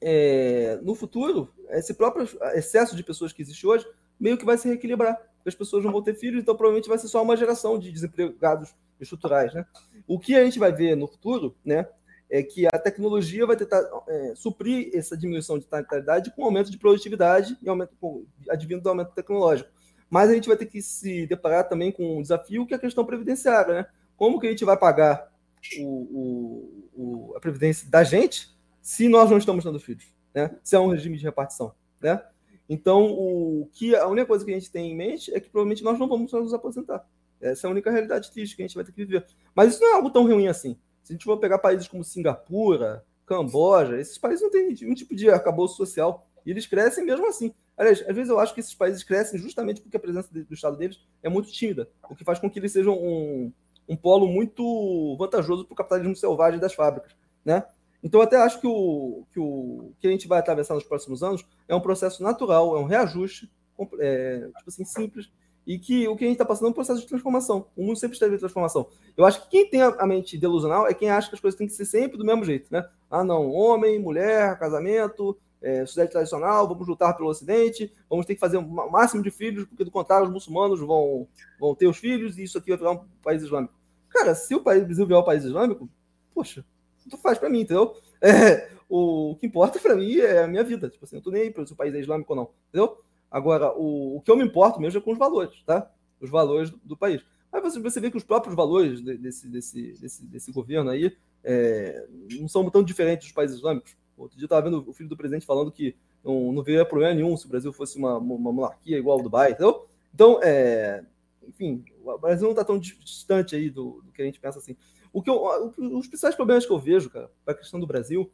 é, 0.00 0.78
no 0.82 0.94
futuro, 0.94 1.52
esse 1.70 1.94
próprio 1.94 2.28
excesso 2.54 2.96
de 2.96 3.02
pessoas 3.02 3.32
que 3.32 3.42
existe 3.42 3.66
hoje 3.66 3.86
meio 4.18 4.38
que 4.38 4.44
vai 4.44 4.56
se 4.56 4.68
reequilibrar. 4.68 5.20
As 5.46 5.54
pessoas 5.54 5.84
não 5.84 5.92
vão 5.92 6.02
ter 6.02 6.14
filhos, 6.14 6.42
então 6.42 6.56
provavelmente 6.56 6.88
vai 6.88 6.98
ser 6.98 7.08
só 7.08 7.22
uma 7.22 7.36
geração 7.36 7.78
de 7.78 7.92
desempregados 7.92 8.74
estruturais. 9.00 9.54
Né? 9.54 9.64
O 10.06 10.18
que 10.18 10.34
a 10.34 10.44
gente 10.44 10.58
vai 10.58 10.72
ver 10.72 10.96
no 10.96 11.06
futuro 11.06 11.54
né, 11.64 11.86
é 12.28 12.42
que 12.42 12.66
a 12.66 12.78
tecnologia 12.78 13.46
vai 13.46 13.56
tentar 13.56 13.82
é, 14.08 14.34
suprir 14.34 14.90
essa 14.94 15.16
diminuição 15.16 15.58
de 15.58 15.66
natalidade 15.70 16.32
com 16.34 16.44
aumento 16.44 16.70
de 16.70 16.78
produtividade 16.78 17.56
e 17.62 17.68
aumento 17.68 17.94
com, 18.00 18.24
advindo 18.50 18.82
do 18.82 18.88
aumento 18.88 19.12
tecnológico. 19.12 19.70
Mas 20.08 20.30
a 20.30 20.34
gente 20.34 20.48
vai 20.48 20.56
ter 20.56 20.66
que 20.66 20.80
se 20.80 21.26
deparar 21.26 21.68
também 21.68 21.90
com 21.90 22.18
um 22.18 22.22
desafio 22.22 22.66
que 22.66 22.74
é 22.74 22.76
a 22.76 22.80
questão 22.80 23.04
previdenciária. 23.04 23.74
Né? 23.74 23.86
Como 24.16 24.38
que 24.40 24.46
a 24.46 24.50
gente 24.50 24.64
vai 24.64 24.76
pagar 24.76 25.32
o, 25.78 26.88
o, 26.94 27.34
a 27.36 27.40
previdência 27.40 27.88
da 27.90 28.04
gente 28.04 28.54
se 28.80 29.08
nós 29.08 29.28
não 29.30 29.38
estamos 29.38 29.64
dando 29.64 29.80
filhos, 29.80 30.06
né? 30.32 30.56
Se 30.62 30.76
é 30.76 30.78
um 30.78 30.86
regime 30.86 31.18
de 31.18 31.24
repartição, 31.24 31.74
né? 32.00 32.22
Então, 32.68 33.12
o 33.12 33.68
que 33.72 33.94
a 33.94 34.06
única 34.08 34.26
coisa 34.26 34.44
que 34.44 34.50
a 34.50 34.54
gente 34.54 34.70
tem 34.70 34.90
em 34.90 34.96
mente 34.96 35.32
é 35.32 35.40
que 35.40 35.48
provavelmente 35.48 35.84
nós 35.84 35.98
não 35.98 36.08
vamos 36.08 36.32
nos 36.32 36.54
aposentar. 36.54 37.06
Essa 37.40 37.66
é 37.66 37.68
a 37.68 37.70
única 37.70 37.90
realidade 37.90 38.30
triste 38.32 38.56
que 38.56 38.62
a 38.62 38.66
gente 38.66 38.74
vai 38.74 38.84
ter 38.84 38.92
que 38.92 39.04
viver. 39.04 39.24
Mas 39.54 39.74
isso 39.74 39.80
não 39.80 39.92
é 39.92 39.94
algo 39.94 40.10
tão 40.10 40.24
ruim 40.24 40.48
assim. 40.48 40.76
Se 41.02 41.12
a 41.12 41.14
gente 41.14 41.24
for 41.24 41.38
pegar 41.38 41.58
países 41.58 41.86
como 41.86 42.02
Singapura, 42.02 43.04
Camboja, 43.24 44.00
esses 44.00 44.18
países 44.18 44.42
não 44.42 44.50
têm 44.50 44.68
nenhum 44.68 44.94
tipo 44.94 45.14
de 45.14 45.30
arcabouço 45.30 45.76
social. 45.76 46.26
E 46.44 46.50
eles 46.50 46.66
crescem 46.66 47.04
mesmo 47.04 47.26
assim. 47.26 47.52
Aliás, 47.76 48.02
às 48.08 48.16
vezes 48.16 48.30
eu 48.30 48.38
acho 48.38 48.54
que 48.54 48.60
esses 48.60 48.74
países 48.74 49.04
crescem 49.04 49.38
justamente 49.38 49.82
porque 49.82 49.96
a 49.96 50.00
presença 50.00 50.28
do 50.32 50.54
Estado 50.54 50.76
deles 50.76 50.98
é 51.22 51.28
muito 51.28 51.52
tímida, 51.52 51.90
o 52.08 52.16
que 52.16 52.24
faz 52.24 52.38
com 52.38 52.48
que 52.48 52.58
eles 52.58 52.72
sejam 52.72 52.94
um, 52.94 53.52
um 53.86 53.96
polo 53.96 54.26
muito 54.26 55.14
vantajoso 55.18 55.66
para 55.66 55.74
o 55.74 55.76
capitalismo 55.76 56.16
selvagem 56.16 56.58
das 56.58 56.72
fábricas, 56.72 57.14
né? 57.44 57.66
Então, 58.06 58.20
até 58.20 58.36
acho 58.36 58.60
que 58.60 58.68
o, 58.68 59.24
que 59.32 59.40
o 59.40 59.90
que 59.98 60.06
a 60.06 60.10
gente 60.12 60.28
vai 60.28 60.38
atravessar 60.38 60.74
nos 60.74 60.84
próximos 60.84 61.24
anos 61.24 61.44
é 61.66 61.74
um 61.74 61.80
processo 61.80 62.22
natural, 62.22 62.76
é 62.76 62.78
um 62.78 62.84
reajuste, 62.84 63.50
é, 63.98 64.48
tipo 64.58 64.68
assim, 64.68 64.84
simples, 64.84 65.28
e 65.66 65.76
que 65.76 66.06
o 66.06 66.14
que 66.14 66.22
a 66.22 66.28
gente 66.28 66.36
está 66.36 66.44
passando 66.44 66.68
é 66.68 66.70
um 66.70 66.72
processo 66.72 67.00
de 67.00 67.08
transformação. 67.08 67.66
O 67.76 67.82
mundo 67.82 67.98
sempre 67.98 68.14
esteve 68.14 68.36
em 68.36 68.38
transformação. 68.38 68.86
Eu 69.16 69.24
acho 69.24 69.42
que 69.42 69.48
quem 69.48 69.68
tem 69.68 69.82
a 69.82 70.06
mente 70.06 70.38
delusional 70.38 70.86
é 70.86 70.94
quem 70.94 71.10
acha 71.10 71.28
que 71.28 71.34
as 71.34 71.40
coisas 71.40 71.58
têm 71.58 71.66
que 71.66 71.72
ser 71.72 71.84
sempre 71.84 72.16
do 72.16 72.24
mesmo 72.24 72.44
jeito, 72.44 72.68
né? 72.70 72.88
Ah, 73.10 73.24
não, 73.24 73.50
homem, 73.50 73.98
mulher, 73.98 74.56
casamento, 74.56 75.36
é, 75.60 75.80
sociedade 75.80 76.12
tradicional, 76.12 76.68
vamos 76.68 76.86
lutar 76.86 77.16
pelo 77.16 77.28
Ocidente, 77.28 77.92
vamos 78.08 78.24
ter 78.24 78.34
que 78.34 78.40
fazer 78.40 78.58
o 78.58 78.62
máximo 78.88 79.20
de 79.20 79.32
filhos, 79.32 79.64
porque 79.64 79.82
do 79.82 79.90
contrário 79.90 80.28
os 80.28 80.32
muçulmanos 80.32 80.78
vão, 80.78 81.26
vão 81.58 81.74
ter 81.74 81.88
os 81.88 81.96
filhos 81.96 82.38
e 82.38 82.44
isso 82.44 82.56
aqui 82.56 82.68
vai 82.68 82.78
virar 82.78 82.92
um 82.92 83.04
país 83.20 83.42
islâmico. 83.42 83.74
Cara, 84.10 84.32
se 84.32 84.54
o 84.54 84.62
país, 84.62 84.84
Brasil 84.84 85.06
virar 85.08 85.18
um 85.18 85.24
país 85.24 85.42
islâmico, 85.42 85.88
poxa, 86.32 86.64
tu 87.08 87.16
faz 87.16 87.38
para 87.38 87.48
mim, 87.48 87.60
entendeu? 87.60 87.96
É, 88.20 88.70
o, 88.88 89.32
o, 89.32 89.36
que 89.36 89.46
importa 89.46 89.78
para 89.78 89.94
mim 89.94 90.16
é 90.18 90.44
a 90.44 90.46
minha 90.46 90.64
vida. 90.64 90.88
Tipo 90.88 91.04
assim, 91.04 91.16
eu 91.16 91.22
tô 91.22 91.30
nem 91.30 91.42
aí 91.42 91.66
se 91.66 91.72
o 91.72 91.76
país 91.76 91.94
é 91.94 92.00
islâmico 92.00 92.32
ou 92.32 92.36
não, 92.36 92.50
entendeu? 92.68 92.98
Agora, 93.30 93.72
o, 93.72 94.16
o 94.16 94.20
que 94.20 94.30
eu 94.30 94.36
me 94.36 94.44
importo 94.44 94.80
mesmo 94.80 94.98
é 94.98 95.02
com 95.02 95.12
os 95.12 95.18
valores, 95.18 95.62
tá? 95.64 95.90
Os 96.20 96.30
valores 96.30 96.70
do, 96.70 96.80
do 96.84 96.96
país. 96.96 97.22
Mas 97.52 97.62
você, 97.62 97.80
você 97.80 98.00
vê 98.00 98.10
que 98.10 98.16
os 98.16 98.24
próprios 98.24 98.54
valores 98.54 99.00
desse, 99.00 99.48
desse, 99.48 99.92
desse, 100.00 100.26
desse 100.26 100.52
governo 100.52 100.90
aí 100.90 101.16
é, 101.42 102.06
não 102.38 102.48
são 102.48 102.68
tão 102.70 102.82
diferentes 102.82 103.26
dos 103.26 103.34
países 103.34 103.56
islâmicos. 103.56 103.96
Outro 104.16 104.36
dia 104.36 104.44
eu 104.44 104.46
estava 104.46 104.62
vendo 104.62 104.84
o 104.86 104.92
filho 104.92 105.08
do 105.08 105.16
presidente 105.16 105.46
falando 105.46 105.70
que 105.70 105.94
não, 106.24 106.52
não 106.52 106.62
veria 106.62 106.84
problema 106.84 107.14
nenhum 107.14 107.36
se 107.36 107.46
o 107.46 107.48
Brasil 107.48 107.72
fosse 107.72 107.98
uma, 107.98 108.18
uma 108.18 108.52
monarquia 108.52 108.98
igual 108.98 109.18
ao 109.18 109.22
Dubai, 109.22 109.52
entendeu? 109.52 109.86
Então, 110.12 110.40
é, 110.42 111.04
enfim, 111.46 111.84
o 112.02 112.18
Brasil 112.18 112.44
não 112.44 112.52
está 112.52 112.64
tão 112.64 112.78
distante 112.78 113.54
aí 113.54 113.70
do, 113.70 114.02
do, 114.02 114.12
que 114.12 114.22
a 114.22 114.24
gente 114.24 114.40
pensa 114.40 114.58
assim. 114.58 114.76
O 115.16 115.22
que 115.22 115.30
eu, 115.30 115.72
os 115.96 116.06
principais 116.06 116.34
problemas 116.34 116.66
que 116.66 116.70
eu 116.70 116.78
vejo, 116.78 117.08
cara, 117.08 117.30
para 117.42 117.54
a 117.54 117.56
questão 117.56 117.80
do 117.80 117.86
Brasil, 117.86 118.30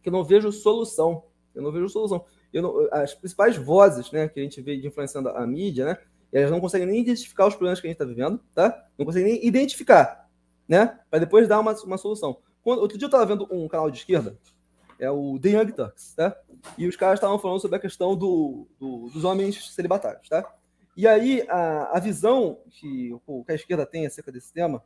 que 0.00 0.08
eu 0.08 0.12
não 0.12 0.22
vejo 0.22 0.52
solução. 0.52 1.24
Eu 1.52 1.60
não 1.60 1.72
vejo 1.72 1.88
solução. 1.88 2.24
Não, 2.54 2.88
as 2.92 3.14
principais 3.14 3.56
vozes 3.56 4.08
né, 4.12 4.28
que 4.28 4.38
a 4.38 4.42
gente 4.44 4.62
vê 4.62 4.76
de 4.76 4.86
influenciando 4.86 5.28
a 5.30 5.44
mídia, 5.44 5.86
né, 5.86 5.98
elas 6.32 6.52
não 6.52 6.60
conseguem 6.60 6.86
nem 6.86 7.00
identificar 7.00 7.48
os 7.48 7.56
problemas 7.56 7.80
que 7.80 7.88
a 7.88 7.90
gente 7.90 7.96
está 7.96 8.04
vivendo, 8.04 8.40
tá? 8.54 8.86
Não 8.96 9.04
conseguem 9.04 9.32
nem 9.32 9.44
identificar, 9.44 10.30
né? 10.68 11.00
Para 11.10 11.18
depois 11.18 11.48
dar 11.48 11.58
uma, 11.58 11.72
uma 11.72 11.98
solução. 11.98 12.38
Quando, 12.62 12.78
outro 12.78 12.96
dia 12.96 13.06
eu 13.06 13.08
estava 13.08 13.26
vendo 13.26 13.48
um 13.50 13.66
canal 13.66 13.90
de 13.90 13.98
esquerda, 13.98 14.38
é 15.00 15.10
o 15.10 15.36
The 15.36 15.48
Young 15.48 15.72
Turks, 15.72 16.14
tá? 16.14 16.36
E 16.78 16.86
os 16.86 16.94
caras 16.94 17.18
estavam 17.18 17.40
falando 17.40 17.58
sobre 17.58 17.76
a 17.76 17.80
questão 17.80 18.14
do, 18.16 18.68
do, 18.78 19.10
dos 19.12 19.24
homens 19.24 19.74
celibatários, 19.74 20.28
tá? 20.28 20.48
E 20.96 21.08
aí 21.08 21.44
a, 21.48 21.96
a 21.96 21.98
visão 21.98 22.60
que, 22.70 23.10
que 23.44 23.50
a 23.50 23.56
esquerda 23.56 23.84
tem 23.84 24.06
acerca 24.06 24.30
desse 24.30 24.52
tema 24.52 24.80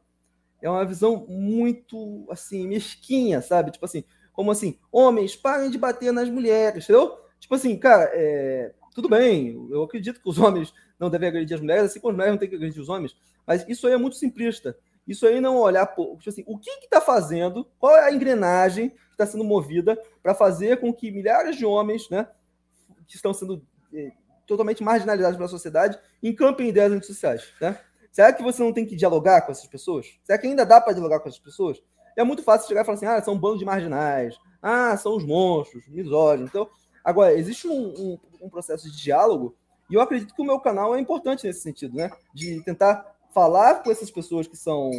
é 0.63 0.71
uma 0.71 0.85
visão 0.87 1.27
muito, 1.29 2.25
assim, 2.31 2.67
mesquinha, 2.69 3.43
sabe? 3.43 3.73
Tipo 3.73 3.85
assim, 3.85 4.05
como 4.33 4.51
assim, 4.51 4.79
homens, 4.91 5.37
parem 5.37 5.69
de 5.69 5.77
bater 5.77 6.13
nas 6.13 6.31
mulheres, 6.31 6.85
entendeu? 6.85 7.19
Tipo 7.39 7.57
assim, 7.57 7.77
cara, 7.77 8.09
é, 8.15 8.73
tudo 8.95 9.09
bem, 9.09 9.69
eu 9.71 9.83
acredito 9.83 10.21
que 10.23 10.29
os 10.29 10.39
homens 10.39 10.73
não 10.99 11.11
devem 11.11 11.29
agredir 11.29 11.57
as 11.57 11.61
mulheres, 11.61 11.85
assim 11.85 12.01
como 12.01 12.13
as 12.13 12.17
mulheres 12.17 12.35
não 12.35 12.39
têm 12.39 12.49
que 12.49 12.55
agredir 12.55 12.81
os 12.81 12.89
homens, 12.89 13.17
mas 13.45 13.69
isso 13.69 13.87
aí 13.87 13.93
é 13.93 13.97
muito 13.97 14.17
simplista. 14.17 14.79
Isso 15.07 15.27
aí 15.27 15.41
não 15.41 15.57
olhar, 15.59 15.85
tipo 15.89 16.19
assim, 16.29 16.45
o 16.47 16.57
que 16.57 16.71
está 16.71 17.01
fazendo, 17.01 17.67
qual 17.79 17.97
é 17.97 18.05
a 18.05 18.13
engrenagem 18.13 18.91
que 18.91 18.97
está 19.11 19.27
sendo 19.27 19.43
movida 19.43 20.01
para 20.23 20.33
fazer 20.33 20.79
com 20.79 20.95
que 20.95 21.11
milhares 21.11 21.57
de 21.57 21.67
homens, 21.67 22.09
né, 22.09 22.29
que 23.09 23.17
estão 23.17 23.35
sendo 23.35 23.67
é, 23.93 24.13
totalmente 24.47 24.83
marginalizados 24.83 25.37
pela 25.37 25.49
sociedade, 25.49 25.99
encampem 26.23 26.69
ideias 26.69 26.93
antissociais, 26.93 27.53
né? 27.61 27.79
Será 28.13 28.33
que 28.33 28.43
você 28.43 28.63
não 28.63 28.73
tem 28.73 28.87
que 28.87 28.95
dialogar 28.95 29.41
com 29.43 29.51
essas 29.51 29.67
pessoas? 29.67 30.07
Será 30.23 30.39
que 30.39 30.47
ainda 30.47 30.65
dá 30.65 30.81
para 30.81 30.93
dialogar 30.93 31.19
com 31.19 31.29
essas 31.29 31.41
pessoas? 31.41 31.83
É 32.15 32.23
muito 32.23 32.43
fácil 32.43 32.69
chegar 32.69 32.83
e 32.83 32.85
falar 32.85 32.97
assim, 32.97 33.07
ah, 33.07 33.23
são 33.23 33.35
um 33.35 33.39
bando 33.39 33.59
de 33.59 33.65
marginais, 33.65 34.39
ah, 34.63 34.95
são 34.99 35.17
os 35.17 35.25
monstros, 35.25 35.89
misóginos. 35.89 36.51
Então, 36.51 36.69
agora, 37.03 37.33
existe 37.33 37.67
um, 37.67 37.73
um, 37.73 38.19
um 38.43 38.51
processo 38.51 38.91
de 38.91 39.03
diálogo 39.03 39.57
e 39.91 39.95
eu 39.95 40.01
acredito 40.01 40.35
que 40.35 40.43
o 40.43 40.45
meu 40.45 40.61
canal 40.61 40.95
é 40.95 41.01
importante 41.01 41.47
nesse 41.47 41.61
sentido, 41.61 41.97
né? 41.97 42.11
De 42.35 42.63
tentar 42.63 43.17
falar 43.33 43.83
com 43.83 43.91
essas 43.91 44.11
pessoas 44.11 44.47
que 44.47 44.57
são 44.57 44.91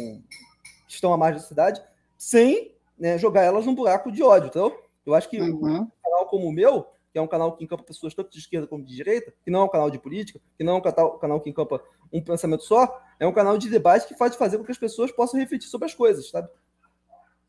que 0.86 0.94
estão 0.94 1.12
à 1.12 1.16
margem 1.16 1.40
da 1.40 1.46
cidade 1.46 1.82
sem 2.18 2.74
né, 2.98 3.18
jogar 3.18 3.42
elas 3.42 3.66
num 3.66 3.74
buraco 3.74 4.10
de 4.10 4.22
ódio, 4.22 4.48
então 4.48 4.72
Eu 5.04 5.14
acho 5.14 5.28
que 5.28 5.40
uhum. 5.40 5.82
um 5.82 5.90
canal 6.02 6.26
como 6.26 6.46
o 6.46 6.52
meu, 6.52 6.86
que 7.12 7.18
é 7.18 7.22
um 7.22 7.26
canal 7.26 7.56
que 7.56 7.64
encampa 7.64 7.82
pessoas 7.82 8.14
tanto 8.14 8.30
de 8.30 8.38
esquerda 8.38 8.66
como 8.66 8.84
de 8.84 8.94
direita, 8.94 9.32
que 9.44 9.50
não 9.50 9.60
é 9.60 9.64
um 9.64 9.68
canal 9.68 9.90
de 9.90 9.98
política, 9.98 10.40
que 10.56 10.64
não 10.64 10.74
é 10.74 10.76
um 10.76 10.80
canal, 10.80 11.18
canal 11.18 11.40
que 11.40 11.50
encampa 11.50 11.82
um 12.12 12.22
pensamento 12.22 12.62
só, 12.64 13.02
é 13.18 13.26
um 13.26 13.32
canal 13.32 13.56
de 13.56 13.68
debate 13.68 14.06
que 14.06 14.16
faz 14.16 14.34
fazer 14.34 14.58
com 14.58 14.64
que 14.64 14.72
as 14.72 14.78
pessoas 14.78 15.12
possam 15.12 15.38
refletir 15.38 15.68
sobre 15.68 15.86
as 15.86 15.94
coisas, 15.94 16.28
sabe? 16.30 16.48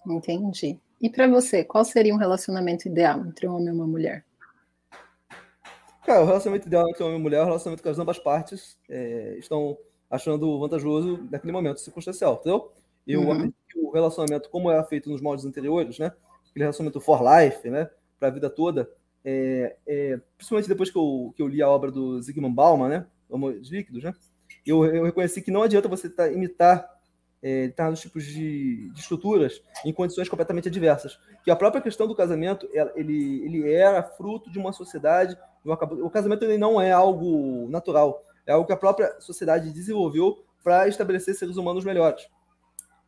Entendi. 0.05 0.79
E 1.01 1.09
para 1.09 1.27
você, 1.27 1.63
qual 1.63 1.83
seria 1.83 2.13
um 2.13 2.17
relacionamento 2.17 2.87
ideal 2.87 3.19
entre 3.25 3.47
um 3.47 3.55
homem 3.55 3.67
e 3.67 3.71
uma 3.71 3.87
mulher? 3.87 4.23
Cara, 6.05 6.21
o 6.21 6.25
relacionamento 6.25 6.67
ideal 6.67 6.87
entre 6.87 7.03
homem 7.03 7.17
e 7.17 7.21
mulher 7.21 7.37
é 7.37 7.41
o 7.41 7.45
relacionamento 7.45 7.81
que 7.81 7.89
as 7.89 7.97
ambas 7.97 8.19
partes 8.19 8.77
é, 8.87 9.35
estão 9.39 9.77
achando 10.09 10.59
vantajoso 10.59 11.27
naquele 11.31 11.51
momento 11.51 11.79
circunstancial, 11.79 12.35
entendeu? 12.35 12.71
Eu 13.07 13.21
uhum. 13.21 13.51
que 13.67 13.79
o 13.79 13.91
relacionamento, 13.91 14.49
como 14.49 14.69
era 14.69 14.83
feito 14.83 15.09
nos 15.09 15.21
moldes 15.21 15.45
anteriores, 15.45 15.97
né? 15.97 16.11
Aquele 16.49 16.63
relacionamento 16.63 17.01
for 17.01 17.21
life, 17.21 17.69
né? 17.69 17.89
Para 18.19 18.29
a 18.29 18.31
vida 18.31 18.49
toda, 18.49 18.89
é, 19.23 19.75
é, 19.85 20.19
principalmente 20.37 20.69
depois 20.69 20.91
que 20.91 20.97
eu, 20.97 21.33
que 21.35 21.41
eu 21.41 21.47
li 21.47 21.61
a 21.61 21.69
obra 21.69 21.91
do 21.91 22.21
Zygmunt 22.21 22.53
Bauman, 22.53 22.87
né? 22.87 23.05
Homos 23.27 23.69
Líquidos, 23.69 24.03
né? 24.03 24.13
Eu, 24.65 24.85
eu 24.85 25.03
reconheci 25.03 25.41
que 25.41 25.51
não 25.51 25.63
adianta 25.63 25.87
você 25.87 26.09
tá, 26.09 26.27
imitar 26.27 26.89
é, 27.41 27.67
determinados 27.67 28.01
tipos 28.01 28.23
de, 28.25 28.89
de, 28.89 28.99
estruturas 28.99 29.61
em 29.85 29.93
condições 29.93 30.27
completamente 30.27 30.67
adversas. 30.67 31.19
Que 31.43 31.51
a 31.51 31.55
própria 31.55 31.81
questão 31.81 32.07
do 32.07 32.15
casamento, 32.15 32.67
ele, 32.95 33.45
ele 33.45 33.71
era 33.71 34.01
fruto 34.01 34.51
de 34.51 34.57
uma 34.57 34.73
sociedade. 34.73 35.37
o 35.63 36.09
casamento 36.09 36.43
ele 36.43 36.57
não 36.57 36.81
é 36.81 36.91
algo 36.91 37.69
natural, 37.69 38.25
é 38.47 38.53
algo 38.53 38.65
que 38.65 38.73
a 38.73 38.77
própria 38.77 39.19
sociedade 39.19 39.71
desenvolveu 39.71 40.43
para 40.63 40.87
estabelecer 40.87 41.35
seres 41.35 41.57
humanos 41.57 41.85
melhores. 41.85 42.27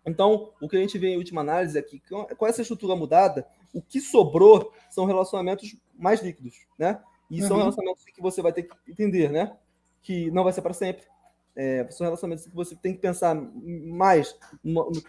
Então, 0.06 0.52
o 0.62 0.70
que 0.70 0.78
a 0.78 0.80
gente 0.80 0.98
vê 0.98 1.08
em 1.08 1.18
última 1.18 1.42
análise 1.42 1.78
é 1.78 1.82
que, 1.82 2.00
com 2.38 2.48
essa 2.48 2.62
estrutura 2.62 2.96
mudada, 2.96 3.46
o 3.74 3.82
que 3.82 4.00
sobrou 4.00 4.72
são 4.90 5.06
relacionamentos 5.06 5.76
mais 5.98 6.22
líquidos, 6.22 6.66
né? 6.78 7.02
E 7.30 7.42
uhum. 7.42 7.48
são 7.48 7.58
relacionamentos 7.58 8.06
que 8.06 8.22
você 8.22 8.42
vai 8.42 8.54
ter 8.54 8.64
que 8.64 8.74
entender, 8.88 9.30
né? 9.30 9.58
Que 10.02 10.32
não 10.32 10.44
vai 10.44 10.54
ser 10.54 10.62
para 10.62 10.74
sempre. 10.74 11.04
É, 11.60 11.88
são 11.90 12.06
relacionamentos 12.06 12.46
que 12.46 12.54
você 12.54 12.76
tem 12.76 12.94
que 12.94 13.00
pensar 13.00 13.34
mais 13.34 14.38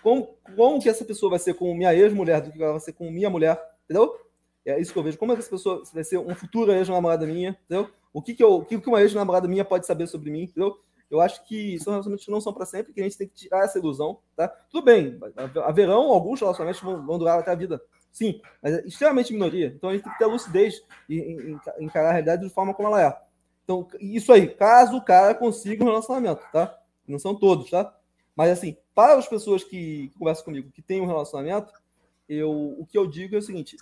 como, 0.02 0.34
como 0.56 0.80
que 0.80 0.88
essa 0.88 1.04
pessoa 1.04 1.28
vai 1.28 1.38
ser 1.38 1.52
com 1.52 1.74
minha 1.74 1.94
ex-mulher 1.94 2.40
do 2.40 2.50
que 2.50 2.62
ela 2.62 2.72
vai 2.72 2.80
ser 2.80 2.94
com 2.94 3.10
minha 3.10 3.28
mulher, 3.28 3.62
entendeu? 3.84 4.16
É 4.64 4.80
isso 4.80 4.90
que 4.90 4.98
eu 4.98 5.02
vejo. 5.02 5.18
Como 5.18 5.32
é 5.32 5.34
que 5.34 5.42
essa 5.42 5.50
pessoa 5.50 5.82
vai 5.92 6.02
ser 6.02 6.16
uma 6.16 6.34
futura 6.34 6.76
ex-namorada 6.78 7.26
minha, 7.26 7.58
entendeu? 7.66 7.90
O 8.12 8.22
que, 8.22 8.34
que, 8.34 8.42
eu, 8.42 8.64
que, 8.64 8.80
que 8.80 8.88
uma 8.88 9.02
ex-namorada 9.02 9.46
minha 9.46 9.64
pode 9.64 9.86
saber 9.86 10.06
sobre 10.06 10.30
mim, 10.30 10.44
entendeu? 10.44 10.74
Eu 11.10 11.20
acho 11.20 11.46
que 11.46 11.78
são 11.78 11.92
relacionamentos 11.92 12.24
que 12.24 12.30
não 12.30 12.40
são 12.40 12.52
para 12.52 12.66
sempre, 12.66 12.92
que 12.92 13.00
a 13.00 13.04
gente 13.04 13.16
tem 13.16 13.28
que 13.28 13.34
tirar 13.34 13.64
essa 13.64 13.78
ilusão, 13.78 14.18
tá? 14.36 14.48
Tudo 14.70 14.84
bem, 14.84 15.18
haverão 15.64 16.10
alguns 16.10 16.40
relacionamentos 16.40 16.80
que 16.80 16.86
vão, 16.86 17.18
durar 17.18 17.38
até 17.38 17.50
a 17.50 17.54
vida, 17.54 17.80
sim, 18.12 18.40
mas 18.62 18.74
é 18.74 18.86
extremamente 18.86 19.32
minoria. 19.32 19.72
Então 19.74 19.88
a 19.88 19.94
gente 19.94 20.02
tem 20.02 20.12
que 20.12 20.18
ter 20.18 20.26
lucidez 20.26 20.82
e 21.08 21.56
encarar 21.78 22.10
a 22.10 22.12
realidade 22.12 22.46
de 22.46 22.52
forma 22.52 22.74
como 22.74 22.88
ela 22.88 23.02
é. 23.02 23.27
Então, 23.68 23.86
isso 24.00 24.32
aí, 24.32 24.48
caso 24.48 24.96
o 24.96 25.04
cara 25.04 25.34
consiga 25.34 25.84
um 25.84 25.88
relacionamento, 25.88 26.40
tá? 26.50 26.80
Não 27.06 27.18
são 27.18 27.34
todos, 27.34 27.68
tá? 27.68 27.94
Mas 28.34 28.50
assim, 28.50 28.78
para 28.94 29.18
as 29.18 29.28
pessoas 29.28 29.62
que, 29.62 30.10
conversam 30.18 30.46
comigo, 30.46 30.70
que 30.70 30.80
têm 30.80 31.02
um 31.02 31.06
relacionamento, 31.06 31.70
eu, 32.26 32.50
o 32.50 32.86
que 32.86 32.96
eu 32.96 33.06
digo 33.06 33.34
é 33.34 33.38
o 33.38 33.42
seguinte: 33.42 33.76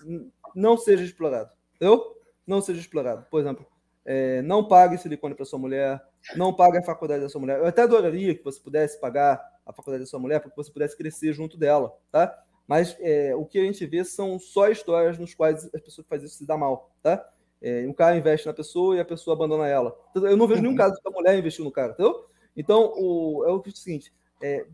não 0.56 0.76
seja 0.76 1.04
explorado, 1.04 1.52
entendeu? 1.76 2.16
Não 2.44 2.60
seja 2.60 2.80
explorado. 2.80 3.26
Por 3.30 3.40
exemplo, 3.40 3.64
é, 4.04 4.42
não 4.42 4.66
pague 4.66 4.98
silicone 4.98 5.36
para 5.36 5.44
sua 5.44 5.60
mulher, 5.60 6.02
não 6.34 6.52
pague 6.52 6.78
a 6.78 6.82
faculdade 6.82 7.22
da 7.22 7.28
sua 7.28 7.40
mulher. 7.40 7.60
Eu 7.60 7.66
até 7.66 7.82
adoraria 7.82 8.34
que 8.34 8.42
você 8.42 8.58
pudesse 8.58 9.00
pagar 9.00 9.40
a 9.64 9.72
faculdade 9.72 10.02
da 10.02 10.10
sua 10.10 10.18
mulher 10.18 10.40
para 10.40 10.50
que 10.50 10.56
você 10.56 10.72
pudesse 10.72 10.96
crescer 10.96 11.32
junto 11.32 11.56
dela, 11.56 11.96
tá? 12.10 12.36
Mas 12.66 12.96
é, 12.98 13.36
o 13.36 13.46
que 13.46 13.60
a 13.60 13.62
gente 13.62 13.86
vê 13.86 14.04
são 14.04 14.36
só 14.36 14.68
histórias 14.68 15.16
nos 15.16 15.32
quais 15.32 15.72
as 15.72 15.80
pessoas 15.80 16.04
fazem 16.08 16.26
isso 16.26 16.38
se 16.38 16.44
dá 16.44 16.56
mal, 16.56 16.90
tá? 17.00 17.24
É, 17.60 17.86
um 17.88 17.92
cara 17.92 18.16
investe 18.16 18.46
na 18.46 18.52
pessoa 18.52 18.96
e 18.96 19.00
a 19.00 19.04
pessoa 19.04 19.34
abandona 19.34 19.66
ela. 19.66 19.96
Eu 20.14 20.36
não 20.36 20.46
vejo 20.46 20.60
nenhum 20.60 20.72
uhum. 20.72 20.78
caso 20.78 21.00
que 21.00 21.08
a 21.08 21.10
mulher 21.10 21.38
investiu 21.38 21.64
no 21.64 21.72
cara, 21.72 21.92
entendeu? 21.92 22.26
Então, 22.56 22.92
o, 22.96 23.44
é 23.46 23.50
o 23.50 23.62
seguinte: 23.74 24.12
é, 24.42 24.66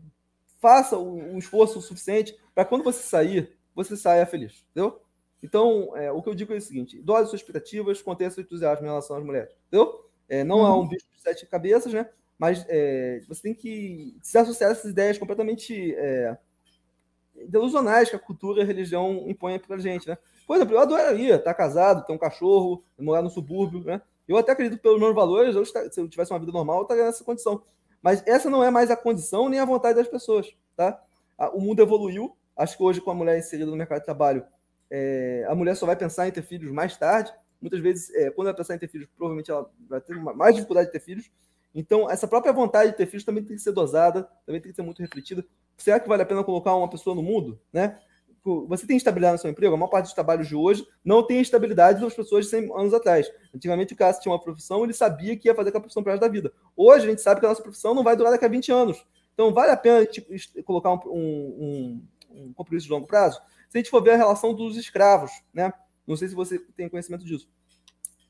faça 0.59 0.97
um, 0.97 1.35
um 1.35 1.37
esforço 1.37 1.81
suficiente 1.81 2.37
para 2.53 2.65
quando 2.65 2.83
você 2.83 3.01
sair, 3.03 3.57
você 3.75 3.97
saia 3.97 4.25
feliz, 4.25 4.65
entendeu? 4.71 5.01
Então, 5.41 5.95
é, 5.97 6.11
o 6.11 6.21
que 6.21 6.29
eu 6.29 6.35
digo 6.35 6.53
é 6.53 6.57
o 6.57 6.61
seguinte: 6.61 7.01
dose 7.01 7.29
suas 7.29 7.41
expectativas, 7.41 8.01
contenha 8.01 8.31
seu 8.31 8.43
entusiasmo 8.43 8.85
em 8.85 8.89
relação 8.89 9.17
às 9.17 9.23
mulheres. 9.23 9.53
Entendeu? 9.67 10.09
É, 10.29 10.43
não 10.43 10.65
é 10.65 10.73
um 10.73 10.87
bicho 10.87 11.05
de 11.13 11.21
sete 11.21 11.45
cabeças, 11.45 11.91
né? 11.93 12.09
Mas 12.39 12.65
é, 12.67 13.21
você 13.27 13.41
tem 13.43 13.53
que 13.53 14.17
se 14.21 14.37
associar 14.37 14.69
a 14.69 14.73
essas 14.73 14.89
ideias 14.89 15.17
completamente 15.17 15.93
é, 15.95 16.37
delusionais 17.47 18.09
que 18.09 18.15
a 18.15 18.19
cultura 18.19 18.59
e 18.59 18.63
a 18.63 18.65
religião 18.65 19.25
impõem 19.27 19.59
para 19.59 19.75
a 19.75 19.79
gente, 19.79 20.07
né? 20.07 20.17
Por 20.45 20.55
exemplo, 20.55 20.75
eu 20.75 20.79
adoraria 20.79 21.35
estar 21.35 21.53
casado, 21.53 22.05
ter 22.05 22.13
um 22.13 22.17
cachorro, 22.17 22.83
morar 22.99 23.21
no 23.21 23.29
subúrbio, 23.29 23.83
né? 23.83 24.01
Eu 24.27 24.37
até 24.37 24.51
acredito 24.51 24.81
pelos 24.81 24.99
meus 24.99 25.13
valores, 25.13 25.55
eu, 25.55 25.65
se 25.65 25.99
eu 25.99 26.07
tivesse 26.07 26.31
uma 26.31 26.39
vida 26.39 26.51
normal, 26.51 26.77
eu 26.77 26.81
estaria 26.83 27.05
nessa 27.05 27.23
condição. 27.23 27.63
Mas 28.01 28.23
essa 28.25 28.49
não 28.49 28.63
é 28.63 28.69
mais 28.69 28.91
a 28.91 28.95
condição 28.95 29.49
nem 29.49 29.59
a 29.59 29.65
vontade 29.65 29.95
das 29.95 30.07
pessoas, 30.07 30.53
tá? 30.75 31.01
O 31.53 31.59
mundo 31.59 31.81
evoluiu. 31.81 32.35
Acho 32.55 32.77
que 32.77 32.83
hoje, 32.83 33.01
com 33.01 33.11
a 33.11 33.15
mulher 33.15 33.37
inserida 33.37 33.69
no 33.69 33.77
mercado 33.77 33.99
de 33.99 34.05
trabalho, 34.05 34.45
é, 34.91 35.45
a 35.47 35.55
mulher 35.55 35.75
só 35.75 35.85
vai 35.85 35.95
pensar 35.95 36.27
em 36.27 36.31
ter 36.31 36.43
filhos 36.43 36.71
mais 36.71 36.95
tarde. 36.95 37.33
Muitas 37.59 37.79
vezes, 37.79 38.13
é, 38.13 38.29
quando 38.29 38.49
ela 38.49 38.57
pensar 38.57 38.75
em 38.75 38.77
ter 38.77 38.87
filhos, 38.87 39.07
provavelmente 39.17 39.49
ela 39.49 39.69
vai 39.89 39.99
ter 40.01 40.15
uma, 40.15 40.33
mais 40.33 40.53
dificuldade 40.53 40.87
de 40.87 40.91
ter 40.91 40.99
filhos. 40.99 41.31
Então, 41.73 42.09
essa 42.09 42.27
própria 42.27 42.53
vontade 42.53 42.91
de 42.91 42.97
ter 42.97 43.07
filhos 43.07 43.23
também 43.23 43.43
tem 43.43 43.55
que 43.55 43.61
ser 43.61 43.71
dosada, 43.71 44.29
também 44.45 44.61
tem 44.61 44.71
que 44.71 44.75
ser 44.75 44.83
muito 44.83 45.01
refletida. 45.01 45.43
Será 45.77 45.99
que 45.99 46.07
vale 46.07 46.23
a 46.23 46.25
pena 46.25 46.43
colocar 46.43 46.75
uma 46.75 46.89
pessoa 46.89 47.15
no 47.15 47.23
mundo, 47.23 47.59
né? 47.71 47.99
Você 48.67 48.85
tem 48.85 48.97
estabilidade 48.97 49.33
no 49.33 49.39
seu 49.39 49.49
emprego? 49.49 49.73
A 49.73 49.77
maior 49.77 49.89
parte 49.89 50.05
dos 50.05 50.13
trabalhos 50.13 50.47
de 50.47 50.55
hoje 50.55 50.85
não 51.03 51.25
tem 51.25 51.39
estabilidade 51.39 52.01
das 52.01 52.13
pessoas 52.13 52.45
de 52.45 52.51
100 52.51 52.71
anos 52.77 52.93
atrás. 52.93 53.31
Antigamente, 53.55 53.93
o 53.93 53.95
cara 53.95 54.13
tinha 54.19 54.33
uma 54.33 54.41
profissão, 54.41 54.83
ele 54.83 54.93
sabia 54.93 55.37
que 55.37 55.47
ia 55.47 55.55
fazer 55.55 55.69
aquela 55.69 55.81
profissão 55.81 56.03
para 56.03 56.17
da 56.17 56.27
vida. 56.27 56.51
Hoje, 56.75 57.05
a 57.05 57.09
gente 57.09 57.21
sabe 57.21 57.39
que 57.39 57.45
a 57.45 57.49
nossa 57.49 57.61
profissão 57.61 57.93
não 57.93 58.03
vai 58.03 58.17
durar 58.17 58.33
daqui 58.33 58.43
a 58.43 58.49
20 58.49 58.69
anos. 58.69 59.05
Então, 59.33 59.53
vale 59.53 59.71
a 59.71 59.77
pena 59.77 60.05
tipo, 60.05 60.29
colocar 60.65 60.91
um, 60.91 60.99
um, 61.05 62.01
um, 62.31 62.41
um 62.43 62.53
compromisso 62.53 62.85
de 62.85 62.91
longo 62.91 63.07
prazo? 63.07 63.39
Se 63.69 63.77
a 63.77 63.79
gente 63.79 63.89
for 63.89 64.03
ver 64.03 64.11
a 64.11 64.17
relação 64.17 64.53
dos 64.53 64.75
escravos, 64.75 65.31
né? 65.53 65.71
Não 66.05 66.17
sei 66.17 66.27
se 66.27 66.35
você 66.35 66.59
tem 66.75 66.89
conhecimento 66.89 67.23
disso. 67.23 67.47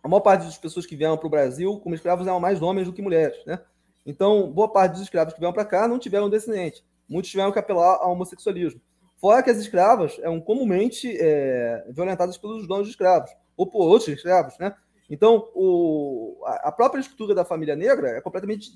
A 0.03 0.07
maior 0.07 0.21
parte 0.21 0.45
das 0.45 0.57
pessoas 0.57 0.85
que 0.85 0.95
vieram 0.95 1.17
para 1.17 1.27
o 1.27 1.29
Brasil 1.29 1.79
como 1.79 1.95
escravos 1.95 2.27
eram 2.27 2.39
mais 2.39 2.61
homens 2.61 2.87
do 2.87 2.93
que 2.93 3.01
mulheres, 3.01 3.43
né? 3.45 3.59
Então, 4.05 4.51
boa 4.51 4.71
parte 4.71 4.93
dos 4.93 5.01
escravos 5.01 5.33
que 5.33 5.39
vieram 5.39 5.53
para 5.53 5.65
cá 5.65 5.87
não 5.87 5.97
tiveram 5.97 6.29
descendente. 6.29 6.83
Muitos 7.07 7.31
tiveram 7.31 7.51
que 7.51 7.59
apelar 7.59 7.97
ao 8.01 8.11
homossexualismo. 8.11 8.81
Fora 9.17 9.41
que 9.41 9.49
as 9.49 9.57
escravas 9.57 10.17
eram 10.19 10.41
comumente 10.41 11.15
é, 11.17 11.85
violentadas 11.89 12.37
pelos 12.37 12.67
donos 12.67 12.87
de 12.87 12.91
escravos, 12.91 13.31
ou 13.55 13.65
por 13.65 13.85
outros 13.85 14.09
escravos, 14.09 14.57
né? 14.57 14.75
Então, 15.09 15.49
o, 15.53 16.41
a 16.45 16.71
própria 16.71 16.99
estrutura 16.99 17.35
da 17.35 17.45
família 17.45 17.75
negra 17.75 18.09
é 18.09 18.21
completamente 18.21 18.71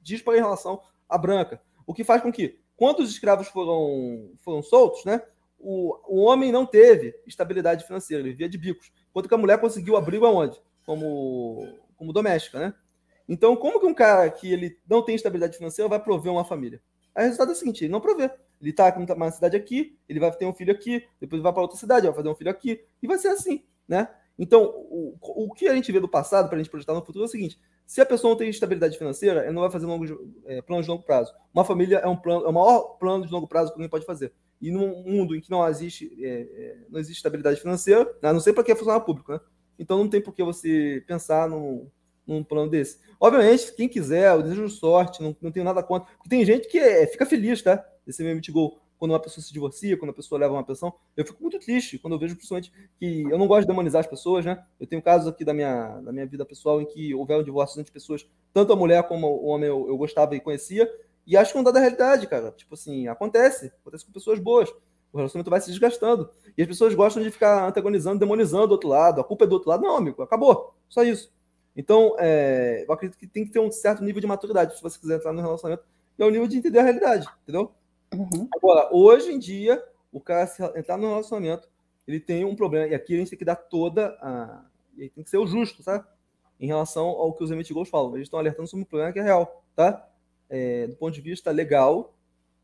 dispara 0.00 0.38
em 0.38 0.40
relação 0.40 0.80
à 1.08 1.18
branca. 1.18 1.60
O 1.86 1.92
que 1.92 2.04
faz 2.04 2.22
com 2.22 2.32
que, 2.32 2.58
quando 2.76 3.00
os 3.00 3.10
escravos 3.10 3.48
foram, 3.48 4.30
foram 4.40 4.62
soltos, 4.62 5.04
né, 5.04 5.20
o, 5.58 5.96
o 6.08 6.22
homem 6.22 6.50
não 6.50 6.66
teve 6.66 7.14
estabilidade 7.26 7.84
financeira, 7.86 8.22
ele 8.22 8.30
vivia 8.30 8.48
de 8.48 8.58
bicos. 8.58 8.90
Enquanto 9.10 9.28
que 9.28 9.34
a 9.34 9.38
mulher 9.38 9.60
conseguiu 9.60 9.96
abrigo 9.96 10.26
aonde? 10.26 10.60
Como, 10.84 11.78
como 11.96 12.12
doméstica, 12.12 12.58
né? 12.58 12.74
Então, 13.28 13.54
como 13.54 13.78
que 13.78 13.86
um 13.86 13.94
cara 13.94 14.28
que 14.30 14.52
ele 14.52 14.78
não 14.88 15.04
tem 15.04 15.14
estabilidade 15.14 15.56
financeira 15.56 15.88
vai 15.88 16.00
prover 16.00 16.32
uma 16.32 16.44
família? 16.44 16.82
O 17.16 17.20
resultado 17.20 17.50
é 17.50 17.52
o 17.52 17.56
seguinte, 17.56 17.84
ele 17.84 17.92
não 17.92 18.00
provê. 18.00 18.30
Ele 18.60 18.70
está 18.70 18.96
numa 18.96 19.30
cidade 19.30 19.56
aqui, 19.56 19.98
ele 20.08 20.20
vai 20.20 20.30
ter 20.32 20.46
um 20.46 20.52
filho 20.52 20.72
aqui, 20.72 21.04
depois 21.20 21.42
vai 21.42 21.52
para 21.52 21.62
outra 21.62 21.76
cidade, 21.76 22.06
vai 22.06 22.14
fazer 22.14 22.28
um 22.28 22.34
filho 22.34 22.50
aqui, 22.50 22.84
e 23.02 23.06
vai 23.06 23.18
ser 23.18 23.28
assim, 23.28 23.64
né? 23.88 24.08
Então, 24.38 24.64
o, 24.64 25.16
o 25.20 25.52
que 25.52 25.68
a 25.68 25.74
gente 25.74 25.90
vê 25.92 26.00
do 26.00 26.08
passado 26.08 26.48
para 26.48 26.56
a 26.56 26.58
gente 26.58 26.70
projetar 26.70 26.94
no 26.94 27.04
futuro 27.04 27.24
é 27.24 27.26
o 27.26 27.30
seguinte: 27.30 27.60
se 27.86 28.00
a 28.00 28.06
pessoa 28.06 28.30
não 28.30 28.38
tem 28.38 28.48
estabilidade 28.48 28.96
financeira, 28.96 29.40
ela 29.40 29.52
não 29.52 29.62
vai 29.62 29.70
fazer 29.70 29.86
longo, 29.86 30.04
é, 30.46 30.62
plano 30.62 30.82
de 30.82 30.88
longo 30.88 31.02
prazo. 31.02 31.32
Uma 31.52 31.64
família 31.64 31.98
é 31.98 32.06
um 32.06 32.16
plano, 32.16 32.46
é 32.46 32.48
o 32.48 32.52
maior 32.52 32.96
plano 32.98 33.26
de 33.26 33.32
longo 33.32 33.46
prazo 33.46 33.70
que 33.70 33.74
alguém 33.74 33.88
pode 33.88 34.06
fazer. 34.06 34.32
E 34.60 34.70
num 34.70 35.02
mundo 35.02 35.36
em 35.36 35.40
que 35.40 35.50
não 35.50 35.66
existe, 35.68 36.10
é, 36.24 36.28
é, 36.28 36.76
não 36.88 36.98
existe 36.98 37.18
estabilidade 37.18 37.60
financeira, 37.60 38.04
né, 38.22 38.32
não 38.32 38.40
sei 38.40 38.52
para 38.52 38.64
que 38.64 38.72
é 38.72 38.74
funcionário 38.74 39.04
público, 39.04 39.32
né? 39.32 39.40
Então 39.78 39.98
não 39.98 40.08
tem 40.08 40.22
por 40.22 40.32
que 40.32 40.42
você 40.42 41.04
pensar 41.06 41.48
num, 41.48 41.90
num 42.26 42.42
plano 42.42 42.70
desse. 42.70 42.98
Obviamente, 43.20 43.72
quem 43.74 43.88
quiser, 43.88 44.34
eu 44.34 44.42
desejo 44.42 44.68
sorte, 44.68 45.22
não, 45.22 45.36
não 45.40 45.50
tenho 45.50 45.64
nada 45.64 45.82
contra. 45.82 46.08
Porque 46.16 46.28
tem 46.28 46.44
gente 46.44 46.68
que 46.68 46.78
é, 46.78 47.06
fica 47.06 47.26
feliz, 47.26 47.62
tá? 47.62 47.84
Esse 48.06 48.22
mesmo 48.22 48.40
gol 48.52 48.78
quando 49.02 49.10
uma 49.10 49.20
pessoa 49.20 49.42
se 49.42 49.52
divorcia, 49.52 49.96
quando 49.96 50.12
a 50.12 50.14
pessoa 50.14 50.38
leva 50.38 50.52
uma 50.52 50.62
pensão. 50.62 50.94
Eu 51.16 51.26
fico 51.26 51.42
muito 51.42 51.58
triste 51.58 51.98
quando 51.98 52.12
eu 52.12 52.20
vejo, 52.20 52.36
principalmente, 52.36 52.72
que 53.00 53.22
eu 53.22 53.36
não 53.36 53.48
gosto 53.48 53.62
de 53.62 53.66
demonizar 53.66 53.98
as 53.98 54.06
pessoas, 54.06 54.44
né? 54.44 54.64
Eu 54.78 54.86
tenho 54.86 55.02
casos 55.02 55.26
aqui 55.26 55.44
da 55.44 55.52
minha, 55.52 56.00
da 56.02 56.12
minha 56.12 56.24
vida 56.24 56.44
pessoal 56.44 56.80
em 56.80 56.86
que 56.86 57.12
houveram 57.12 57.42
divórcios 57.42 57.80
entre 57.80 57.92
pessoas, 57.92 58.24
tanto 58.54 58.72
a 58.72 58.76
mulher 58.76 59.02
como 59.08 59.26
o 59.26 59.46
homem 59.46 59.68
eu, 59.68 59.88
eu 59.88 59.96
gostava 59.96 60.36
e 60.36 60.40
conhecia, 60.40 60.88
e 61.26 61.36
acho 61.36 61.50
que 61.50 61.56
não 61.56 61.64
dá 61.64 61.72
da 61.72 61.80
realidade, 61.80 62.28
cara. 62.28 62.52
Tipo 62.52 62.74
assim, 62.74 63.08
acontece. 63.08 63.72
Acontece 63.80 64.06
com 64.06 64.12
pessoas 64.12 64.38
boas. 64.38 64.70
O 65.12 65.16
relacionamento 65.16 65.50
vai 65.50 65.60
se 65.60 65.70
desgastando. 65.70 66.30
E 66.56 66.62
as 66.62 66.68
pessoas 66.68 66.94
gostam 66.94 67.24
de 67.24 67.30
ficar 67.32 67.66
antagonizando, 67.66 68.20
demonizando 68.20 68.68
do 68.68 68.72
outro 68.72 68.88
lado. 68.88 69.20
A 69.20 69.24
culpa 69.24 69.44
é 69.44 69.48
do 69.48 69.54
outro 69.54 69.68
lado. 69.68 69.82
Não, 69.82 69.96
amigo, 69.96 70.22
acabou. 70.22 70.76
Só 70.88 71.02
isso. 71.02 71.32
Então, 71.76 72.16
é, 72.18 72.84
eu 72.86 72.92
acredito 72.92 73.18
que 73.18 73.26
tem 73.26 73.44
que 73.44 73.50
ter 73.50 73.60
um 73.60 73.70
certo 73.70 74.04
nível 74.04 74.20
de 74.20 74.26
maturidade 74.26 74.76
se 74.76 74.82
você 74.82 74.98
quiser 74.98 75.16
entrar 75.16 75.32
no 75.32 75.40
relacionamento. 75.40 75.84
E 76.18 76.22
é 76.22 76.26
o 76.26 76.30
nível 76.30 76.46
de 76.46 76.58
entender 76.58 76.78
a 76.78 76.82
realidade, 76.82 77.26
entendeu? 77.42 77.72
Uhum. 78.14 78.48
Agora, 78.54 78.88
hoje 78.92 79.32
em 79.32 79.38
dia, 79.38 79.82
o 80.12 80.20
cara 80.20 80.46
se 80.46 80.62
entrar 80.76 80.98
no 80.98 81.08
relacionamento, 81.08 81.68
ele 82.06 82.20
tem 82.20 82.44
um 82.44 82.54
problema. 82.54 82.86
E 82.86 82.94
aqui 82.94 83.14
a 83.14 83.18
gente 83.18 83.30
tem 83.30 83.38
que 83.38 83.44
dar 83.44 83.56
toda 83.56 84.08
a. 84.20 84.64
E 84.98 85.08
tem 85.08 85.24
que 85.24 85.30
ser 85.30 85.38
o 85.38 85.46
justo, 85.46 85.82
tá? 85.82 86.06
Em 86.60 86.66
relação 86.66 87.06
ao 87.06 87.32
que 87.32 87.42
os 87.42 87.50
emitigos 87.50 87.88
falam. 87.88 88.14
Eles 88.14 88.26
estão 88.26 88.38
alertando 88.38 88.68
sobre 88.68 88.82
um 88.82 88.86
problema 88.86 89.12
que 89.12 89.18
é 89.18 89.22
real, 89.22 89.64
tá? 89.74 90.06
É, 90.50 90.86
do 90.86 90.96
ponto 90.96 91.14
de 91.14 91.20
vista 91.22 91.50
legal, 91.50 92.14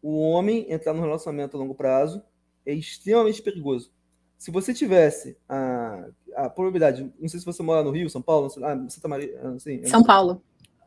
o 0.02 0.20
homem 0.20 0.70
entrar 0.70 0.93
no 0.93 1.01
relacionamento 1.01 1.56
a 1.56 1.60
longo 1.60 1.74
prazo 1.74 2.22
é 2.66 2.74
extremamente 2.74 3.40
perigoso. 3.40 3.90
Se 4.39 4.52
você 4.52 4.73
tivesse 4.73 5.36
a, 5.48 6.09
a 6.36 6.48
probabilidade, 6.48 7.12
não 7.19 7.28
sei 7.28 7.40
se 7.40 7.47
você 7.47 7.62
mora 7.62 7.82
no 7.82 7.90
Rio, 7.90 8.09
São 8.09 8.23
Paulo, 8.23 8.47
ah, 8.62 8.89
Santa 8.89 9.09
Maria, 9.09 9.36
assim, 9.56 9.85
São 9.85 10.02
Paulo. 10.02 10.40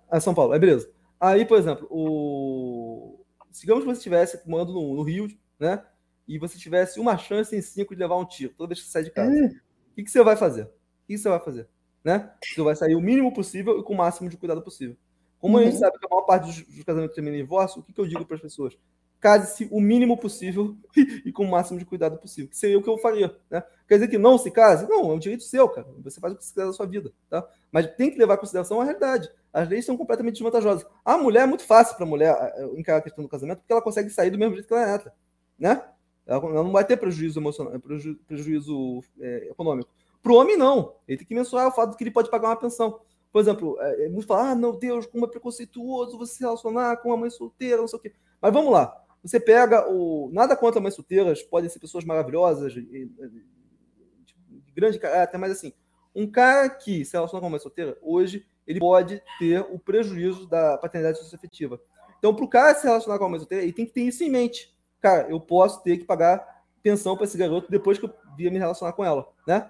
Ah, 0.09 0.21
São 0.21 0.33
Paulo, 0.33 0.53
é 0.53 0.59
beleza. 0.59 0.89
Aí, 1.19 1.45
por 1.45 1.59
exemplo, 1.59 1.85
o 1.91 3.19
digamos 3.59 3.83
que 3.83 3.89
você 3.89 3.97
estivesse 3.97 4.41
morando 4.47 4.71
no, 4.71 4.95
no, 4.95 5.03
Rio, 5.03 5.27
né? 5.59 5.83
E 6.27 6.39
você 6.39 6.57
tivesse 6.57 6.99
uma 6.99 7.17
chance 7.17 7.55
em 7.55 7.61
cinco 7.61 7.93
de 7.93 7.99
levar 7.99 8.15
um 8.15 8.25
tiro 8.25 8.53
toda 8.57 8.69
vez 8.69 8.79
que 8.79 8.85
você 8.85 8.91
sai 8.91 9.03
de 9.03 9.11
casa. 9.11 9.29
Hum. 9.29 9.47
O 9.47 9.95
que, 9.95 10.03
que, 10.03 10.11
você 10.11 10.23
vai 10.23 10.37
fazer? 10.37 10.63
O 10.63 10.69
que, 11.07 11.17
você 11.17 11.27
vai 11.27 11.39
fazer? 11.39 11.67
Né? 12.03 12.31
Você 12.43 12.61
vai 12.61 12.75
sair 12.75 12.95
o 12.95 13.01
mínimo 13.01 13.33
possível 13.33 13.79
e 13.79 13.83
com 13.83 13.93
o 13.93 13.97
máximo 13.97 14.29
de 14.29 14.37
cuidado 14.37 14.61
possível. 14.61 14.95
Como 15.37 15.57
uhum. 15.57 15.61
a 15.61 15.65
gente 15.65 15.73
uhum. 15.73 15.79
sabe 15.79 15.99
que 15.99 16.05
a 16.05 16.09
maior 16.09 16.23
parte 16.23 16.45
dos, 16.45 16.75
dos 16.75 16.83
casamentos 16.83 17.15
termina 17.15 17.35
em 17.35 17.41
divórcio, 17.41 17.81
o 17.81 17.83
que, 17.83 17.91
que 17.91 17.99
eu 17.99 18.07
digo 18.07 18.25
para 18.25 18.35
as 18.35 18.41
pessoas? 18.41 18.77
Case-se 19.21 19.69
o 19.71 19.79
mínimo 19.79 20.17
possível 20.17 20.75
e 21.23 21.31
com 21.31 21.45
o 21.45 21.49
máximo 21.49 21.77
de 21.77 21.85
cuidado 21.85 22.17
possível. 22.17 22.49
Que 22.49 22.57
seria 22.57 22.79
o 22.79 22.81
que 22.81 22.89
eu 22.89 22.97
faria. 22.97 23.33
Né? 23.49 23.63
Quer 23.87 23.95
dizer 23.95 24.07
que 24.07 24.17
não 24.17 24.37
se 24.37 24.49
case? 24.49 24.89
Não, 24.89 25.11
é 25.11 25.13
um 25.13 25.19
direito 25.19 25.43
seu, 25.43 25.69
cara. 25.69 25.87
Você 26.03 26.19
faz 26.19 26.33
o 26.33 26.37
que 26.37 26.43
você 26.43 26.53
quiser 26.53 26.65
da 26.65 26.73
sua 26.73 26.87
vida. 26.87 27.13
Tá? 27.29 27.47
Mas 27.71 27.85
tem 27.95 28.09
que 28.09 28.17
levar 28.17 28.33
em 28.33 28.39
consideração 28.39 28.81
a 28.81 28.83
realidade. 28.83 29.29
As 29.53 29.69
leis 29.69 29.85
são 29.85 29.95
completamente 29.95 30.33
desvantajosas. 30.33 30.87
A 31.05 31.17
mulher 31.17 31.43
é 31.43 31.45
muito 31.45 31.63
fácil 31.63 31.95
para 31.95 32.05
a 32.05 32.09
mulher 32.09 32.35
encarar 32.75 32.97
a 32.97 33.01
questão 33.01 33.23
do 33.23 33.29
casamento, 33.29 33.59
porque 33.59 33.71
ela 33.71 33.81
consegue 33.81 34.09
sair 34.09 34.31
do 34.31 34.39
mesmo 34.39 34.55
jeito 34.55 34.67
que 34.67 34.73
ela 34.73 34.95
entra. 34.95 35.13
Né? 35.59 35.83
Ela, 36.25 36.41
não 36.63 36.71
vai 36.71 36.83
ter 36.83 36.97
prejuízo 36.97 37.39
emocional, 37.39 37.79
preju, 37.79 38.17
prejuízo 38.27 39.03
é, 39.19 39.49
econômico. 39.51 39.89
Para 40.23 40.31
o 40.31 40.35
homem, 40.35 40.57
não. 40.57 40.95
Ele 41.07 41.17
tem 41.17 41.27
que 41.27 41.35
mensurar 41.35 41.67
o 41.67 41.71
fato 41.71 41.91
de 41.91 41.97
que 41.97 42.03
ele 42.03 42.11
pode 42.11 42.29
pagar 42.29 42.49
uma 42.49 42.55
pensão. 42.55 42.99
Por 43.31 43.39
exemplo, 43.39 43.77
é, 43.79 44.07
muitos 44.09 44.25
falam, 44.25 44.51
ah, 44.51 44.55
meu 44.55 44.73
Deus, 44.73 45.05
como 45.05 45.25
é 45.25 45.27
preconceituoso 45.27 46.17
você 46.17 46.35
se 46.35 46.39
relacionar 46.41 46.97
com 46.97 47.09
uma 47.09 47.17
mãe 47.17 47.29
solteira, 47.29 47.77
não 47.77 47.87
sei 47.87 47.99
o 47.99 48.01
quê. 48.01 48.13
Mas 48.41 48.53
vamos 48.53 48.71
lá. 48.71 49.01
Você 49.23 49.39
pega 49.39 49.87
o. 49.89 50.29
Nada 50.33 50.55
contra 50.55 50.81
mães 50.81 50.95
solteiras, 50.95 51.43
podem 51.43 51.69
ser 51.69 51.79
pessoas 51.79 52.03
maravilhosas, 52.03 52.73
de, 52.73 52.81
de, 52.81 53.05
de 53.05 54.71
grande 54.73 54.97
caráter, 54.97 55.37
mas 55.37 55.51
assim, 55.51 55.73
um 56.15 56.29
cara 56.29 56.69
que 56.69 57.05
se 57.05 57.13
relaciona 57.13 57.39
com 57.39 57.45
uma 57.45 57.51
mãe 57.51 57.59
solteira, 57.59 57.97
hoje, 58.01 58.45
ele 58.65 58.79
pode 58.79 59.21
ter 59.39 59.61
o 59.61 59.77
prejuízo 59.77 60.47
da 60.47 60.77
paternidade 60.77 61.19
socioafetiva. 61.19 61.79
Então, 62.17 62.35
para 62.35 62.45
o 62.45 62.49
cara 62.49 62.75
se 62.75 62.85
relacionar 62.85 63.17
com 63.17 63.23
uma 63.23 63.31
mãe 63.31 63.39
solteira, 63.39 63.63
ele 63.63 63.73
tem 63.73 63.85
que 63.85 63.93
ter 63.93 64.01
isso 64.01 64.23
em 64.23 64.29
mente. 64.29 64.75
Cara, 64.99 65.29
eu 65.29 65.39
posso 65.39 65.81
ter 65.83 65.97
que 65.97 66.05
pagar 66.05 66.63
pensão 66.83 67.15
para 67.15 67.25
esse 67.25 67.37
garoto 67.37 67.69
depois 67.71 67.97
que 67.97 68.05
eu 68.05 68.13
vir 68.35 68.51
me 68.51 68.59
relacionar 68.59 68.93
com 68.93 69.03
ela, 69.03 69.27
né? 69.47 69.69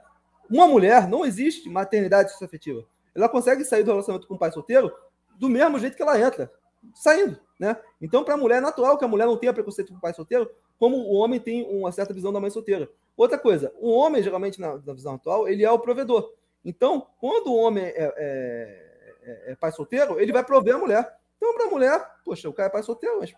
Uma 0.50 0.68
mulher, 0.68 1.08
não 1.08 1.26
existe 1.26 1.70
maternidade 1.70 2.32
socioafetiva. 2.32 2.86
Ela 3.16 3.30
consegue 3.30 3.64
sair 3.64 3.84
do 3.84 3.92
relacionamento 3.92 4.28
com 4.28 4.36
o 4.36 4.38
pai 4.38 4.52
solteiro 4.52 4.92
do 5.38 5.50
mesmo 5.50 5.80
jeito 5.80 5.96
que 5.96 6.02
ela 6.04 6.20
entra, 6.20 6.52
saindo, 6.94 7.40
né? 7.60 7.78
Então, 8.02 8.24
para 8.24 8.34
a 8.34 8.38
mulher, 8.38 8.58
é 8.58 8.62
natural 8.62 8.98
que 8.98 9.06
a 9.06 9.08
mulher 9.08 9.26
não 9.26 9.38
tenha 9.38 9.54
preconceito 9.54 9.90
com 9.90 9.98
o 9.98 10.02
pai 10.02 10.14
solteiro, 10.14 10.50
como 10.80 10.98
o 10.98 11.14
homem 11.14 11.40
tem 11.40 11.64
uma 11.70 11.92
certa 11.92 12.14
visão 12.14 12.34
da 12.34 12.40
mãe 12.40 12.50
solteira. 12.50 12.90
Outra 13.16 13.38
coisa, 13.38 13.72
o 13.80 13.92
homem, 13.92 14.24
geralmente, 14.24 14.60
na, 14.60 14.78
na 14.78 14.94
visão 14.94 15.16
atual, 15.16 15.48
ele 15.48 15.64
é 15.64 15.72
o 15.72 15.80
provedor. 15.80 16.34
Então, 16.64 17.08
quando 17.20 17.48
o 17.48 17.56
homem 17.56 17.84
é, 17.84 17.94
é, 17.98 19.12
é, 19.24 19.52
é 19.52 19.56
pai 19.56 19.72
solteiro, 19.72 20.20
ele 20.20 20.32
vai 20.32 20.44
prover 20.44 20.76
a 20.76 20.80
mulher. 20.80 21.18
Então, 21.38 21.54
para 21.54 21.66
a 21.66 21.70
mulher, 21.70 22.12
poxa, 22.24 22.50
o 22.50 22.54
cara 22.54 22.70
é 22.70 22.72
pai 22.72 22.84
solteiro, 22.84 23.20
mas, 23.20 23.34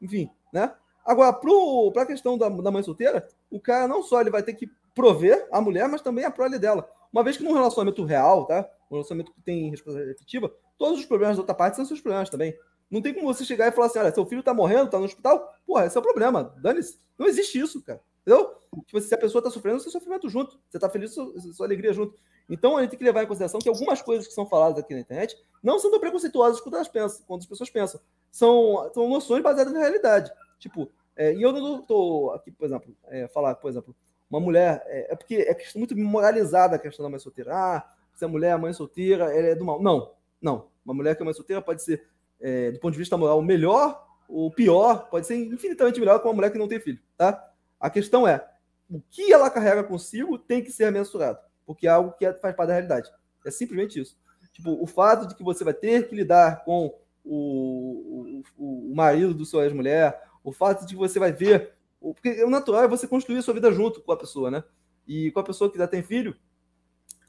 enfim, 0.00 0.30
né? 0.52 0.72
Agora, 1.04 1.32
para 1.32 2.02
a 2.02 2.06
questão 2.06 2.36
da, 2.36 2.48
da, 2.48 2.70
mãe 2.70 2.82
solteira, 2.82 3.26
o 3.50 3.58
cara 3.58 3.88
não 3.88 4.02
só 4.02 4.20
ele 4.20 4.30
vai 4.30 4.42
ter 4.42 4.52
que 4.52 4.70
prover 4.94 5.48
a 5.50 5.60
mulher, 5.60 5.88
mas 5.88 6.02
também 6.02 6.24
a 6.24 6.30
prole 6.30 6.58
dela. 6.58 6.88
Uma 7.12 7.22
vez 7.22 7.36
que 7.36 7.42
num 7.42 7.54
relacionamento 7.54 8.04
real, 8.04 8.44
tá? 8.44 8.68
Um 8.90 8.96
relacionamento 8.96 9.32
que 9.32 9.40
tem 9.40 9.70
responsabilidade 9.70 10.16
efetiva, 10.16 10.52
todos 10.76 11.00
os 11.00 11.06
problemas 11.06 11.36
da 11.36 11.42
outra 11.42 11.54
parte 11.54 11.76
são 11.76 11.84
seus 11.86 12.00
problemas 12.00 12.28
também. 12.28 12.54
Não 12.90 13.02
tem 13.02 13.12
como 13.12 13.26
você 13.26 13.44
chegar 13.44 13.68
e 13.68 13.72
falar 13.72 13.86
assim: 13.86 13.98
olha, 13.98 14.14
seu 14.14 14.24
filho 14.26 14.42
tá 14.42 14.54
morrendo, 14.54 14.90
tá 14.90 14.98
no 14.98 15.04
hospital. 15.04 15.54
Porra, 15.66 15.86
esse 15.86 15.96
é 15.96 16.00
o 16.00 16.02
problema. 16.02 16.54
Dane-se. 16.58 16.98
Não 17.18 17.26
existe 17.26 17.58
isso, 17.58 17.82
cara. 17.82 18.00
Entendeu? 18.22 18.54
Tipo, 18.86 19.00
se 19.00 19.14
a 19.14 19.18
pessoa 19.18 19.42
tá 19.42 19.50
sofrendo, 19.50 19.80
seu 19.80 19.90
sofrimento 19.90 20.28
junto. 20.28 20.58
Você 20.68 20.78
tá 20.78 20.88
feliz, 20.88 21.12
sua, 21.12 21.32
sua 21.52 21.66
alegria 21.66 21.92
junto. 21.92 22.14
Então 22.48 22.76
a 22.76 22.82
gente 22.82 22.90
tem 22.90 22.98
que 22.98 23.04
levar 23.04 23.22
em 23.22 23.26
consideração 23.26 23.60
que 23.60 23.68
algumas 23.68 24.00
coisas 24.00 24.26
que 24.26 24.32
são 24.32 24.46
faladas 24.46 24.78
aqui 24.78 24.94
na 24.94 25.00
internet 25.00 25.36
não 25.62 25.78
são 25.78 25.90
tão 25.90 26.00
preconceituosas 26.00 26.60
quanto, 26.60 26.76
elas 26.76 26.88
pensam, 26.88 27.24
quando 27.26 27.40
as 27.40 27.46
pessoas 27.46 27.70
pensam. 27.70 28.00
São, 28.30 28.90
são 28.94 29.08
noções 29.08 29.42
baseadas 29.42 29.72
na 29.72 29.80
realidade. 29.80 30.30
Tipo, 30.58 30.90
é, 31.16 31.34
e 31.34 31.42
eu 31.42 31.52
não 31.52 31.80
estou 31.80 32.32
aqui, 32.32 32.50
por 32.50 32.64
exemplo, 32.66 32.94
é, 33.08 33.26
falar, 33.28 33.54
por 33.56 33.68
exemplo, 33.70 33.94
uma 34.30 34.40
mulher. 34.40 34.82
É, 34.86 35.12
é 35.12 35.16
porque 35.16 35.36
é 35.36 35.78
muito 35.78 35.96
moralizada 35.96 36.76
a 36.76 36.78
questão 36.78 37.02
da 37.02 37.10
mãe 37.10 37.18
solteira. 37.18 37.54
Ah, 37.54 37.92
se 38.14 38.24
a 38.24 38.28
mulher 38.28 38.52
é 38.52 38.56
mãe 38.56 38.72
solteira, 38.72 39.24
ela 39.24 39.48
é 39.48 39.54
do 39.54 39.64
mal. 39.64 39.82
Não, 39.82 40.12
não. 40.40 40.68
Uma 40.84 40.94
mulher 40.94 41.16
que 41.16 41.22
é 41.22 41.24
mãe 41.24 41.34
solteira 41.34 41.60
pode 41.60 41.82
ser 41.82 42.06
é, 42.40 42.70
do 42.72 42.78
ponto 42.78 42.92
de 42.92 42.98
vista 42.98 43.16
moral, 43.16 43.42
melhor 43.42 44.06
ou 44.28 44.50
pior, 44.50 45.08
pode 45.08 45.26
ser 45.26 45.36
infinitamente 45.36 45.98
melhor 45.98 46.20
com 46.20 46.28
uma 46.28 46.34
mulher 46.34 46.50
que 46.50 46.58
não 46.58 46.68
tem 46.68 46.80
filho, 46.80 47.00
tá? 47.16 47.50
A 47.80 47.88
questão 47.88 48.26
é, 48.26 48.46
o 48.90 49.00
que 49.10 49.32
ela 49.32 49.50
carrega 49.50 49.84
consigo 49.84 50.38
tem 50.38 50.62
que 50.62 50.70
ser 50.70 50.90
mensurado, 50.92 51.38
porque 51.66 51.86
é 51.86 51.90
algo 51.90 52.12
que 52.12 52.26
é, 52.26 52.32
faz 52.34 52.54
parte 52.54 52.68
da 52.68 52.74
realidade. 52.74 53.10
É 53.44 53.50
simplesmente 53.50 54.00
isso. 54.00 54.18
Tipo, 54.52 54.82
o 54.82 54.86
fato 54.86 55.26
de 55.26 55.34
que 55.34 55.42
você 55.42 55.62
vai 55.62 55.74
ter 55.74 56.08
que 56.08 56.14
lidar 56.14 56.64
com 56.64 56.94
o, 57.24 58.42
o, 58.58 58.90
o 58.90 58.94
marido 58.94 59.32
do 59.32 59.46
seu 59.46 59.62
ex-mulher, 59.62 60.20
o 60.42 60.52
fato 60.52 60.86
de 60.86 60.94
que 60.94 60.98
você 60.98 61.18
vai 61.18 61.32
ver. 61.32 61.74
Porque 62.00 62.42
o 62.42 62.50
natural 62.50 62.84
é 62.84 62.88
você 62.88 63.06
construir 63.06 63.38
a 63.38 63.42
sua 63.42 63.54
vida 63.54 63.70
junto 63.70 64.00
com 64.00 64.12
a 64.12 64.16
pessoa, 64.16 64.50
né? 64.50 64.64
E 65.06 65.30
com 65.30 65.40
a 65.40 65.44
pessoa 65.44 65.70
que 65.70 65.78
já 65.78 65.86
tem 65.86 66.02
filho, 66.02 66.36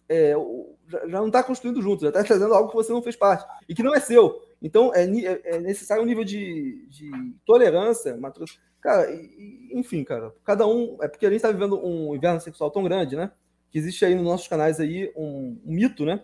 é, 0.07 0.33
já, 0.87 1.05
não 1.05 1.27
está 1.27 1.43
construindo 1.43 1.81
junto, 1.81 2.01
já 2.01 2.09
está 2.09 2.23
trazendo 2.23 2.53
algo 2.53 2.69
que 2.69 2.75
você 2.75 2.91
não 2.91 3.01
fez 3.01 3.15
parte 3.15 3.45
e 3.67 3.75
que 3.75 3.83
não 3.83 3.93
é 3.93 3.99
seu. 3.99 4.41
Então 4.61 4.93
é, 4.93 5.03
é, 5.03 5.41
é 5.55 5.59
necessário 5.59 6.03
um 6.03 6.05
nível 6.05 6.23
de, 6.23 6.85
de 6.89 7.11
tolerância. 7.45 8.17
Cara, 8.81 9.07
enfim, 9.71 10.03
cara, 10.03 10.33
cada 10.43 10.67
um. 10.67 10.97
É 11.01 11.07
porque 11.07 11.25
a 11.25 11.29
gente 11.29 11.37
está 11.37 11.51
vivendo 11.51 11.79
um 11.85 12.15
inverno 12.15 12.39
sexual 12.39 12.71
tão 12.71 12.83
grande, 12.83 13.15
né? 13.15 13.31
Que 13.71 13.77
existe 13.77 14.03
aí 14.05 14.15
nos 14.15 14.23
nossos 14.23 14.47
canais 14.47 14.79
aí 14.79 15.11
um, 15.15 15.59
um 15.65 15.73
mito, 15.73 16.05
né? 16.05 16.23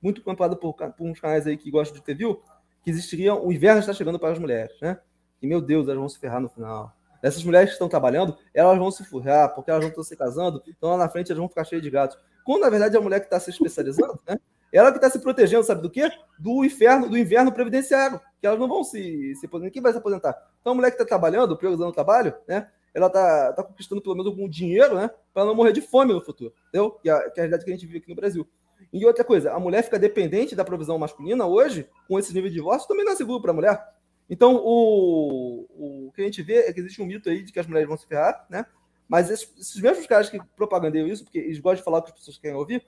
Muito 0.00 0.22
comprado 0.22 0.56
por, 0.56 0.74
por 0.74 1.06
uns 1.06 1.20
canais 1.20 1.46
aí 1.46 1.56
que 1.56 1.70
gostam 1.70 1.98
de 1.98 2.04
ter 2.04 2.14
viu, 2.14 2.40
que 2.82 2.90
existiria 2.90 3.34
o 3.34 3.52
inverno 3.52 3.80
está 3.80 3.92
chegando 3.92 4.18
para 4.18 4.32
as 4.32 4.38
mulheres, 4.38 4.76
né? 4.80 4.98
E 5.42 5.46
meu 5.46 5.60
Deus, 5.60 5.86
elas 5.86 5.98
vão 5.98 6.08
se 6.08 6.18
ferrar 6.18 6.40
no 6.40 6.48
final. 6.48 6.96
Essas 7.22 7.42
mulheres 7.42 7.70
que 7.70 7.74
estão 7.74 7.88
trabalhando, 7.88 8.36
elas 8.54 8.78
vão 8.78 8.90
se 8.90 9.04
ferrar, 9.04 9.54
porque 9.54 9.70
elas 9.70 9.82
vão 9.82 9.90
estar 9.90 10.04
se 10.04 10.16
casando, 10.16 10.62
então 10.68 10.90
lá 10.90 10.96
na 10.96 11.08
frente 11.08 11.30
elas 11.30 11.38
vão 11.38 11.48
ficar 11.48 11.64
cheias 11.64 11.82
de 11.82 11.90
gatos. 11.90 12.18
Quando 12.44 12.62
na 12.62 12.70
verdade 12.70 12.96
a 12.96 13.00
mulher 13.00 13.20
que 13.20 13.26
está 13.26 13.40
se 13.40 13.50
especializando, 13.50 14.20
né? 14.26 14.36
Ela 14.72 14.90
que 14.90 14.98
está 14.98 15.08
se 15.08 15.18
protegendo, 15.18 15.64
sabe 15.64 15.82
do 15.82 15.90
quê? 15.90 16.10
Do 16.38 16.64
inferno, 16.64 17.08
do 17.08 17.16
inverno 17.16 17.52
previdenciário, 17.52 18.20
que 18.40 18.46
elas 18.46 18.58
não 18.58 18.68
vão 18.68 18.84
se, 18.84 19.34
se 19.36 19.46
aposentar. 19.46 19.70
Quem 19.70 19.82
vai 19.82 19.92
se 19.92 19.98
aposentar? 19.98 20.36
Então 20.60 20.72
a 20.72 20.76
mulher 20.76 20.90
que 20.90 20.96
está 20.96 21.04
trabalhando, 21.04 21.56
priorizando 21.56 21.90
o 21.90 21.94
trabalho, 21.94 22.34
né? 22.46 22.68
Ela 22.92 23.08
está 23.08 23.52
tá 23.52 23.62
conquistando 23.62 24.00
pelo 24.00 24.14
menos 24.14 24.30
algum 24.30 24.48
dinheiro, 24.48 24.96
né? 24.96 25.10
Para 25.32 25.44
não 25.44 25.54
morrer 25.54 25.72
de 25.72 25.80
fome 25.80 26.12
no 26.12 26.20
futuro, 26.20 26.52
entendeu? 26.68 26.90
Que 26.92 27.10
é, 27.10 27.12
a, 27.12 27.30
que 27.30 27.40
é 27.40 27.42
a 27.42 27.46
realidade 27.46 27.64
que 27.64 27.70
a 27.70 27.74
gente 27.74 27.86
vive 27.86 27.98
aqui 27.98 28.08
no 28.08 28.16
Brasil. 28.16 28.46
E 28.92 29.04
outra 29.04 29.24
coisa, 29.24 29.52
a 29.52 29.60
mulher 29.60 29.82
fica 29.82 29.98
dependente 29.98 30.54
da 30.54 30.64
provisão 30.64 30.98
masculina 30.98 31.46
hoje, 31.46 31.88
com 32.08 32.18
esse 32.18 32.32
nível 32.32 32.48
de 32.48 32.56
divórcio, 32.56 32.88
também 32.88 33.04
não 33.04 33.12
é 33.12 33.16
seguro 33.16 33.40
para 33.40 33.50
a 33.50 33.54
mulher. 33.54 33.84
Então, 34.28 34.56
o, 34.56 36.06
o 36.08 36.12
que 36.12 36.22
a 36.22 36.24
gente 36.24 36.42
vê 36.42 36.60
é 36.60 36.72
que 36.72 36.80
existe 36.80 37.00
um 37.00 37.06
mito 37.06 37.28
aí 37.28 37.42
de 37.42 37.52
que 37.52 37.60
as 37.60 37.66
mulheres 37.66 37.88
vão 37.88 37.96
se 37.96 38.06
ferrar, 38.06 38.46
né? 38.50 38.66
Mas 39.08 39.30
esses, 39.30 39.48
esses 39.58 39.80
mesmos 39.80 40.06
caras 40.06 40.28
que 40.28 40.40
propagandeiam 40.56 41.06
isso, 41.06 41.22
porque 41.22 41.38
eles 41.38 41.60
gostam 41.60 41.76
de 41.76 41.84
falar 41.84 41.98
o 41.98 42.02
que 42.02 42.10
as 42.10 42.18
pessoas 42.18 42.38
querem 42.38 42.56
ouvir, 42.56 42.84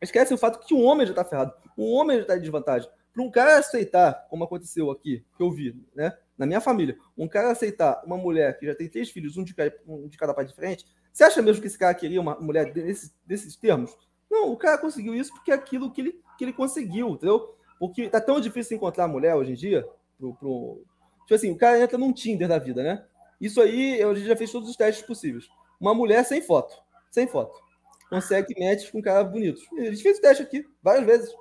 esquecem 0.00 0.34
o 0.34 0.38
fato 0.38 0.64
que 0.66 0.74
um 0.74 0.84
homem 0.84 1.06
já 1.06 1.12
está 1.12 1.24
ferrado. 1.24 1.52
Um 1.76 1.92
homem 1.92 2.16
já 2.16 2.22
está 2.22 2.36
em 2.36 2.40
desvantagem. 2.40 2.88
Para 3.12 3.22
um 3.22 3.30
cara 3.30 3.58
aceitar, 3.58 4.26
como 4.28 4.44
aconteceu 4.44 4.90
aqui, 4.90 5.24
que 5.36 5.42
eu 5.42 5.50
vi, 5.50 5.74
né? 5.94 6.16
Na 6.36 6.44
minha 6.44 6.60
família, 6.60 6.98
um 7.16 7.26
cara 7.26 7.50
aceitar 7.50 8.02
uma 8.04 8.16
mulher 8.16 8.58
que 8.58 8.66
já 8.66 8.74
tem 8.74 8.88
três 8.88 9.10
filhos, 9.10 9.38
um 9.38 9.44
de 9.44 9.54
cada, 9.54 9.74
um 9.86 10.06
de 10.06 10.18
cada 10.18 10.34
pai 10.34 10.44
de 10.44 10.54
frente, 10.54 10.84
você 11.10 11.24
acha 11.24 11.40
mesmo 11.40 11.62
que 11.62 11.66
esse 11.66 11.78
cara 11.78 11.94
queria 11.94 12.20
uma 12.20 12.38
mulher 12.38 12.70
desses, 12.74 13.14
desses 13.24 13.56
termos? 13.56 13.96
Não, 14.30 14.52
o 14.52 14.56
cara 14.56 14.76
conseguiu 14.76 15.14
isso 15.14 15.32
porque 15.32 15.50
é 15.50 15.54
aquilo 15.54 15.90
que 15.90 16.02
ele, 16.02 16.20
que 16.36 16.44
ele 16.44 16.52
conseguiu, 16.52 17.08
entendeu? 17.08 17.56
Porque 17.78 18.06
tá 18.10 18.20
tão 18.20 18.38
difícil 18.38 18.76
encontrar 18.76 19.08
mulher 19.08 19.34
hoje 19.34 19.52
em 19.52 19.54
dia. 19.54 19.88
Pro, 20.18 20.34
pro... 20.34 20.82
Tipo 21.22 21.34
assim, 21.34 21.50
o 21.50 21.56
cara 21.56 21.80
entra 21.80 21.96
num 21.96 22.12
Tinder 22.12 22.46
da 22.46 22.58
vida, 22.58 22.82
né? 22.82 23.02
Isso 23.40 23.62
aí, 23.62 23.98
eu 23.98 24.14
já 24.14 24.36
fiz 24.36 24.52
todos 24.52 24.68
os 24.68 24.76
testes 24.76 25.06
possíveis. 25.06 25.48
Uma 25.80 25.94
mulher 25.94 26.22
sem 26.22 26.42
foto. 26.42 26.76
Sem 27.10 27.26
foto. 27.26 27.58
Consegue 28.08 28.54
match 28.58 28.90
com 28.90 28.98
um 28.98 29.02
cara 29.02 29.24
bonito. 29.24 29.60
A 29.78 29.84
gente 29.84 30.02
fez 30.02 30.18
o 30.18 30.20
teste 30.20 30.42
aqui, 30.42 30.64
várias 30.82 31.04
vezes. 31.04 31.34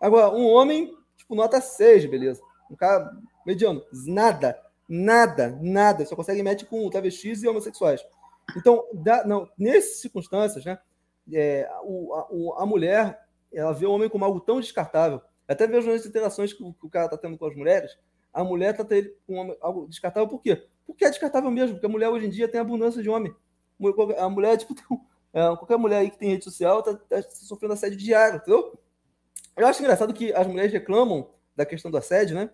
Agora, 0.00 0.30
um 0.30 0.46
homem, 0.46 0.94
tipo, 1.16 1.34
nota 1.34 1.60
6, 1.60 2.06
beleza. 2.06 2.40
Um 2.70 2.76
cara 2.76 3.10
mediano. 3.44 3.82
Nada. 4.06 4.60
Nada, 4.88 5.58
nada. 5.60 6.06
Só 6.06 6.16
consegue 6.16 6.42
match 6.42 6.64
com 6.64 6.88
travestis 6.90 7.42
e 7.42 7.48
homossexuais. 7.48 8.04
Então, 8.56 8.84
não, 9.24 9.48
nessas 9.58 10.00
circunstâncias, 10.00 10.64
né? 10.64 10.78
É, 11.32 11.68
o, 11.82 12.54
a, 12.54 12.62
a, 12.62 12.66
mulher, 12.66 13.18
ela 13.52 13.72
vê 13.72 13.86
o 13.86 13.90
homem 13.90 14.08
como 14.08 14.24
algo 14.24 14.40
tão 14.40 14.60
descartável. 14.60 15.20
Até 15.48 15.66
vejo 15.66 15.90
nas 15.90 16.06
interações 16.06 16.52
que 16.52 16.62
o, 16.62 16.72
que 16.72 16.86
o 16.86 16.90
cara 16.90 17.06
está 17.06 17.18
tendo 17.18 17.36
com 17.36 17.46
as 17.46 17.56
mulheres, 17.56 17.98
a 18.32 18.44
mulher 18.44 18.74
trata 18.74 18.96
ele 18.96 19.16
como 19.26 19.56
algo 19.60 19.88
descartável 19.88 20.28
por 20.28 20.40
quê? 20.40 20.66
Porque 20.86 21.04
é 21.04 21.10
descartável 21.10 21.50
mesmo, 21.50 21.74
porque 21.74 21.86
a 21.86 21.88
mulher 21.88 22.08
hoje 22.08 22.26
em 22.26 22.30
dia 22.30 22.46
tem 22.46 22.60
abundância 22.60 23.02
de 23.02 23.08
homem. 23.08 23.34
A 24.18 24.28
mulher, 24.28 24.56
tipo, 24.56 24.74
tem, 24.76 24.86
é, 24.86 25.00
qualquer 25.56 25.76
mulher 25.76 25.98
aí 25.98 26.10
que 26.10 26.18
tem 26.18 26.30
rede 26.30 26.44
social 26.44 26.80
está 26.80 26.94
tá 26.94 27.22
sofrendo 27.30 27.74
assédio 27.74 27.98
diário, 27.98 28.36
entendeu? 28.36 28.78
Eu 29.56 29.66
acho 29.66 29.80
engraçado 29.80 30.14
que 30.14 30.32
as 30.32 30.46
mulheres 30.46 30.72
reclamam 30.72 31.30
da 31.54 31.66
questão 31.66 31.90
do 31.90 31.96
assédio, 31.96 32.34
né? 32.34 32.50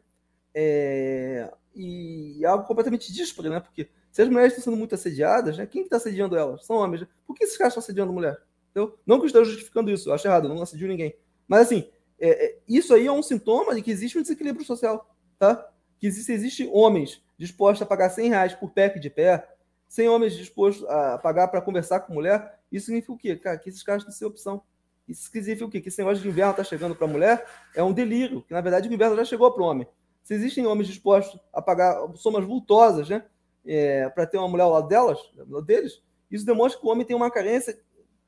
É, 0.54 1.52
e 1.74 2.40
é 2.42 2.46
algo 2.46 2.66
completamente 2.66 3.12
dísparo, 3.12 3.48
né? 3.48 3.60
Porque 3.60 3.88
se 4.10 4.22
as 4.22 4.28
mulheres 4.28 4.52
estão 4.52 4.64
sendo 4.64 4.76
muito 4.76 4.94
assediadas, 4.94 5.56
né? 5.56 5.66
Quem 5.66 5.82
está 5.82 5.96
assediando 5.96 6.36
elas? 6.36 6.64
São 6.64 6.76
homens. 6.76 7.02
Né? 7.02 7.08
Por 7.26 7.34
que 7.34 7.44
esses 7.44 7.56
caras 7.56 7.72
estão 7.72 7.82
assediando 7.82 8.12
mulher? 8.12 8.40
Entendeu? 8.70 8.98
Não 9.06 9.18
que 9.18 9.24
eu 9.24 9.26
esteja 9.26 9.44
justificando 9.44 9.90
isso, 9.90 10.08
eu 10.08 10.14
acho 10.14 10.26
errado, 10.26 10.48
eu 10.48 10.54
não 10.54 10.62
assedio 10.62 10.88
ninguém. 10.88 11.14
Mas 11.46 11.62
assim, 11.62 11.90
é, 12.18 12.46
é, 12.46 12.58
isso 12.68 12.94
aí 12.94 13.06
é 13.06 13.12
um 13.12 13.22
sintoma 13.22 13.74
de 13.74 13.82
que 13.82 13.90
existe 13.90 14.18
um 14.18 14.22
desequilíbrio 14.22 14.64
social, 14.64 15.14
tá? 15.38 15.68
Que 15.98 16.06
existe, 16.06 16.32
existe 16.32 16.70
homens 16.72 17.22
dispostos 17.38 17.82
a 17.82 17.86
pagar 17.86 18.10
100 18.10 18.28
reais 18.28 18.54
por 18.54 18.70
pack 18.70 18.98
de 18.98 19.10
pé, 19.10 19.46
sem 19.92 20.08
homens 20.08 20.32
dispostos 20.32 20.88
a 20.88 21.18
pagar 21.18 21.48
para 21.48 21.60
conversar 21.60 22.00
com 22.00 22.14
mulher, 22.14 22.58
isso 22.72 22.86
significa 22.86 23.12
o 23.12 23.18
quê? 23.18 23.36
Cara, 23.36 23.58
que 23.58 23.68
esses 23.68 23.82
caras 23.82 24.02
têm 24.02 24.10
ser 24.10 24.24
opção. 24.24 24.62
Isso 25.06 25.24
significa 25.24 25.66
o 25.66 25.68
quê? 25.68 25.82
Que 25.82 25.88
esse 25.88 25.98
negócio 25.98 26.22
de 26.22 26.28
inverno 26.30 26.52
está 26.52 26.64
chegando 26.64 26.96
para 26.96 27.06
a 27.06 27.10
mulher 27.10 27.46
é 27.74 27.82
um 27.82 27.92
delírio, 27.92 28.40
que 28.40 28.54
na 28.54 28.62
verdade 28.62 28.88
o 28.88 28.92
inverno 28.94 29.16
já 29.16 29.24
chegou 29.26 29.52
para 29.52 29.62
o 29.62 29.66
homem. 29.66 29.86
Se 30.22 30.32
existem 30.32 30.66
homens 30.66 30.88
dispostos 30.88 31.38
a 31.52 31.60
pagar 31.60 32.08
somas 32.14 32.42
vultosas, 32.42 33.06
né? 33.10 33.22
É, 33.66 34.08
para 34.08 34.24
ter 34.24 34.38
uma 34.38 34.48
mulher 34.48 34.62
ao 34.62 34.70
lado 34.70 34.88
delas, 34.88 35.18
deles, 35.66 36.02
isso 36.30 36.46
demonstra 36.46 36.80
que 36.80 36.86
o 36.86 36.90
homem 36.90 37.04
tem 37.04 37.14
uma 37.14 37.30
carência 37.30 37.78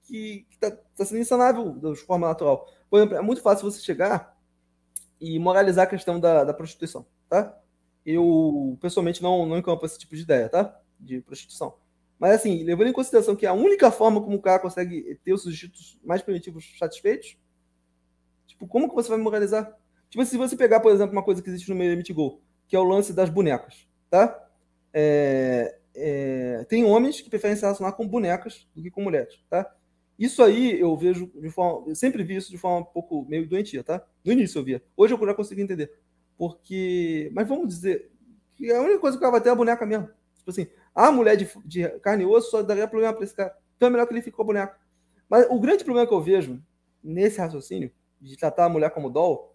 que 0.03 0.47
está 0.51 0.71
tá 0.71 1.05
sendo 1.07 1.23
insanável 1.23 1.73
de 1.73 1.97
forma 1.97 2.29
natural. 2.29 2.69
Por 2.91 2.99
exemplo, 2.99 3.17
é 3.17 3.23
muito 3.23 3.41
fácil 3.41 3.71
você 3.71 3.81
chegar 3.81 4.37
e 5.19 5.39
moralizar 5.39 5.85
a 5.85 5.91
questão 5.91 6.21
da, 6.21 6.45
da 6.45 6.53
prostituição, 6.53 7.07
tá? 7.27 7.59
Eu, 8.05 8.77
pessoalmente, 8.83 9.23
não, 9.23 9.47
não 9.47 9.57
encampo 9.57 9.87
esse 9.87 9.99
tipo 9.99 10.15
de 10.15 10.21
ideia, 10.21 10.51
tá? 10.51 10.79
De 11.05 11.21
prostituição. 11.21 11.75
Mas, 12.19 12.37
assim, 12.37 12.63
levando 12.63 12.89
em 12.89 12.93
consideração 12.93 13.37
que 13.37 13.47
a 13.47 13.53
única 13.53 13.91
forma 13.91 14.21
como 14.23 14.37
o 14.37 14.43
cara 14.43 14.59
consegue 14.59 15.19
ter 15.25 15.33
os 15.33 15.43
sujeitos 15.43 16.01
mais 16.05 16.23
primitivos 16.23 16.75
satisfeitos, 16.79 17.37
tipo, 18.47 18.67
como 18.67 18.89
que 18.89 18.95
você 18.95 19.09
vai 19.09 19.19
moralizar? 19.19 19.77
Tipo, 20.09 20.25
se 20.25 20.37
você 20.37 20.57
pegar, 20.57 20.81
por 20.81 20.93
exemplo, 20.93 21.13
uma 21.13 21.23
coisa 21.23 21.43
que 21.43 21.51
existe 21.51 21.69
no 21.69 21.77
meio 21.77 22.03
Go, 22.15 22.41
que 22.67 22.77
é 22.77 22.79
o 22.79 22.85
lance 22.85 23.13
das 23.13 23.29
bonecas, 23.29 23.87
tá? 24.09 24.49
É, 24.93 25.77
é, 25.95 26.65
tem 26.69 26.85
homens 26.85 27.21
que 27.21 27.29
preferem 27.29 27.57
se 27.57 27.63
relacionar 27.63 27.93
com 27.93 28.07
bonecas 28.07 28.67
do 28.75 28.83
que 28.83 28.91
com 28.91 29.03
mulheres, 29.03 29.39
tá? 29.51 29.71
Isso 30.19 30.43
aí 30.43 30.79
eu 30.81 30.97
vejo 30.97 31.31
de 31.35 31.51
forma. 31.51 31.89
Eu 31.89 31.95
sempre 31.95 32.23
vi 32.23 32.37
isso 32.37 32.51
de 32.51 32.59
forma 32.59 32.79
um 32.79 32.93
pouco 32.93 33.27
meio 33.29 33.49
doentia, 33.49 33.83
tá? 33.83 34.05
No 34.25 34.33
início 34.33 34.59
eu 34.59 34.65
via. 34.65 34.83
Hoje 34.97 35.15
eu 35.15 35.27
já 35.27 35.35
consigo 35.35 35.61
entender. 35.61 35.93
Porque. 36.39 37.31
Mas 37.35 37.49
vamos 37.49 37.69
dizer 37.69 38.13
que 38.55 38.71
a 38.71 38.81
única 38.81 39.01
coisa 39.01 39.17
que 39.17 39.21
cara 39.21 39.33
vai 39.33 39.41
ter 39.41 39.49
é 39.49 39.53
a 39.53 39.57
boneca 39.57 39.85
mesmo. 39.85 40.09
Tipo 40.37 40.51
assim, 40.51 40.69
a 40.95 41.11
mulher 41.11 41.37
de, 41.37 41.49
de 41.65 41.89
carne 42.01 42.23
e 42.23 42.27
osso 42.27 42.51
só 42.51 42.63
daria 42.63 42.87
problema 42.87 43.13
para 43.13 43.25
esse 43.25 43.35
cara. 43.35 43.57
Então 43.77 43.89
é 43.89 43.91
melhor 43.91 44.07
que 44.07 44.13
ele 44.13 44.23
fique 44.23 44.37
com 44.37 44.43
a 44.43 44.47
boneca. 44.47 44.79
Mas 45.29 45.47
o 45.51 45.59
grande 45.59 45.85
problema 45.85 46.07
que 46.07 46.15
eu 46.15 46.21
vejo 46.21 46.63
nesse 47.03 47.39
raciocínio, 47.39 47.91
de 48.21 48.37
tratar 48.37 48.67
a 48.67 48.69
mulher 48.69 48.91
como 48.91 49.11
doll, 49.11 49.55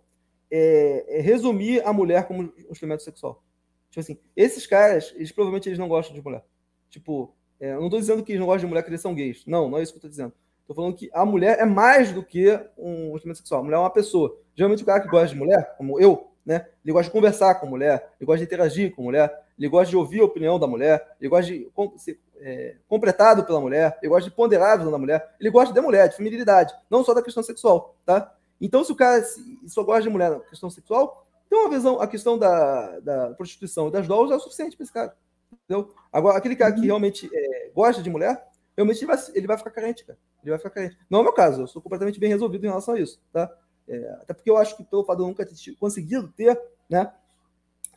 é, 0.52 1.20
é 1.20 1.22
resumir 1.22 1.82
a 1.86 1.94
mulher 1.94 2.28
como 2.28 2.44
um 2.44 2.53
instrumento 2.70 3.03
sexual. 3.03 3.44
Tipo 3.90 4.02
assim, 4.02 4.20
esses 4.36 4.68
caras, 4.68 5.14
eles 5.16 5.32
provavelmente 5.32 5.68
eles 5.70 5.80
não 5.80 5.88
gostam 5.88 6.14
de 6.14 6.22
mulher. 6.22 6.44
Tipo, 6.90 7.34
é, 7.60 7.74
eu 7.74 7.78
não 7.78 7.86
estou 7.86 7.99
dizendo 7.99 8.24
que 8.24 8.32
eles 8.32 8.40
não 8.40 8.48
gostam 8.48 8.68
de 8.68 8.70
mulher, 8.70 8.84
que 8.84 8.90
eles 8.90 9.02
são 9.02 9.16
gays. 9.16 9.44
Não, 9.45 9.70
não 9.70 9.78
é 9.78 9.84
isso 9.84 9.91
que 9.91 9.98
eu 9.98 9.99
estou 9.99 10.10
dizendo. 10.10 10.34
Estou 10.61 10.76
falando 10.76 10.95
que 10.95 11.10
a 11.14 11.26
mulher 11.26 11.57
é 11.60 11.66
mais 11.66 12.11
do 12.11 12.24
que 12.24 12.48
um 12.78 13.16
instrumento 13.16 13.38
sexual. 13.38 13.61
A 13.61 13.64
mulher 13.64 13.78
é 13.78 13.80
uma 13.80 13.90
pessoa. 13.90 14.40
Geralmente 14.56 14.84
o 14.84 14.86
cara 14.86 15.02
que 15.02 15.07
gosta 15.07 15.30
de 15.30 15.36
mulher, 15.36 15.76
como 15.78 15.99
eu, 15.99 16.29
né? 16.50 16.66
Ele 16.84 16.92
gosta 16.92 17.06
de 17.06 17.12
conversar 17.12 17.54
com 17.60 17.68
a 17.68 17.70
mulher, 17.70 18.12
ele 18.20 18.26
gosta 18.26 18.40
de 18.40 18.46
interagir 18.46 18.96
com 18.96 19.04
a 19.04 19.06
mulher, 19.06 19.46
ele 19.56 19.70
gosta 19.70 19.92
de 19.92 19.96
ouvir 19.96 20.20
a 20.22 20.26
opinião 20.26 20.58
da 20.58 20.66
mulher, 20.66 21.16
ele 21.22 21.30
gosta 21.30 21.52
de 21.52 21.70
ser 21.98 22.20
é, 22.38 22.76
completado 22.88 23.44
pela 23.44 23.62
mulher, 23.62 24.00
ele 24.02 24.10
gosta 24.10 24.28
de 24.28 24.36
ponderar 24.36 24.72
a 24.72 24.78
visão 24.78 24.92
da 24.92 24.98
mulher, 24.98 25.36
ele 25.40 25.52
gosta 25.52 25.72
de 25.72 25.80
mulher, 25.80 26.10
de 26.10 26.16
feminilidade, 26.16 26.74
não 26.90 27.04
só 27.04 27.14
da 27.14 27.22
questão 27.22 27.44
sexual, 27.44 27.96
tá? 28.04 28.34
Então, 28.60 28.84
se 28.84 28.92
o 28.92 28.96
cara 28.96 29.24
só 29.68 29.84
gosta 29.84 30.02
de 30.02 30.10
mulher 30.10 30.32
na 30.32 30.40
questão 30.40 30.72
sexual, 30.72 31.24
então 31.46 31.68
a 31.68 31.70
visão, 31.70 32.02
a 32.02 32.08
questão 32.08 32.36
da, 32.36 33.00
da 33.00 33.30
prostituição 33.36 33.88
e 33.88 33.92
das 33.92 34.08
dolls 34.08 34.34
é 34.34 34.36
o 34.36 34.40
suficiente 34.40 34.76
para 34.76 34.84
esse 34.86 34.94
cara. 34.94 35.16
Entendeu? 35.54 35.94
Agora, 36.12 36.36
aquele 36.36 36.56
cara 36.56 36.72
que 36.72 36.80
uhum. 36.80 36.86
realmente 36.88 37.30
é, 37.32 37.70
gosta 37.76 38.02
de 38.02 38.10
mulher, 38.10 38.44
realmente 38.76 38.98
ele 39.04 39.06
vai, 39.06 39.18
ele 39.36 39.48
vai 39.48 39.58
ficar 39.58 39.70
carente, 39.70 40.04
cara. 40.04 40.18
Ele 40.42 40.50
vai 40.50 40.58
ficar 40.58 40.72
carente. 40.72 40.98
Não 41.08 41.20
é 41.20 41.22
o 41.22 41.26
meu 41.26 41.34
caso, 41.34 41.62
eu 41.62 41.68
sou 41.68 41.80
completamente 41.80 42.20
bem 42.20 42.30
resolvido 42.30 42.66
em 42.66 42.70
relação 42.70 42.96
a 42.96 43.00
isso, 43.00 43.22
tá? 43.32 43.56
É, 43.90 44.10
até 44.22 44.34
porque 44.34 44.49
eu 44.49 44.57
acho 44.57 44.78
que 44.78 44.84
pelo 44.84 45.03
fato 45.03 45.18
de 45.18 45.24
eu 45.24 45.28
nunca 45.28 45.45
ter 45.45 45.56
conseguido 45.80 46.28
ter, 46.30 46.60
né, 46.90 47.11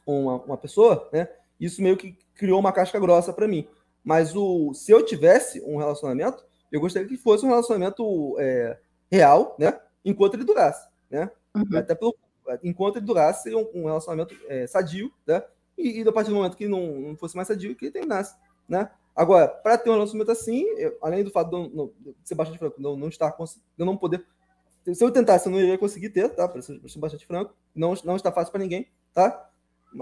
uma, 0.07 0.37
uma 0.43 0.57
pessoa, 0.57 1.09
né, 1.13 1.29
isso 1.61 1.83
meio 1.83 1.97
que 1.97 2.17
criou 2.35 2.59
uma 2.59 2.73
casca 2.73 2.99
grossa 2.99 3.33
para 3.33 3.47
mim. 3.47 3.69
Mas 4.03 4.35
o, 4.35 4.73
se 4.75 4.91
eu 4.91 5.05
tivesse 5.05 5.61
um 5.63 5.77
relacionamento, 5.77 6.45
eu 6.73 6.81
gostaria 6.81 7.07
que 7.07 7.17
fosse 7.17 7.45
um 7.45 7.49
relacionamento 7.49 8.37
é, 8.39 8.79
real, 9.11 9.55
né, 9.59 9.79
enquanto 10.05 10.35
ele 10.35 10.45
durasse, 10.45 10.89
né? 11.11 11.31
Uhum. 11.55 11.79
Até 11.79 11.95
pelo, 11.95 12.17
enquanto 12.65 12.97
ele 12.97 13.07
durasse, 13.07 13.45
seria 13.45 13.59
um, 13.59 13.69
um 13.75 13.85
relacionamento 13.85 14.35
é, 14.49 14.67
sadio, 14.67 15.13
né? 15.27 15.43
E, 15.77 16.01
e 16.01 16.09
a 16.09 16.13
partir 16.13 16.31
do 16.31 16.37
momento 16.37 16.57
que 16.57 16.67
não, 16.67 16.87
não 17.01 17.17
fosse 17.17 17.37
mais 17.37 17.47
sadio, 17.47 17.77
que 17.77 17.85
ele 17.85 17.93
terminasse, 17.93 18.35
né? 18.69 18.91
Agora, 19.15 19.47
para 19.47 19.77
ter 19.77 19.91
um 19.91 19.95
relacionamento 19.95 20.33
assim, 20.33 20.65
eu, 20.79 20.97
além 21.03 21.23
do 21.23 21.31
fato 21.31 21.51
de, 21.51 21.77
não, 21.77 21.93
de 22.01 22.15
ser 22.25 22.35
bastante 22.35 22.59
franco, 22.59 22.81
não, 22.81 22.97
não 22.97 23.09
estar, 23.09 23.37
de 23.77 23.85
não 23.85 23.97
poder. 23.97 24.25
Se 24.85 25.05
eu 25.05 25.11
tentasse, 25.11 25.47
eu 25.47 25.53
não 25.53 25.61
iria 25.61 25.79
conseguir 25.79 26.11
ter, 26.11 26.29
tá? 26.31 26.49
Para 26.49 26.61
ser 26.61 26.81
bastante 26.97 27.27
franco. 27.27 27.55
Não, 27.75 27.95
não 28.05 28.17
está 28.17 28.33
fácil 28.33 28.51
para 28.51 28.63
ninguém. 28.63 28.89
tá? 29.15 29.49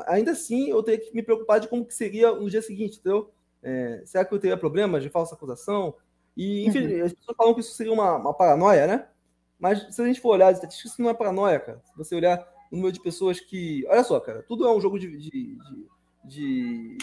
Ainda 0.07 0.32
assim, 0.32 0.70
eu 0.70 0.82
teria 0.82 1.05
que 1.05 1.15
me 1.15 1.23
preocupar 1.23 1.61
de 1.61 1.69
como 1.69 1.85
que 1.85 1.94
seria 1.94 2.32
no 2.32 2.48
dia 2.48 2.62
seguinte, 2.62 2.98
entendeu? 2.98 3.31
É, 3.62 4.02
será 4.07 4.24
que 4.24 4.32
eu 4.32 4.39
teria 4.39 4.57
problemas 4.57 5.02
de 5.02 5.11
falsa 5.11 5.35
acusação? 5.35 5.94
E, 6.36 6.66
enfim, 6.66 6.86
uhum. 6.86 7.05
as 7.05 7.12
pessoas 7.12 7.36
falam 7.36 7.55
que 7.55 7.61
isso 7.61 7.74
seria 7.74 7.93
uma, 7.93 8.16
uma, 8.16 8.32
paranoia, 8.32 8.86
né? 8.86 9.09
Mas 9.59 9.94
se 9.94 10.01
a 10.01 10.07
gente 10.07 10.20
for 10.20 10.31
olhar 10.31 10.48
as 10.48 10.57
estatísticas, 10.57 10.93
isso 10.93 11.02
não 11.02 11.11
é 11.11 11.15
paranoia, 11.15 11.61
cara. 11.61 11.82
Se 11.85 11.97
você 11.97 12.15
olhar 12.15 12.39
o 12.70 12.77
número 12.77 12.93
de 12.93 13.02
pessoas 13.02 13.40
que. 13.40 13.85
Olha 13.89 14.05
só, 14.05 14.19
cara, 14.20 14.43
tudo 14.44 14.66
é 14.66 14.74
um 14.74 14.81
jogo 14.81 14.98
de. 14.98 15.19
de, 15.19 15.59
de, 16.24 16.98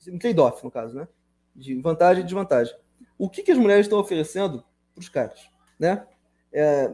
de 0.00 0.10
um 0.10 0.18
trade-off, 0.18 0.64
no 0.64 0.70
caso, 0.70 0.96
né? 0.96 1.06
De 1.54 1.80
vantagem 1.80 2.22
e 2.22 2.24
desvantagem. 2.24 2.74
O 3.16 3.30
que, 3.30 3.42
que 3.42 3.52
as 3.52 3.58
mulheres 3.58 3.86
estão 3.86 4.00
oferecendo 4.00 4.64
para 4.94 5.00
os 5.00 5.08
caras, 5.08 5.48
né? 5.78 6.06
É, 6.56 6.90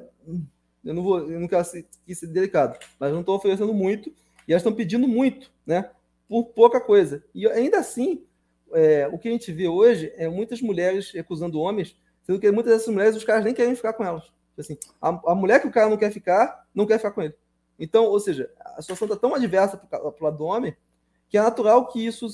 eu 0.84 0.94
não 0.94 1.02
vou, 1.02 1.30
eu 1.30 1.38
não 1.38 1.46
quero 1.46 1.64
ser, 1.64 1.86
ser 2.12 2.26
delicado, 2.26 2.76
mas 2.98 3.12
não 3.12 3.20
estão 3.20 3.34
oferecendo 3.34 3.72
muito 3.72 4.10
e 4.48 4.52
elas 4.52 4.62
estão 4.62 4.74
pedindo 4.74 5.06
muito, 5.06 5.50
né? 5.64 5.88
Por 6.28 6.46
pouca 6.46 6.80
coisa. 6.80 7.22
E 7.34 7.46
ainda 7.46 7.78
assim, 7.78 8.24
é, 8.72 9.06
o 9.06 9.18
que 9.18 9.28
a 9.28 9.32
gente 9.32 9.52
vê 9.52 9.68
hoje 9.68 10.12
é 10.16 10.28
muitas 10.28 10.60
mulheres 10.60 11.12
recusando 11.12 11.60
homens, 11.60 11.96
sendo 12.24 12.40
que 12.40 12.50
muitas 12.50 12.72
dessas 12.72 12.92
mulheres 12.92 13.16
os 13.16 13.24
caras 13.24 13.44
nem 13.44 13.54
querem 13.54 13.76
ficar 13.76 13.92
com 13.92 14.04
elas. 14.04 14.24
Assim, 14.58 14.76
a, 15.00 15.08
a 15.30 15.34
mulher 15.34 15.60
que 15.60 15.68
o 15.68 15.72
cara 15.72 15.88
não 15.88 15.96
quer 15.96 16.10
ficar, 16.10 16.66
não 16.74 16.86
quer 16.86 16.98
ficar 16.98 17.12
com 17.12 17.22
ele. 17.22 17.34
Então, 17.78 18.04
ou 18.04 18.18
seja, 18.18 18.50
a 18.58 18.82
situação 18.82 19.06
está 19.06 19.16
tão 19.16 19.34
adversa 19.34 19.76
para 19.76 20.04
o 20.04 20.14
lado 20.20 20.38
do 20.38 20.44
homem 20.44 20.74
que 21.28 21.38
é 21.38 21.42
natural 21.42 21.88
que 21.88 22.04
isso 22.04 22.26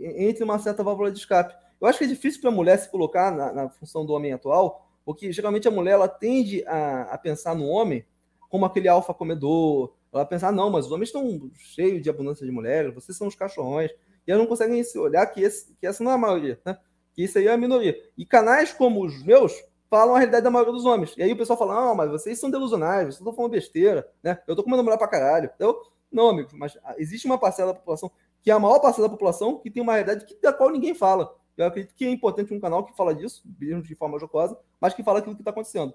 entre 0.00 0.44
uma 0.44 0.58
certa 0.60 0.84
válvula 0.84 1.10
de 1.10 1.18
escape. 1.18 1.52
Eu 1.80 1.88
acho 1.88 1.98
que 1.98 2.04
é 2.04 2.08
difícil 2.08 2.40
para 2.40 2.50
a 2.50 2.54
mulher 2.54 2.78
se 2.78 2.88
colocar 2.88 3.32
na, 3.32 3.52
na, 3.52 3.68
função 3.68 4.06
do 4.06 4.12
homem 4.12 4.32
atual, 4.32 4.85
porque 5.06 5.32
geralmente 5.32 5.68
a 5.68 5.70
mulher 5.70 5.92
ela 5.92 6.08
tende 6.08 6.66
a, 6.66 7.02
a 7.02 7.16
pensar 7.16 7.54
no 7.54 7.64
homem 7.66 8.04
como 8.48 8.66
aquele 8.66 8.88
alfa 8.88 9.14
comedor. 9.14 9.94
Ela 10.12 10.26
pensa, 10.26 10.48
ah, 10.48 10.52
não, 10.52 10.68
mas 10.68 10.86
os 10.86 10.92
homens 10.92 11.10
estão 11.10 11.48
cheios 11.54 12.02
de 12.02 12.10
abundância 12.10 12.44
de 12.44 12.50
mulheres, 12.50 12.92
vocês 12.92 13.16
são 13.16 13.28
os 13.28 13.36
cachorrões. 13.36 13.92
E 14.26 14.32
elas 14.32 14.42
não 14.42 14.48
conseguem 14.48 14.82
olhar 14.96 15.24
que, 15.26 15.40
esse, 15.40 15.72
que 15.76 15.86
essa 15.86 16.02
não 16.02 16.10
é 16.10 16.14
a 16.14 16.18
maioria, 16.18 16.60
né? 16.66 16.76
que 17.14 17.22
isso 17.22 17.38
aí 17.38 17.46
é 17.46 17.52
a 17.52 17.56
minoria. 17.56 17.96
E 18.18 18.26
canais 18.26 18.72
como 18.72 19.04
os 19.04 19.24
meus 19.24 19.52
falam 19.88 20.16
a 20.16 20.18
realidade 20.18 20.42
da 20.42 20.50
maioria 20.50 20.72
dos 20.72 20.84
homens. 20.84 21.14
E 21.16 21.22
aí 21.22 21.32
o 21.32 21.36
pessoal 21.36 21.56
fala, 21.56 21.74
não, 21.74 21.94
mas 21.94 22.10
vocês 22.10 22.40
são 22.40 22.50
delusionais, 22.50 23.04
vocês 23.04 23.18
estão 23.18 23.32
falando 23.32 23.52
besteira, 23.52 24.10
né? 24.20 24.40
Eu 24.44 24.56
tô 24.56 24.64
comendo 24.64 24.82
mulher 24.82 24.98
pra 24.98 25.06
caralho. 25.06 25.48
Então, 25.54 25.80
não, 26.10 26.30
amigo, 26.30 26.50
mas 26.54 26.76
existe 26.98 27.26
uma 27.26 27.38
parcela 27.38 27.72
da 27.72 27.78
população, 27.78 28.10
que 28.42 28.50
é 28.50 28.54
a 28.54 28.58
maior 28.58 28.80
parcela 28.80 29.06
da 29.06 29.12
população, 29.12 29.58
que 29.58 29.70
tem 29.70 29.80
uma 29.80 29.92
realidade 29.92 30.24
que, 30.24 30.34
da 30.42 30.52
qual 30.52 30.70
ninguém 30.70 30.94
fala. 30.96 31.32
Eu 31.56 31.66
acredito 31.66 31.94
que 31.94 32.04
é 32.04 32.10
importante 32.10 32.52
um 32.52 32.60
canal 32.60 32.84
que 32.84 32.96
fala 32.96 33.14
disso, 33.14 33.42
mesmo 33.58 33.82
de 33.82 33.94
forma 33.94 34.18
jocosa, 34.18 34.58
mas 34.80 34.94
que 34.94 35.02
fala 35.02 35.20
aquilo 35.20 35.34
que 35.34 35.40
está 35.40 35.50
acontecendo. 35.50 35.94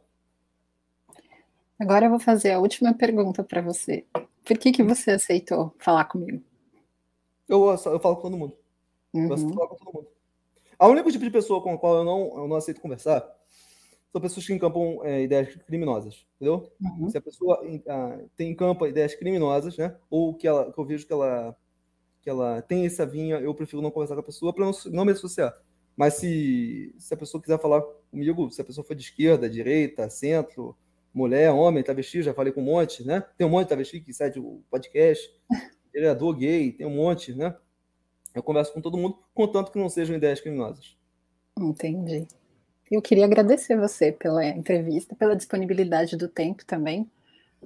Agora 1.80 2.06
eu 2.06 2.10
vou 2.10 2.20
fazer 2.20 2.52
a 2.52 2.60
última 2.60 2.94
pergunta 2.94 3.44
para 3.44 3.62
você. 3.62 4.06
Por 4.44 4.58
que, 4.58 4.72
que 4.72 4.84
você 4.84 5.12
aceitou 5.12 5.74
falar 5.80 6.06
comigo? 6.06 6.44
Eu, 7.48 7.70
eu 7.70 8.00
falo 8.00 8.16
com 8.16 8.22
todo 8.22 8.38
mundo. 8.38 8.58
Uhum. 9.14 9.30
Eu 9.30 9.38
falar 9.38 9.68
com 9.68 9.76
todo 9.76 9.94
mundo. 9.94 10.08
A 10.80 10.88
única 10.88 11.12
tipo 11.12 11.24
de 11.24 11.32
pessoa 11.32 11.62
com 11.62 11.74
a 11.74 11.78
qual 11.78 11.98
eu 11.98 12.04
não, 12.04 12.40
eu 12.40 12.48
não 12.48 12.56
aceito 12.56 12.82
conversar 12.82 13.24
são 14.12 14.20
pessoas 14.20 14.46
que 14.46 14.54
encampam 14.54 15.00
é, 15.04 15.22
ideias 15.22 15.56
criminosas, 15.56 16.26
entendeu? 16.36 16.70
Uhum. 16.82 17.10
Se 17.10 17.18
a 17.18 17.22
pessoa 17.22 17.64
uh, 17.64 18.30
tem 18.36 18.52
em 18.52 18.56
campo 18.56 18.86
ideias 18.86 19.16
criminosas, 19.16 19.78
né? 19.78 19.96
Ou 20.10 20.34
que, 20.34 20.46
ela, 20.46 20.72
que 20.72 20.78
eu 20.78 20.86
vejo 20.86 21.08
que 21.08 21.14
ela, 21.14 21.56
que 22.22 22.30
ela 22.30 22.62
tem 22.62 22.86
essa 22.86 23.06
vinha, 23.06 23.38
eu 23.40 23.54
prefiro 23.54 23.82
não 23.82 23.92
conversar 23.92 24.16
com 24.16 24.22
a 24.22 24.26
pessoa 24.26 24.54
para 24.54 24.66
não, 24.66 24.72
não 24.92 25.06
me 25.06 25.12
associar. 25.12 25.54
Mas 25.96 26.16
se, 26.16 26.94
se 26.98 27.14
a 27.14 27.18
pessoa 27.18 27.42
quiser 27.42 27.60
falar 27.60 27.82
comigo, 28.10 28.50
se 28.52 28.62
a 28.62 28.64
pessoa 28.64 28.86
for 28.86 28.96
de 28.96 29.04
esquerda, 29.04 29.50
direita, 29.50 30.10
centro, 30.10 30.78
mulher, 31.14 31.52
homem, 31.52 31.84
travesti, 31.84 32.22
já 32.22 32.34
falei 32.34 32.54
com 32.54 32.62
um 32.62 32.66
monte, 32.66 33.06
né? 33.06 33.26
Tem 33.38 33.46
um 33.46 33.50
monte 33.50 33.64
de 33.64 33.70
travesti 33.70 34.00
que 34.00 34.14
sai 34.14 34.32
do 34.32 34.64
podcast, 34.70 35.30
vereador 35.92 36.36
gay, 36.36 36.72
tem 36.72 36.86
um 36.86 36.96
monte, 36.96 37.34
né? 37.34 37.56
Eu 38.34 38.42
converso 38.42 38.74
com 38.74 38.82
todo 38.82 38.98
mundo, 38.98 39.20
contanto 39.34 39.72
que 39.72 39.80
não 39.80 39.90
sejam 39.90 40.16
ideias 40.16 40.40
criminosas. 40.40 40.96
Entendi. 41.60 42.28
Eu 42.90 43.02
queria 43.02 43.26
agradecer 43.26 43.78
você 43.78 44.12
pela 44.12 44.46
entrevista, 44.46 45.16
pela 45.16 45.36
disponibilidade 45.36 46.16
do 46.16 46.28
tempo 46.28 46.66
também. 46.66 47.10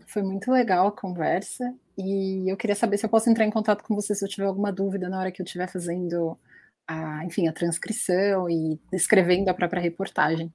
Foi 0.08 0.24
muito 0.24 0.52
legal 0.52 0.88
a 0.88 0.92
conversa 0.92 1.74
e 1.98 2.52
eu 2.52 2.58
queria 2.58 2.76
saber 2.76 2.98
se 2.98 3.06
eu 3.06 3.10
posso 3.10 3.30
entrar 3.30 3.46
em 3.46 3.52
contato 3.52 3.84
com 3.84 3.96
você 3.96 4.14
se 4.14 4.24
eu 4.24 4.30
tiver 4.30 4.48
alguma 4.48 4.72
dúvida 4.72 5.08
na 5.10 5.20
hora 5.20 5.32
que 5.32 5.42
eu 5.42 5.46
estiver 5.46 5.70
fazendo 5.70 6.38
a, 6.88 7.24
enfim, 7.26 7.48
a 7.48 7.54
transcrição 7.54 8.50
e 8.50 8.80
escrevendo 8.92 9.50
a 9.50 9.54
própria 9.54 9.82
reportagem. 9.82 10.54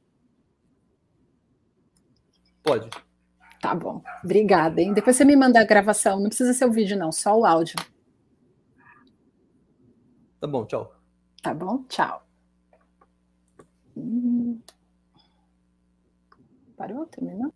Pode. 2.63 2.91
Tá 3.61 3.75
bom. 3.75 4.03
Obrigada, 4.25 4.81
hein? 4.81 4.93
Depois 4.93 5.17
você 5.17 5.25
me 5.25 5.37
manda 5.37 5.61
a 5.61 5.65
gravação, 5.65 6.21
não 6.21 6.29
precisa 6.29 6.53
ser 6.53 6.67
o 6.67 6.73
vídeo 6.73 6.97
não, 6.97 7.13
só 7.13 7.39
o 7.39 7.45
áudio. 7.45 7.77
Tá 10.41 10.47
bom, 10.47 10.65
tchau. 10.65 10.95
Tá 11.43 11.55
bom, 11.55 11.85
tchau. 11.85 12.27
Hum. 13.97 14.61
Parou? 16.77 17.05
Terminou? 17.07 17.53